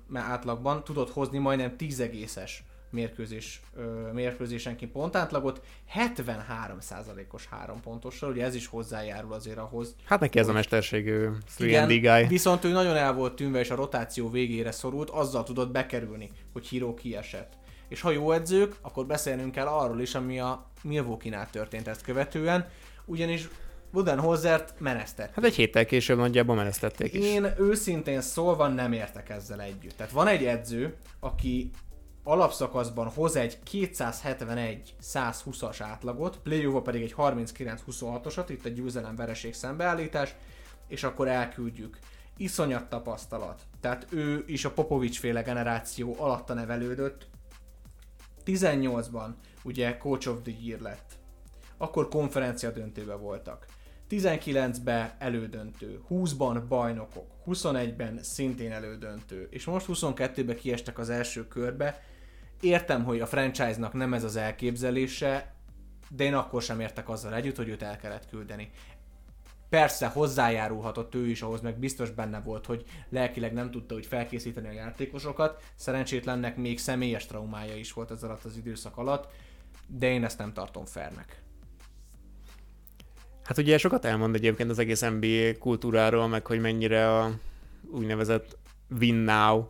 mert 0.07 0.27
átlagban 0.27 0.85
tudott 0.85 1.11
hozni 1.11 1.39
majdnem 1.39 1.77
10 1.77 2.01
egészes 2.01 2.65
mérkőzés, 2.91 3.61
ö, 3.77 4.13
mérkőzésenként 4.13 4.93
pontátlagot, 4.93 5.63
73%-os 5.95 7.47
három 7.47 7.81
pontossal, 7.81 8.31
ugye 8.31 8.45
ez 8.45 8.55
is 8.55 8.67
hozzájárul 8.67 9.33
azért 9.33 9.59
ahhoz. 9.59 9.95
Hát 10.05 10.21
neki 10.21 10.39
ez 10.39 10.49
a 10.49 10.53
mesterségű 10.53 11.29
3 11.59 12.01
guy. 12.01 12.27
Viszont 12.27 12.65
ő 12.65 12.73
nagyon 12.73 12.97
el 12.97 13.13
volt 13.13 13.35
tűnve, 13.35 13.59
és 13.59 13.71
a 13.71 13.75
rotáció 13.75 14.31
végére 14.31 14.71
szorult, 14.71 15.11
azzal 15.11 15.43
tudott 15.43 15.71
bekerülni, 15.71 16.31
hogy 16.53 16.67
Hiro 16.67 16.95
kiesett. 16.95 17.53
És 17.91 18.01
ha 18.01 18.11
jó 18.11 18.33
edzők, 18.33 18.77
akkor 18.81 19.07
beszélnünk 19.07 19.53
kell 19.53 19.67
arról 19.67 20.01
is, 20.01 20.15
ami 20.15 20.41
a 20.41 20.67
Milwaukee-nál 20.83 21.51
történt 21.51 21.89
ezt 21.89 22.03
követően, 22.03 22.69
ugyanis 23.05 23.49
Budenholzert 23.93 24.81
menesztették. 24.81 25.35
Hát 25.35 25.45
egy 25.45 25.55
héttel 25.55 25.85
később 25.85 26.19
nagyjából 26.19 26.55
menesztették 26.55 27.13
is. 27.13 27.25
Én 27.25 27.47
őszintén 27.59 28.21
szólva 28.21 28.69
nem 28.69 28.93
értek 28.93 29.29
ezzel 29.29 29.61
együtt. 29.61 29.97
Tehát 29.97 30.13
van 30.13 30.27
egy 30.27 30.45
edző, 30.45 30.97
aki 31.21 31.71
alapszakaszban 32.25 33.09
hoz 33.09 33.37
egy 33.37 33.59
271-120-as 33.73 35.77
átlagot, 35.79 36.39
play 36.43 36.81
pedig 36.83 37.03
egy 37.03 37.15
39-26-osat, 37.17 38.45
itt 38.49 38.65
egy 38.65 38.75
győzelem 38.75 39.17
vereség 39.17 39.55
szembeállítás, 39.55 40.35
és 40.89 41.03
akkor 41.03 41.29
elküldjük. 41.29 41.99
Iszonyat 42.37 42.89
tapasztalat. 42.89 43.61
Tehát 43.81 44.07
ő 44.11 44.45
is 44.47 44.65
a 44.65 44.71
Popovics 44.71 45.19
féle 45.19 45.43
generáció 45.43 46.17
alatta 46.19 46.55
nevelődött. 46.55 47.29
18-ban 48.51 49.35
ugye 49.63 49.97
Coach 49.97 50.29
of 50.29 50.43
the 50.43 50.53
Year 50.61 50.81
lett. 50.81 51.19
Akkor 51.77 52.09
konferencia 52.09 52.71
döntőbe 52.71 53.15
voltak. 53.15 53.67
19-ben 54.11 55.13
elődöntő, 55.19 56.01
20-ban 56.11 56.63
bajnokok, 56.69 57.27
21-ben 57.47 58.19
szintén 58.23 58.73
elődöntő, 58.73 59.49
és 59.51 59.65
most 59.65 59.87
22-ben 59.89 60.57
kiestek 60.57 60.99
az 60.99 61.11
első 61.11 61.49
körbe. 61.49 62.03
Értem, 62.61 63.05
hogy 63.05 63.21
a 63.21 63.27
franchise-nak 63.27 63.93
nem 63.93 64.15
ez 64.15 64.25
az 64.25 64.37
elképzelése, 64.37 65.55
de 66.11 66.25
én 66.25 66.35
akkor 66.35 66.63
sem 66.63 66.81
értek 66.81 67.09
azzal 67.09 67.35
együtt, 67.35 67.57
hogy 67.57 67.69
őt 67.69 67.83
el 67.83 67.97
kellett 67.97 68.29
küldeni. 68.29 68.71
Persze 69.71 70.07
hozzájárulhatott 70.07 71.15
ő 71.15 71.27
is 71.29 71.43
ahhoz, 71.43 71.61
meg 71.61 71.79
biztos 71.79 72.11
benne 72.11 72.41
volt, 72.41 72.67
hogy 72.67 72.85
lelkileg 73.09 73.53
nem 73.53 73.71
tudta 73.71 73.95
úgy 73.95 74.07
felkészíteni 74.07 74.69
a 74.69 74.73
játékosokat. 74.73 75.63
Szerencsétlennek 75.75 76.57
még 76.57 76.79
személyes 76.79 77.27
traumája 77.27 77.77
is 77.77 77.93
volt 77.93 78.11
ez 78.11 78.23
alatt 78.23 78.45
az 78.45 78.57
időszak 78.57 78.97
alatt, 78.97 79.33
de 79.87 80.11
én 80.11 80.25
ezt 80.25 80.39
nem 80.39 80.53
tartom 80.53 80.85
fernek. 80.85 81.43
Hát 83.45 83.59
ugye 83.59 83.79
sokat 83.79 84.05
elmond 84.05 84.35
egyébként 84.35 84.71
az 84.71 84.79
egész 84.79 85.01
NBA 85.01 85.59
kultúráról, 85.59 86.29
meg 86.29 86.47
hogy 86.47 86.61
mennyire 86.61 87.19
a 87.19 87.31
úgynevezett 87.91 88.59
win 88.99 89.15
now 89.15 89.65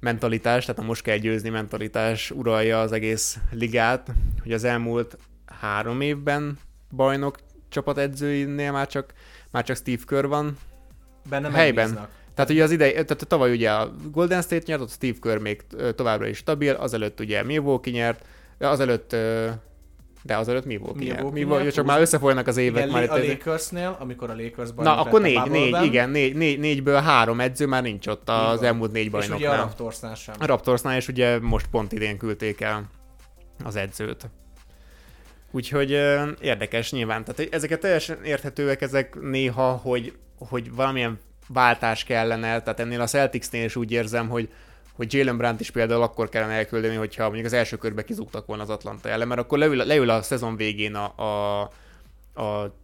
mentalitás, 0.00 0.64
tehát 0.64 0.80
a 0.80 0.84
most 0.84 1.02
kell 1.02 1.16
győzni 1.16 1.48
mentalitás 1.48 2.30
uralja 2.30 2.80
az 2.80 2.92
egész 2.92 3.38
ligát, 3.50 4.12
hogy 4.42 4.52
az 4.52 4.64
elmúlt 4.64 5.18
három 5.46 6.00
évben 6.00 6.58
bajnok 6.90 7.38
csapatedzőinél 7.68 8.72
már 8.72 8.86
csak, 8.86 9.12
már 9.50 9.64
csak 9.64 9.76
Steve 9.76 10.02
Kerr 10.06 10.26
van 10.26 10.58
Benne 11.30 11.50
helyben. 11.50 11.84
megbíznak. 11.84 12.10
Tehát 12.34 12.50
ugye 12.50 12.62
az 12.62 12.70
idei, 12.70 12.92
tehát 12.92 13.26
tavaly 13.28 13.52
ugye 13.52 13.70
a 13.70 13.94
Golden 14.10 14.42
State 14.42 14.62
nyert, 14.66 14.80
ott 14.80 14.90
Steve 14.90 15.18
Kerr 15.20 15.38
még 15.38 15.62
továbbra 15.94 16.26
is 16.26 16.36
stabil, 16.36 16.74
azelőtt 16.74 17.20
ugye 17.20 17.42
Milwaukee 17.42 17.92
nyert, 17.92 18.24
azelőtt 18.58 19.16
de 20.22 20.36
azelőtt 20.36 20.64
mi 20.64 20.76
volt? 20.76 20.96
Mi 20.96 21.12
volt? 21.20 21.32
Mi 21.32 21.44
volt? 21.44 21.72
Csak 21.72 21.84
már 21.86 22.00
összefolynak 22.00 22.46
az 22.46 22.56
évek. 22.56 22.82
Igen, 22.82 22.88
már 22.88 23.10
a 23.10 23.18
itt 23.18 23.28
Lakersnél, 23.28 23.96
amikor 24.00 24.30
a 24.30 24.34
Lakers 24.34 24.70
Na, 24.76 25.00
akkor 25.00 25.20
négy, 25.20 25.50
négy, 25.50 25.82
igen, 25.82 26.10
négy, 26.10 26.34
négy, 26.34 26.58
négyből 26.58 27.00
három 27.00 27.40
edző 27.40 27.66
már 27.66 27.82
nincs 27.82 28.06
ott 28.06 28.28
az 28.28 28.56
van. 28.56 28.64
elmúlt 28.64 28.92
négy 28.92 29.04
És 29.04 29.10
ugye 29.12 29.24
a 29.24 29.28
bajnoknál. 29.28 29.56
Raptorsnál 29.56 30.14
sem. 30.14 30.34
A 30.38 30.46
Raptorsnál 30.46 30.96
is 30.96 31.08
ugye 31.08 31.38
most 31.38 31.66
pont 31.66 31.92
idén 31.92 32.18
küldték 32.18 32.60
el 32.60 32.84
az 33.64 33.76
edzőt. 33.76 34.30
Úgyhogy 35.50 35.92
ö, 35.92 36.30
érdekes 36.40 36.92
nyilván. 36.92 37.24
Tehát 37.24 37.54
ezeket 37.54 37.80
teljesen 37.80 38.24
érthetőek 38.24 38.80
ezek 38.80 39.20
néha, 39.20 39.72
hogy, 39.72 40.12
hogy 40.38 40.74
valamilyen 40.74 41.18
váltás 41.48 42.04
kellene, 42.04 42.62
tehát 42.62 42.80
ennél 42.80 43.00
a 43.00 43.06
Celticsnél 43.06 43.64
is 43.64 43.76
úgy 43.76 43.92
érzem, 43.92 44.28
hogy 44.28 44.48
hogy 44.98 45.12
Jalen 45.14 45.36
Brandt 45.36 45.60
is 45.60 45.70
például 45.70 46.02
akkor 46.02 46.28
kellene 46.28 46.52
elküldeni, 46.52 46.94
hogyha 46.94 47.24
mondjuk 47.24 47.46
az 47.46 47.52
első 47.52 47.76
körbe 47.76 48.04
kizúgtak 48.04 48.46
volna 48.46 48.62
az 48.62 48.70
Atlanta 48.70 49.08
ellen, 49.08 49.28
mert 49.28 49.40
akkor 49.40 49.58
leül, 49.58 49.76
leül 49.76 50.10
a 50.10 50.22
szezon 50.22 50.56
végén 50.56 50.94
a, 50.94 51.14
a, 51.16 51.60
a 52.42 52.74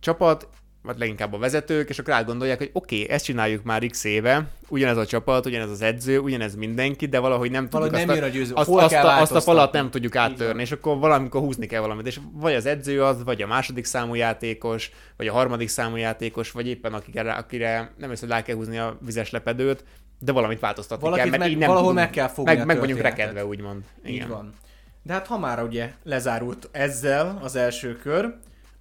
csapat, 0.00 0.48
vagy 0.84 0.98
leginkább 0.98 1.32
a 1.32 1.38
vezetők, 1.38 1.88
és 1.88 1.98
akkor 1.98 2.14
átgondolják, 2.14 2.58
hogy 2.58 2.70
oké, 2.72 3.02
okay, 3.02 3.14
ezt 3.14 3.24
csináljuk 3.24 3.62
már 3.62 3.86
x 3.86 4.04
éve, 4.04 4.46
ugyanez 4.68 4.96
a 4.96 5.06
csapat, 5.06 5.46
ugyanez 5.46 5.70
az 5.70 5.82
edző, 5.82 6.18
ugyanez 6.18 6.54
mindenki, 6.54 7.06
de 7.06 7.18
valahogy 7.18 7.50
nem 7.50 7.68
Valahogy 7.70 7.92
tudjuk 7.92 8.08
nem 8.08 8.24
azt, 8.24 8.34
a 8.34 8.36
győző. 8.36 8.54
azt, 8.54 8.68
Hol 8.68 8.80
azt, 8.80 8.94
a, 8.94 9.20
azt 9.20 9.32
a 9.32 9.40
falat 9.40 9.72
nem 9.72 9.90
tudjuk 9.90 10.16
áttörni, 10.16 10.62
és 10.62 10.72
akkor 10.72 10.98
valamikor 10.98 11.40
húzni 11.40 11.66
kell 11.66 11.80
valamit, 11.80 12.06
és 12.06 12.20
vagy 12.32 12.54
az 12.54 12.66
edző 12.66 13.02
az, 13.02 13.24
vagy 13.24 13.42
a 13.42 13.46
második 13.46 13.84
számú 13.84 14.14
játékos, 14.14 14.90
vagy 15.16 15.26
a 15.26 15.32
harmadik 15.32 15.68
számú 15.68 15.96
játékos, 15.96 16.50
vagy 16.50 16.66
éppen 16.66 16.94
akire, 16.94 17.32
akire 17.32 17.92
nem 17.98 18.10
hiszem, 18.10 18.28
hogy 18.28 18.36
rá 18.36 18.42
kell 18.42 18.56
húzni 18.56 18.78
a 18.78 18.98
vizes 19.00 19.30
lepedőt, 19.30 19.84
de 20.18 20.32
valamit 20.32 20.60
változtatni 20.60 21.04
Valakit 21.04 21.22
kell, 21.22 21.30
mert 21.30 21.42
meg- 21.42 21.52
így 21.52 21.58
nem 21.58 21.68
valahol 21.68 21.88
tudunk, 21.88 22.06
meg 22.06 22.14
kell 22.14 22.28
fogni 22.28 22.54
meg, 22.54 22.66
meg 22.66 22.78
vagyunk 22.78 23.00
rekedve, 23.00 23.46
úgymond. 23.46 23.82
Így 24.06 24.28
van. 24.28 24.52
De 25.02 25.12
hát 25.12 25.26
ha 25.26 25.38
már 25.38 25.62
ugye 25.62 25.92
lezárult 26.02 26.68
ezzel 26.72 27.38
az 27.42 27.56
első 27.56 27.96
kör, 27.96 28.34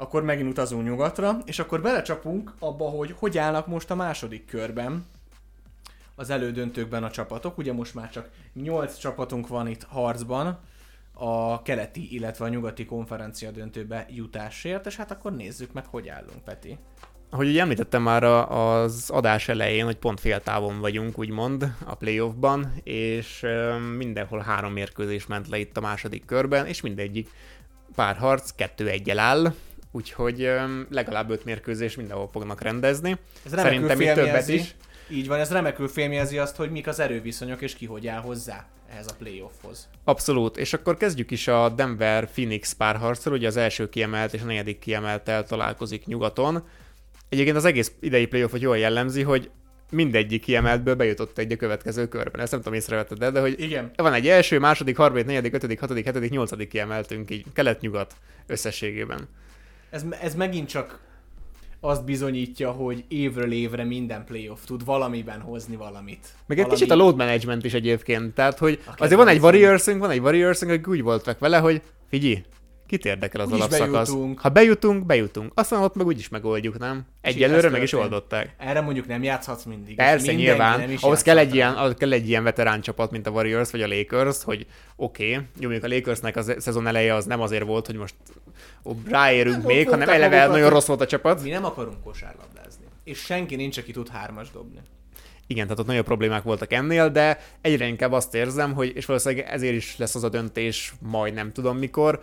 akkor 0.04 0.24
megint 0.24 0.50
utazunk 0.50 0.84
nyugatra, 0.84 1.38
és 1.46 1.60
akkor 1.60 1.82
belecsapunk 1.82 2.54
abba, 2.60 2.90
hogy 2.90 3.16
hogy 3.18 3.38
állnak 3.38 3.68
most 3.68 3.92
a 3.92 3.96
második 3.96 4.46
körben 4.46 5.06
az 6.16 6.30
elődöntőkben 6.30 7.04
a 7.04 7.12
csapatok. 7.12 7.58
Ugye 7.58 7.74
most 7.74 7.96
már 7.96 8.10
csak 8.10 8.30
8 8.54 8.98
csapatunk 8.98 9.48
van 9.48 9.68
itt 9.68 9.84
harcban 9.84 10.60
a 11.14 11.62
keleti, 11.62 12.14
illetve 12.14 12.46
a 12.46 12.50
nyugati 12.50 12.86
konferencia 12.86 13.52
döntőbe 13.52 14.06
jutásért, 14.10 14.86
és 14.86 14.96
hát 14.96 15.12
akkor 15.12 15.36
nézzük 15.36 15.74
meg, 15.74 15.86
hogy 15.86 16.08
állunk, 16.08 16.44
Peti. 16.44 16.78
Ahogy 17.30 17.48
ugye 17.48 17.62
említettem 17.62 18.02
már 18.02 18.24
az 18.24 19.10
adás 19.10 19.48
elején, 19.48 19.86
hogy 19.86 19.98
pont 19.98 20.20
fél 20.20 20.42
távon 20.42 20.80
vagyunk, 20.80 21.18
úgymond, 21.18 21.76
a 21.86 21.96
playoffban, 21.96 22.74
és 22.84 23.46
mindenhol 23.98 24.40
három 24.40 24.74
mérkőzés 24.74 25.26
ment 25.26 25.48
le 25.48 25.58
itt 25.58 25.78
a 25.78 25.82
második 25.82 26.26
körben, 26.26 26.66
és 26.66 26.82
mindegyik 26.82 27.30
párharc 27.96 28.52
kettő 28.52 28.88
egyel 28.88 29.20
áll, 29.20 29.54
úgyhogy 29.94 30.50
legalább 30.90 31.30
öt 31.30 31.46
mérkőzés 31.46 31.96
mindenhol 31.96 32.30
fognak 32.32 32.62
rendezni. 32.62 33.18
Ez 33.46 33.52
Szerintem 33.52 34.02
itt 34.02 34.14
többet 34.14 34.48
is. 34.48 34.76
Így 35.10 35.28
van, 35.28 35.40
ez 35.40 35.52
remekül 35.52 35.88
félmjelzi 35.88 36.38
azt, 36.38 36.56
hogy 36.56 36.72
mik 36.72 36.88
az 36.88 37.00
erőviszonyok, 37.00 37.62
és 37.62 37.76
ki 37.76 37.86
hogy 37.86 38.08
áll 38.08 38.22
hozzá 38.22 38.66
ehhez 38.92 39.08
a 39.08 39.16
playoffhoz. 39.18 39.90
Abszolút, 40.04 40.58
és 40.58 40.74
akkor 40.74 40.98
kezdjük 40.98 41.32
is 41.32 41.48
a 41.48 41.70
Denver-Phoenix 41.70 42.74
párharcról, 42.74 43.36
ugye 43.36 43.48
az 43.48 43.58
első 43.58 43.90
kiemelt 43.90 44.34
és 44.34 44.42
a 44.42 44.46
negyedik 44.46 44.80
kiemeltel 44.80 45.44
találkozik 45.44 46.06
nyugaton. 46.06 46.64
Egyébként 47.30 47.58
az 47.58 47.66
egész 47.66 47.92
idei 48.00 48.28
playoffot 48.28 48.62
jól 48.62 48.78
jellemzi, 48.78 49.22
hogy 49.22 49.50
mindegyik 49.92 50.42
kiemeltből 50.42 50.96
bejutott 50.96 51.38
egy 51.38 51.52
a 51.52 51.56
következő 51.56 52.08
körben. 52.08 52.42
Ezt 52.42 52.52
nem 52.52 52.62
tudom, 52.62 52.78
észrevetted 52.78 53.32
de 53.32 53.40
hogy 53.40 53.60
Igen. 53.60 53.92
van 53.96 54.14
egy 54.14 54.28
első, 54.28 54.60
második, 54.60 54.98
harmadik, 54.98 55.26
negyedik, 55.26 55.54
ötödik, 55.54 55.80
hatodik, 55.80 56.06
hetedik, 56.06 56.30
nyolcadik 56.30 56.68
kiemeltünk 56.68 57.32
így 57.32 57.46
kelet-nyugat 57.54 58.16
összességében. 58.48 59.28
Ez, 59.94 60.06
ez 60.22 60.36
megint 60.36 60.68
csak 60.70 61.00
azt 61.80 62.06
bizonyítja, 62.06 62.72
hogy 62.72 63.04
évről 63.08 63.52
évre 63.52 63.84
minden 63.84 64.26
playoff 64.26 64.60
tud 64.66 64.86
valamiben 64.86 65.40
hozni 65.40 65.76
valamit. 65.76 66.28
Meg 66.46 66.58
egy 66.58 66.64
Valami... 66.64 66.74
kicsit 66.74 66.92
a 66.92 66.96
load 66.96 67.16
management 67.16 67.66
is 67.66 67.74
egyébként, 67.74 68.34
tehát 68.34 68.58
hogy 68.58 68.82
azért 68.98 69.20
van 69.20 69.28
egy. 69.28 69.40
Warriorsünk, 69.40 70.00
van 70.00 70.10
egy 70.10 70.20
Warriorsünk, 70.20 70.72
akik 70.72 70.88
úgy 70.88 71.02
voltak 71.02 71.40
vele, 71.40 71.58
hogy 71.58 71.82
figyelj, 72.10 72.44
kit 72.88 73.06
érdekel 73.06 73.42
az 73.42 73.48
Úgyis 73.48 73.60
alapszakasz. 73.60 74.10
bejutunk. 74.10 74.40
Ha 74.40 74.50
bejutunk, 74.50 75.06
bejutunk. 75.06 75.52
Aztán 75.56 75.82
ott 75.82 75.96
meg 75.96 76.06
úgyis 76.06 76.30
megoldjuk, 76.30 76.78
nem? 76.80 77.06
Egyelőre 77.22 77.70
meg 77.70 77.82
is 77.82 77.94
oldották. 77.94 78.56
Erre 78.58 78.82
mondjuk 78.82 79.08
nem 79.08 79.24
játszhatsz 79.24 79.64
mindig. 79.64 79.96
Persze, 79.96 80.26
Mindenki 80.26 80.42
nyilván. 80.42 80.80
nem 80.80 80.92
is 80.92 81.02
Ahhoz 81.02 81.22
kell 81.22 81.38
egy, 81.38 81.56
ilyen, 81.56 81.74
ahhoz 81.74 81.94
kell 81.98 82.12
egy 82.12 82.30
ilyen 82.30 82.44
veterán 82.44 82.82
csapat, 82.82 83.12
mint 83.12 83.28
a 83.28 83.32
Warriors 83.32 83.72
vagy 83.72 83.82
a 83.82 83.88
Lakers, 83.88 84.44
hogy 84.44 84.66
oké, 84.96 85.24
okay, 85.24 85.46
jó, 85.60 85.70
mondjuk 85.70 85.92
a 85.92 85.96
Lakersnek 85.96 86.36
a 86.36 86.42
szezon 86.42 86.88
eleje 86.88 87.14
az 87.14 87.26
nem 87.26 87.42
azért 87.42 87.66
volt, 87.66 87.86
hogy 87.86 87.96
most 87.96 88.16
Nem, 89.06 89.62
még, 89.62 89.90
hanem 89.90 90.10
eleve 90.10 90.36
magukat, 90.36 90.52
nagyon 90.52 90.70
rossz 90.70 90.86
volt 90.86 91.02
a 91.02 91.06
csapat. 91.06 91.44
Mi 91.44 91.50
nem 91.50 91.66
akarunk 91.66 92.04
kosárlabdázni. 92.04 92.86
És 93.04 93.20
senki 93.20 93.56
nincs, 93.56 93.78
aki 93.78 93.92
tud 93.92 94.10
hármas 94.10 94.52
dobni. 94.52 94.80
Igen, 95.48 95.64
tehát 95.64 95.80
ott 95.80 95.88
nagyobb 95.88 96.06
problémák 96.06 96.44
voltak 96.44 96.74
ennél, 96.74 97.10
de 97.10 97.40
egyre 97.62 97.86
inkább 97.86 98.12
azt 98.12 98.36
érzem, 98.36 98.74
hogy, 98.74 98.96
és 98.96 99.06
valószínűleg 99.06 99.46
ezért 99.48 99.76
is 99.76 99.98
lesz 99.98 100.16
az 100.16 100.24
a 100.24 100.30
döntés 100.30 100.94
majd 101.00 101.34
nem 101.34 101.52
tudom 101.52 101.78
mikor, 101.78 102.22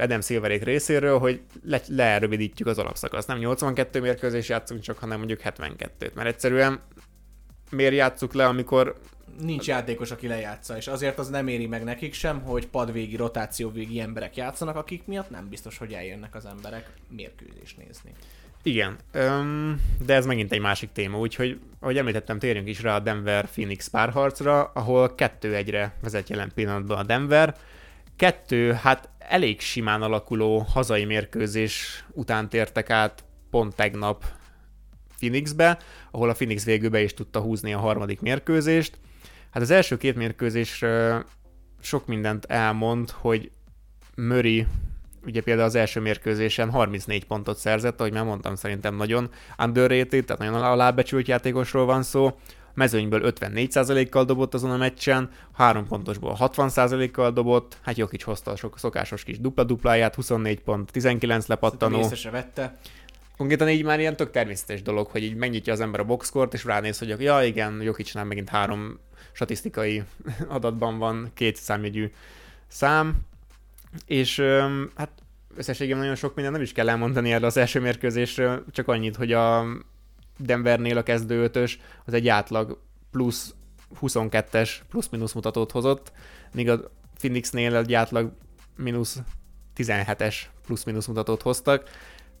Edem 0.00 0.20
Silverék 0.20 0.62
részéről, 0.62 1.18
hogy 1.18 1.40
le, 1.64 1.80
lerövidítjük 1.88 2.68
az 2.68 2.78
alapszakaszt. 2.78 3.28
Nem 3.28 3.38
82 3.38 4.00
mérkőzés 4.00 4.48
játszunk 4.48 4.80
csak, 4.80 4.98
hanem 4.98 5.18
mondjuk 5.18 5.40
72-t, 5.44 6.12
mert 6.14 6.28
egyszerűen 6.28 6.80
miért 7.70 7.94
játsszuk 7.94 8.34
le, 8.34 8.46
amikor 8.46 8.96
nincs 9.40 9.66
játékos, 9.66 10.10
aki 10.10 10.26
lejátsza, 10.26 10.76
és 10.76 10.86
azért 10.86 11.18
az 11.18 11.28
nem 11.28 11.48
éri 11.48 11.66
meg 11.66 11.84
nekik 11.84 12.14
sem, 12.14 12.40
hogy 12.40 12.66
padvégi, 12.66 13.16
rotációvégi 13.16 14.00
emberek 14.00 14.36
játszanak, 14.36 14.76
akik 14.76 15.06
miatt 15.06 15.30
nem 15.30 15.48
biztos, 15.48 15.78
hogy 15.78 15.92
eljönnek 15.92 16.34
az 16.34 16.44
emberek 16.44 16.90
mérkőzést 17.08 17.76
nézni. 17.76 18.12
Igen, 18.62 18.96
öm, 19.12 19.80
de 20.04 20.14
ez 20.14 20.26
megint 20.26 20.52
egy 20.52 20.60
másik 20.60 20.92
téma, 20.92 21.18
úgyhogy, 21.18 21.60
ahogy 21.80 21.98
említettem, 21.98 22.38
térjünk 22.38 22.68
is 22.68 22.82
rá 22.82 22.94
a 22.94 23.00
Denver-Phoenix 23.00 23.88
párharcra, 23.88 24.64
ahol 24.64 25.14
2-1-re 25.16 25.94
vezet 26.02 26.28
jelen 26.28 26.50
pillanatban 26.54 26.98
a 26.98 27.02
Denver. 27.02 27.56
Kettő, 28.16 28.72
hát 28.72 29.08
elég 29.18 29.60
simán 29.60 30.02
alakuló 30.02 30.58
hazai 30.58 31.04
mérkőzés 31.04 32.04
után 32.12 32.48
tértek 32.48 32.90
át 32.90 33.24
pont 33.50 33.74
tegnap 33.74 34.24
Phoenixbe, 35.16 35.78
ahol 36.10 36.28
a 36.28 36.32
Phoenix 36.32 36.64
végül 36.64 36.90
be 36.90 37.02
is 37.02 37.14
tudta 37.14 37.40
húzni 37.40 37.72
a 37.72 37.78
harmadik 37.78 38.20
mérkőzést. 38.20 38.98
Hát 39.50 39.62
az 39.62 39.70
első 39.70 39.96
két 39.96 40.16
mérkőzésről 40.16 41.24
sok 41.80 42.06
mindent 42.06 42.44
elmond, 42.44 43.10
hogy 43.10 43.50
Murray 44.16 44.66
ugye 45.26 45.42
például 45.42 45.66
az 45.66 45.74
első 45.74 46.00
mérkőzésen 46.00 46.70
34 46.70 47.24
pontot 47.24 47.56
szerzett, 47.56 48.00
ahogy 48.00 48.12
már 48.12 48.24
mondtam, 48.24 48.54
szerintem 48.54 48.96
nagyon 48.96 49.30
underrated, 49.58 50.24
tehát 50.24 50.42
nagyon 50.42 50.62
alábecsült 50.62 51.28
játékosról 51.28 51.84
van 51.84 52.02
szó. 52.02 52.26
A 52.26 52.72
mezőnyből 52.74 53.32
54%-kal 53.38 54.24
dobott 54.24 54.54
azon 54.54 54.70
a 54.70 54.76
meccsen, 54.76 55.30
3 55.52 55.86
pontosból 55.86 56.36
60%-kal 56.38 57.30
dobott, 57.30 57.78
hát 57.82 57.96
Jokic 57.96 58.22
hozta 58.22 58.50
a 58.50 58.56
sok 58.56 58.78
szokásos 58.78 59.24
kis 59.24 59.40
dupla-dupláját, 59.40 60.14
24 60.14 60.60
pont, 60.60 60.90
19 60.90 61.46
lepattanó. 61.46 61.98
Észre 61.98 62.30
vette. 62.30 62.78
Konkrétan 63.36 63.68
így 63.68 63.84
már 63.84 64.00
ilyen 64.00 64.16
tök 64.16 64.30
természetes 64.30 64.82
dolog, 64.82 65.06
hogy 65.06 65.22
így 65.22 65.34
megnyitja 65.34 65.72
az 65.72 65.80
ember 65.80 66.00
a 66.00 66.04
boxkort, 66.04 66.54
és 66.54 66.64
ránéz, 66.64 66.98
hogy 66.98 67.20
ja 67.20 67.42
igen, 67.42 67.82
Jokicnál 67.82 68.24
megint 68.24 68.48
három 68.48 68.98
statisztikai 69.32 70.02
adatban 70.48 70.98
van 70.98 71.30
két 71.34 71.56
számjegyű 71.56 72.12
szám, 72.66 73.20
és 74.06 74.40
hát 74.94 75.10
összességében 75.56 75.98
nagyon 75.98 76.14
sok 76.14 76.34
minden 76.34 76.52
nem 76.52 76.62
is 76.62 76.72
kell 76.72 76.88
elmondani 76.88 77.32
erre 77.32 77.46
az 77.46 77.56
első 77.56 77.80
mérkőzésről, 77.80 78.64
csak 78.70 78.88
annyit, 78.88 79.16
hogy 79.16 79.32
a 79.32 79.66
Denvernél 80.38 80.98
a 80.98 81.02
kezdő 81.02 81.42
ötös 81.42 81.80
az 82.04 82.12
egy 82.12 82.28
átlag 82.28 82.80
plusz 83.10 83.54
22-es 84.00 84.70
plusz-minusz 84.88 85.32
mutatót 85.32 85.70
hozott, 85.70 86.12
míg 86.52 86.68
a 86.68 86.90
Phoenixnél 87.18 87.76
egy 87.76 87.94
átlag 87.94 88.32
mínusz 88.76 89.18
17-es 89.76 90.36
plusz-minusz 90.66 91.06
mutatót 91.06 91.42
hoztak. 91.42 91.88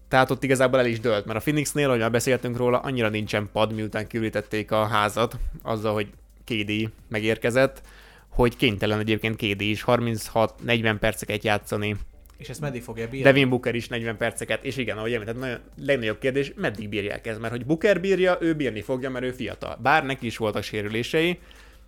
Tehát 0.08 0.30
ott 0.30 0.42
igazából 0.42 0.78
el 0.78 0.86
is 0.86 1.00
dölt, 1.00 1.24
mert 1.24 1.38
a 1.38 1.42
Phoenixnél, 1.42 1.86
ahogy 1.86 2.00
már 2.00 2.10
beszéltünk 2.10 2.56
róla, 2.56 2.78
annyira 2.78 3.08
nincsen 3.08 3.48
pad, 3.52 3.72
miután 3.72 4.06
kiürítették 4.06 4.70
a 4.70 4.86
házat, 4.86 5.36
azzal, 5.62 5.92
hogy 5.92 6.12
KD 6.44 6.90
megérkezett, 7.08 7.82
hogy 8.28 8.56
kénytelen 8.56 8.98
egyébként 8.98 9.36
KD 9.36 9.60
is 9.60 9.84
36-40 9.86 10.96
perceket 11.00 11.44
játszani. 11.44 11.96
És 12.36 12.48
ezt 12.48 12.60
meddig 12.60 12.82
fogja 12.82 13.08
bírni? 13.08 13.22
Devin 13.22 13.48
Booker 13.48 13.74
is 13.74 13.88
40 13.88 14.16
perceket, 14.16 14.64
és 14.64 14.76
igen, 14.76 14.96
ahogy 14.98 15.12
említett, 15.12 15.38
nagyon 15.38 15.58
legnagyobb 15.76 16.18
kérdés, 16.18 16.52
meddig 16.56 16.88
bírják 16.88 17.26
ez, 17.26 17.38
mert 17.38 17.52
hogy 17.52 17.66
Booker 17.66 18.00
bírja, 18.00 18.38
ő 18.40 18.54
bírni 18.54 18.80
fogja, 18.80 19.10
mert 19.10 19.24
ő 19.24 19.30
fiatal. 19.30 19.78
Bár 19.82 20.04
neki 20.04 20.26
is 20.26 20.36
voltak 20.36 20.62
sérülései, 20.62 21.38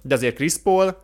de 0.03 0.15
azért 0.15 0.35
Chris 0.35 0.55
Paul 0.57 0.99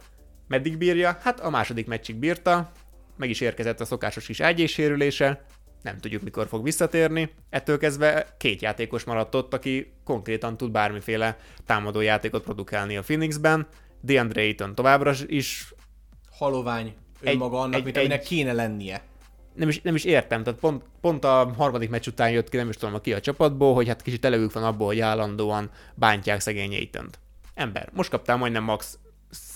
meddig 0.48 0.78
bírja? 0.78 1.18
Hát 1.22 1.40
a 1.40 1.50
második 1.50 1.86
meccsig 1.86 2.16
bírta, 2.16 2.72
meg 3.16 3.30
is 3.30 3.40
érkezett 3.40 3.80
a 3.80 3.84
szokásos 3.84 4.26
kis 4.26 4.70
sérülése, 4.72 5.44
nem 5.82 5.98
tudjuk 5.98 6.22
mikor 6.22 6.46
fog 6.46 6.62
visszatérni. 6.62 7.30
Ettől 7.50 7.78
kezdve 7.78 8.34
két 8.36 8.62
játékos 8.62 9.04
maradt 9.04 9.34
ott, 9.34 9.54
aki 9.54 9.92
konkrétan 10.04 10.56
tud 10.56 10.70
bármiféle 10.70 11.38
támadó 11.66 12.00
játékot 12.00 12.42
produkálni 12.42 12.96
a 12.96 13.02
Phoenixben. 13.02 13.66
DeAndre 14.00 14.40
Ayton 14.40 14.74
továbbra 14.74 15.14
is 15.26 15.74
halovány 16.30 16.94
önmaga 17.20 17.60
annak, 17.60 17.74
egy, 17.74 17.84
mint 17.84 17.96
aminek 17.96 18.20
egy, 18.20 18.26
kéne 18.26 18.52
lennie. 18.52 19.02
Nem 19.54 19.68
is, 19.68 19.80
nem 19.80 19.94
is 19.94 20.04
értem, 20.04 20.42
tehát 20.42 20.60
pont, 20.60 20.82
pont 21.00 21.24
a 21.24 21.52
harmadik 21.56 21.90
meccs 21.90 22.06
után 22.06 22.30
jött 22.30 22.48
ki, 22.48 22.56
nem 22.56 22.68
is 22.68 22.76
tudom 22.76 23.00
ki 23.00 23.12
a 23.12 23.20
csapatból, 23.20 23.74
hogy 23.74 23.88
hát 23.88 24.02
kicsit 24.02 24.24
előük 24.24 24.52
van 24.52 24.64
abból, 24.64 24.86
hogy 24.86 25.00
állandóan 25.00 25.70
bántják 25.94 26.40
szegény 26.40 26.74
ayton 26.74 27.08
Ember, 27.54 27.88
most 27.92 28.10
kaptál 28.10 28.36
majdnem 28.36 28.64
max, 28.64 28.98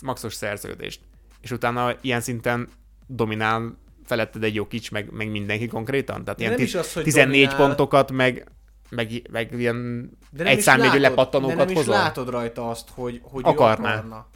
maxos 0.01 0.35
szerződést, 0.35 1.01
és 1.41 1.51
utána 1.51 1.95
ilyen 2.01 2.21
szinten 2.21 2.69
dominál 3.07 3.79
feletted 4.13 4.45
egy 4.45 4.55
Jokic, 4.55 4.91
meg, 4.91 5.11
meg 5.11 5.31
mindenki 5.31 5.67
konkrétan. 5.67 6.25
Tehát 6.25 6.41
ilyen 6.41 6.57
tiz, 6.57 6.75
az, 6.75 6.93
14 6.93 7.27
dominál... 7.27 7.67
pontokat, 7.67 8.13
meg, 8.13 8.47
meg, 8.91 9.29
meg 9.31 9.53
ilyen 9.59 10.11
de 10.31 10.45
egy 10.45 10.61
számjegyű 10.61 10.99
lepattanókat 10.99 11.57
de 11.57 11.65
nem 11.65 11.75
hozol. 11.75 11.95
is 11.95 12.01
látod 12.01 12.31
rajta 12.31 12.71
azt, 12.71 12.89
hogy, 12.95 13.21
hogy 13.23 13.43
akarná. 13.45 13.95
akarna. 13.95 14.27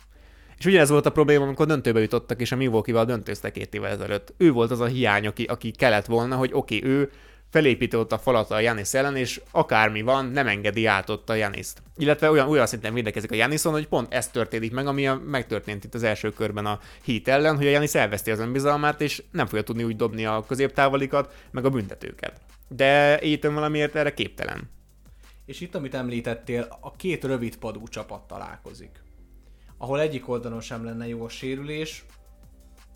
És 0.58 0.64
ugyanez 0.64 0.90
volt 0.90 1.06
a 1.06 1.10
probléma, 1.10 1.44
amikor 1.44 1.66
döntőbe 1.66 2.00
jutottak, 2.00 2.40
és 2.40 2.52
a 2.52 2.56
Milwaukee-val 2.56 3.04
döntőztek 3.04 3.52
két 3.52 3.74
évvel 3.74 3.90
ezelőtt. 3.90 4.34
Ő 4.36 4.52
volt 4.52 4.70
az 4.70 4.80
a 4.80 4.86
hiány, 4.86 5.26
aki, 5.26 5.44
aki 5.44 5.70
kellett 5.70 6.06
volna, 6.06 6.36
hogy 6.36 6.50
oké, 6.52 6.76
okay, 6.76 6.90
ő 6.90 7.10
felépített 7.56 8.12
a 8.12 8.18
falat 8.18 8.50
a 8.50 8.60
Janis 8.60 8.94
ellen, 8.94 9.16
és 9.16 9.40
akármi 9.50 10.02
van, 10.02 10.26
nem 10.26 10.46
engedi 10.46 10.86
át 10.86 11.10
ott 11.10 11.30
a 11.30 11.34
Janiszt. 11.34 11.82
Illetve 11.96 12.30
olyan, 12.30 12.48
olyan 12.48 12.66
szinten 12.66 12.94
védekezik 12.94 13.30
a 13.30 13.34
Janison, 13.34 13.72
hogy 13.72 13.88
pont 13.88 14.12
ez 14.12 14.28
történik 14.28 14.72
meg, 14.72 14.86
ami 14.86 15.06
a, 15.06 15.20
megtörtént 15.26 15.84
itt 15.84 15.94
az 15.94 16.02
első 16.02 16.30
körben 16.30 16.66
a 16.66 16.80
Heat 17.06 17.28
ellen, 17.28 17.56
hogy 17.56 17.66
a 17.66 17.70
Janis 17.70 17.94
elveszti 17.94 18.30
az 18.30 18.38
önbizalmát, 18.38 19.00
és 19.00 19.22
nem 19.30 19.46
fogja 19.46 19.62
tudni 19.62 19.84
úgy 19.84 19.96
dobni 19.96 20.24
a 20.26 20.44
középtávolikat, 20.48 21.34
meg 21.50 21.64
a 21.64 21.70
büntetőket. 21.70 22.40
De 22.68 23.18
Aiton 23.22 23.54
valamiért 23.54 23.94
erre 23.94 24.14
képtelen. 24.14 24.70
És 25.46 25.60
itt, 25.60 25.74
amit 25.74 25.94
említettél, 25.94 26.78
a 26.80 26.96
két 26.96 27.24
rövid 27.24 27.56
padú 27.56 27.88
csapat 27.88 28.26
találkozik. 28.26 29.02
Ahol 29.78 30.00
egyik 30.00 30.28
oldalon 30.28 30.60
sem 30.60 30.84
lenne 30.84 31.08
jó 31.08 31.24
a 31.24 31.28
sérülés, 31.28 32.04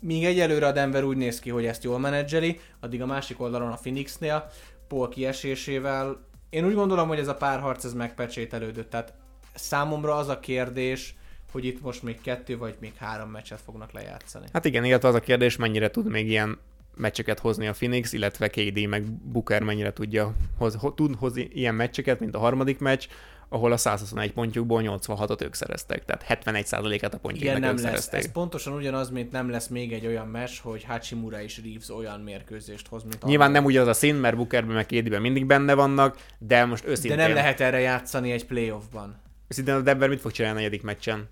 Míg 0.03 0.25
egyelőre 0.25 0.67
a 0.67 0.71
Denver 0.71 1.03
úgy 1.03 1.17
néz 1.17 1.39
ki, 1.39 1.49
hogy 1.49 1.65
ezt 1.65 1.83
jól 1.83 1.99
menedzseli, 1.99 2.59
addig 2.79 3.01
a 3.01 3.05
másik 3.05 3.41
oldalon 3.41 3.71
a 3.71 3.75
Phoenixnél, 3.75 4.49
Paul 4.87 5.09
kiesésével, 5.09 6.29
én 6.51 6.65
úgy 6.65 6.73
gondolom, 6.73 7.07
hogy 7.07 7.19
ez 7.19 7.27
a 7.27 7.35
párharc 7.35 7.83
ez 7.83 7.93
megpecsételődött. 7.93 8.89
Tehát 8.89 9.13
számomra 9.53 10.15
az 10.15 10.27
a 10.27 10.39
kérdés, 10.39 11.15
hogy 11.51 11.65
itt 11.65 11.81
most 11.81 12.03
még 12.03 12.21
kettő 12.21 12.57
vagy 12.57 12.75
még 12.79 12.93
három 12.95 13.29
meccset 13.29 13.61
fognak 13.65 13.91
lejátszani. 13.91 14.45
Hát 14.53 14.65
igen, 14.65 14.85
illetve 14.85 15.07
az 15.07 15.15
a 15.15 15.19
kérdés, 15.19 15.55
mennyire 15.55 15.91
tud 15.91 16.09
még 16.09 16.27
ilyen 16.27 16.59
meccseket 16.95 17.39
hozni 17.39 17.67
a 17.67 17.71
Phoenix, 17.71 18.13
illetve 18.13 18.47
KD 18.47 18.87
meg 18.87 19.11
Booker 19.11 19.63
mennyire 19.63 19.93
tudja 19.93 20.33
hoz, 20.57 20.75
ho, 20.75 20.91
tud 20.91 21.15
hozni 21.15 21.49
ilyen 21.53 21.75
meccseket, 21.75 22.19
mint 22.19 22.35
a 22.35 22.39
harmadik 22.39 22.79
meccs, 22.79 23.07
ahol 23.53 23.71
a 23.71 23.77
121 23.77 24.31
pontjukból 24.31 24.81
86-ot 24.85 25.43
ők 25.43 25.53
szereztek, 25.53 26.05
tehát 26.05 26.43
71%-át 26.45 27.13
a 27.13 27.17
pontjuknak 27.17 27.59
nem 27.59 27.69
ők 27.69 27.75
lesz. 27.75 27.85
szerezték. 27.85 28.19
Ez 28.19 28.31
pontosan 28.31 28.73
ugyanaz, 28.73 29.09
mint 29.09 29.31
nem 29.31 29.49
lesz 29.49 29.67
még 29.67 29.93
egy 29.93 30.05
olyan 30.05 30.27
meccs, 30.27 30.59
hogy 30.61 30.83
Hachimura 30.83 31.41
és 31.41 31.61
Reeves 31.63 31.89
olyan 31.89 32.19
mérkőzést 32.19 32.87
hoz, 32.87 33.03
mint 33.03 33.23
Nyilván 33.23 33.47
annak. 33.47 33.61
nem 33.61 33.69
ugyanaz 33.69 33.87
a 33.87 33.93
szín, 33.93 34.15
mert 34.15 34.35
Bookerben 34.35 34.75
meg 34.75 34.85
Kédiben 34.85 35.21
mindig 35.21 35.45
benne 35.45 35.73
vannak, 35.73 36.17
de 36.39 36.65
most 36.65 36.85
őszintén... 36.85 37.17
De 37.17 37.23
nem 37.23 37.33
lehet 37.33 37.59
erre 37.59 37.79
játszani 37.79 38.31
egy 38.31 38.45
playoffban. 38.45 39.21
Őszintén 39.47 39.73
a 39.73 39.81
Denver 39.81 40.09
mit 40.09 40.21
fog 40.21 40.31
csinálni 40.31 40.57
a 40.57 40.61
negyedik 40.61 40.83
meccsen? 40.83 41.29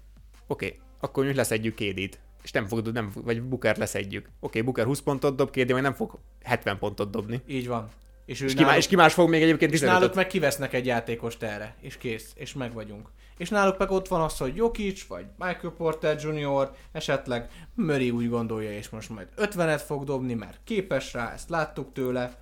Oké, 0.48 0.66
okay, 0.66 0.80
akkor 1.00 1.26
mi 1.26 1.34
leszedjük 1.34 1.76
Kédit 1.76 2.20
és 2.44 2.52
nem 2.52 2.68
fog, 2.68 2.88
nem, 2.88 3.12
vagy 3.24 3.42
Booker 3.44 3.78
leszedjük. 3.78 4.26
Oké, 4.26 4.34
okay, 4.40 4.62
Booker 4.62 4.86
20 4.86 5.00
pontot 5.00 5.36
dob, 5.36 5.52
Kédi 5.52 5.72
majd 5.72 5.84
nem 5.84 5.94
fog 5.94 6.20
70 6.44 6.78
pontot 6.78 7.12
dobni. 7.12 7.42
Így 7.48 7.68
van. 7.68 7.90
És, 8.30 8.40
és, 8.40 8.54
ki, 8.54 8.62
náluk, 8.62 8.78
és 8.78 8.88
ki 8.88 8.96
más 8.96 9.14
fog 9.14 9.30
még 9.30 9.42
egyébként 9.42 9.74
És 9.74 9.80
náluk 9.80 10.16
meg 10.16 10.28
kivesznek 10.28 10.74
egy 10.74 10.86
játékost 10.86 11.44
erre, 11.44 11.76
és 11.82 11.98
kész, 11.98 12.32
és 12.36 12.54
meg 12.54 12.74
vagyunk. 12.74 13.10
És 13.38 13.50
náluk 13.50 13.78
meg 13.78 13.92
ott 13.92 14.08
van 14.08 14.22
az, 14.22 14.38
hogy 14.38 14.56
Jokic, 14.56 15.08
vagy 15.08 15.26
Michael 15.38 15.74
Porter 15.78 16.18
Jr., 16.24 16.72
esetleg 16.92 17.50
Murray 17.76 18.10
úgy 18.10 18.30
gondolja, 18.30 18.72
és 18.72 18.90
most 18.90 19.10
majd 19.10 19.28
50-et 19.38 19.82
fog 19.86 20.04
dobni, 20.04 20.34
mert 20.34 20.60
képes 20.64 21.14
rá, 21.14 21.34
ezt 21.34 21.50
láttuk 21.50 21.94
tőle. 21.94 22.34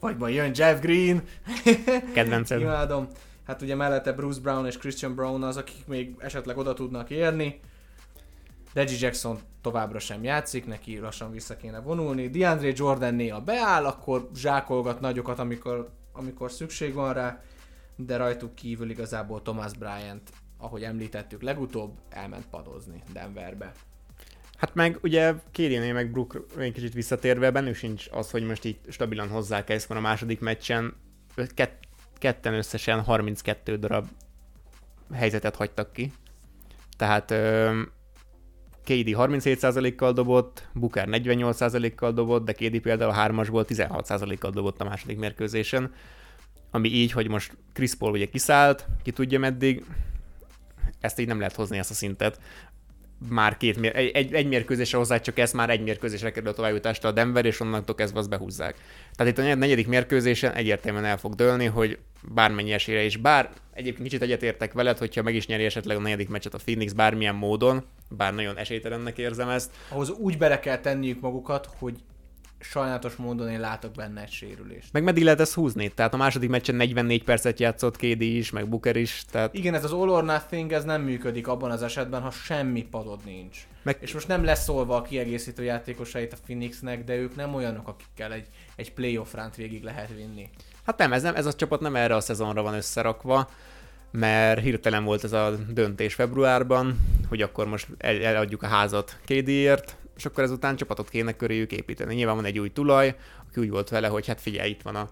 Vagy 0.00 0.16
majd 0.16 0.34
jön 0.34 0.50
Jeff 0.54 0.80
Green. 0.80 1.22
Kedvencem. 2.14 2.60
Imádom. 2.60 3.08
Hát 3.46 3.62
ugye 3.62 3.74
mellette 3.74 4.12
Bruce 4.12 4.40
Brown 4.40 4.66
és 4.66 4.78
Christian 4.78 5.14
Brown 5.14 5.42
az, 5.42 5.56
akik 5.56 5.86
még 5.86 6.14
esetleg 6.18 6.58
oda 6.58 6.74
tudnak 6.74 7.10
érni. 7.10 7.60
Reggie 8.72 8.96
Jackson 9.00 9.38
továbbra 9.60 9.98
sem 9.98 10.24
játszik, 10.24 10.66
neki 10.66 10.98
lassan 10.98 11.32
vissza 11.32 11.56
kéne 11.56 11.80
vonulni. 11.80 12.28
DeAndre 12.28 12.72
Jordan 12.74 13.14
néha 13.14 13.40
beáll, 13.40 13.84
akkor 13.84 14.28
zsákolgat 14.34 15.00
nagyokat, 15.00 15.38
amikor, 15.38 15.90
amikor 16.12 16.50
szükség 16.50 16.94
van 16.94 17.12
rá, 17.12 17.42
de 17.96 18.16
rajtuk 18.16 18.54
kívül 18.54 18.90
igazából 18.90 19.42
Thomas 19.42 19.72
Bryant, 19.72 20.30
ahogy 20.58 20.82
említettük 20.82 21.42
legutóbb, 21.42 21.98
elment 22.10 22.46
padozni 22.46 23.02
Denverbe. 23.12 23.72
Hát 24.56 24.74
meg 24.74 24.98
ugye 25.02 25.34
Kérinél 25.50 25.92
meg 25.92 26.10
Brook 26.10 26.46
egy 26.58 26.72
kicsit 26.72 26.92
visszatérve, 26.92 27.50
bennük 27.50 27.74
sincs 27.74 28.06
az, 28.10 28.30
hogy 28.30 28.42
most 28.42 28.64
így 28.64 28.78
stabilan 28.88 29.28
hozzá 29.28 29.64
mert 29.66 29.88
a 29.88 30.00
második 30.00 30.40
meccsen 30.40 30.94
kett, 31.54 31.82
ketten 32.18 32.54
összesen 32.54 33.02
32 33.02 33.76
darab 33.76 34.06
helyzetet 35.12 35.56
hagytak 35.56 35.92
ki. 35.92 36.12
Tehát 36.96 37.30
ö, 37.30 37.80
KD 38.88 39.14
37%-kal 39.18 40.12
dobott, 40.12 40.68
Booker 40.72 41.08
48%-kal 41.10 42.12
dobott, 42.12 42.44
de 42.44 42.52
KD 42.52 42.80
például 42.80 43.10
a 43.10 43.14
hármasból 43.14 43.64
16%-kal 43.68 44.50
dobott 44.50 44.80
a 44.80 44.84
második 44.84 45.18
mérkőzésen, 45.18 45.92
ami 46.70 46.88
így, 46.88 47.12
hogy 47.12 47.28
most 47.28 47.56
Chris 47.72 47.94
Paul 47.94 48.12
ugye 48.12 48.26
kiszállt, 48.26 48.86
ki 49.02 49.10
tudja 49.10 49.38
meddig, 49.38 49.84
ezt 51.00 51.18
így 51.18 51.26
nem 51.26 51.38
lehet 51.38 51.54
hozni 51.54 51.78
ezt 51.78 51.90
a 51.90 51.94
szintet. 51.94 52.40
Már 53.30 53.56
két, 53.56 53.80
mér- 53.80 53.94
egy, 53.94 54.10
egy, 54.10 54.32
egy 54.32 54.46
mérkőzésre 54.46 54.98
hozzá, 54.98 55.20
csak 55.20 55.38
ez 55.38 55.52
már 55.52 55.70
egy 55.70 55.82
mérkőzésre 55.82 56.30
kerül 56.30 56.48
a 56.48 56.52
továbbjutást 56.52 57.04
a 57.04 57.12
Denver, 57.12 57.44
és 57.44 57.60
onnantól 57.60 57.94
kezdve 57.94 58.18
azt 58.18 58.28
behúzzák. 58.28 58.76
Tehát 59.14 59.32
itt 59.32 59.44
a 59.44 59.54
negyedik 59.54 59.88
mérkőzésen 59.88 60.52
egyértelműen 60.52 61.04
el 61.04 61.18
fog 61.18 61.34
dőlni, 61.34 61.64
hogy 61.64 61.98
bármennyi 62.34 62.72
esélyre 62.72 63.04
is, 63.04 63.16
bár 63.16 63.50
egyébként 63.72 64.08
kicsit 64.08 64.22
egyetértek 64.22 64.72
veled, 64.72 64.98
hogyha 64.98 65.22
meg 65.22 65.34
is 65.34 65.46
nyeri 65.46 65.64
esetleg 65.64 65.96
a 65.96 66.00
negyedik 66.00 66.28
meccset 66.28 66.54
a 66.54 66.58
Phoenix 66.58 66.92
bármilyen 66.92 67.34
módon, 67.34 67.84
bár 68.08 68.34
nagyon 68.34 68.56
esélytelennek 68.58 69.18
érzem 69.18 69.48
ezt, 69.48 69.70
Ahhoz 69.88 70.10
úgy 70.10 70.38
bele 70.38 70.60
kell 70.60 70.78
tenniük 70.78 71.20
magukat, 71.20 71.68
hogy 71.78 71.94
sajnálatos 72.60 73.14
módon 73.16 73.48
én 73.50 73.60
látok 73.60 73.92
benne 73.92 74.20
egy 74.22 74.30
sérülést. 74.30 74.92
meg 74.92 75.02
meddig 75.02 75.22
lehet 75.24 75.40
ezt 75.40 75.54
húzni? 75.54 75.88
Tehát 75.88 76.14
a 76.14 76.16
második 76.16 76.48
meccsen 76.48 76.74
44 76.74 77.24
percet 77.24 77.60
játszott 77.60 77.96
KD 77.96 78.20
is, 78.20 78.50
meg 78.50 78.68
Booker 78.68 78.96
is, 78.96 79.24
tehát 79.30 79.54
Igen, 79.54 79.74
ez 79.74 79.84
az 79.84 79.92
all 79.92 80.08
or 80.08 80.24
nothing, 80.24 80.72
ez 80.72 80.84
nem 80.84 81.02
működik 81.02 81.48
abban 81.48 81.70
az 81.70 81.82
esetben, 81.82 82.20
ha 82.20 82.30
semmi 82.30 82.82
padod 82.82 83.20
nincs. 83.24 83.58
Meg- 83.82 83.98
És 84.00 84.12
most 84.12 84.28
nem 84.28 84.44
leszólva 84.44 84.96
a 84.96 85.02
kiegészítő 85.02 85.62
játékosait 85.62 86.32
a 86.32 86.36
Phoenixnek, 86.44 87.04
de 87.04 87.14
ők 87.16 87.36
nem 87.36 87.54
olyanok, 87.54 87.88
akikkel 87.88 88.32
egy, 88.32 88.46
egy 88.76 88.92
playoff 88.92 89.34
ránt 89.34 89.56
végig 89.56 89.82
lehet 89.82 90.10
vinni. 90.16 90.48
Hát 90.84 90.98
nem 90.98 91.12
ez, 91.12 91.22
nem, 91.22 91.34
ez 91.34 91.46
a 91.46 91.52
csapat 91.52 91.80
nem 91.80 91.96
erre 91.96 92.14
a 92.16 92.20
szezonra 92.20 92.62
van 92.62 92.74
összerakva, 92.74 93.48
mert 94.10 94.60
hirtelen 94.60 95.04
volt 95.04 95.24
ez 95.24 95.32
a 95.32 95.54
döntés 95.68 96.14
februárban, 96.14 96.98
hogy 97.28 97.42
akkor 97.42 97.66
most 97.66 97.86
el, 97.98 98.22
eladjuk 98.24 98.62
a 98.62 98.66
házat 98.66 99.18
KD-ért, 99.24 99.96
és 100.18 100.24
akkor 100.24 100.44
ezután 100.44 100.76
csapatot 100.76 101.08
kéne 101.08 101.32
köréjük 101.32 101.72
építeni. 101.72 102.14
Nyilván 102.14 102.36
van 102.36 102.44
egy 102.44 102.58
új 102.58 102.72
tulaj, 102.72 103.16
aki 103.48 103.60
úgy 103.60 103.70
volt 103.70 103.88
vele, 103.88 104.08
hogy 104.08 104.26
hát 104.26 104.40
figyelj, 104.40 104.70
itt 104.70 104.82
van 104.82 104.96
a 104.96 105.08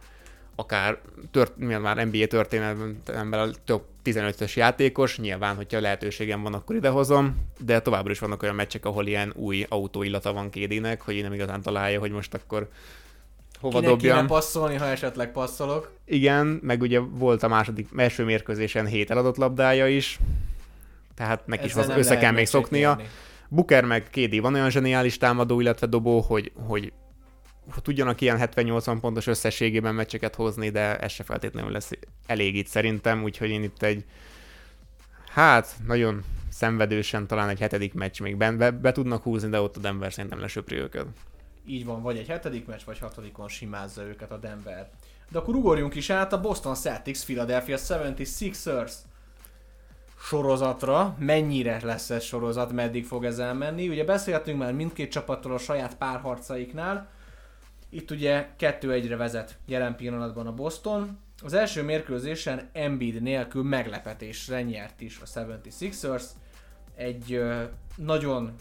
akár 0.57 0.99
tört, 1.31 1.57
már 1.57 2.07
NBA 2.07 2.27
történelemben 2.27 3.33
a 3.41 3.51
top 3.65 3.85
15-ös 4.05 4.55
játékos, 4.55 5.19
nyilván, 5.19 5.57
hogyha 5.57 5.81
lehetőségem 5.81 6.43
van, 6.43 6.55
akkor 6.55 6.77
idehozom, 6.77 7.37
de 7.59 7.81
továbbra 7.81 8.11
is 8.11 8.19
vannak 8.19 8.43
olyan 8.43 8.55
meccsek, 8.55 8.85
ahol 8.85 9.07
ilyen 9.07 9.33
új 9.35 9.67
autóillata 9.69 10.33
van 10.33 10.51
kédinek, 10.51 11.03
hogy 11.03 11.15
én 11.15 11.23
nem 11.23 11.33
igazán 11.33 11.63
találja, 11.63 11.99
hogy 12.01 12.11
most 12.11 12.35
akkor 12.35 12.69
hova 13.61 13.81
Kinek 13.81 13.97
kéne 13.97 14.13
dobjam. 14.13 14.27
passzolni, 14.27 14.77
ha 14.77 14.87
esetleg 14.87 15.33
passzolok? 15.33 15.93
Igen, 16.05 16.61
meg 16.63 16.81
ugye 16.81 16.99
volt 16.99 17.43
a 17.43 17.49
második, 17.49 17.89
első 17.97 18.25
mérkőzésen 18.25 18.87
hét 18.87 19.11
eladott 19.11 19.37
labdája 19.37 19.87
is, 19.87 20.19
tehát 21.15 21.47
neki 21.47 21.65
is 21.65 21.75
az 21.75 21.89
össze 21.89 22.17
kell 22.17 22.33
még 22.33 22.47
szoknia. 22.47 22.89
nyerni. 22.89 23.13
Booker 23.49 23.85
meg 23.85 24.11
KD 24.11 24.41
van 24.41 24.55
olyan 24.55 24.71
zseniális 24.71 25.17
támadó, 25.17 25.61
illetve 25.61 25.87
dobó, 25.87 26.21
hogy, 26.21 26.53
hogy 26.67 26.93
tudjanak 27.83 28.21
ilyen 28.21 28.39
70-80 28.41 28.99
pontos 29.01 29.27
összességében 29.27 29.95
meccseket 29.95 30.35
hozni, 30.35 30.71
de 30.71 30.99
ez 30.99 31.13
se 31.13 31.23
feltétlenül 31.23 31.71
lesz 31.71 31.91
elég 32.27 32.57
itt 32.57 32.67
szerintem, 32.67 33.23
úgyhogy 33.23 33.51
én 33.51 33.63
itt 33.63 33.83
egy 33.83 34.05
hát 35.29 35.77
nagyon 35.87 36.25
szenvedősen 36.51 37.27
talán 37.27 37.49
egy 37.49 37.59
hetedik 37.59 37.95
meccs 37.95 38.21
még 38.21 38.37
be, 38.37 38.53
be, 38.53 38.71
be 38.71 38.93
tudnak 38.93 39.23
húzni, 39.23 39.49
de 39.49 39.61
ott 39.61 39.77
a 39.77 39.81
Denver 39.81 40.13
szerintem 40.13 40.41
lesöpri 40.41 40.77
őket. 40.77 41.07
Így 41.67 41.85
van, 41.85 42.03
vagy 42.03 42.17
egy 42.17 42.27
hetedik 42.27 42.67
meccs, 42.67 42.81
vagy 42.85 42.99
hatodikon 42.99 43.49
simázza 43.49 44.03
őket 44.03 44.31
a 44.31 44.37
Denver. 44.37 44.91
De 45.31 45.39
akkor 45.39 45.55
ugorjunk 45.55 45.95
is 45.95 46.11
át 46.11 46.33
a 46.33 46.41
Boston 46.41 46.75
Celtics 46.75 47.25
Philadelphia 47.25 47.77
76ers 47.77 48.93
sorozatra. 50.19 51.17
Mennyire 51.19 51.81
lesz 51.83 52.11
ez 52.11 52.23
sorozat, 52.23 52.73
meddig 52.73 53.05
fog 53.05 53.25
ez 53.25 53.39
elmenni? 53.39 53.89
Ugye 53.89 54.05
beszéltünk 54.05 54.59
már 54.59 54.73
mindkét 54.73 55.11
csapattól 55.11 55.53
a 55.53 55.59
saját 55.59 55.97
párharcaiknál. 55.97 57.09
Itt 57.89 58.11
ugye 58.11 58.49
2-1-re 58.59 59.17
vezet 59.17 59.59
jelen 59.67 59.97
pillanatban 59.97 60.47
a 60.47 60.55
Boston. 60.55 61.19
Az 61.43 61.53
első 61.53 61.83
mérkőzésen 61.83 62.69
Embiid 62.73 63.23
nélkül 63.23 63.63
meglepetésre 63.63 64.63
nyert 64.63 65.01
is 65.01 65.21
a 65.21 65.41
76ers. 65.41 66.25
Egy 66.95 67.43
nagyon 67.97 68.55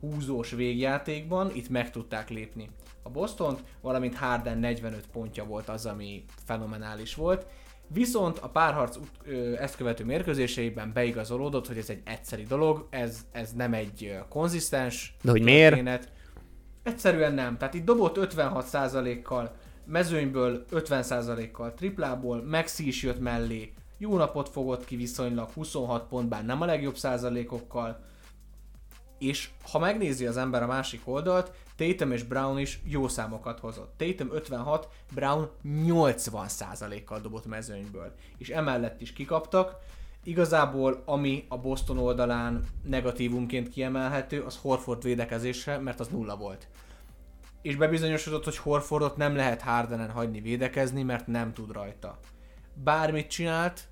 húzós 0.00 0.50
végjátékban, 0.50 1.50
itt 1.54 1.68
meg 1.68 1.90
tudták 1.90 2.28
lépni 2.28 2.70
a 3.02 3.10
Bostont, 3.10 3.62
valamint 3.80 4.16
Harden 4.16 4.58
45 4.58 5.06
pontja 5.12 5.44
volt 5.44 5.68
az, 5.68 5.86
ami 5.86 6.24
fenomenális 6.44 7.14
volt. 7.14 7.46
Viszont 7.92 8.38
a 8.38 8.48
párharc 8.48 8.96
ezt 9.58 9.76
követő 9.76 10.04
mérkőzéseiben 10.04 10.92
beigazolódott, 10.92 11.66
hogy 11.66 11.78
ez 11.78 11.90
egy 11.90 12.02
egyszeri 12.04 12.42
dolog, 12.42 12.86
ez, 12.90 13.26
ez 13.32 13.52
nem 13.52 13.74
egy 13.74 14.18
konzisztens 14.28 15.16
De 15.22 15.30
hogy 15.30 15.42
miért? 15.42 15.68
történet. 15.68 16.08
Egyszerűen 16.82 17.34
nem. 17.34 17.56
Tehát 17.58 17.74
itt 17.74 17.84
dobott 17.84 18.16
56%-kal, 18.20 19.54
mezőnyből 19.84 20.64
50%-kal, 20.72 21.74
triplából, 21.74 22.44
Maxi 22.44 22.86
is 22.86 23.02
jött 23.02 23.20
mellé, 23.20 23.72
jó 23.98 24.16
napot 24.16 24.48
fogott 24.48 24.84
ki 24.84 24.96
viszonylag, 24.96 25.50
26 25.50 26.08
pont, 26.08 26.28
bár 26.28 26.44
nem 26.44 26.60
a 26.60 26.64
legjobb 26.64 26.96
százalékokkal, 26.96 28.04
és 29.20 29.50
ha 29.70 29.78
megnézi 29.78 30.26
az 30.26 30.36
ember 30.36 30.62
a 30.62 30.66
másik 30.66 31.00
oldalt, 31.04 31.52
Tatum 31.76 32.12
és 32.12 32.22
Brown 32.22 32.58
is 32.58 32.80
jó 32.84 33.08
számokat 33.08 33.60
hozott. 33.60 33.94
Tatum 33.96 34.28
56, 34.32 34.88
Brown 35.14 35.50
80%-kal 35.64 37.20
dobott 37.20 37.46
mezőnyből, 37.46 38.14
és 38.38 38.48
emellett 38.48 39.00
is 39.00 39.12
kikaptak. 39.12 39.76
Igazából, 40.24 41.02
ami 41.04 41.44
a 41.48 41.58
Boston 41.58 41.98
oldalán 41.98 42.66
negatívumként 42.82 43.68
kiemelhető, 43.68 44.42
az 44.42 44.58
Horford 44.62 45.02
védekezése, 45.02 45.78
mert 45.78 46.00
az 46.00 46.08
nulla 46.08 46.36
volt. 46.36 46.68
És 47.62 47.76
bebizonyosodott, 47.76 48.44
hogy 48.44 48.56
Horfordot 48.56 49.16
nem 49.16 49.36
lehet 49.36 49.60
Hardenen 49.60 50.10
hagyni 50.10 50.40
védekezni, 50.40 51.02
mert 51.02 51.26
nem 51.26 51.52
tud 51.52 51.72
rajta. 51.72 52.18
Bármit 52.74 53.30
csinált, 53.30 53.88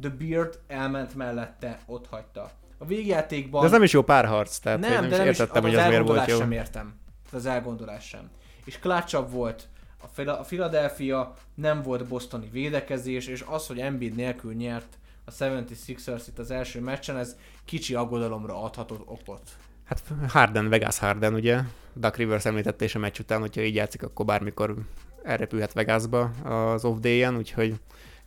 The 0.00 0.10
Beard 0.10 0.58
elment 0.66 1.14
mellette, 1.14 1.80
ott 1.86 2.06
hagyta. 2.06 2.50
A 2.82 2.86
végjátékban... 2.86 3.60
De 3.60 3.66
ez 3.66 3.72
nem 3.72 3.82
is 3.82 3.92
jó 3.92 4.02
párharc, 4.02 4.58
tehát 4.58 4.78
nem, 4.78 4.90
Nem, 4.90 5.00
de 5.00 5.08
is 5.08 5.16
nem 5.16 5.28
is, 5.28 5.38
értettem, 5.38 5.64
az 5.64 5.70
hogy 5.70 5.78
az 5.78 5.86
miért 5.86 6.06
volt 6.06 6.28
jó. 6.28 6.36
sem 6.36 6.52
értem. 6.52 6.94
Az 7.32 7.46
elgondolás 7.46 8.04
sem. 8.04 8.30
És 8.64 8.78
klácsabb 8.78 9.30
volt 9.30 9.68
a 10.00 10.06
Phila- 10.14 10.38
a 10.38 10.42
Philadelphia, 10.42 11.34
nem 11.54 11.82
volt 11.82 12.06
bostoni 12.06 12.48
védekezés, 12.52 13.26
és 13.26 13.44
az, 13.46 13.66
hogy 13.66 13.78
Embiid 13.78 14.14
nélkül 14.14 14.52
nyert 14.52 14.98
a 15.24 15.30
76ers 15.30 16.22
itt 16.28 16.38
az 16.38 16.50
első 16.50 16.80
meccsen, 16.80 17.16
ez 17.16 17.36
kicsi 17.64 17.94
aggodalomra 17.94 18.62
adhatott 18.62 19.02
okot. 19.06 19.42
Hát 19.84 20.02
Harden, 20.28 20.68
Vegas 20.68 20.98
Harden, 20.98 21.34
ugye? 21.34 21.60
Duck 21.94 22.16
Rivers 22.16 22.44
említette 22.44 22.84
is 22.84 22.94
a 22.94 22.98
meccs 22.98 23.18
után, 23.18 23.40
hogyha 23.40 23.60
így 23.60 23.74
játszik, 23.74 24.02
akkor 24.02 24.24
bármikor 24.24 24.74
elrepülhet 25.22 25.72
Vegasba 25.72 26.22
az 26.44 26.84
off 26.84 26.98
day-en, 26.98 27.36
úgyhogy 27.36 27.74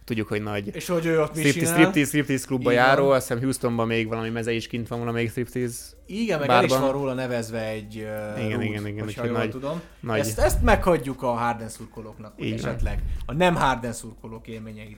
tudjuk, 0.05 0.27
hogy 0.27 0.41
nagy 0.41 0.75
És 0.75 0.87
hogy 0.87 1.05
ő 1.05 1.21
ott 1.21 1.29
striptease, 1.29 1.59
csinál? 1.59 1.73
striptease, 1.73 2.07
striptease 2.07 2.45
klubba 2.45 2.63
van. 2.63 2.73
járó, 2.73 3.09
azt 3.09 3.27
hiszem 3.27 3.43
Houstonban 3.43 3.87
még 3.87 4.07
valami 4.07 4.29
meze 4.29 4.51
is 4.51 4.67
kint 4.67 4.87
van 4.87 4.99
valamelyik 4.99 5.29
striptease. 5.29 5.83
Igen, 6.05 6.39
meg 6.39 6.49
el 6.49 6.63
is 6.63 6.69
bárban. 6.69 6.87
van 6.91 6.99
róla 6.99 7.13
nevezve 7.13 7.67
egy 7.67 7.95
uh, 7.95 8.45
Igen, 8.45 8.59
rút, 8.59 8.63
igen, 8.63 8.87
igen, 8.87 9.09
jól 9.23 9.31
nagy- 9.31 9.49
tudom. 9.49 9.81
Nagy, 9.99 10.19
Ezt, 10.19 10.39
ezt 10.39 10.61
meghagyjuk 10.61 11.23
a 11.23 11.27
Harden 11.31 11.69
szurkolóknak, 11.69 12.33
hogy 12.37 12.49
van. 12.49 12.69
esetleg 12.69 12.99
a 13.25 13.33
nem 13.33 13.55
Harden 13.55 13.93
szurkolók 13.93 14.47
élményeit 14.47 14.97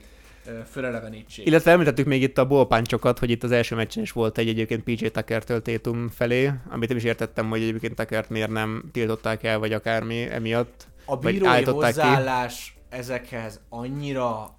fölelevenítsék. 0.70 1.46
Illetve 1.46 1.70
említettük 1.70 2.06
még 2.06 2.22
itt 2.22 2.38
a 2.38 2.46
ballpáncsokat, 2.46 3.18
hogy 3.18 3.30
itt 3.30 3.42
az 3.42 3.50
első 3.50 3.74
meccsen 3.74 4.02
is 4.02 4.12
volt 4.12 4.38
egy 4.38 4.48
egyébként 4.48 4.82
PJ 4.82 5.06
Tucker-től 5.06 5.62
felé, 6.10 6.50
amit 6.68 6.88
nem 6.88 6.96
is 6.96 7.04
értettem, 7.04 7.48
hogy 7.48 7.62
egyébként 7.62 7.94
Tuckert 7.94 8.28
miért 8.30 8.50
nem 8.50 8.82
tiltották 8.92 9.42
el, 9.42 9.58
vagy 9.58 9.72
akármi 9.72 10.22
emiatt. 10.30 10.86
A 11.04 11.16
bírói 11.16 11.48
állították 11.48 11.94
ki. 11.94 12.00
hozzáállás 12.00 12.76
ezekhez 12.88 13.60
annyira 13.68 14.57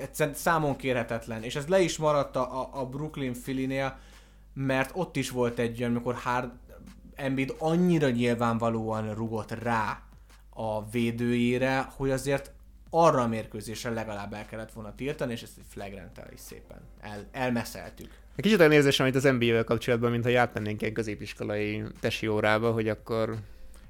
egyszerűen 0.00 0.34
számon 0.34 0.76
kérhetetlen, 0.76 1.42
és 1.42 1.54
ez 1.56 1.66
le 1.66 1.80
is 1.80 1.96
maradt 1.96 2.36
a, 2.36 2.68
a- 2.80 2.86
Brooklyn 2.86 3.32
Philly-nél, 3.32 3.98
mert 4.54 4.90
ott 4.94 5.16
is 5.16 5.30
volt 5.30 5.58
egy 5.58 5.78
olyan, 5.80 5.90
amikor 5.90 6.14
Hard 6.14 6.50
Embiid 7.14 7.54
annyira 7.58 8.10
nyilvánvalóan 8.10 9.14
rugott 9.14 9.50
rá 9.62 10.02
a 10.50 10.88
védőjére, 10.90 11.88
hogy 11.96 12.10
azért 12.10 12.52
arra 12.90 13.22
a 13.22 13.26
mérkőzésre 13.26 13.90
legalább 13.90 14.32
el 14.32 14.46
kellett 14.46 14.72
volna 14.72 14.94
tiltani, 14.94 15.32
és 15.32 15.42
ezt 15.42 15.58
egy 15.58 15.64
flagrant 15.68 16.20
is 16.34 16.40
szépen 16.40 16.80
el, 17.00 17.24
elmeszeltük. 17.32 18.10
Egy 18.36 18.44
kicsit 18.44 18.58
olyan 18.58 18.72
érzésem, 18.72 19.06
amit 19.06 19.16
az 19.16 19.22
NBA-vel 19.22 19.64
kapcsolatban, 19.64 20.10
mintha 20.10 20.40
átmennénk 20.40 20.82
egy 20.82 20.92
középiskolai 20.92 21.82
tesi 22.00 22.26
órába, 22.26 22.72
hogy 22.72 22.88
akkor 22.88 23.36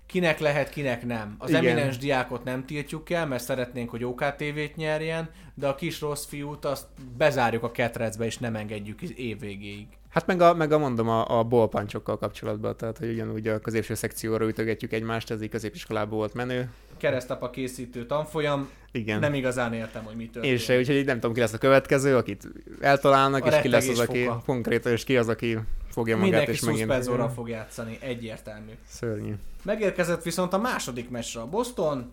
Kinek 0.06 0.38
lehet, 0.38 0.68
kinek 0.70 1.06
nem. 1.06 1.34
Az 1.38 1.48
Igen. 1.48 1.64
eminens 1.66 1.98
diákot 1.98 2.44
nem 2.44 2.64
tiltjuk 2.64 3.10
el, 3.10 3.26
mert 3.26 3.42
szeretnénk, 3.44 3.90
hogy 3.90 4.04
OKTV-t 4.04 4.76
nyerjen, 4.76 5.30
de 5.54 5.66
a 5.66 5.74
kis 5.74 6.00
rossz 6.00 6.24
fiút 6.26 6.64
azt 6.64 6.86
bezárjuk 7.16 7.62
a 7.62 7.70
ketrecbe, 7.70 8.24
és 8.24 8.38
nem 8.38 8.56
engedjük 8.56 9.02
év 9.02 9.38
végéig. 9.40 9.86
Hát 10.08 10.26
meg 10.26 10.40
a, 10.40 10.54
meg 10.54 10.72
a 10.72 10.78
mondom 10.78 11.08
a, 11.08 11.38
a 11.38 11.42
ballpancsokkal 11.44 12.18
kapcsolatban, 12.18 12.76
tehát 12.76 12.98
hogy 12.98 13.08
ugyanúgy 13.08 13.48
a 13.48 13.58
középső 13.60 13.94
szekcióra 13.94 14.46
ütögetjük 14.46 14.92
egymást, 14.92 15.30
ez 15.30 15.42
így 15.42 15.48
középiskolában 15.48 16.18
volt 16.18 16.34
menő. 16.34 16.70
keresztapa 16.96 17.50
készítő 17.50 18.06
tanfolyam, 18.06 18.68
Igen. 18.92 19.18
nem 19.18 19.34
igazán 19.34 19.72
értem, 19.72 20.04
hogy 20.04 20.16
mi 20.16 20.24
történik. 20.24 20.50
Én 20.50 20.64
se, 20.64 20.78
úgyhogy 20.78 21.04
nem 21.04 21.14
tudom, 21.20 21.34
ki 21.34 21.40
lesz 21.40 21.52
a 21.52 21.58
következő, 21.58 22.16
akit 22.16 22.48
eltalálnak, 22.80 23.44
A 23.44 23.48
és 23.48 23.60
ki 23.60 23.68
lesz 23.68 23.88
az, 23.88 23.98
aki 23.98 24.24
foka. 24.24 24.42
konkrétan, 24.46 24.92
és 24.92 25.04
ki 25.04 25.16
az, 25.16 25.28
aki 25.28 25.58
fogja 25.90 26.16
magát, 26.16 26.30
Mindenki 26.30 26.50
és 26.50 26.60
megint... 26.60 27.32
fog 27.34 27.48
játszani, 27.48 27.98
egyértelmű. 28.00 28.72
Szörnyű. 28.88 29.34
Megérkezett 29.66 30.22
viszont 30.22 30.52
a 30.52 30.58
második 30.58 31.10
meccsre 31.10 31.40
a 31.40 31.46
Boston, 31.46 32.12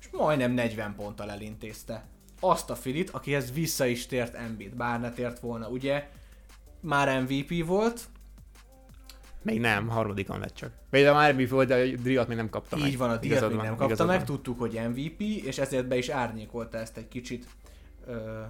és 0.00 0.08
majdnem 0.12 0.52
40 0.52 0.94
ponttal 0.94 1.30
elintézte. 1.30 2.06
Azt 2.40 2.70
a 2.70 2.74
Filit, 2.74 3.10
akihez 3.10 3.52
vissza 3.52 3.86
is 3.86 4.06
tért 4.06 4.34
Embiid, 4.34 4.74
bár 4.74 5.00
ne 5.00 5.10
tért 5.10 5.38
volna, 5.38 5.68
ugye? 5.68 6.08
Már 6.80 7.22
MVP 7.22 7.66
volt, 7.66 8.04
Még 9.42 9.60
nem, 9.60 9.88
harmadikon 9.88 10.38
lett 10.38 10.54
csak. 10.54 10.72
Vagy 10.90 11.02
de 11.02 11.12
már 11.12 11.34
mi 11.34 11.46
volt, 11.46 11.68
de 11.68 11.74
a 11.74 11.96
Driat 11.96 12.28
még 12.28 12.36
nem 12.36 12.48
kapta 12.48 12.76
meg. 12.76 12.88
így 12.88 12.98
van, 12.98 13.10
a 13.10 13.18
Igazad 13.20 13.48
még 13.48 13.56
van, 13.56 13.66
nem 13.66 13.76
kapta 13.76 14.04
meg, 14.04 14.16
van. 14.16 14.26
tudtuk, 14.26 14.58
hogy 14.58 14.80
MVP, 14.88 15.20
és 15.20 15.58
ezért 15.58 15.88
be 15.88 15.96
is 15.96 16.08
árnyékolta 16.08 16.78
ezt 16.78 16.96
egy 16.96 17.08
kicsit 17.08 17.46
ö, 18.06 18.40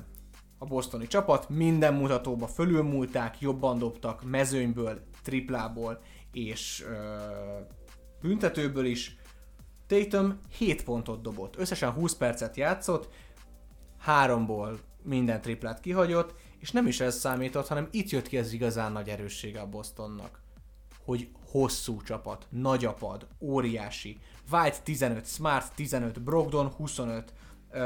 a 0.58 0.64
bostoni 0.64 1.06
csapat. 1.06 1.48
Minden 1.48 1.94
mutatóba 1.94 2.46
fölülmúlták, 2.46 3.40
jobban 3.40 3.78
dobtak 3.78 4.24
mezőnyből, 4.24 5.00
triplából 5.22 6.00
és 6.32 6.84
ö, 6.88 6.94
büntetőből 8.26 8.84
is. 8.84 9.16
Tatum 9.86 10.40
7 10.58 10.84
pontot 10.84 11.22
dobott, 11.22 11.56
összesen 11.56 11.90
20 11.90 12.14
percet 12.14 12.56
játszott, 12.56 13.08
háromból 13.98 14.78
minden 15.02 15.40
triplát 15.40 15.80
kihagyott, 15.80 16.34
és 16.58 16.70
nem 16.70 16.86
is 16.86 17.00
ez 17.00 17.18
számított, 17.18 17.66
hanem 17.66 17.88
itt 17.90 18.10
jött 18.10 18.28
ki 18.28 18.38
az 18.38 18.52
igazán 18.52 18.92
nagy 18.92 19.08
erőssége 19.08 19.60
a 19.60 19.66
Bostonnak 19.66 20.44
hogy 21.06 21.28
hosszú 21.50 22.02
csapat, 22.02 22.46
nagyapad, 22.50 23.26
óriási. 23.40 24.18
White 24.50 24.78
15, 24.82 25.26
Smart 25.26 25.74
15, 25.74 26.22
Brogdon 26.22 26.68
25, 26.68 27.32
uh, 27.72 27.80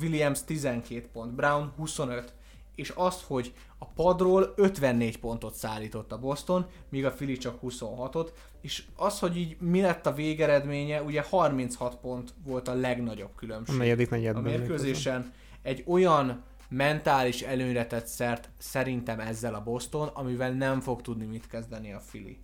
Williams 0.00 0.44
12 0.44 1.08
pont, 1.12 1.34
Brown 1.34 1.72
25, 1.76 2.34
és 2.74 2.90
azt, 2.90 3.22
hogy 3.22 3.52
a 3.78 3.86
padról 3.86 4.52
54 4.56 5.18
pontot 5.18 5.54
szállított 5.54 6.12
a 6.12 6.18
Boston, 6.18 6.66
míg 6.88 7.04
a 7.04 7.12
Philly 7.12 7.36
csak 7.36 7.58
26-ot, 7.62 8.28
és 8.66 8.82
az, 8.96 9.18
hogy 9.18 9.36
így 9.36 9.56
mi 9.60 9.80
lett 9.80 10.06
a 10.06 10.14
végeredménye, 10.14 11.02
ugye 11.02 11.22
36 11.28 11.96
pont 11.96 12.34
volt 12.44 12.68
a 12.68 12.74
legnagyobb 12.74 13.30
A 13.34 13.38
különbség 13.38 13.76
negyedik 13.76 14.12
a 14.12 14.14
negyedben. 14.14 14.42
mérkőzésen. 14.42 15.32
Egy 15.62 15.84
olyan 15.86 16.42
mentális 16.68 17.40
előnyre 17.40 17.86
tett 17.86 18.06
szert 18.06 18.48
szerintem 18.58 19.20
ezzel 19.20 19.54
a 19.54 19.62
Boston, 19.62 20.08
amivel 20.12 20.50
nem 20.50 20.80
fog 20.80 21.02
tudni 21.02 21.24
mit 21.24 21.46
kezdeni 21.46 21.92
a 21.92 22.00
Philly. 22.08 22.38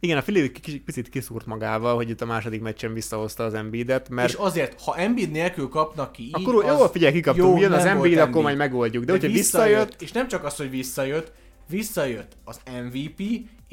Igen, 0.00 0.16
a 0.18 0.20
Philly 0.20 0.52
kicsit 0.52 0.84
picit 0.84 1.08
kiszúrt 1.08 1.46
magával, 1.46 1.94
hogy 1.94 2.10
itt 2.10 2.20
a 2.20 2.26
második 2.26 2.60
meccsen 2.60 2.92
visszahozta 2.92 3.44
az 3.44 3.54
Embiidet, 3.54 4.08
mert 4.08 4.28
És 4.28 4.34
azért, 4.34 4.80
ha 4.80 4.96
Embiid 4.96 5.30
nélkül 5.30 5.68
kapnak 5.68 6.12
ki 6.12 6.22
így, 6.22 6.30
akkor 6.32 6.64
jó, 6.64 6.86
figyelj, 6.86 7.12
kikaptunk, 7.12 7.56
jó, 7.56 7.62
jön 7.62 7.72
az 7.72 7.84
Embiid, 7.84 8.18
akkor 8.18 8.42
majd 8.42 8.56
megoldjuk. 8.56 9.04
De, 9.04 9.12
hogyha 9.12 9.28
visszajött, 9.28 10.02
és 10.02 10.12
nem 10.12 10.28
csak 10.28 10.44
az, 10.44 10.56
hogy 10.56 10.70
visszajött, 10.70 11.32
visszajött 11.68 12.36
az 12.44 12.60
MVP, 12.82 13.22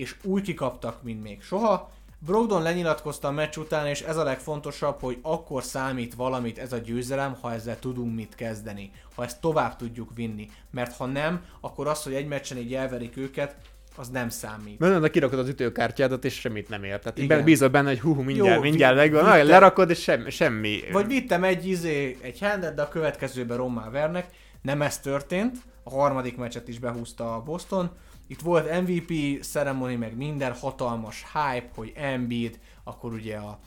és 0.02 0.15
úgy 0.23 0.41
kikaptak, 0.41 1.03
mint 1.03 1.23
még 1.23 1.41
soha. 1.41 1.91
Brogdon 2.19 2.61
lenyilatkozta 2.61 3.28
a 3.28 3.32
meccs 3.32 3.57
után, 3.57 3.88
és 3.88 4.02
ez 4.02 4.18
a 4.18 4.23
legfontosabb, 4.23 4.99
hogy 4.99 5.18
akkor 5.22 5.64
számít 5.64 6.14
valamit 6.14 6.57
ez 6.57 6.73
a 6.73 6.78
győzelem, 6.78 7.36
ha 7.41 7.53
ezzel 7.53 7.80
tudunk 7.80 8.15
mit 8.15 8.36
kezdeni, 8.36 8.91
ha 9.15 9.23
ezt 9.23 9.41
tovább 9.41 9.76
tudjuk 9.76 10.10
vinni. 10.15 10.49
Mert 10.72 10.95
ha 10.95 11.06
nem, 11.06 11.41
akkor 11.60 11.88
az, 11.88 12.03
hogy 12.03 12.14
egy 12.14 12.28
meccsen 12.28 12.57
így 12.57 12.73
elverik 12.73 13.18
őket, 13.18 13.56
az 13.95 14.10
nem 14.10 14.30
számít. 14.30 14.80
Mert 14.80 15.10
kirakod 15.10 15.40
az 15.40 15.48
ütőkártyádat, 15.48 16.26
és 16.26 16.34
semmit 16.34 16.69
nem 16.69 16.84
ért. 16.84 17.02
Tehát 17.02 17.18
Igen. 17.18 17.44
bízol 17.44 17.69
benne, 17.69 17.88
hogy 17.90 17.99
hú, 17.99 18.14
mindjárt, 18.14 18.56
Jó, 18.56 18.61
mindjárt 18.61 18.95
megvan, 18.95 19.45
lerakod, 19.45 19.90
és 19.90 20.02
semmi. 20.02 20.30
semmi. 20.30 20.80
Vagy 20.91 21.07
vittem 21.07 21.44
egy 21.44 21.68
izé, 21.68 22.18
egy 22.22 22.40
handet, 22.40 22.76
de 22.76 22.82
a 22.82 22.88
következőben 22.88 23.57
rommá 23.57 23.90
vernek. 23.90 24.28
Nem 24.61 24.81
ez 24.81 24.99
történt. 24.99 25.57
A 25.83 25.89
harmadik 25.89 26.38
meccset 26.38 26.67
is 26.67 26.79
behúzta 26.79 27.35
a 27.35 27.41
Boston. 27.41 27.91
Itt 28.27 28.41
volt 28.41 28.81
MVP 28.81 29.41
ceremony, 29.43 29.97
meg 29.97 30.15
minden 30.15 30.53
hatalmas 30.53 31.25
hype, 31.33 31.69
hogy 31.75 31.91
Embiid, 31.95 32.59
akkor 32.83 33.13
ugye 33.13 33.38
a, 33.38 33.59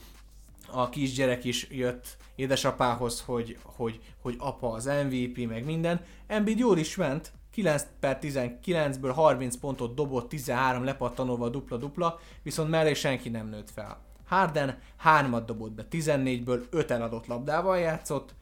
a 0.71 0.89
kisgyerek 0.89 1.43
is 1.43 1.67
jött 1.69 2.17
édesapához, 2.35 3.21
hogy, 3.21 3.57
hogy, 3.63 3.99
hogy 4.21 4.35
apa 4.37 4.71
az 4.71 4.85
MVP, 4.85 5.47
meg 5.47 5.65
minden. 5.65 6.01
Embiid 6.27 6.59
jól 6.59 6.77
is 6.77 6.95
ment, 6.95 7.31
9 7.51 7.85
per 7.99 8.19
19-ből 8.21 9.11
30 9.15 9.57
pontot 9.57 9.95
dobott, 9.95 10.29
13 10.29 10.83
lepattanóval 10.83 11.49
dupla-dupla, 11.49 12.19
viszont 12.43 12.69
mellé 12.69 12.93
senki 12.93 13.29
nem 13.29 13.47
nőtt 13.47 13.71
fel. 13.71 14.01
Harden 14.25 14.79
3 14.97 15.45
dobott 15.45 15.71
be 15.71 15.85
14-ből, 15.91 16.69
5 16.69 16.91
eladott 16.91 17.27
labdával 17.27 17.77
játszott, 17.77 18.35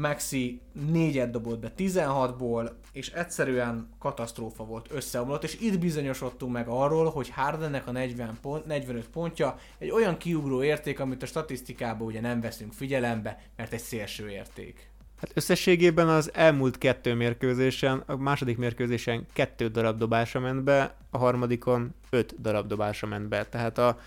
Maxi 0.00 0.60
4 0.72 1.30
dobott 1.30 1.58
be 1.58 1.72
16-ból, 1.78 2.70
és 2.92 3.10
egyszerűen 3.10 3.88
katasztrófa 3.98 4.64
volt, 4.64 4.88
összeomlott, 4.92 5.44
és 5.44 5.60
itt 5.60 5.78
bizonyosodtunk 5.78 6.52
meg 6.52 6.68
arról, 6.68 7.10
hogy 7.10 7.28
Hardennek 7.28 7.86
a 7.86 7.92
40 7.92 8.38
pont, 8.40 8.66
45 8.66 9.08
pontja 9.08 9.56
egy 9.78 9.90
olyan 9.90 10.16
kiugró 10.16 10.62
érték, 10.62 11.00
amit 11.00 11.22
a 11.22 11.26
statisztikában 11.26 12.06
ugye 12.06 12.20
nem 12.20 12.40
veszünk 12.40 12.72
figyelembe, 12.72 13.42
mert 13.56 13.72
egy 13.72 13.80
szélső 13.80 14.30
érték. 14.30 14.90
Hát 15.20 15.30
összességében 15.34 16.08
az 16.08 16.30
elmúlt 16.34 16.78
kettő 16.78 17.14
mérkőzésen, 17.14 18.02
a 18.06 18.16
második 18.16 18.56
mérkőzésen 18.56 19.26
kettő 19.32 19.68
darab 19.68 19.98
dobása 19.98 20.40
ment 20.40 20.62
be, 20.62 20.96
a 21.10 21.18
harmadikon 21.18 21.94
öt 22.10 22.40
darab 22.40 22.66
dobása 22.66 23.06
ment 23.06 23.28
be. 23.28 23.44
Tehát 23.46 23.78
a, 23.78 23.98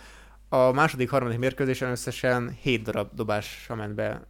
a 0.49 0.71
második, 0.71 1.09
harmadik 1.09 1.39
mérkőzésen 1.39 1.91
összesen 1.91 2.57
hét 2.61 2.83
darab 2.83 3.09
dobása 3.13 3.75
ment 3.75 3.95
be 3.95 4.21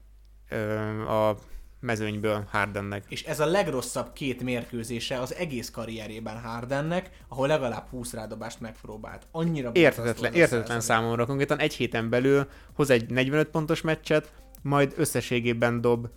ö, 0.49 0.77
a 1.07 1.37
mezőnyből 1.83 2.47
Hardennek. 2.51 3.03
És 3.07 3.23
ez 3.23 3.39
a 3.39 3.45
legrosszabb 3.45 4.13
két 4.13 4.43
mérkőzése 4.43 5.19
az 5.19 5.35
egész 5.35 5.69
karrierében 5.69 6.41
Hardennek, 6.41 7.09
ahol 7.27 7.47
legalább 7.47 7.87
20 7.89 8.13
rádobást 8.13 8.59
megpróbált. 8.59 9.27
Annyira 9.31 9.71
érthetetlen 9.73 10.33
százalék. 10.33 10.81
számomra. 10.81 11.25
Konkrétan 11.25 11.59
egy 11.59 11.73
héten 11.73 12.09
belül 12.09 12.47
hoz 12.73 12.89
egy 12.89 13.09
45 13.09 13.49
pontos 13.49 13.81
meccset, 13.81 14.33
majd 14.61 14.93
összességében 14.97 15.81
dob 15.81 16.07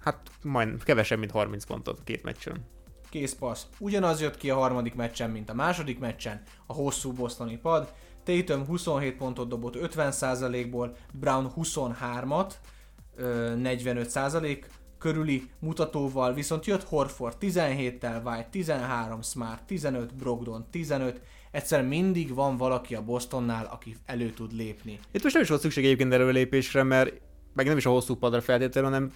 hát 0.00 0.30
majd 0.42 0.84
kevesebb, 0.84 1.18
mint 1.18 1.30
30 1.30 1.64
pontot 1.64 2.04
két 2.04 2.22
meccsen. 2.22 2.56
Kész 3.10 3.34
passz. 3.34 3.66
Ugyanaz 3.78 4.20
jött 4.20 4.36
ki 4.36 4.50
a 4.50 4.56
harmadik 4.56 4.94
meccsen, 4.94 5.30
mint 5.30 5.50
a 5.50 5.54
második 5.54 5.98
meccsen, 5.98 6.42
a 6.66 6.72
hosszú 6.72 7.12
bostoni 7.12 7.56
pad. 7.56 7.92
Tatum 8.24 8.66
27 8.66 9.16
pontot 9.16 9.48
dobott 9.48 9.76
50%-ból, 9.80 10.96
Brown 11.12 11.52
23-at, 11.56 12.52
ö, 13.18 13.52
45% 13.56 14.64
körüli 14.98 15.50
mutatóval, 15.58 16.34
viszont 16.34 16.66
jött 16.66 16.82
Horford 16.82 17.36
17-tel, 17.40 18.24
White 18.24 18.48
13, 18.50 19.22
Smart 19.22 19.62
15, 19.62 20.14
Brogdon 20.14 20.66
15, 20.70 21.20
egyszer 21.50 21.86
mindig 21.86 22.34
van 22.34 22.56
valaki 22.56 22.94
a 22.94 23.02
Bostonnál, 23.02 23.64
aki 23.64 23.96
elő 24.06 24.30
tud 24.30 24.52
lépni. 24.52 24.98
Itt 25.12 25.22
most 25.22 25.34
nem 25.34 25.42
is 25.42 25.48
volt 25.48 25.60
szükség 25.60 25.84
egyébként 25.84 26.12
előlépésre, 26.12 26.82
mert 26.82 27.20
meg 27.54 27.66
nem 27.66 27.76
is 27.76 27.86
a 27.86 27.90
hosszú 27.90 28.14
padra 28.14 28.40
feltétlenül, 28.40 28.90
hanem 28.90 29.12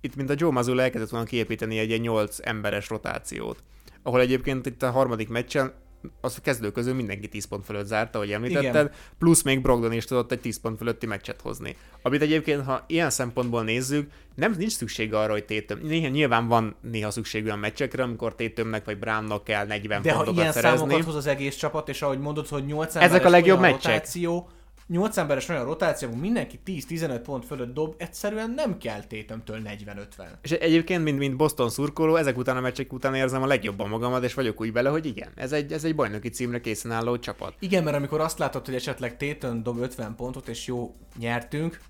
itt, 0.00 0.16
mint 0.16 0.30
a 0.30 0.34
Joe 0.36 0.50
Mazzulla 0.50 0.82
elkezdett 0.82 1.10
volna 1.10 1.26
kiépíteni 1.26 1.78
egy 1.78 1.88
ilyen 1.88 2.00
8 2.00 2.38
emberes 2.42 2.88
rotációt. 2.88 3.62
Ahol 4.02 4.20
egyébként 4.20 4.66
itt 4.66 4.82
a 4.82 4.90
harmadik 4.90 5.28
meccsen 5.28 5.72
az 6.20 6.34
a 6.38 6.40
kezdő 6.40 6.70
közül 6.72 6.94
mindenki 6.94 7.28
10 7.28 7.44
pont 7.44 7.64
fölött 7.64 7.86
zárta, 7.86 8.18
ahogy 8.18 8.32
említetted, 8.32 8.84
Igen. 8.84 8.90
plusz 9.18 9.42
még 9.42 9.62
Brogdon 9.62 9.92
is 9.92 10.04
tudott 10.04 10.32
egy 10.32 10.40
10 10.40 10.60
pont 10.60 10.76
fölötti 10.78 11.06
meccset 11.06 11.40
hozni. 11.40 11.76
Amit 12.02 12.22
egyébként, 12.22 12.64
ha 12.64 12.84
ilyen 12.86 13.10
szempontból 13.10 13.62
nézzük, 13.62 14.10
nem 14.34 14.54
nincs 14.58 14.72
szükség 14.72 15.14
arra, 15.14 15.32
hogy 15.32 15.44
Tatum. 15.44 15.86
Néha, 15.86 16.08
nyilván 16.08 16.46
van 16.48 16.76
néha 16.80 17.10
szükség 17.10 17.44
olyan 17.44 17.58
meccsekre, 17.58 18.02
amikor 18.02 18.34
Tatumnek 18.34 18.84
vagy 18.84 18.98
Brownnak 18.98 19.44
kell 19.44 19.66
40 19.66 20.02
De 20.02 20.10
ha 20.10 20.16
pontokat 20.16 20.40
ilyen 20.40 20.52
szerezni. 20.52 20.78
számokat 20.78 21.04
hoz 21.04 21.14
az 21.14 21.26
egész 21.26 21.56
csapat, 21.56 21.88
és 21.88 22.02
ahogy 22.02 22.18
mondod, 22.18 22.48
hogy 22.48 22.64
8% 22.68 22.94
Ezek 23.00 23.24
a 23.24 23.28
legjobb 23.28 23.60
meccsek. 23.60 23.82
rotáció, 23.92 24.48
8 24.88 25.16
emberes 25.16 25.48
olyan 25.48 25.64
rotáció, 25.64 26.08
ahol 26.08 26.20
mindenki 26.20 26.60
10-15 26.66 27.20
pont 27.22 27.44
fölött 27.44 27.74
dob, 27.74 27.94
egyszerűen 27.96 28.50
nem 28.50 28.78
kell 28.78 29.04
tétemtől 29.04 29.60
40-50. 29.64 30.06
És 30.42 30.50
egyébként, 30.50 31.02
mint, 31.02 31.18
mint 31.18 31.36
Boston 31.36 31.70
szurkoló, 31.70 32.16
ezek 32.16 32.38
után 32.38 32.56
a 32.56 32.60
meccsek 32.60 32.92
után 32.92 33.14
érzem 33.14 33.42
a 33.42 33.46
legjobban 33.46 33.88
magamat, 33.88 34.24
és 34.24 34.34
vagyok 34.34 34.60
úgy 34.60 34.72
vele, 34.72 34.88
hogy 34.88 35.06
igen, 35.06 35.28
ez 35.34 35.52
egy, 35.52 35.72
ez 35.72 35.84
egy 35.84 35.94
bajnoki 35.94 36.28
címre 36.28 36.60
készen 36.60 36.90
álló 36.90 37.18
csapat. 37.18 37.54
Igen, 37.58 37.84
mert 37.84 37.96
amikor 37.96 38.20
azt 38.20 38.38
látod, 38.38 38.64
hogy 38.64 38.74
esetleg 38.74 39.16
Tétön 39.16 39.62
dob 39.62 39.78
50 39.78 40.14
pontot, 40.14 40.48
és 40.48 40.66
jó, 40.66 40.94
nyertünk, 41.18 41.80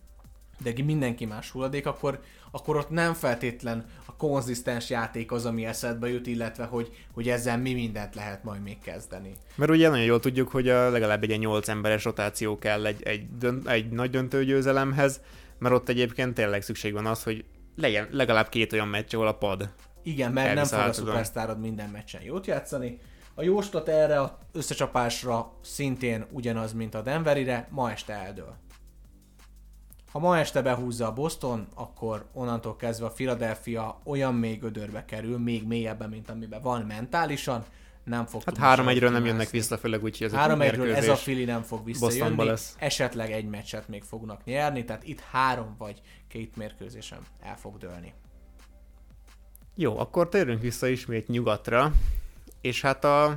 de 0.63 0.73
mindenki 0.85 1.25
más 1.25 1.51
hulladék, 1.51 1.87
akkor, 1.87 2.21
akkor 2.51 2.77
ott 2.77 2.91
nem 2.91 3.15
feltétlen 3.15 3.87
konzisztens 4.19 4.91
játék 4.91 5.33
az, 5.33 5.47
ami 5.47 5.67
eszedbe 5.67 6.09
jut, 6.09 6.27
illetve 6.27 6.65
hogy, 6.65 6.91
hogy 7.13 7.29
ezzel 7.29 7.59
mi 7.59 7.73
mindent 7.73 8.15
lehet 8.15 8.45
majd 8.45 8.63
még 8.63 8.79
kezdeni. 8.79 9.33
Mert 9.55 9.71
ugye 9.71 9.89
nagyon 9.89 10.05
jól 10.05 10.21
tudjuk, 10.21 10.49
hogy 10.49 10.69
a 10.69 10.91
legalább 10.91 11.23
egy 11.23 11.29
ilyen 11.29 11.41
8 11.41 11.69
emberes 11.69 12.05
rotáció 12.05 12.59
kell 12.59 12.87
egy, 12.87 13.03
egy, 13.03 13.37
dönt, 13.39 13.69
egy 13.69 13.89
nagy 13.89 14.11
döntőgyőzelemhez, 14.11 15.21
mert 15.59 15.75
ott 15.75 15.89
egyébként 15.89 16.35
tényleg 16.35 16.63
szükség 16.63 16.93
van 16.93 17.07
az, 17.07 17.23
hogy 17.23 17.45
legyen 17.77 18.09
legalább 18.11 18.49
két 18.49 18.73
olyan 18.73 18.89
meccs, 18.89 19.15
ahol 19.15 19.27
a 19.27 19.35
pad. 19.35 19.69
Igen, 20.03 20.33
mert 20.33 20.55
nem 20.55 20.65
fog 20.65 20.79
a 20.79 20.93
szupersztárod 20.93 21.61
minden 21.61 21.91
meccsen 21.91 22.23
jót 22.23 22.47
játszani. 22.47 22.99
A 23.35 23.43
jóstat 23.43 23.89
erre 23.89 24.21
az 24.21 24.31
összecsapásra 24.53 25.53
szintén 25.63 26.27
ugyanaz, 26.31 26.73
mint 26.73 26.95
a 26.95 27.03
Denverire, 27.03 27.69
ma 27.71 27.91
este 27.91 28.13
eldől. 28.13 28.57
Ha 30.11 30.19
ma 30.19 30.39
este 30.39 30.63
behúzza 30.63 31.07
a 31.07 31.13
Boston, 31.13 31.69
akkor 31.75 32.27
onnantól 32.33 32.77
kezdve 32.77 33.07
a 33.07 33.11
Philadelphia 33.11 34.01
olyan 34.05 34.35
még 34.35 34.63
ödörbe 34.63 35.05
kerül, 35.05 35.39
még 35.39 35.67
mélyebben, 35.67 36.09
mint 36.09 36.31
amiben 36.31 36.63
van 36.63 36.83
mentálisan, 36.83 37.65
nem 38.05 38.27
fog 38.27 38.43
Hát 38.45 38.57
három 38.57 38.89
egyről 38.89 39.11
nem 39.11 39.25
jönnek 39.25 39.51
vissza, 39.51 39.79
főleg 39.79 40.03
úgy, 40.03 40.19
hogy 40.19 40.27
ez 40.27 40.33
Három 40.33 40.61
egyről 40.61 40.95
ez 40.95 41.09
a. 41.09 41.15
Philly 41.15 41.45
nem 41.45 41.63
fog 41.63 41.85
visszajönni, 41.85 42.45
lesz. 42.45 42.77
esetleg 42.79 43.31
egy 43.33 43.49
meccset 43.49 43.89
még 43.89 44.03
fognak 44.03 44.45
nyerni, 44.45 44.85
tehát 44.85 45.05
itt 45.05 45.21
három 45.21 45.75
vagy 45.79 46.01
két 46.29 46.57
mérkőzésen 46.57 47.19
el 47.43 47.57
fog 47.57 47.79
dőlni. 47.79 48.13
Jó, 49.75 49.99
akkor 49.99 50.29
térjünk 50.29 50.61
vissza 50.61 50.87
ismét 50.89 51.29
nyugatra, 51.29 51.93
és 52.61 52.81
hát 52.81 53.05
a 53.05 53.37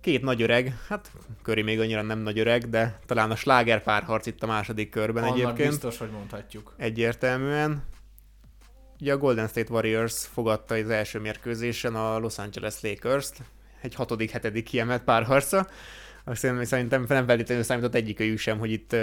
két 0.00 0.22
nagy 0.22 0.42
öreg, 0.42 0.78
hát 0.88 1.10
Köri 1.42 1.62
még 1.62 1.80
annyira 1.80 2.02
nem 2.02 2.18
nagy 2.18 2.38
öreg, 2.38 2.68
de 2.70 2.98
talán 3.06 3.30
a 3.30 3.36
sláger 3.36 3.82
párharc 3.82 4.26
itt 4.26 4.42
a 4.42 4.46
második 4.46 4.90
körben 4.90 5.22
Annak 5.22 5.36
egyébként. 5.36 5.68
biztos, 5.68 5.98
hogy 5.98 6.10
mondhatjuk. 6.10 6.74
Egyértelműen. 6.76 7.82
Ugye 9.00 9.12
a 9.12 9.18
Golden 9.18 9.48
State 9.48 9.72
Warriors 9.72 10.26
fogadta 10.32 10.74
az 10.74 10.90
első 10.90 11.18
mérkőzésen 11.18 11.94
a 11.94 12.18
Los 12.18 12.38
Angeles 12.38 12.80
Lakers-t, 12.80 13.42
egy 13.80 13.94
hatodik, 13.94 14.30
hetedik 14.30 14.64
kiemelt 14.64 15.02
párharca. 15.02 15.66
Azt 16.24 16.44
én 16.44 16.64
szerintem 16.64 17.04
nem 17.08 17.26
feltétlenül 17.26 17.62
számított 17.62 17.94
egyikőjük 17.94 18.38
sem, 18.38 18.58
hogy 18.58 18.70
itt 18.70 18.96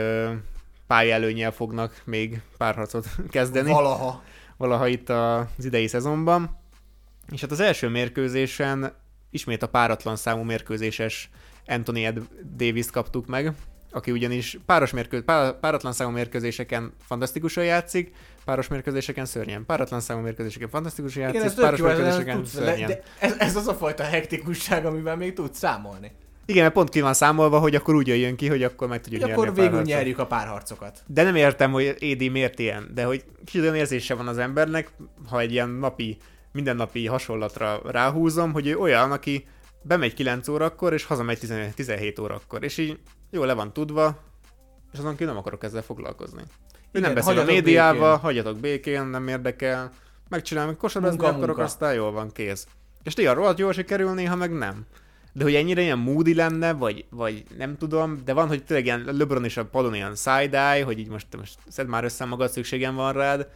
pályaelőnyel 0.87 1.51
fognak 1.51 2.01
még 2.05 2.41
párharcot 2.57 3.07
kezdeni 3.29 3.71
Valaha. 3.71 4.23
valaha 4.57 4.87
itt 4.87 5.09
az 5.09 5.65
idei 5.65 5.87
szezonban. 5.87 6.59
És 7.31 7.41
hát 7.41 7.51
az 7.51 7.59
első 7.59 7.87
mérkőzésen 7.87 8.93
ismét 9.37 9.63
a 9.63 9.67
páratlan 9.67 10.15
számú 10.15 10.43
mérkőzéses 10.43 11.29
Anthony 11.67 12.27
Davis-t 12.57 12.91
kaptuk 12.91 13.27
meg, 13.27 13.53
aki 13.91 14.11
ugyanis 14.11 14.59
páros 14.65 14.91
mérkő, 14.91 15.23
pá, 15.23 15.51
páratlan 15.51 15.93
számú 15.93 16.11
mérkőzéseken 16.11 16.93
fantasztikusan 17.07 17.63
játszik, 17.63 18.11
páros 18.45 18.67
mérkőzéseken 18.67 19.25
szörnyen. 19.25 19.65
Páratlan 19.65 19.99
számú 19.99 20.21
mérkőzéseken 20.21 20.69
fantasztikusan 20.69 21.21
játszik, 21.21 21.39
Igen, 21.39 21.51
ez 21.51 21.59
páros 21.59 21.79
jó, 21.79 21.85
ez, 21.85 21.99
ez, 21.99 22.03
mérkőzéseken 22.03 22.41
de, 22.41 22.47
szörnyen. 22.47 22.87
de 22.87 23.01
ez, 23.19 23.35
ez, 23.37 23.55
az 23.55 23.67
a 23.67 23.73
fajta 23.73 24.03
hektikusság, 24.03 24.85
amivel 24.85 25.15
még 25.15 25.33
tudsz 25.33 25.57
számolni. 25.57 26.11
Igen, 26.45 26.61
mert 26.61 26.73
pont 26.73 26.89
ki 26.89 27.01
van 27.01 27.13
számolva, 27.13 27.59
hogy 27.59 27.75
akkor 27.75 27.95
úgy 27.95 28.07
jöjjön 28.07 28.35
ki, 28.35 28.47
hogy 28.47 28.63
akkor 28.63 28.87
meg 28.87 29.01
tudjuk 29.01 29.21
Hogy 29.21 29.29
nyerni 29.29 29.47
akkor 29.47 29.59
a 29.59 29.61
végül 29.61 29.81
nyerjük 29.81 30.19
a 30.19 30.25
párharcokat. 30.25 31.03
De 31.07 31.23
nem 31.23 31.35
értem, 31.35 31.71
hogy 31.71 31.95
Édi 31.99 32.27
miért 32.27 32.59
ilyen, 32.59 32.91
de 32.93 33.03
hogy 33.03 33.23
kicsit 33.45 33.61
olyan 33.61 33.75
érzése 33.75 34.13
van 34.13 34.27
az 34.27 34.37
embernek, 34.37 34.91
ha 35.29 35.39
egy 35.39 35.51
ilyen 35.51 35.69
napi, 35.69 36.17
mindennapi 36.57 37.05
hasonlatra 37.05 37.81
ráhúzom, 37.85 38.53
hogy 38.53 38.67
ő 38.67 38.77
olyan, 38.77 39.11
aki 39.11 39.47
bemegy 39.81 40.13
9 40.13 40.47
órakor, 40.47 40.93
és 40.93 41.03
hazamegy 41.05 41.39
11 41.39 41.73
17 41.73 42.19
órakor, 42.19 42.63
és 42.63 42.77
így 42.77 42.99
jó 43.29 43.43
le 43.43 43.53
van 43.53 43.73
tudva, 43.73 44.19
és 44.93 44.99
azon 44.99 45.11
kívül 45.11 45.27
nem 45.27 45.37
akarok 45.37 45.63
ezzel 45.63 45.81
foglalkozni. 45.81 46.41
Igen, 46.91 47.01
nem 47.01 47.13
beszél 47.13 47.39
a 47.39 47.43
médiával, 47.43 48.09
békén. 48.09 48.23
hagyjatok 48.23 48.57
békén, 48.57 49.05
nem 49.05 49.27
érdekel, 49.27 49.91
megcsinálom, 50.29 50.77
kosarazni 50.77 51.17
Munka, 51.17 51.31
akarok, 51.31 51.47
munka. 51.47 51.63
aztán 51.63 51.93
jól 51.93 52.11
van, 52.11 52.31
kész. 52.31 52.67
És 53.03 53.13
néha 53.13 53.33
rohadt 53.33 53.59
jól 53.59 53.73
sikerül, 53.73 54.13
néha 54.13 54.35
meg 54.35 54.51
nem. 54.51 54.85
De 55.33 55.43
hogy 55.43 55.55
ennyire 55.55 55.81
ilyen 55.81 55.97
moody 55.97 56.33
lenne, 56.33 56.73
vagy, 56.73 57.05
vagy 57.09 57.43
nem 57.57 57.77
tudom, 57.77 58.21
de 58.25 58.33
van, 58.33 58.47
hogy 58.47 58.63
tényleg 58.63 58.85
ilyen 58.85 59.03
LeBron 59.11 59.45
is 59.45 59.57
a 59.57 59.65
padon 59.65 59.95
ilyen 59.95 60.15
side-eye, 60.15 60.83
hogy 60.83 60.99
így 60.99 61.09
most, 61.09 61.27
most 61.37 61.59
szedd 61.67 61.87
már 61.87 62.03
össze 62.03 62.25
magad, 62.25 62.49
szükségem 62.49 62.95
van 62.95 63.13
rád. 63.13 63.47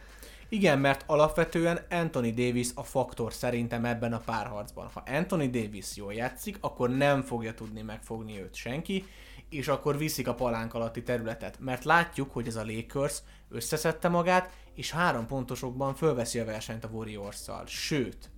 Igen, 0.52 0.78
mert 0.78 1.04
alapvetően 1.06 1.80
Anthony 1.90 2.34
Davis 2.34 2.68
a 2.74 2.82
faktor 2.82 3.32
szerintem 3.32 3.84
ebben 3.84 4.12
a 4.12 4.18
párharcban. 4.18 4.90
Ha 4.94 5.02
Anthony 5.06 5.50
Davis 5.50 5.96
jól 5.96 6.12
játszik, 6.12 6.56
akkor 6.60 6.90
nem 6.90 7.22
fogja 7.22 7.54
tudni 7.54 7.82
megfogni 7.82 8.40
őt 8.40 8.54
senki, 8.54 9.04
és 9.48 9.68
akkor 9.68 9.98
viszik 9.98 10.28
a 10.28 10.34
palánk 10.34 10.74
alatti 10.74 11.02
területet. 11.02 11.60
Mert 11.60 11.84
látjuk, 11.84 12.32
hogy 12.32 12.46
ez 12.46 12.56
a 12.56 12.64
Lakers 12.64 13.18
összeszedte 13.48 14.08
magát, 14.08 14.50
és 14.74 14.90
három 14.90 15.26
pontosokban 15.26 15.94
fölveszi 15.94 16.38
a 16.38 16.44
versenyt 16.44 16.84
a 16.84 16.88
Warriors-szal. 16.88 17.66
Sőt, 17.66 18.30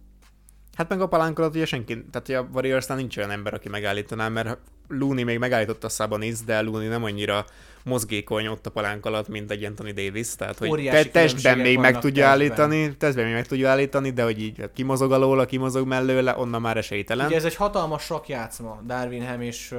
Hát 0.75 0.89
meg 0.89 1.01
a 1.01 1.09
palánk 1.09 1.39
alatt 1.39 1.55
ugye 1.55 1.67
senki, 1.67 2.05
tehát 2.11 2.29
ugye 2.29 2.39
a 2.39 2.49
Warriorsnál 2.53 2.97
nincs 2.97 3.17
olyan 3.17 3.31
ember, 3.31 3.55
aki 3.55 3.69
megállítaná, 3.69 4.29
mert 4.29 4.59
Looney 4.89 5.25
még 5.25 5.39
megállította 5.39 5.89
Sabonis, 5.89 6.41
de 6.41 6.61
Looney 6.61 6.89
nem 6.89 7.05
annyira 7.05 7.45
mozgékony 7.85 8.47
ott 8.47 8.67
a 8.67 8.71
palánk 8.71 9.07
alatt, 9.07 9.29
mint 9.29 9.51
egy 9.51 9.65
Anthony 9.65 9.95
Davis, 9.95 10.35
tehát 10.35 10.59
hogy 10.59 10.85
te, 10.85 11.05
testben 11.05 11.59
még 11.59 11.79
meg 11.79 11.99
tudja 11.99 12.25
testben. 12.25 12.31
állítani, 12.31 12.97
testben 12.97 13.25
még 13.25 13.35
meg 13.35 13.47
tudja 13.47 13.71
állítani, 13.71 14.11
de 14.11 14.23
hogy 14.23 14.43
így 14.43 14.59
hát 14.59 14.73
kimozog 14.73 15.13
alóla, 15.13 15.45
kimozog 15.45 15.87
mellőle, 15.87 16.39
onnan 16.39 16.61
már 16.61 16.77
esélytelen. 16.77 17.27
Ugye 17.27 17.37
ez 17.37 17.45
egy 17.45 17.55
hatalmas 17.55 18.03
sakjátszma, 18.03 18.81
Darwin 18.87 19.27
Ham 19.27 19.41
és 19.41 19.73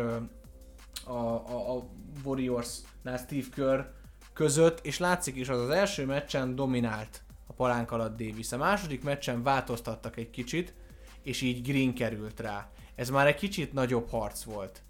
a, 1.03 1.11
a, 1.13 1.75
a 1.75 1.87
Warriors-nál 2.23 3.17
Steve 3.17 3.45
Kerr 3.55 3.79
között, 4.33 4.85
és 4.85 4.97
látszik 4.97 5.35
is, 5.35 5.49
az 5.49 5.59
az 5.59 5.69
első 5.69 6.05
meccsen 6.05 6.55
dominált 6.55 7.23
a 7.47 7.53
palánk 7.53 7.91
alatt 7.91 8.17
Davis. 8.17 8.51
A 8.51 8.57
második 8.57 9.03
meccsen 9.03 9.43
változtattak 9.43 10.17
egy 10.17 10.29
kicsit, 10.29 10.73
és 11.23 11.41
így 11.41 11.61
Green 11.61 11.93
került 11.93 12.39
rá. 12.39 12.69
Ez 12.95 13.09
már 13.09 13.27
egy 13.27 13.35
kicsit 13.35 13.73
nagyobb 13.73 14.09
harc 14.09 14.43
volt 14.43 14.81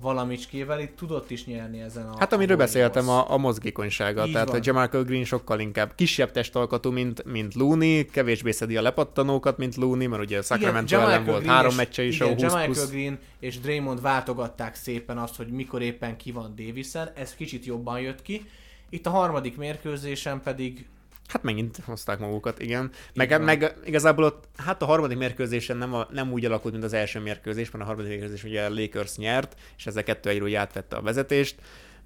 valamicskével, 0.00 0.80
itt 0.80 0.96
tudott 0.96 1.30
is 1.30 1.46
nyerni 1.46 1.80
ezen 1.80 2.06
a 2.08 2.18
Hát 2.18 2.32
amiről 2.32 2.54
a 2.56 2.58
beszéltem, 2.58 3.08
a, 3.08 3.30
a 3.30 3.36
mozgékonysága, 3.36 4.26
Így 4.26 4.32
tehát 4.32 4.48
van. 4.48 4.56
a 4.58 4.62
Jamarcus 4.62 5.04
Green 5.04 5.24
sokkal 5.24 5.60
inkább 5.60 5.94
kisebb 5.94 6.30
testalkatú, 6.30 6.90
mint, 6.90 7.24
mint 7.24 7.54
Looney, 7.54 8.04
kevésbé 8.06 8.50
szedi 8.50 8.76
a 8.76 8.82
lepattanókat, 8.82 9.58
mint 9.58 9.76
Looney, 9.76 10.06
mert 10.06 10.22
ugye 10.22 10.38
a 10.38 10.42
Sacramento 10.42 10.94
ellen 10.94 11.08
Jamaica 11.10 11.30
volt 11.30 11.42
Green 11.42 11.54
három 11.54 11.70
és- 11.70 11.76
meccse 11.76 12.02
is, 12.02 12.14
igen, 12.14 12.26
ahol 12.26 12.38
20 12.42 12.50
Jamaica 12.52 12.72
plusz. 12.72 12.90
Green 12.90 13.18
és 13.40 13.60
Draymond 13.60 14.00
váltogatták 14.00 14.74
szépen 14.74 15.18
azt, 15.18 15.36
hogy 15.36 15.46
mikor 15.48 15.82
éppen 15.82 16.16
ki 16.16 16.32
van 16.32 16.54
Davisen, 16.56 17.10
ez 17.14 17.34
kicsit 17.34 17.64
jobban 17.64 18.00
jött 18.00 18.22
ki. 18.22 18.46
Itt 18.90 19.06
a 19.06 19.10
harmadik 19.10 19.56
mérkőzésen 19.56 20.40
pedig 20.42 20.86
Hát 21.26 21.42
megint 21.42 21.78
hozták 21.84 22.18
magukat, 22.18 22.58
igen. 22.58 22.90
Meg, 23.14 23.42
meg 23.42 23.76
igazából 23.84 24.24
ott, 24.24 24.48
hát 24.56 24.82
a 24.82 24.86
harmadik 24.86 25.18
mérkőzésen 25.18 25.76
nem, 25.76 25.94
a, 25.94 26.06
nem 26.10 26.32
úgy 26.32 26.44
alakult, 26.44 26.72
mint 26.72 26.84
az 26.84 26.92
első 26.92 27.20
mérkőzés, 27.20 27.70
mert 27.70 27.84
a 27.84 27.86
harmadik 27.86 28.10
mérkőzés 28.10 28.44
ugye 28.44 28.64
a 28.64 28.74
Lakers 28.74 29.16
nyert, 29.16 29.56
és 29.76 29.86
ezzel 29.86 30.02
kettő 30.02 30.30
egyről 30.30 30.46
úgy 30.46 30.54
átvette 30.54 30.96
a 30.96 31.02
vezetést, 31.02 31.56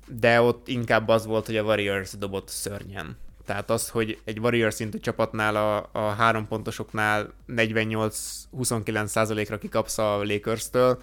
de 0.07 0.41
ott 0.41 0.69
inkább 0.69 1.09
az 1.09 1.27
volt, 1.27 1.47
hogy 1.47 1.57
a 1.57 1.63
Warriors 1.63 2.13
dobott 2.13 2.49
szörnyen. 2.49 3.17
Tehát 3.45 3.71
az, 3.71 3.89
hogy 3.89 4.21
egy 4.25 4.39
Warriors 4.39 4.75
szintű 4.75 4.99
csapatnál 4.99 5.57
a, 5.57 5.89
a 5.93 6.09
három 6.09 6.49
pontosoknál 6.49 7.33
48-29%-ra 7.49 9.59
kikapsz 9.59 9.99
a 9.99 10.25
Lakers-től, 10.25 11.03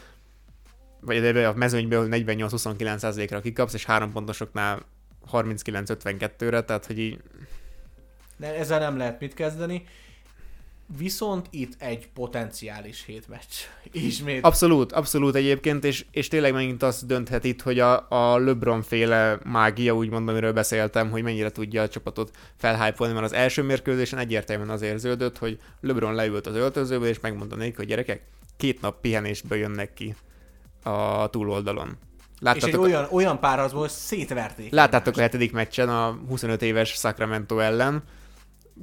vagy 1.02 1.38
a 1.38 1.54
mezőnyből 1.54 2.08
48-29%-ra 2.12 3.42
kikapsz, 3.42 3.74
és 3.74 3.86
három 3.86 4.12
pontosoknál 4.12 4.86
39-52-re, 5.32 6.64
tehát 6.64 6.86
hogy 6.86 7.00
így 7.00 7.20
de 8.44 8.56
ezzel 8.56 8.80
nem 8.80 8.98
lehet 8.98 9.20
mit 9.20 9.34
kezdeni. 9.34 9.86
Viszont 10.98 11.48
itt 11.50 11.82
egy 11.82 12.08
potenciális 12.14 13.04
hétmeccs. 13.06 13.54
Ismét. 13.92 14.44
Abszolút, 14.44 14.92
abszolút 14.92 15.36
egyébként, 15.36 15.84
és, 15.84 16.06
és 16.12 16.28
tényleg 16.28 16.54
megint 16.54 16.84
azt 16.84 17.06
dönthet 17.06 17.44
itt, 17.44 17.62
hogy 17.62 17.80
a, 17.80 18.06
a 18.10 18.38
LeBron 18.38 18.82
féle 18.82 19.40
mágia, 19.44 19.96
úgymond, 19.96 20.30
amiről 20.30 20.54
beszéltem, 20.54 21.10
hogy 21.10 21.24
mennyire 21.24 21.50
tudja 21.52 21.82
a 21.82 21.88
csapatot 21.88 22.32
felhájpolni, 22.58 23.14
mert 23.14 23.26
az 23.26 23.34
első 23.34 23.62
mérkőzésen 23.62 24.20
egyértelműen 24.20 24.70
az 24.70 24.82
érződött, 24.82 25.38
hogy 25.38 25.60
LeBron 25.82 26.16
leült 26.16 26.48
az 26.48 26.56
öltözőbe, 26.56 27.08
és 27.08 27.20
megmondta 27.20 27.56
nekik, 27.56 27.76
hogy 27.76 27.88
gyerekek, 27.88 28.22
két 28.58 28.82
nap 28.82 29.02
pihenésből 29.02 29.58
jönnek 29.58 29.94
ki 29.94 30.16
a 30.84 31.28
túloldalon. 31.30 31.88
és 31.88 31.96
egy 32.40 32.44
Láttátok, 32.46 32.82
olyan, 32.82 33.08
olyan 33.12 33.40
párharcból 33.40 33.88
szétverték. 33.88 34.72
láttátok 34.72 35.18
a 35.18 35.22
hetedik 35.22 35.52
meccsen 35.52 35.90
a 35.90 36.20
25 36.28 36.62
éves 36.62 36.90
Sacramento 36.90 37.60
ellen, 37.60 38.04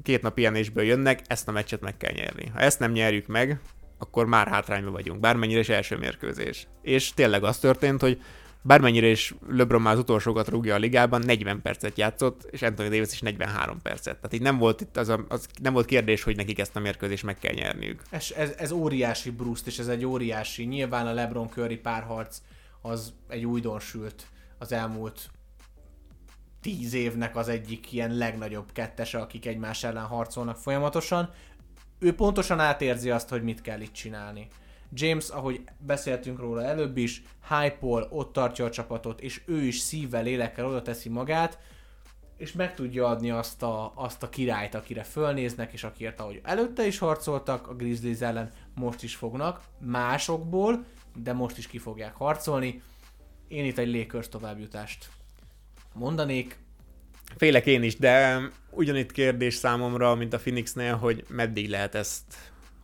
két 0.03 0.23
nap 0.23 0.35
pihenésből 0.35 0.85
jönnek, 0.85 1.21
ezt 1.27 1.49
a 1.49 1.53
meccset 1.53 1.81
meg 1.81 1.97
kell 1.97 2.12
nyerni. 2.12 2.47
Ha 2.55 2.59
ezt 2.59 2.79
nem 2.79 2.93
nyerjük 2.93 3.27
meg, 3.27 3.61
akkor 3.99 4.27
már 4.27 4.49
hátrányban 4.49 4.93
vagyunk, 4.93 5.21
bármennyire 5.21 5.61
is 5.61 5.69
első 5.69 5.97
mérkőzés. 5.97 6.67
És 6.83 7.15
tényleg 7.15 7.45
az 7.45 7.59
történt, 7.59 8.01
hogy 8.01 8.23
bármennyire 8.62 9.07
is 9.07 9.35
LeBron 9.49 9.81
már 9.81 9.93
az 9.93 9.99
utolsókat 9.99 10.49
rúgja 10.49 10.75
a 10.75 10.79
ligában, 10.79 11.23
40 11.27 11.62
percet 11.62 11.99
játszott, 11.99 12.49
és 12.51 12.62
Anthony 12.62 12.91
Davis 12.91 13.12
is 13.12 13.21
43 13.21 13.83
percet. 13.83 14.15
Tehát 14.15 14.33
így 14.33 14.43
nem 14.43 14.59
volt 14.59 14.81
itt 14.81 14.97
az, 14.97 15.09
a, 15.09 15.25
az 15.29 15.47
nem 15.62 15.73
volt 15.73 15.87
kérdés, 15.87 16.23
hogy 16.23 16.37
nekik 16.37 16.59
ezt 16.59 16.77
a 16.77 16.81
mérkőzést 16.81 17.25
meg 17.25 17.39
kell 17.39 17.55
nyerniük. 17.55 18.03
Ez, 18.11 18.27
ez, 18.37 18.55
ez 18.59 18.71
óriási 18.73 19.31
bruszt, 19.31 19.67
és 19.67 19.79
ez 19.79 19.89
egy 19.89 20.05
óriási, 20.05 20.65
nyilván 20.65 21.07
a 21.07 21.12
LeBron 21.12 21.49
Curry 21.49 21.77
párharc 21.77 22.39
az 22.83 23.12
egy 23.29 23.45
újdonsült 23.45 24.27
az 24.59 24.73
elmúlt 24.73 25.31
tíz 26.61 26.93
évnek 26.93 27.37
az 27.37 27.49
egyik 27.49 27.93
ilyen 27.93 28.15
legnagyobb 28.15 28.73
kettese, 28.73 29.19
akik 29.19 29.47
egymás 29.47 29.85
ellen 29.85 30.05
harcolnak 30.05 30.57
folyamatosan. 30.57 31.31
Ő 31.99 32.15
pontosan 32.15 32.61
átérzi 32.61 33.11
azt, 33.11 33.28
hogy 33.28 33.43
mit 33.43 33.61
kell 33.61 33.81
itt 33.81 33.93
csinálni. 33.93 34.49
James, 34.93 35.28
ahogy 35.28 35.65
beszéltünk 35.78 36.39
róla 36.39 36.65
előbb 36.65 36.97
is, 36.97 37.23
hype 37.49 38.07
ott 38.11 38.32
tartja 38.32 38.65
a 38.65 38.70
csapatot, 38.70 39.20
és 39.20 39.43
ő 39.47 39.62
is 39.62 39.78
szívvel, 39.78 40.23
lélekkel 40.23 40.66
oda 40.66 40.82
teszi 40.82 41.09
magát, 41.09 41.59
és 42.37 42.53
meg 42.53 42.74
tudja 42.74 43.07
adni 43.07 43.31
azt 43.31 43.62
a, 43.62 43.93
azt 43.95 44.23
a 44.23 44.28
királyt, 44.28 44.74
akire 44.74 45.03
fölnéznek, 45.03 45.73
és 45.73 45.85
akiért 45.85 46.20
ahogy 46.20 46.41
előtte 46.43 46.87
is 46.87 46.99
harcoltak, 46.99 47.69
a 47.69 47.74
Grizzlies 47.74 48.20
ellen 48.20 48.51
most 48.74 49.03
is 49.03 49.16
fognak, 49.16 49.61
másokból, 49.78 50.85
de 51.15 51.32
most 51.32 51.59
is 51.59 51.66
ki 51.66 51.78
fogják 51.78 52.15
harcolni. 52.15 52.82
Én 53.49 53.65
itt 53.65 53.78
egy 53.78 53.95
Lakers 53.95 54.28
továbbjutást 54.28 55.11
mondanék. 55.95 56.59
Félek 57.37 57.67
én 57.67 57.83
is, 57.83 57.97
de 57.97 58.41
ugyanitt 58.71 59.12
kérdés 59.12 59.55
számomra, 59.55 60.15
mint 60.15 60.33
a 60.35 60.39
Phoenixnél, 60.39 60.95
hogy 60.97 61.25
meddig 61.29 61.69
lehet 61.69 61.95
ezt 61.95 62.23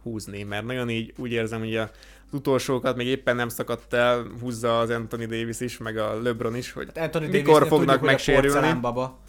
húzni, 0.03 0.43
mert 0.43 0.65
nagyon 0.65 0.91
így 0.91 1.13
úgy 1.17 1.33
érzem, 1.33 1.59
hogy 1.59 1.77
a 1.77 1.91
az 2.29 2.35
utolsókat 2.35 2.97
még 2.97 3.07
éppen 3.07 3.37
nem 3.37 3.49
szakadt 3.49 3.93
el, 3.93 4.27
húzza 4.41 4.79
az 4.79 4.91
Anthony 4.91 5.29
Davis 5.29 5.61
is, 5.61 5.79
meg 5.79 5.97
a 5.97 6.23
LeBron 6.23 6.57
is, 6.57 6.73
hogy 6.73 6.89
Hát 6.95 7.05
Anthony 7.05 7.31
mikor 7.31 7.53
Davisnél 7.53 7.69
fognak 7.69 7.79
tudjuk, 7.79 7.99
hogy 7.99 8.09
a 8.09 8.11
megsérülni. 8.11 8.47
porcelánbaba. 8.49 9.21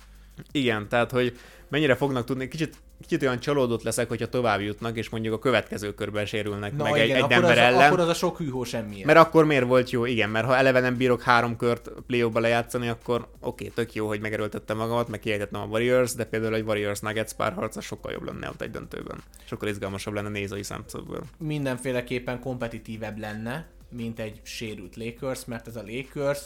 Igen, 0.51 0.87
tehát 0.89 1.11
hogy 1.11 1.37
mennyire 1.69 1.95
fognak 1.95 2.25
tudni, 2.25 2.47
kicsit, 2.47 2.75
kicsit 3.01 3.21
olyan 3.21 3.39
csalódott 3.39 3.83
leszek, 3.83 4.07
hogyha 4.07 4.29
tovább 4.29 4.61
jutnak, 4.61 4.97
és 4.97 5.09
mondjuk 5.09 5.33
a 5.33 5.39
következő 5.39 5.93
körben 5.93 6.25
sérülnek 6.25 6.75
Na 6.75 6.83
meg 6.83 6.91
igen, 6.91 7.03
egy, 7.03 7.11
egy 7.11 7.17
akkor, 7.17 7.29
Denver 7.29 7.51
az, 7.51 7.57
ellen. 7.57 7.87
akkor 7.87 7.99
az 7.99 8.07
a 8.07 8.13
sok 8.13 8.37
hűhó 8.37 8.63
semmiért. 8.63 9.05
Mert 9.05 9.19
akkor 9.19 9.45
miért 9.45 9.65
volt 9.65 9.89
jó? 9.89 10.05
Igen, 10.05 10.29
mert 10.29 10.45
ha 10.45 10.55
eleve 10.55 10.79
nem 10.79 10.97
bírok 10.97 11.21
három 11.21 11.55
kört 11.55 11.89
play 12.07 12.29
lejátszani, 12.33 12.87
akkor 12.87 13.15
oké, 13.21 13.29
okay, 13.39 13.69
tök 13.69 13.93
jó, 13.93 14.07
hogy 14.07 14.19
megerőltettem 14.19 14.77
magamat, 14.77 15.07
meg 15.07 15.19
kiejtettem 15.19 15.61
a 15.61 15.65
Warriors, 15.65 16.13
de 16.13 16.25
például 16.25 16.55
egy 16.55 16.65
Warriors 16.65 16.99
Nuggets 16.99 17.33
párharca 17.33 17.81
sokkal 17.81 18.11
jobb 18.11 18.23
lenne 18.23 18.49
ott 18.49 18.61
egy 18.61 18.71
döntőben. 18.71 19.17
Sokkal 19.45 19.69
izgalmasabb 19.69 20.13
lenne 20.13 20.29
nézői 20.29 20.63
szemszögből. 20.63 21.23
mindenféleképpen 21.37 22.39
kompetitívebb 22.39 23.19
lenne, 23.19 23.67
mint 23.89 24.19
egy 24.19 24.39
sérült 24.43 24.95
Lakers, 24.95 25.45
mert 25.45 25.67
ez 25.67 25.75
a 25.75 25.83
Lakers 25.87 26.41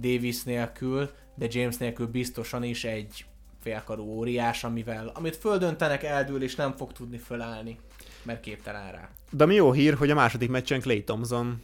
Davis 0.00 0.42
nélkül, 0.42 1.10
de 1.34 1.46
James 1.50 1.76
nélkül 1.76 2.06
biztosan 2.06 2.62
is 2.62 2.84
egy 2.84 3.24
félkarú 3.62 4.02
óriás, 4.02 4.64
amivel, 4.64 5.10
amit 5.14 5.36
földöntenek, 5.36 6.02
eldől 6.02 6.42
és 6.42 6.54
nem 6.54 6.76
fog 6.76 6.92
tudni 6.92 7.18
fölállni, 7.18 7.78
mert 8.22 8.40
képtelen 8.40 8.92
rá. 8.92 9.08
De 9.30 9.46
mi 9.46 9.54
jó 9.54 9.72
hír, 9.72 9.94
hogy 9.94 10.10
a 10.10 10.14
második 10.14 10.50
meccsen 10.50 10.80
Clay 10.80 11.04
Thompson 11.04 11.62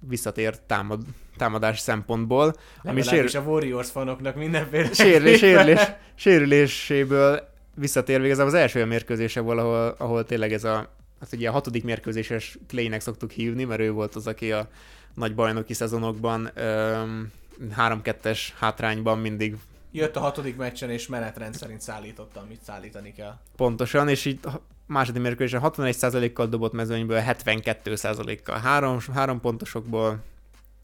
visszatért 0.00 0.62
támad, 0.62 1.02
támadási 1.36 1.80
szempontból, 1.80 2.54
ami 2.82 3.02
Legalábbis 3.04 3.30
sér, 3.30 3.40
a 3.40 3.44
Warriors 3.44 3.90
fanoknak 3.90 4.34
mindenféle 4.34 4.92
sérülés, 4.92 5.38
sérülés, 5.38 5.80
sérüléséből 6.14 7.48
visszatér 7.74 8.24
igazából 8.24 8.52
az 8.52 8.58
első 8.58 8.76
olyan 8.76 8.88
mérkőzése 8.88 9.40
volt, 9.40 9.58
ahol, 9.58 9.94
ahol 9.98 10.24
tényleg 10.24 10.52
ez 10.52 10.64
a, 10.64 10.94
hát 11.20 11.32
ugye 11.32 11.48
a 11.48 11.52
hatodik 11.52 11.84
mérkőzéses 11.84 12.58
Claynek 12.68 13.00
szoktuk 13.00 13.30
hívni, 13.30 13.64
mert 13.64 13.80
ő 13.80 13.90
volt 13.90 14.14
az, 14.14 14.26
aki 14.26 14.52
a 14.52 14.68
nagy 15.14 15.34
bajnoki 15.34 15.74
szezonokban 15.74 16.50
öm, 16.54 17.32
3-2-es 17.76 18.38
hátrányban 18.58 19.18
mindig 19.18 19.56
Jött 19.90 20.16
a 20.16 20.20
hatodik 20.20 20.56
meccsen, 20.56 20.90
és 20.90 21.06
menetrend 21.06 21.54
szerint 21.54 21.80
szállította, 21.80 22.40
amit 22.40 22.62
szállítani 22.62 23.12
kell. 23.12 23.38
pontosan, 23.56 24.08
és 24.08 24.24
így 24.24 24.40
második 24.86 25.22
mérkőzésen 25.22 25.60
61%-kal 25.64 26.46
dobott 26.46 26.72
mezőnyből, 26.72 27.22
72%-kal 27.26 28.58
három, 28.58 28.98
három 29.12 29.40
pontosokból, 29.40 30.22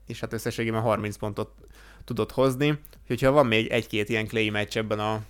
és 0.07 0.21
hát 0.21 0.33
összességében 0.33 0.81
30 0.81 1.17
pontot 1.17 1.51
tudott 2.05 2.33
hozni. 2.33 2.79
Úgyhogy 3.03 3.21
ha 3.21 3.31
van 3.31 3.47
még 3.47 3.67
egy-két 3.67 4.09
ilyen 4.09 4.27
Clay 4.27 4.51
meccs 4.51 4.77
ebben 4.77 4.99
a 4.99 5.23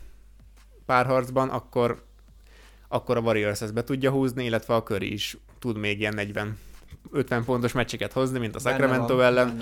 párharcban, 0.87 1.49
akkor, 1.49 2.05
akkor 2.89 3.17
a 3.17 3.21
Warriors 3.21 3.61
ezt 3.61 3.75
be 3.75 3.85
tudja 3.85 4.11
húzni, 4.11 4.45
illetve 4.45 4.75
a 4.75 4.83
Curry 4.83 5.13
is 5.13 5.37
tud 5.59 5.77
még 5.77 6.01
ilyen 6.01 6.15
40 6.15 6.59
50 7.11 7.45
pontos 7.45 7.73
meccseket 7.73 8.13
hozni, 8.13 8.39
mint 8.39 8.55
a 8.55 8.59
Sacramento 8.59 9.15
van, 9.17 9.25
ellen. 9.25 9.57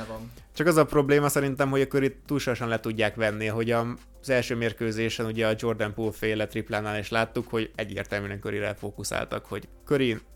Csak 0.55 0.67
az 0.67 0.77
a 0.77 0.85
probléma 0.85 1.29
szerintem, 1.29 1.71
hogy 1.71 1.81
a 1.81 1.87
Curry 1.87 2.17
túlságosan 2.27 2.69
le 2.69 2.81
tudják 2.81 3.15
venni, 3.15 3.47
hogy 3.47 3.71
a- 3.71 3.97
az 4.21 4.31
első 4.31 4.57
mérkőzésen 4.57 5.27
ugye 5.27 5.47
a 5.49 5.55
Jordan 5.59 5.95
Poole 5.95 6.13
féle 6.13 6.47
triplánál 6.47 6.99
is 6.99 7.09
láttuk, 7.11 7.49
hogy 7.49 7.71
egyértelműen 7.75 8.41
Curryre 8.41 8.75
fókuszáltak, 8.75 9.45
hogy 9.47 9.69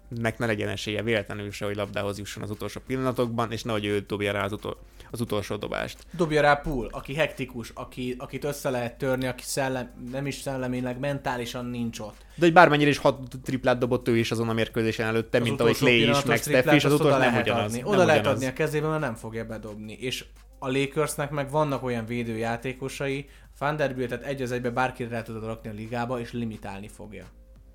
Currynek 0.09 0.39
ne 0.39 0.47
legyen 0.47 0.69
esélye 0.69 1.03
véletlenül 1.03 1.51
se, 1.51 1.65
hogy 1.65 1.77
labdához 1.77 2.19
jusson 2.19 2.43
az 2.43 2.51
utolsó 2.51 2.81
pillanatokban, 2.87 3.53
és 3.53 3.63
nehogy 3.63 3.85
ő 3.85 3.99
dobja 4.01 4.33
rá 4.33 4.45
az, 4.45 4.53
utol- 4.53 4.79
az 5.11 5.21
utolsó 5.21 5.57
dobást. 5.57 5.99
Dobja 6.17 6.41
rá 6.41 6.55
Pool, 6.55 6.89
aki 6.91 7.15
hektikus, 7.15 7.71
aki, 7.75 8.15
akit 8.19 8.45
össze 8.45 8.71
lehet 8.71 8.99
törni, 8.99 9.27
aki 9.27 9.43
szellem, 9.47 9.91
nem 10.11 10.27
is 10.27 10.35
szellemileg, 10.35 10.99
mentálisan 10.99 11.65
nincs 11.67 11.99
ott. 11.99 12.17
De 12.35 12.45
hogy 12.45 12.53
bármennyire 12.53 12.91
is 12.91 12.99
hat 12.99 13.21
triplát 13.43 13.79
dobott 13.79 14.09
ő 14.09 14.17
is 14.17 14.31
azon 14.31 14.49
a 14.49 14.53
mérkőzésen 14.53 15.07
előtte, 15.07 15.39
Az 15.39 15.45
mint 15.45 15.61
ahogy 15.61 15.77
Clay 15.77 16.09
is, 16.09 16.25
meg 16.25 16.39
Steph 16.39 16.75
is, 16.75 16.85
az 16.85 16.93
utolsó 16.93 17.19
nem 17.19 17.35
ugyanaz. 17.37 17.65
Adni. 17.65 17.79
nem 17.79 17.89
Oda 17.89 18.05
lehet 18.05 18.21
ugyanaz. 18.21 18.39
adni 18.39 18.51
a 18.51 18.53
kezébe, 18.53 18.87
mert 18.89 19.01
nem 19.01 19.15
fogja 19.15 19.45
bedobni. 19.45 19.93
És 19.93 20.25
a 20.59 20.71
Lakersnek 20.71 21.31
meg 21.31 21.51
vannak 21.51 21.83
olyan 21.83 22.07
védőjátékosai, 22.07 23.29
Vanderbiltet 23.59 24.23
egy 24.23 24.43
az 24.43 24.53
egybe 24.53 24.71
bárkire 24.71 25.09
rá 25.09 25.23
tudod 25.23 25.45
rakni 25.45 25.69
a 25.69 25.73
ligába, 25.73 26.21
és 26.21 26.33
limitálni 26.33 26.89
fogja. 26.89 27.25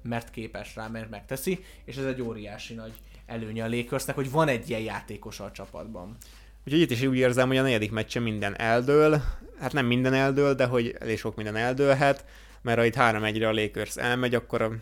Mert 0.02 0.32
képes 0.32 0.76
rá, 0.76 0.88
mert 0.88 1.10
megteszi, 1.10 1.64
és 1.86 1.96
ez 1.96 2.06
egy 2.06 2.22
óriási 2.22 2.74
nagy 2.74 2.94
előnye 3.26 3.64
a 3.64 3.70
Lakersnek, 3.70 4.16
hogy 4.16 4.32
van 4.32 4.48
egy 4.48 4.70
ilyen 4.70 4.82
játékos 4.82 5.40
a 5.40 5.52
csapatban. 5.52 6.18
Úgyhogy 6.66 6.82
itt 6.82 6.92
is 6.92 7.02
úgy 7.02 7.18
érzem, 7.18 7.48
hogy 7.48 7.58
a 7.58 7.62
negyedik 7.62 7.92
meccsen 7.92 8.24
minden 8.24 8.58
eldől, 8.58 9.22
hát 9.60 9.74
nem 9.74 9.86
minden 9.86 10.14
eldől, 10.14 10.54
de 10.54 10.66
hogy 10.66 10.96
elég 11.00 11.18
sok 11.18 11.36
minden 11.36 11.56
eldőlhet, 11.56 12.26
mert 12.62 12.78
ha 12.78 12.86
itt 12.86 12.96
3-1-re 12.98 13.48
a 13.48 13.54
Lakers 13.54 13.96
elmegy, 13.96 14.36
akkor 14.36 14.78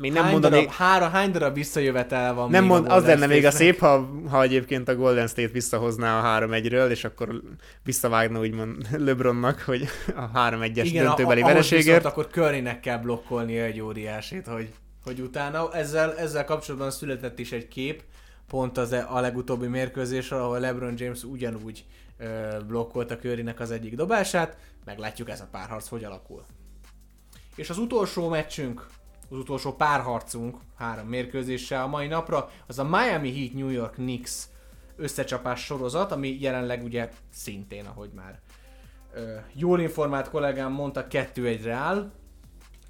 még 0.00 0.12
nem 0.12 0.22
hány 0.22 0.32
mondanék, 0.32 0.58
darab, 0.58 0.74
hára, 0.74 1.08
hány 1.08 1.30
darab 1.30 1.54
visszajövetel 1.54 2.34
van 2.34 2.50
nem 2.50 2.64
mond, 2.64 2.86
a 2.86 2.94
az 2.94 3.04
lenne 3.04 3.26
még 3.26 3.44
a 3.44 3.50
szép, 3.50 3.78
ha, 3.78 4.10
ha 4.28 4.42
egyébként 4.42 4.88
a 4.88 4.94
Golden 4.94 5.26
State 5.26 5.52
visszahozná 5.52 6.36
a 6.36 6.46
3-1-ről, 6.46 6.90
és 6.90 7.04
akkor 7.04 7.42
visszavágna 7.82 8.38
úgymond 8.38 8.86
LeBronnak, 9.06 9.60
hogy 9.60 9.88
a 10.14 10.30
3-1-es 10.30 10.84
Igen, 10.84 11.04
döntőbeli 11.04 11.40
a, 11.40 11.44
ahhoz 11.44 11.56
vereségért. 11.56 11.84
viszont 11.96 12.04
akkor 12.04 12.26
Currynek 12.26 12.80
kell 12.80 12.98
blokkolnia 12.98 13.64
egy 13.64 13.80
óriásit, 13.80 14.46
hogy, 14.46 14.72
hogy 15.04 15.20
utána 15.20 15.72
ezzel, 15.72 16.18
ezzel 16.18 16.44
kapcsolatban 16.44 16.90
született 16.90 17.38
is 17.38 17.52
egy 17.52 17.68
kép, 17.68 18.02
pont 18.48 18.78
az 18.78 18.92
e- 18.92 19.06
a 19.08 19.20
legutóbbi 19.20 19.66
mérkőzésről, 19.66 20.40
ahol 20.40 20.58
LeBron 20.58 20.94
James 20.96 21.22
ugyanúgy 21.22 21.84
ö, 22.18 22.26
blokkolta 22.66 23.16
Currynek 23.16 23.60
az 23.60 23.70
egyik 23.70 23.94
dobását, 23.94 24.56
meglátjuk 24.84 25.30
ez 25.30 25.40
a 25.40 25.48
párharc 25.50 25.88
hogy 25.88 26.04
alakul. 26.04 26.44
És 27.54 27.70
az 27.70 27.78
utolsó 27.78 28.28
meccsünk, 28.28 28.86
az 29.30 29.36
utolsó 29.36 29.72
párharcunk 29.72 30.56
három 30.76 31.06
mérkőzéssel 31.06 31.82
a 31.82 31.86
mai 31.86 32.06
napra, 32.06 32.50
az 32.66 32.78
a 32.78 32.84
Miami 32.84 33.38
Heat 33.38 33.52
New 33.52 33.68
York 33.68 33.92
Knicks 33.92 34.44
összecsapás 34.96 35.64
sorozat, 35.64 36.12
ami 36.12 36.36
jelenleg 36.40 36.84
ugye 36.84 37.10
szintén, 37.32 37.86
ahogy 37.86 38.10
már 38.14 38.40
ö, 39.14 39.36
jól 39.52 39.80
informált 39.80 40.30
kollégám 40.30 40.72
mondta, 40.72 41.06
2-1-re 41.10 41.72
áll. 41.72 42.12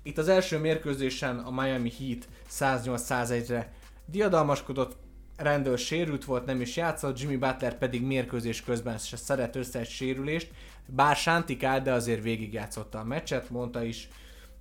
Itt 0.03 0.19
az 0.19 0.29
első 0.29 0.59
mérkőzésen 0.59 1.39
a 1.39 1.51
Miami 1.51 1.93
Heat 1.99 2.29
108-101-re 2.51 3.73
diadalmaskodott, 4.07 4.97
rendőr 5.37 5.79
sérült 5.79 6.25
volt, 6.25 6.47
nem 6.47 6.61
is 6.61 6.77
játszott, 6.77 7.21
Jimmy 7.21 7.37
Butler 7.37 7.79
pedig 7.79 8.03
mérkőzés 8.03 8.63
közben 8.63 8.99
se 8.99 9.17
szedett 9.17 9.57
össze 9.57 9.79
egy 9.79 9.89
sérülést, 9.89 10.51
bár 10.87 11.17
sántikált, 11.17 11.83
de 11.83 11.93
azért 11.93 12.23
végigjátszotta 12.23 12.99
a 12.99 13.05
meccset, 13.05 13.51
mondta 13.51 13.83
is 13.83 14.09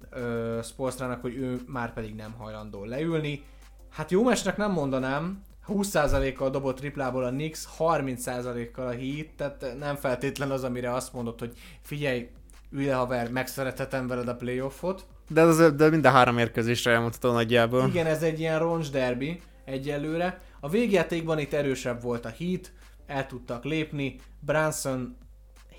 ö, 0.10 0.60
hogy 1.22 1.36
ő 1.36 1.60
már 1.68 1.94
pedig 1.94 2.16
nem 2.16 2.32
hajlandó 2.38 2.84
leülni. 2.84 3.44
Hát 3.90 4.12
jó 4.12 4.24
meccsnek 4.24 4.58
nem 4.58 4.72
mondanám, 4.72 5.44
20%-kal 5.68 6.50
dobott 6.50 6.78
triplából 6.78 7.24
a 7.24 7.30
Knicks, 7.30 7.68
30%-kal 7.78 8.88
a 8.88 8.92
Heat, 8.92 9.28
tehát 9.36 9.78
nem 9.80 9.96
feltétlen 9.96 10.52
az, 10.52 10.64
amire 10.64 10.94
azt 10.94 11.14
mondod, 11.14 11.40
hogy 11.40 11.54
figyelj, 11.82 12.30
ülj 12.72 12.86
le 12.86 12.94
haver, 12.94 13.32
megszerethetem 13.32 14.08
veled 14.08 14.28
a 14.28 14.36
playoffot. 14.36 15.06
De, 15.30 15.42
az, 15.42 15.74
de 15.76 15.90
mind 15.90 16.06
a 16.06 16.10
három 16.10 16.36
mérkőzésre 16.36 16.92
elmondható 16.92 17.32
nagyjából. 17.32 17.88
Igen, 17.88 18.06
ez 18.06 18.24
egy 18.24 18.40
ilyen 18.40 18.60
roncs 18.60 18.92
derby 18.92 19.42
egyelőre. 19.66 20.42
A 20.60 20.70
végjátékban 20.70 21.40
itt 21.40 21.54
erősebb 21.54 22.02
volt 22.02 22.26
a 22.26 22.34
Heat, 22.38 22.72
el 23.08 23.28
tudtak 23.28 23.64
lépni, 23.64 24.16
Branson 24.40 25.18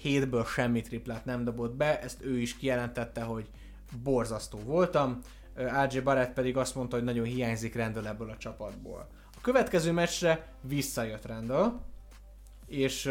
7-ből 0.02 0.46
semmi 0.46 0.80
triplát 0.80 1.24
nem 1.24 1.44
dobott 1.44 1.74
be, 1.74 2.00
ezt 2.00 2.24
ő 2.24 2.38
is 2.38 2.56
kijelentette, 2.56 3.22
hogy 3.22 3.48
borzasztó 4.02 4.58
voltam. 4.58 5.18
RJ 5.88 5.98
Barrett 5.98 6.32
pedig 6.32 6.56
azt 6.56 6.74
mondta, 6.74 6.96
hogy 6.96 7.04
nagyon 7.04 7.24
hiányzik 7.24 7.74
Randall 7.74 8.06
ebből 8.06 8.30
a 8.30 8.36
csapatból. 8.36 9.08
A 9.36 9.40
következő 9.40 9.92
meccsre 9.92 10.52
visszajött 10.60 11.26
Randall, 11.26 11.72
és 12.66 13.04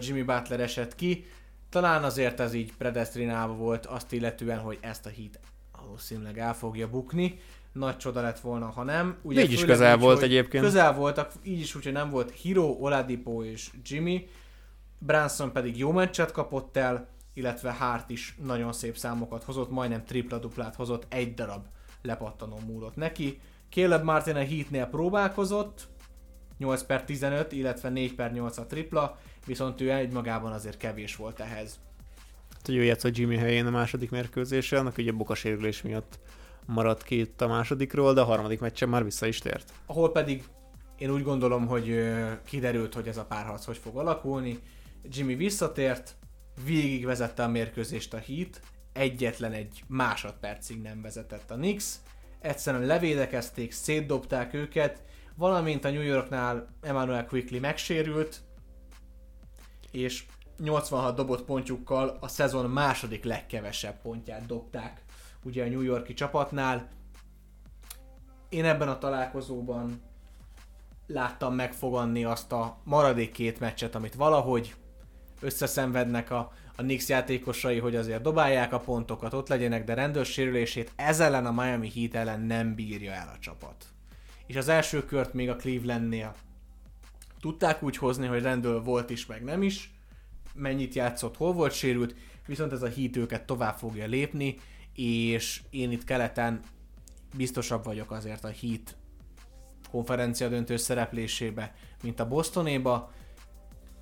Jimmy 0.00 0.22
Butler 0.22 0.60
esett 0.60 0.94
ki. 0.94 1.24
Talán 1.70 2.04
azért 2.04 2.40
ez 2.40 2.54
így 2.54 2.76
predestinálva 2.76 3.54
volt 3.54 3.86
azt 3.86 4.12
illetően, 4.12 4.58
hogy 4.58 4.78
ezt 4.80 5.06
a 5.06 5.10
Heat 5.16 5.38
valószínűleg 5.86 6.38
el 6.38 6.54
fogja 6.54 6.90
bukni. 6.90 7.38
Nagy 7.72 7.96
csoda 7.96 8.20
lett 8.20 8.40
volna, 8.40 8.66
ha 8.66 8.82
nem. 8.82 9.18
De 9.22 9.42
így 9.42 9.52
is 9.52 9.64
közel 9.64 9.94
úgy, 9.94 10.00
volt 10.00 10.22
egyébként. 10.22 10.64
Közel 10.64 10.94
voltak, 10.94 11.32
így 11.42 11.60
is 11.60 11.74
úgy, 11.74 11.84
hogy 11.84 11.92
nem 11.92 12.10
volt 12.10 12.30
Hiro, 12.30 12.76
Oladipo 12.80 13.44
és 13.44 13.70
Jimmy. 13.82 14.28
Branson 14.98 15.52
pedig 15.52 15.78
jó 15.78 15.92
meccset 15.92 16.32
kapott 16.32 16.76
el, 16.76 17.08
illetve 17.36 17.72
Hart 17.72 18.10
is 18.10 18.36
nagyon 18.44 18.72
szép 18.72 18.96
számokat 18.96 19.44
hozott, 19.44 19.70
majdnem 19.70 20.04
tripla-duplát 20.04 20.74
hozott, 20.74 21.06
egy 21.08 21.34
darab 21.34 21.66
lepattanó 22.02 22.58
múlott 22.66 22.96
neki. 22.96 23.40
Caleb 23.70 24.04
Martin 24.04 24.36
a 24.36 24.44
Heatnél 24.44 24.86
próbálkozott, 24.86 25.88
8 26.58 26.82
per 26.82 27.04
15, 27.04 27.52
illetve 27.52 27.88
4 27.88 28.14
per 28.14 28.32
8 28.32 28.58
a 28.58 28.66
tripla, 28.66 29.18
viszont 29.46 29.80
ő 29.80 29.92
egymagában 29.92 30.52
azért 30.52 30.76
kevés 30.76 31.16
volt 31.16 31.40
ehhez. 31.40 31.78
hogy 32.64 32.76
ő 32.76 32.82
játszott 32.82 33.16
Jimmy 33.16 33.36
helyén 33.36 33.66
a 33.66 33.70
második 33.70 34.10
mérkőzésen, 34.10 34.86
aki 34.86 35.02
ugye 35.02 35.12
bokasérülés 35.12 35.82
miatt 35.82 36.18
maradt 36.66 37.02
ki 37.02 37.18
itt 37.18 37.40
a 37.40 37.48
másodikról, 37.48 38.14
de 38.14 38.20
a 38.20 38.24
harmadik 38.24 38.60
meccsen 38.60 38.88
már 38.88 39.04
vissza 39.04 39.26
is 39.26 39.38
tért. 39.38 39.72
Ahol 39.86 40.12
pedig 40.12 40.44
én 40.98 41.10
úgy 41.10 41.22
gondolom, 41.22 41.66
hogy 41.66 42.12
kiderült, 42.44 42.94
hogy 42.94 43.08
ez 43.08 43.16
a 43.16 43.24
párharc 43.24 43.64
hogy 43.64 43.76
fog 43.76 43.96
alakulni. 43.96 44.58
Jimmy 45.02 45.34
visszatért, 45.34 46.16
végigvezette 46.64 47.42
a 47.42 47.48
mérkőzést 47.48 48.14
a 48.14 48.18
Heat, 48.18 48.60
egyetlen 48.92 49.52
egy 49.52 49.84
másodpercig 49.86 50.82
nem 50.82 51.02
vezetett 51.02 51.50
a 51.50 51.54
Knicks. 51.54 51.94
Egyszerűen 52.40 52.86
levédekezték, 52.86 53.72
szétdobták 53.72 54.54
őket, 54.54 55.02
valamint 55.34 55.84
a 55.84 55.90
New 55.90 56.02
Yorknál 56.02 56.68
Emmanuel 56.80 57.26
Quickly 57.26 57.58
megsérült, 57.58 58.40
és 59.90 60.24
86 60.58 61.16
dobott 61.16 61.44
pontjukkal 61.44 62.16
a 62.20 62.28
szezon 62.28 62.70
második 62.70 63.24
legkevesebb 63.24 64.00
pontját 64.00 64.46
dobták 64.46 65.04
ugye 65.42 65.64
a 65.64 65.68
New 65.68 65.80
Yorki 65.80 66.14
csapatnál. 66.14 66.88
Én 68.48 68.64
ebben 68.64 68.88
a 68.88 68.98
találkozóban 68.98 70.02
láttam 71.06 71.54
megfoganni 71.54 72.24
azt 72.24 72.52
a 72.52 72.78
maradék 72.84 73.32
két 73.32 73.60
meccset, 73.60 73.94
amit 73.94 74.14
valahogy 74.14 74.74
összeszenvednek 75.40 76.30
a, 76.30 76.52
a 76.76 76.82
Knicks 76.82 77.08
játékosai, 77.08 77.78
hogy 77.78 77.96
azért 77.96 78.22
dobálják 78.22 78.72
a 78.72 78.80
pontokat, 78.80 79.34
ott 79.34 79.48
legyenek, 79.48 79.84
de 79.84 79.94
rendőrsérülését 79.94 80.92
ez 80.96 81.20
ellen 81.20 81.46
a 81.46 81.62
Miami 81.62 81.90
Heat 81.94 82.14
ellen 82.14 82.40
nem 82.40 82.74
bírja 82.74 83.12
el 83.12 83.30
a 83.34 83.38
csapat. 83.38 83.84
És 84.46 84.56
az 84.56 84.68
első 84.68 85.04
kört 85.04 85.32
még 85.34 85.48
a 85.48 85.56
Clevelandnél 85.56 86.34
tudták 87.40 87.82
úgy 87.82 87.96
hozni, 87.96 88.26
hogy 88.26 88.42
rendőr 88.42 88.82
volt 88.82 89.10
is, 89.10 89.26
meg 89.26 89.44
nem 89.44 89.62
is, 89.62 89.94
mennyit 90.54 90.94
játszott, 90.94 91.36
hol 91.36 91.52
volt 91.52 91.72
sérült, 91.72 92.14
viszont 92.46 92.72
ez 92.72 92.82
a 92.82 92.88
Heat 92.88 93.16
őket 93.16 93.46
tovább 93.46 93.76
fogja 93.76 94.06
lépni, 94.06 94.56
és 94.94 95.62
én 95.70 95.90
itt 95.90 96.04
keleten 96.04 96.60
biztosabb 97.36 97.84
vagyok 97.84 98.10
azért 98.10 98.44
a 98.44 98.52
Heat 98.60 98.96
konferencia 99.90 100.48
döntő 100.48 100.76
szereplésébe, 100.76 101.74
mint 102.02 102.20
a 102.20 102.28
Bostonéba. 102.28 103.12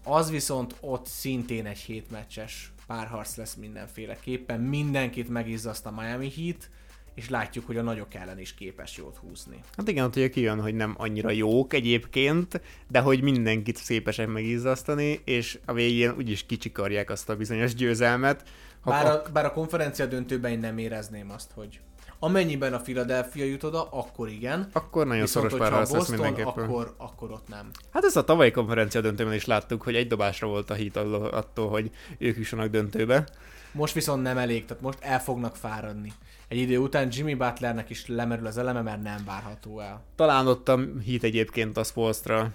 Az 0.05 0.31
viszont 0.31 0.75
ott 0.81 1.07
szintén 1.07 1.67
egy 1.67 1.79
hétmeccses 1.79 2.73
párharc 2.87 3.37
lesz 3.37 3.55
mindenféleképpen. 3.55 4.61
Mindenkit 4.61 5.29
megizzaszt 5.29 5.87
a 5.87 5.91
Miami 5.91 6.31
Heat, 6.31 6.71
és 7.15 7.29
látjuk, 7.29 7.67
hogy 7.67 7.77
a 7.77 7.83
nagyok 7.83 8.15
ellen 8.15 8.39
is 8.39 8.55
képes 8.55 8.97
jót 8.97 9.17
húzni. 9.17 9.61
Hát 9.77 9.89
igen, 9.89 10.05
ott 10.05 10.17
ugye 10.17 10.29
kijön, 10.29 10.61
hogy 10.61 10.75
nem 10.75 10.95
annyira 10.99 11.31
jók 11.31 11.73
egyébként, 11.73 12.61
de 12.89 13.01
hogy 13.01 13.23
mindenkit 13.23 13.77
szépesek 13.77 14.29
megizzasztani, 14.29 15.21
és 15.25 15.59
a 15.65 15.73
végén 15.73 16.15
úgyis 16.17 16.47
kicsikarják 16.47 17.11
azt 17.11 17.29
a 17.29 17.37
bizonyos 17.37 17.75
győzelmet. 17.75 18.43
Ha 18.81 18.91
bár, 18.91 19.07
a, 19.07 19.23
bár 19.33 19.45
a 19.45 19.53
konferencia 19.53 20.07
döntőben 20.07 20.51
én 20.51 20.59
nem 20.59 20.79
érezném 20.79 21.31
azt, 21.31 21.51
hogy 21.55 21.81
amennyiben 22.25 22.73
a 22.73 22.81
Philadelphia 22.81 23.45
jut 23.45 23.63
oda, 23.63 23.89
akkor 23.91 24.29
igen. 24.29 24.69
Akkor 24.73 25.07
nagyon 25.07 25.23
Viszont, 25.23 25.51
szoros 25.51 25.69
párharc 25.69 25.91
lesz 25.91 26.09
mindenképpen. 26.09 26.65
Akkor, 26.65 26.95
akkor 26.97 27.31
ott 27.31 27.49
nem. 27.49 27.71
Hát 27.93 28.05
ezt 28.05 28.17
a 28.17 28.25
tavalyi 28.25 28.51
konferencia 28.51 29.01
döntőben 29.01 29.35
is 29.35 29.45
láttuk, 29.45 29.83
hogy 29.83 29.95
egy 29.95 30.07
dobásra 30.07 30.47
volt 30.47 30.71
a 30.71 30.75
hit 30.75 30.97
attól, 30.97 31.69
hogy 31.69 31.91
ők 32.19 32.37
jussanak 32.37 32.69
döntőbe. 32.71 33.29
Most 33.73 33.95
viszont 33.95 34.23
nem 34.23 34.39
elég, 34.39 34.65
tehát 34.65 34.83
most 34.83 34.99
el 35.01 35.21
fognak 35.21 35.57
fáradni. 35.57 36.13
Egy 36.49 36.59
idő 36.59 36.79
után 36.79 37.09
Jimmy 37.11 37.35
Butlernek 37.35 37.91
is 37.91 38.07
lemerül 38.07 38.47
az 38.47 38.59
eleme, 38.59 38.81
mert 38.81 39.03
nem 39.03 39.23
várható 39.27 39.81
el. 39.81 40.03
Talán 40.17 40.47
ott 40.47 40.69
a 40.69 40.81
hit 41.05 41.25
egyébként 41.25 41.77
a 41.77 41.85
Spolstra 41.85 42.51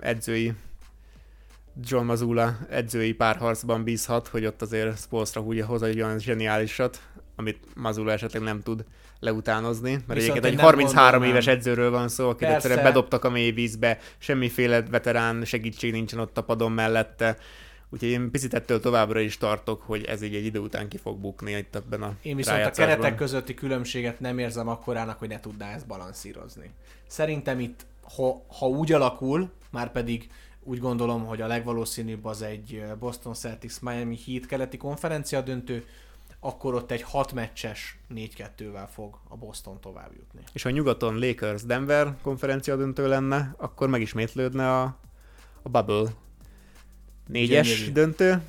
edzői 0.00 0.52
John 1.82 2.04
Mazula 2.04 2.58
edzői 2.70 3.12
párharcban 3.12 3.84
bízhat, 3.84 4.28
hogy 4.28 4.46
ott 4.46 4.62
azért 4.62 4.98
Spolstra 4.98 5.40
húzja 5.40 5.66
hozzá 5.66 5.86
egy 5.86 6.02
olyan 6.02 6.18
zseniálisat, 6.18 7.02
amit 7.36 7.58
Mazula 7.74 8.12
esetleg 8.12 8.42
nem 8.42 8.60
tud 8.60 8.84
leutánozni, 9.20 9.90
mert 9.90 10.20
Viszont 10.20 10.38
egyébként 10.38 10.54
egy 10.54 10.60
33 10.60 11.22
éves 11.22 11.46
edzőről 11.46 11.90
van 11.90 12.08
szó, 12.08 12.28
akit 12.28 12.48
egyszerűen 12.48 12.82
bedobtak 12.82 13.24
a 13.24 13.30
mély 13.30 13.50
vízbe, 13.50 13.98
semmiféle 14.18 14.82
veterán 14.82 15.44
segítség 15.44 15.92
nincsen 15.92 16.18
ott 16.18 16.38
a 16.38 16.42
padon 16.42 16.72
mellette, 16.72 17.38
Úgyhogy 17.94 18.08
én 18.08 18.30
picit 18.30 18.54
ettől 18.54 18.80
továbbra 18.80 19.20
is 19.20 19.38
tartok, 19.38 19.82
hogy 19.82 20.04
ez 20.04 20.22
így 20.22 20.34
egy 20.34 20.44
idő 20.44 20.58
után 20.58 20.88
ki 20.88 20.96
fog 20.96 21.18
bukni 21.18 21.52
itt 21.52 21.74
ebben 21.74 22.02
a 22.02 22.14
Én 22.22 22.36
viszont 22.36 22.64
a 22.64 22.70
keretek 22.70 23.14
közötti 23.14 23.54
különbséget 23.54 24.20
nem 24.20 24.38
érzem 24.38 24.68
akkorának, 24.68 25.18
hogy 25.18 25.28
ne 25.28 25.40
tudná 25.40 25.74
ezt 25.74 25.86
balanszírozni. 25.86 26.70
Szerintem 27.06 27.60
itt, 27.60 27.86
ha, 28.16 28.42
ha 28.58 28.66
úgy 28.66 28.92
alakul, 28.92 29.50
már 29.70 29.92
pedig 29.92 30.30
úgy 30.62 30.78
gondolom, 30.78 31.24
hogy 31.24 31.40
a 31.40 31.46
legvalószínűbb 31.46 32.24
az 32.24 32.42
egy 32.42 32.82
Boston 32.98 33.34
Celtics 33.34 33.80
Miami 33.80 34.18
Heat 34.26 34.46
keleti 34.46 34.76
konferencia 34.76 35.40
döntő, 35.40 35.84
akkor 36.44 36.74
ott 36.74 36.90
egy 36.90 37.02
6 37.02 37.32
meccses 37.32 37.98
4-2-vel 38.14 38.88
fog 38.92 39.18
a 39.28 39.36
Boston 39.36 39.80
tovább 39.80 40.10
jutni. 40.16 40.40
És 40.52 40.62
ha 40.62 40.70
nyugaton 40.70 41.18
Lakers 41.18 41.62
Denver 41.62 42.16
konferencia 42.22 42.76
döntő 42.76 43.08
lenne, 43.08 43.54
akkor 43.58 43.88
megismétlődne 43.88 44.80
a, 44.80 44.98
a 45.62 45.68
bubble 45.68 46.12
négyes 47.26 47.68
Gyönyörű. 47.68 47.92
döntő, 47.92 48.42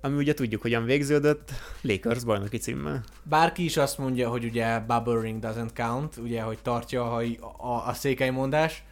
ami 0.00 0.16
ugye 0.16 0.34
tudjuk, 0.34 0.62
hogyan 0.62 0.84
végződött, 0.84 1.50
Lakers 1.80 2.24
bajnoki 2.24 2.58
címmel. 2.58 3.04
Bárki 3.22 3.64
is 3.64 3.76
azt 3.76 3.98
mondja, 3.98 4.28
hogy 4.28 4.44
ugye 4.44 4.78
bubble 4.80 5.20
ring 5.20 5.44
doesn't 5.44 5.74
count, 5.74 6.16
ugye, 6.16 6.42
hogy 6.42 6.58
tartja 6.62 7.16
a, 7.16 7.22
a, 7.56 7.88
a 7.88 7.92
székely 7.92 8.30
mondás, 8.30 8.84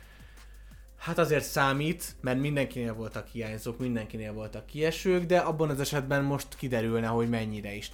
Hát 1.01 1.19
azért 1.19 1.45
számít, 1.45 2.17
mert 2.21 2.41
mindenkinél 2.41 2.95
voltak 2.95 3.27
hiányzók, 3.27 3.79
mindenkinél 3.79 4.33
voltak 4.33 4.67
kiesők, 4.67 5.25
de 5.25 5.39
abban 5.39 5.71
az 5.71 5.81
esetben 5.81 6.25
most 6.25 6.55
kiderülne, 6.57 7.07
hogy 7.07 7.29
mennyire 7.29 7.75
is 7.75 7.91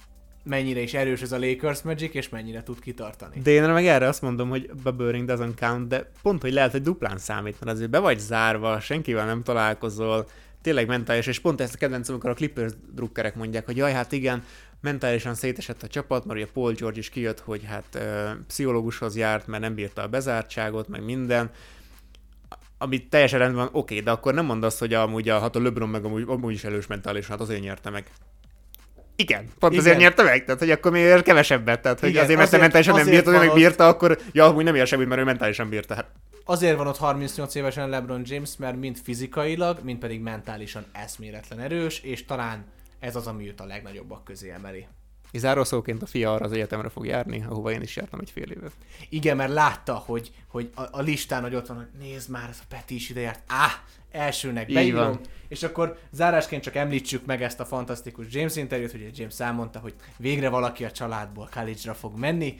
mennyire 0.47 0.79
is 0.79 0.93
erős 0.93 1.21
ez 1.21 1.31
a 1.31 1.39
Lakers 1.39 1.81
Magic, 1.81 2.13
és 2.13 2.29
mennyire 2.29 2.63
tud 2.63 2.79
kitartani. 2.79 3.39
De 3.39 3.51
én 3.51 3.63
meg 3.63 3.85
erre 3.85 4.07
azt 4.07 4.21
mondom, 4.21 4.49
hogy 4.49 4.69
bubble 4.83 5.11
ring 5.11 5.29
doesn't 5.29 5.59
count, 5.59 5.87
de 5.87 6.11
pont, 6.21 6.41
hogy 6.41 6.53
lehet, 6.53 6.71
hogy 6.71 6.81
duplán 6.81 7.17
számít, 7.17 7.55
mert 7.59 7.75
azért 7.75 7.89
be 7.89 7.99
vagy 7.99 8.19
zárva, 8.19 8.79
senkivel 8.79 9.25
nem 9.25 9.43
találkozol, 9.43 10.27
tényleg 10.61 10.87
mentális, 10.87 11.27
és 11.27 11.39
pont 11.39 11.61
ezt 11.61 11.73
a 11.73 11.77
kedvencem, 11.77 12.13
amikor 12.13 12.29
a 12.29 12.33
Clippers 12.33 12.73
drukkerek 12.93 13.35
mondják, 13.35 13.65
hogy 13.65 13.77
jaj, 13.77 13.91
hát 13.91 14.11
igen, 14.11 14.43
mentálisan 14.81 15.33
szétesett 15.33 15.83
a 15.83 15.87
csapat, 15.87 16.25
mert 16.25 16.39
ugye 16.39 16.49
Paul 16.53 16.73
George 16.73 16.99
is 16.99 17.09
kijött, 17.09 17.39
hogy 17.39 17.63
hát 17.65 17.95
ö, 17.95 18.29
pszichológushoz 18.47 19.15
járt, 19.15 19.47
mert 19.47 19.61
nem 19.61 19.75
bírta 19.75 20.01
a 20.01 20.07
bezártságot, 20.07 20.87
meg 20.87 21.03
minden, 21.03 21.51
ami 22.77 23.07
teljesen 23.07 23.39
rendben 23.39 23.63
van, 23.63 23.81
oké, 23.81 23.99
de 23.99 24.11
akkor 24.11 24.33
nem 24.33 24.45
mondd 24.45 24.63
azt, 24.63 24.79
hogy 24.79 24.93
amúgy 24.93 25.29
a, 25.29 25.39
hát 25.39 25.55
a 25.55 25.61
LeBron 25.61 25.89
meg 25.89 26.05
amúgy, 26.05 26.23
amúgy 26.27 26.53
is 26.53 26.63
elős 26.63 26.87
mentálisan, 26.87 27.29
hát 27.29 27.41
azért 27.41 27.61
nyerte 27.61 27.89
meg. 27.89 28.11
Igen, 29.19 29.47
pont 29.59 29.73
Igen. 29.73 29.85
azért 29.85 29.99
nyerte 29.99 30.23
meg, 30.23 30.45
tehát 30.45 30.59
hogy 30.59 30.71
akkor 30.71 30.91
miért 30.91 31.23
kevesebbet, 31.23 31.81
tehát 31.81 31.99
hogy 31.99 32.09
Igen, 32.09 32.23
azért, 32.23 32.37
mert 32.37 32.47
azért, 32.47 32.61
mentálisan 32.61 32.95
nem 32.95 33.05
bírta, 33.05 33.37
hogy 33.37 33.47
meg 33.47 33.55
bírta, 33.55 33.87
akkor 33.87 34.17
ja, 34.31 34.45
amúgy 34.45 34.63
nem 34.63 34.75
ér 34.75 34.87
semmit, 34.87 35.07
mert 35.07 35.21
ő 35.21 35.23
mentálisan 35.23 35.69
bírta. 35.69 35.95
Hát. 35.95 36.05
Azért 36.45 36.77
van 36.77 36.87
ott 36.87 36.97
38 36.97 37.55
évesen 37.55 37.89
LeBron 37.89 38.21
James, 38.25 38.49
mert 38.57 38.77
mind 38.77 38.97
fizikailag, 39.03 39.79
mind 39.83 39.99
pedig 39.99 40.21
mentálisan 40.21 40.85
eszméletlen 40.91 41.59
erős, 41.59 41.99
és 41.99 42.25
talán 42.25 42.65
ez 42.99 43.15
az, 43.15 43.27
ami 43.27 43.47
őt 43.47 43.59
a 43.59 43.65
legnagyobbak 43.65 44.23
közé 44.23 44.51
emeli. 44.51 44.87
És 45.31 45.39
zárószóként 45.39 46.01
a 46.01 46.05
fia 46.05 46.33
arra 46.33 46.45
az 46.45 46.51
egyetemre 46.51 46.89
fog 46.89 47.05
járni, 47.05 47.45
ahova 47.49 47.71
én 47.71 47.81
is 47.81 47.95
jártam 47.95 48.19
egy 48.19 48.31
fél 48.31 48.51
évet. 48.51 48.71
Igen, 49.09 49.35
mert 49.35 49.53
látta, 49.53 49.93
hogy, 49.93 50.31
hogy 50.47 50.69
a, 50.75 50.81
a 50.91 51.01
listán, 51.01 51.41
hogy 51.41 51.55
ott 51.55 51.67
van, 51.67 51.77
hogy 51.77 51.87
nézd 51.99 52.29
már, 52.29 52.49
ez 52.49 52.59
a 52.61 52.65
Peti 52.69 52.95
is 52.95 53.09
ide 53.09 53.19
járt. 53.19 53.41
Á, 53.47 53.67
elsőnek 54.11 54.73
beírom. 54.73 55.19
És 55.47 55.63
akkor 55.63 55.97
zárásként 56.11 56.63
csak 56.63 56.75
említsük 56.75 57.25
meg 57.25 57.41
ezt 57.41 57.59
a 57.59 57.65
fantasztikus 57.65 58.25
James 58.29 58.55
interjút, 58.55 58.91
hogy 58.91 59.17
James 59.17 59.39
elmondta, 59.39 59.79
hogy 59.79 59.93
végre 60.17 60.49
valaki 60.49 60.85
a 60.85 60.91
családból 60.91 61.49
college-ra 61.53 61.93
fog 61.93 62.17
menni. 62.17 62.55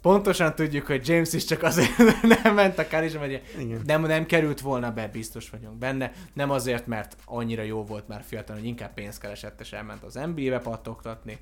Pontosan 0.00 0.54
tudjuk, 0.54 0.86
hogy 0.86 1.08
James 1.08 1.32
is 1.32 1.44
csak 1.44 1.62
azért 1.62 1.96
nem 2.42 2.54
ment 2.54 2.78
a 2.78 2.86
college 2.86 3.18
mert 3.18 3.42
nem, 3.86 4.02
nem 4.02 4.26
került 4.26 4.60
volna 4.60 4.92
be, 4.92 5.08
biztos 5.08 5.50
vagyunk 5.50 5.78
benne. 5.78 6.12
Nem 6.32 6.50
azért, 6.50 6.86
mert 6.86 7.16
annyira 7.24 7.62
jó 7.62 7.84
volt 7.84 8.08
már 8.08 8.22
fiatal, 8.26 8.56
hogy 8.56 8.66
inkább 8.66 8.94
pénzt 8.94 9.20
keresett, 9.20 9.60
és 9.60 9.72
elment 9.72 10.02
az 10.02 10.14
NBA-be 10.14 10.58
pattogtatni 10.58 11.38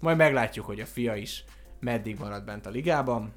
majd 0.00 0.16
meglátjuk, 0.16 0.66
hogy 0.66 0.80
a 0.80 0.86
fia 0.86 1.14
is 1.14 1.44
meddig 1.80 2.18
marad 2.18 2.44
bent 2.44 2.66
a 2.66 2.70
ligában. 2.70 3.32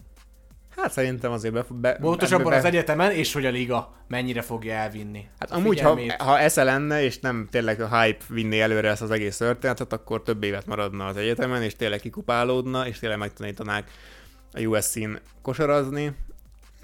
Hát 0.76 0.92
szerintem 0.92 1.32
azért 1.32 1.54
be... 1.54 1.66
be 1.74 1.98
Pontosabban 2.02 2.50
be, 2.50 2.58
az 2.58 2.66
egyetemen, 2.66 3.12
és 3.12 3.34
hogy 3.34 3.46
a 3.46 3.50
liga 3.50 3.96
mennyire 4.08 4.42
fogja 4.42 4.74
elvinni. 4.74 5.28
Hát 5.40 5.52
amúgy, 5.52 5.80
ha, 5.80 6.00
ha 6.18 6.40
esze 6.40 6.64
lenne, 6.64 7.04
és 7.04 7.20
nem 7.20 7.48
tényleg 7.52 7.82
a 7.82 8.02
hype 8.02 8.24
vinni 8.30 8.62
előre 8.62 8.90
ezt 8.90 9.02
az 9.02 9.12
egész 9.12 9.38
történetet, 9.38 9.94
akkor 9.94 10.24
több 10.24 10.44
évet 10.44 10.66
maradna 10.66 11.06
az 11.06 11.18
egyetemen, 11.18 11.62
és 11.62 11.76
tényleg 11.76 12.00
kikupálódna, 12.00 12.88
és 12.88 13.00
tényleg 13.00 13.18
megtanítanák 13.18 13.92
a 14.54 14.60
USC-n 14.60 15.12
kosarazni, 15.42 16.16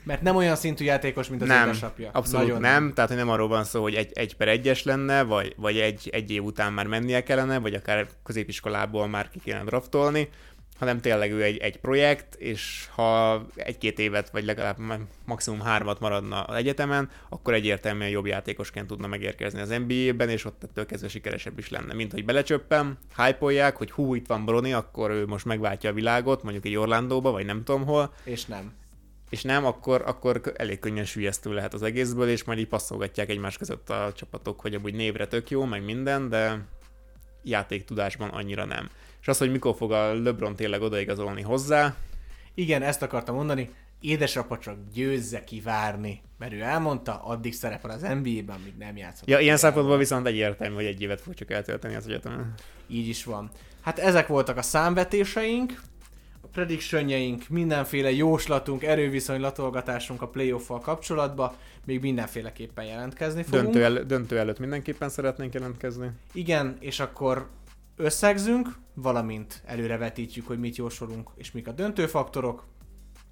mert 0.07 0.21
nem 0.21 0.35
olyan 0.35 0.55
szintű 0.55 0.85
játékos, 0.85 1.29
mint 1.29 1.41
az 1.41 1.47
nem, 1.47 1.67
édesapja. 1.67 2.09
Abszolút 2.13 2.47
Nagyon 2.47 2.61
nem. 2.61 2.83
nem, 2.83 2.93
tehát 2.93 3.09
hogy 3.09 3.19
nem 3.19 3.29
arról 3.29 3.47
van 3.47 3.63
szó, 3.63 3.81
hogy 3.81 3.95
egy, 3.95 4.11
egy 4.13 4.35
per 4.35 4.47
egyes 4.47 4.83
lenne, 4.83 5.23
vagy, 5.23 5.53
vagy 5.57 5.77
egy, 5.77 6.09
egy 6.11 6.31
év 6.31 6.43
után 6.43 6.73
már 6.73 6.87
mennie 6.87 7.23
kellene, 7.23 7.59
vagy 7.59 7.73
akár 7.73 8.07
középiskolából 8.23 9.07
már 9.07 9.29
ki 9.29 9.39
kéne 9.39 9.63
draftolni, 9.63 10.29
hanem 10.79 10.99
tényleg 10.99 11.31
ő 11.31 11.43
egy, 11.43 11.57
egy 11.57 11.79
projekt, 11.79 12.35
és 12.35 12.87
ha 12.91 13.45
egy-két 13.55 13.99
évet, 13.99 14.29
vagy 14.29 14.45
legalább 14.45 14.77
maximum 15.25 15.61
hármat 15.61 15.99
maradna 15.99 16.43
az 16.43 16.55
egyetemen, 16.55 17.09
akkor 17.29 17.53
egyértelműen 17.53 18.09
jobb 18.09 18.25
játékosként 18.25 18.87
tudna 18.87 19.07
megérkezni 19.07 19.59
az 19.59 19.69
NBA-ben, 19.69 20.29
és 20.29 20.45
ott 20.45 20.63
ettől 20.63 20.85
kezdve 20.85 21.07
sikeresebb 21.07 21.57
is 21.57 21.69
lenne. 21.69 21.93
Mint 21.93 22.11
hogy 22.11 22.25
belecsöppem, 22.25 22.97
hype 23.17 23.71
hogy 23.75 23.91
hú, 23.91 24.15
itt 24.15 24.27
van 24.27 24.45
Broni, 24.45 24.73
akkor 24.73 25.11
ő 25.11 25.25
most 25.25 25.45
megváltja 25.45 25.89
a 25.89 25.93
világot, 25.93 26.43
mondjuk 26.43 26.65
egy 26.65 26.75
Orlandóba, 26.75 27.31
vagy 27.31 27.45
nem 27.45 27.63
tudom 27.63 27.85
hol. 27.85 28.13
És 28.23 28.45
nem 28.45 28.73
és 29.29 29.41
nem, 29.41 29.65
akkor, 29.65 30.03
akkor 30.05 30.41
elég 30.55 30.79
könnyen 30.79 31.05
sülyeztő 31.05 31.53
lehet 31.53 31.73
az 31.73 31.81
egészből, 31.81 32.29
és 32.29 32.43
majd 32.43 32.59
így 32.59 32.67
passzolgatják 32.67 33.29
egymás 33.29 33.57
között 33.57 33.89
a 33.89 34.11
csapatok, 34.15 34.59
hogy 34.61 34.73
amúgy 34.73 34.93
névre 34.93 35.27
tök 35.27 35.49
jó, 35.49 35.65
meg 35.65 35.83
minden, 35.83 36.29
de 36.29 36.65
játéktudásban 37.43 38.29
annyira 38.29 38.65
nem. 38.65 38.89
És 39.27 39.33
az, 39.33 39.39
hogy 39.39 39.51
mikor 39.51 39.75
fog 39.75 39.91
a 39.91 40.13
LeBron 40.13 40.55
tényleg 40.55 40.81
odaigazolni 40.81 41.41
hozzá, 41.41 41.95
Igen, 42.53 42.81
ezt 42.81 43.01
akartam 43.01 43.35
mondani. 43.35 43.69
Édesapa 43.99 44.57
csak 44.57 44.75
győzze 44.93 45.43
kivárni, 45.43 46.21
mert 46.39 46.53
ő 46.53 46.61
elmondta, 46.61 47.23
addig 47.23 47.53
szerepel 47.53 47.89
az 47.89 48.01
NBA-ben, 48.01 48.55
amíg 48.55 48.73
nem 48.79 48.97
játszott. 48.97 49.27
Ja, 49.27 49.39
ilyen 49.39 49.57
szempontból 49.57 49.97
viszont 49.97 50.27
egyértelmű, 50.27 50.75
hogy 50.75 50.85
egy 50.85 51.01
évet 51.01 51.21
fog 51.21 51.33
csak 51.33 51.51
eltölteni 51.51 51.95
az 51.95 52.07
egyetemen. 52.07 52.53
Így 52.87 53.07
is 53.07 53.23
van. 53.23 53.49
Hát 53.81 53.99
ezek 53.99 54.27
voltak 54.27 54.57
a 54.57 54.61
számvetéseink, 54.61 55.81
a 56.41 56.47
predictionjeink, 56.47 57.49
mindenféle 57.49 58.11
jóslatunk, 58.11 58.83
erőviszonylatolgatásunk 58.83 60.21
a 60.21 60.27
playoff 60.27 60.69
kapcsolatba, 60.81 61.55
még 61.85 62.01
mindenféleképpen 62.01 62.85
jelentkezni 62.85 63.43
fogunk. 63.43 63.63
Döntő, 63.63 63.83
el, 63.83 64.03
döntő 64.03 64.37
előtt 64.37 64.59
mindenképpen 64.59 65.09
szeretnénk 65.09 65.53
jelentkezni. 65.53 66.09
Igen, 66.33 66.77
és 66.79 66.99
akkor 66.99 67.47
összegzünk, 67.97 68.75
valamint 68.93 69.61
előrevetítjük, 69.65 70.47
hogy 70.47 70.59
mit 70.59 70.75
jósolunk, 70.75 71.29
és 71.35 71.51
mik 71.51 71.67
a 71.67 71.71
döntőfaktorok. 71.71 72.65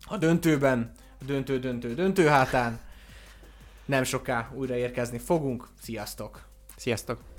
A 0.06 0.18
döntőben, 0.18 0.92
a 1.22 1.24
döntő, 1.24 1.60
döntő, 1.60 1.94
döntő 1.94 2.28
hátán 2.28 2.80
nem 3.86 4.04
soká 4.04 4.52
újra 4.54 4.76
érkezni 4.76 5.18
fogunk. 5.18 5.68
Sziasztok! 5.82 6.48
Sziasztok! 6.76 7.35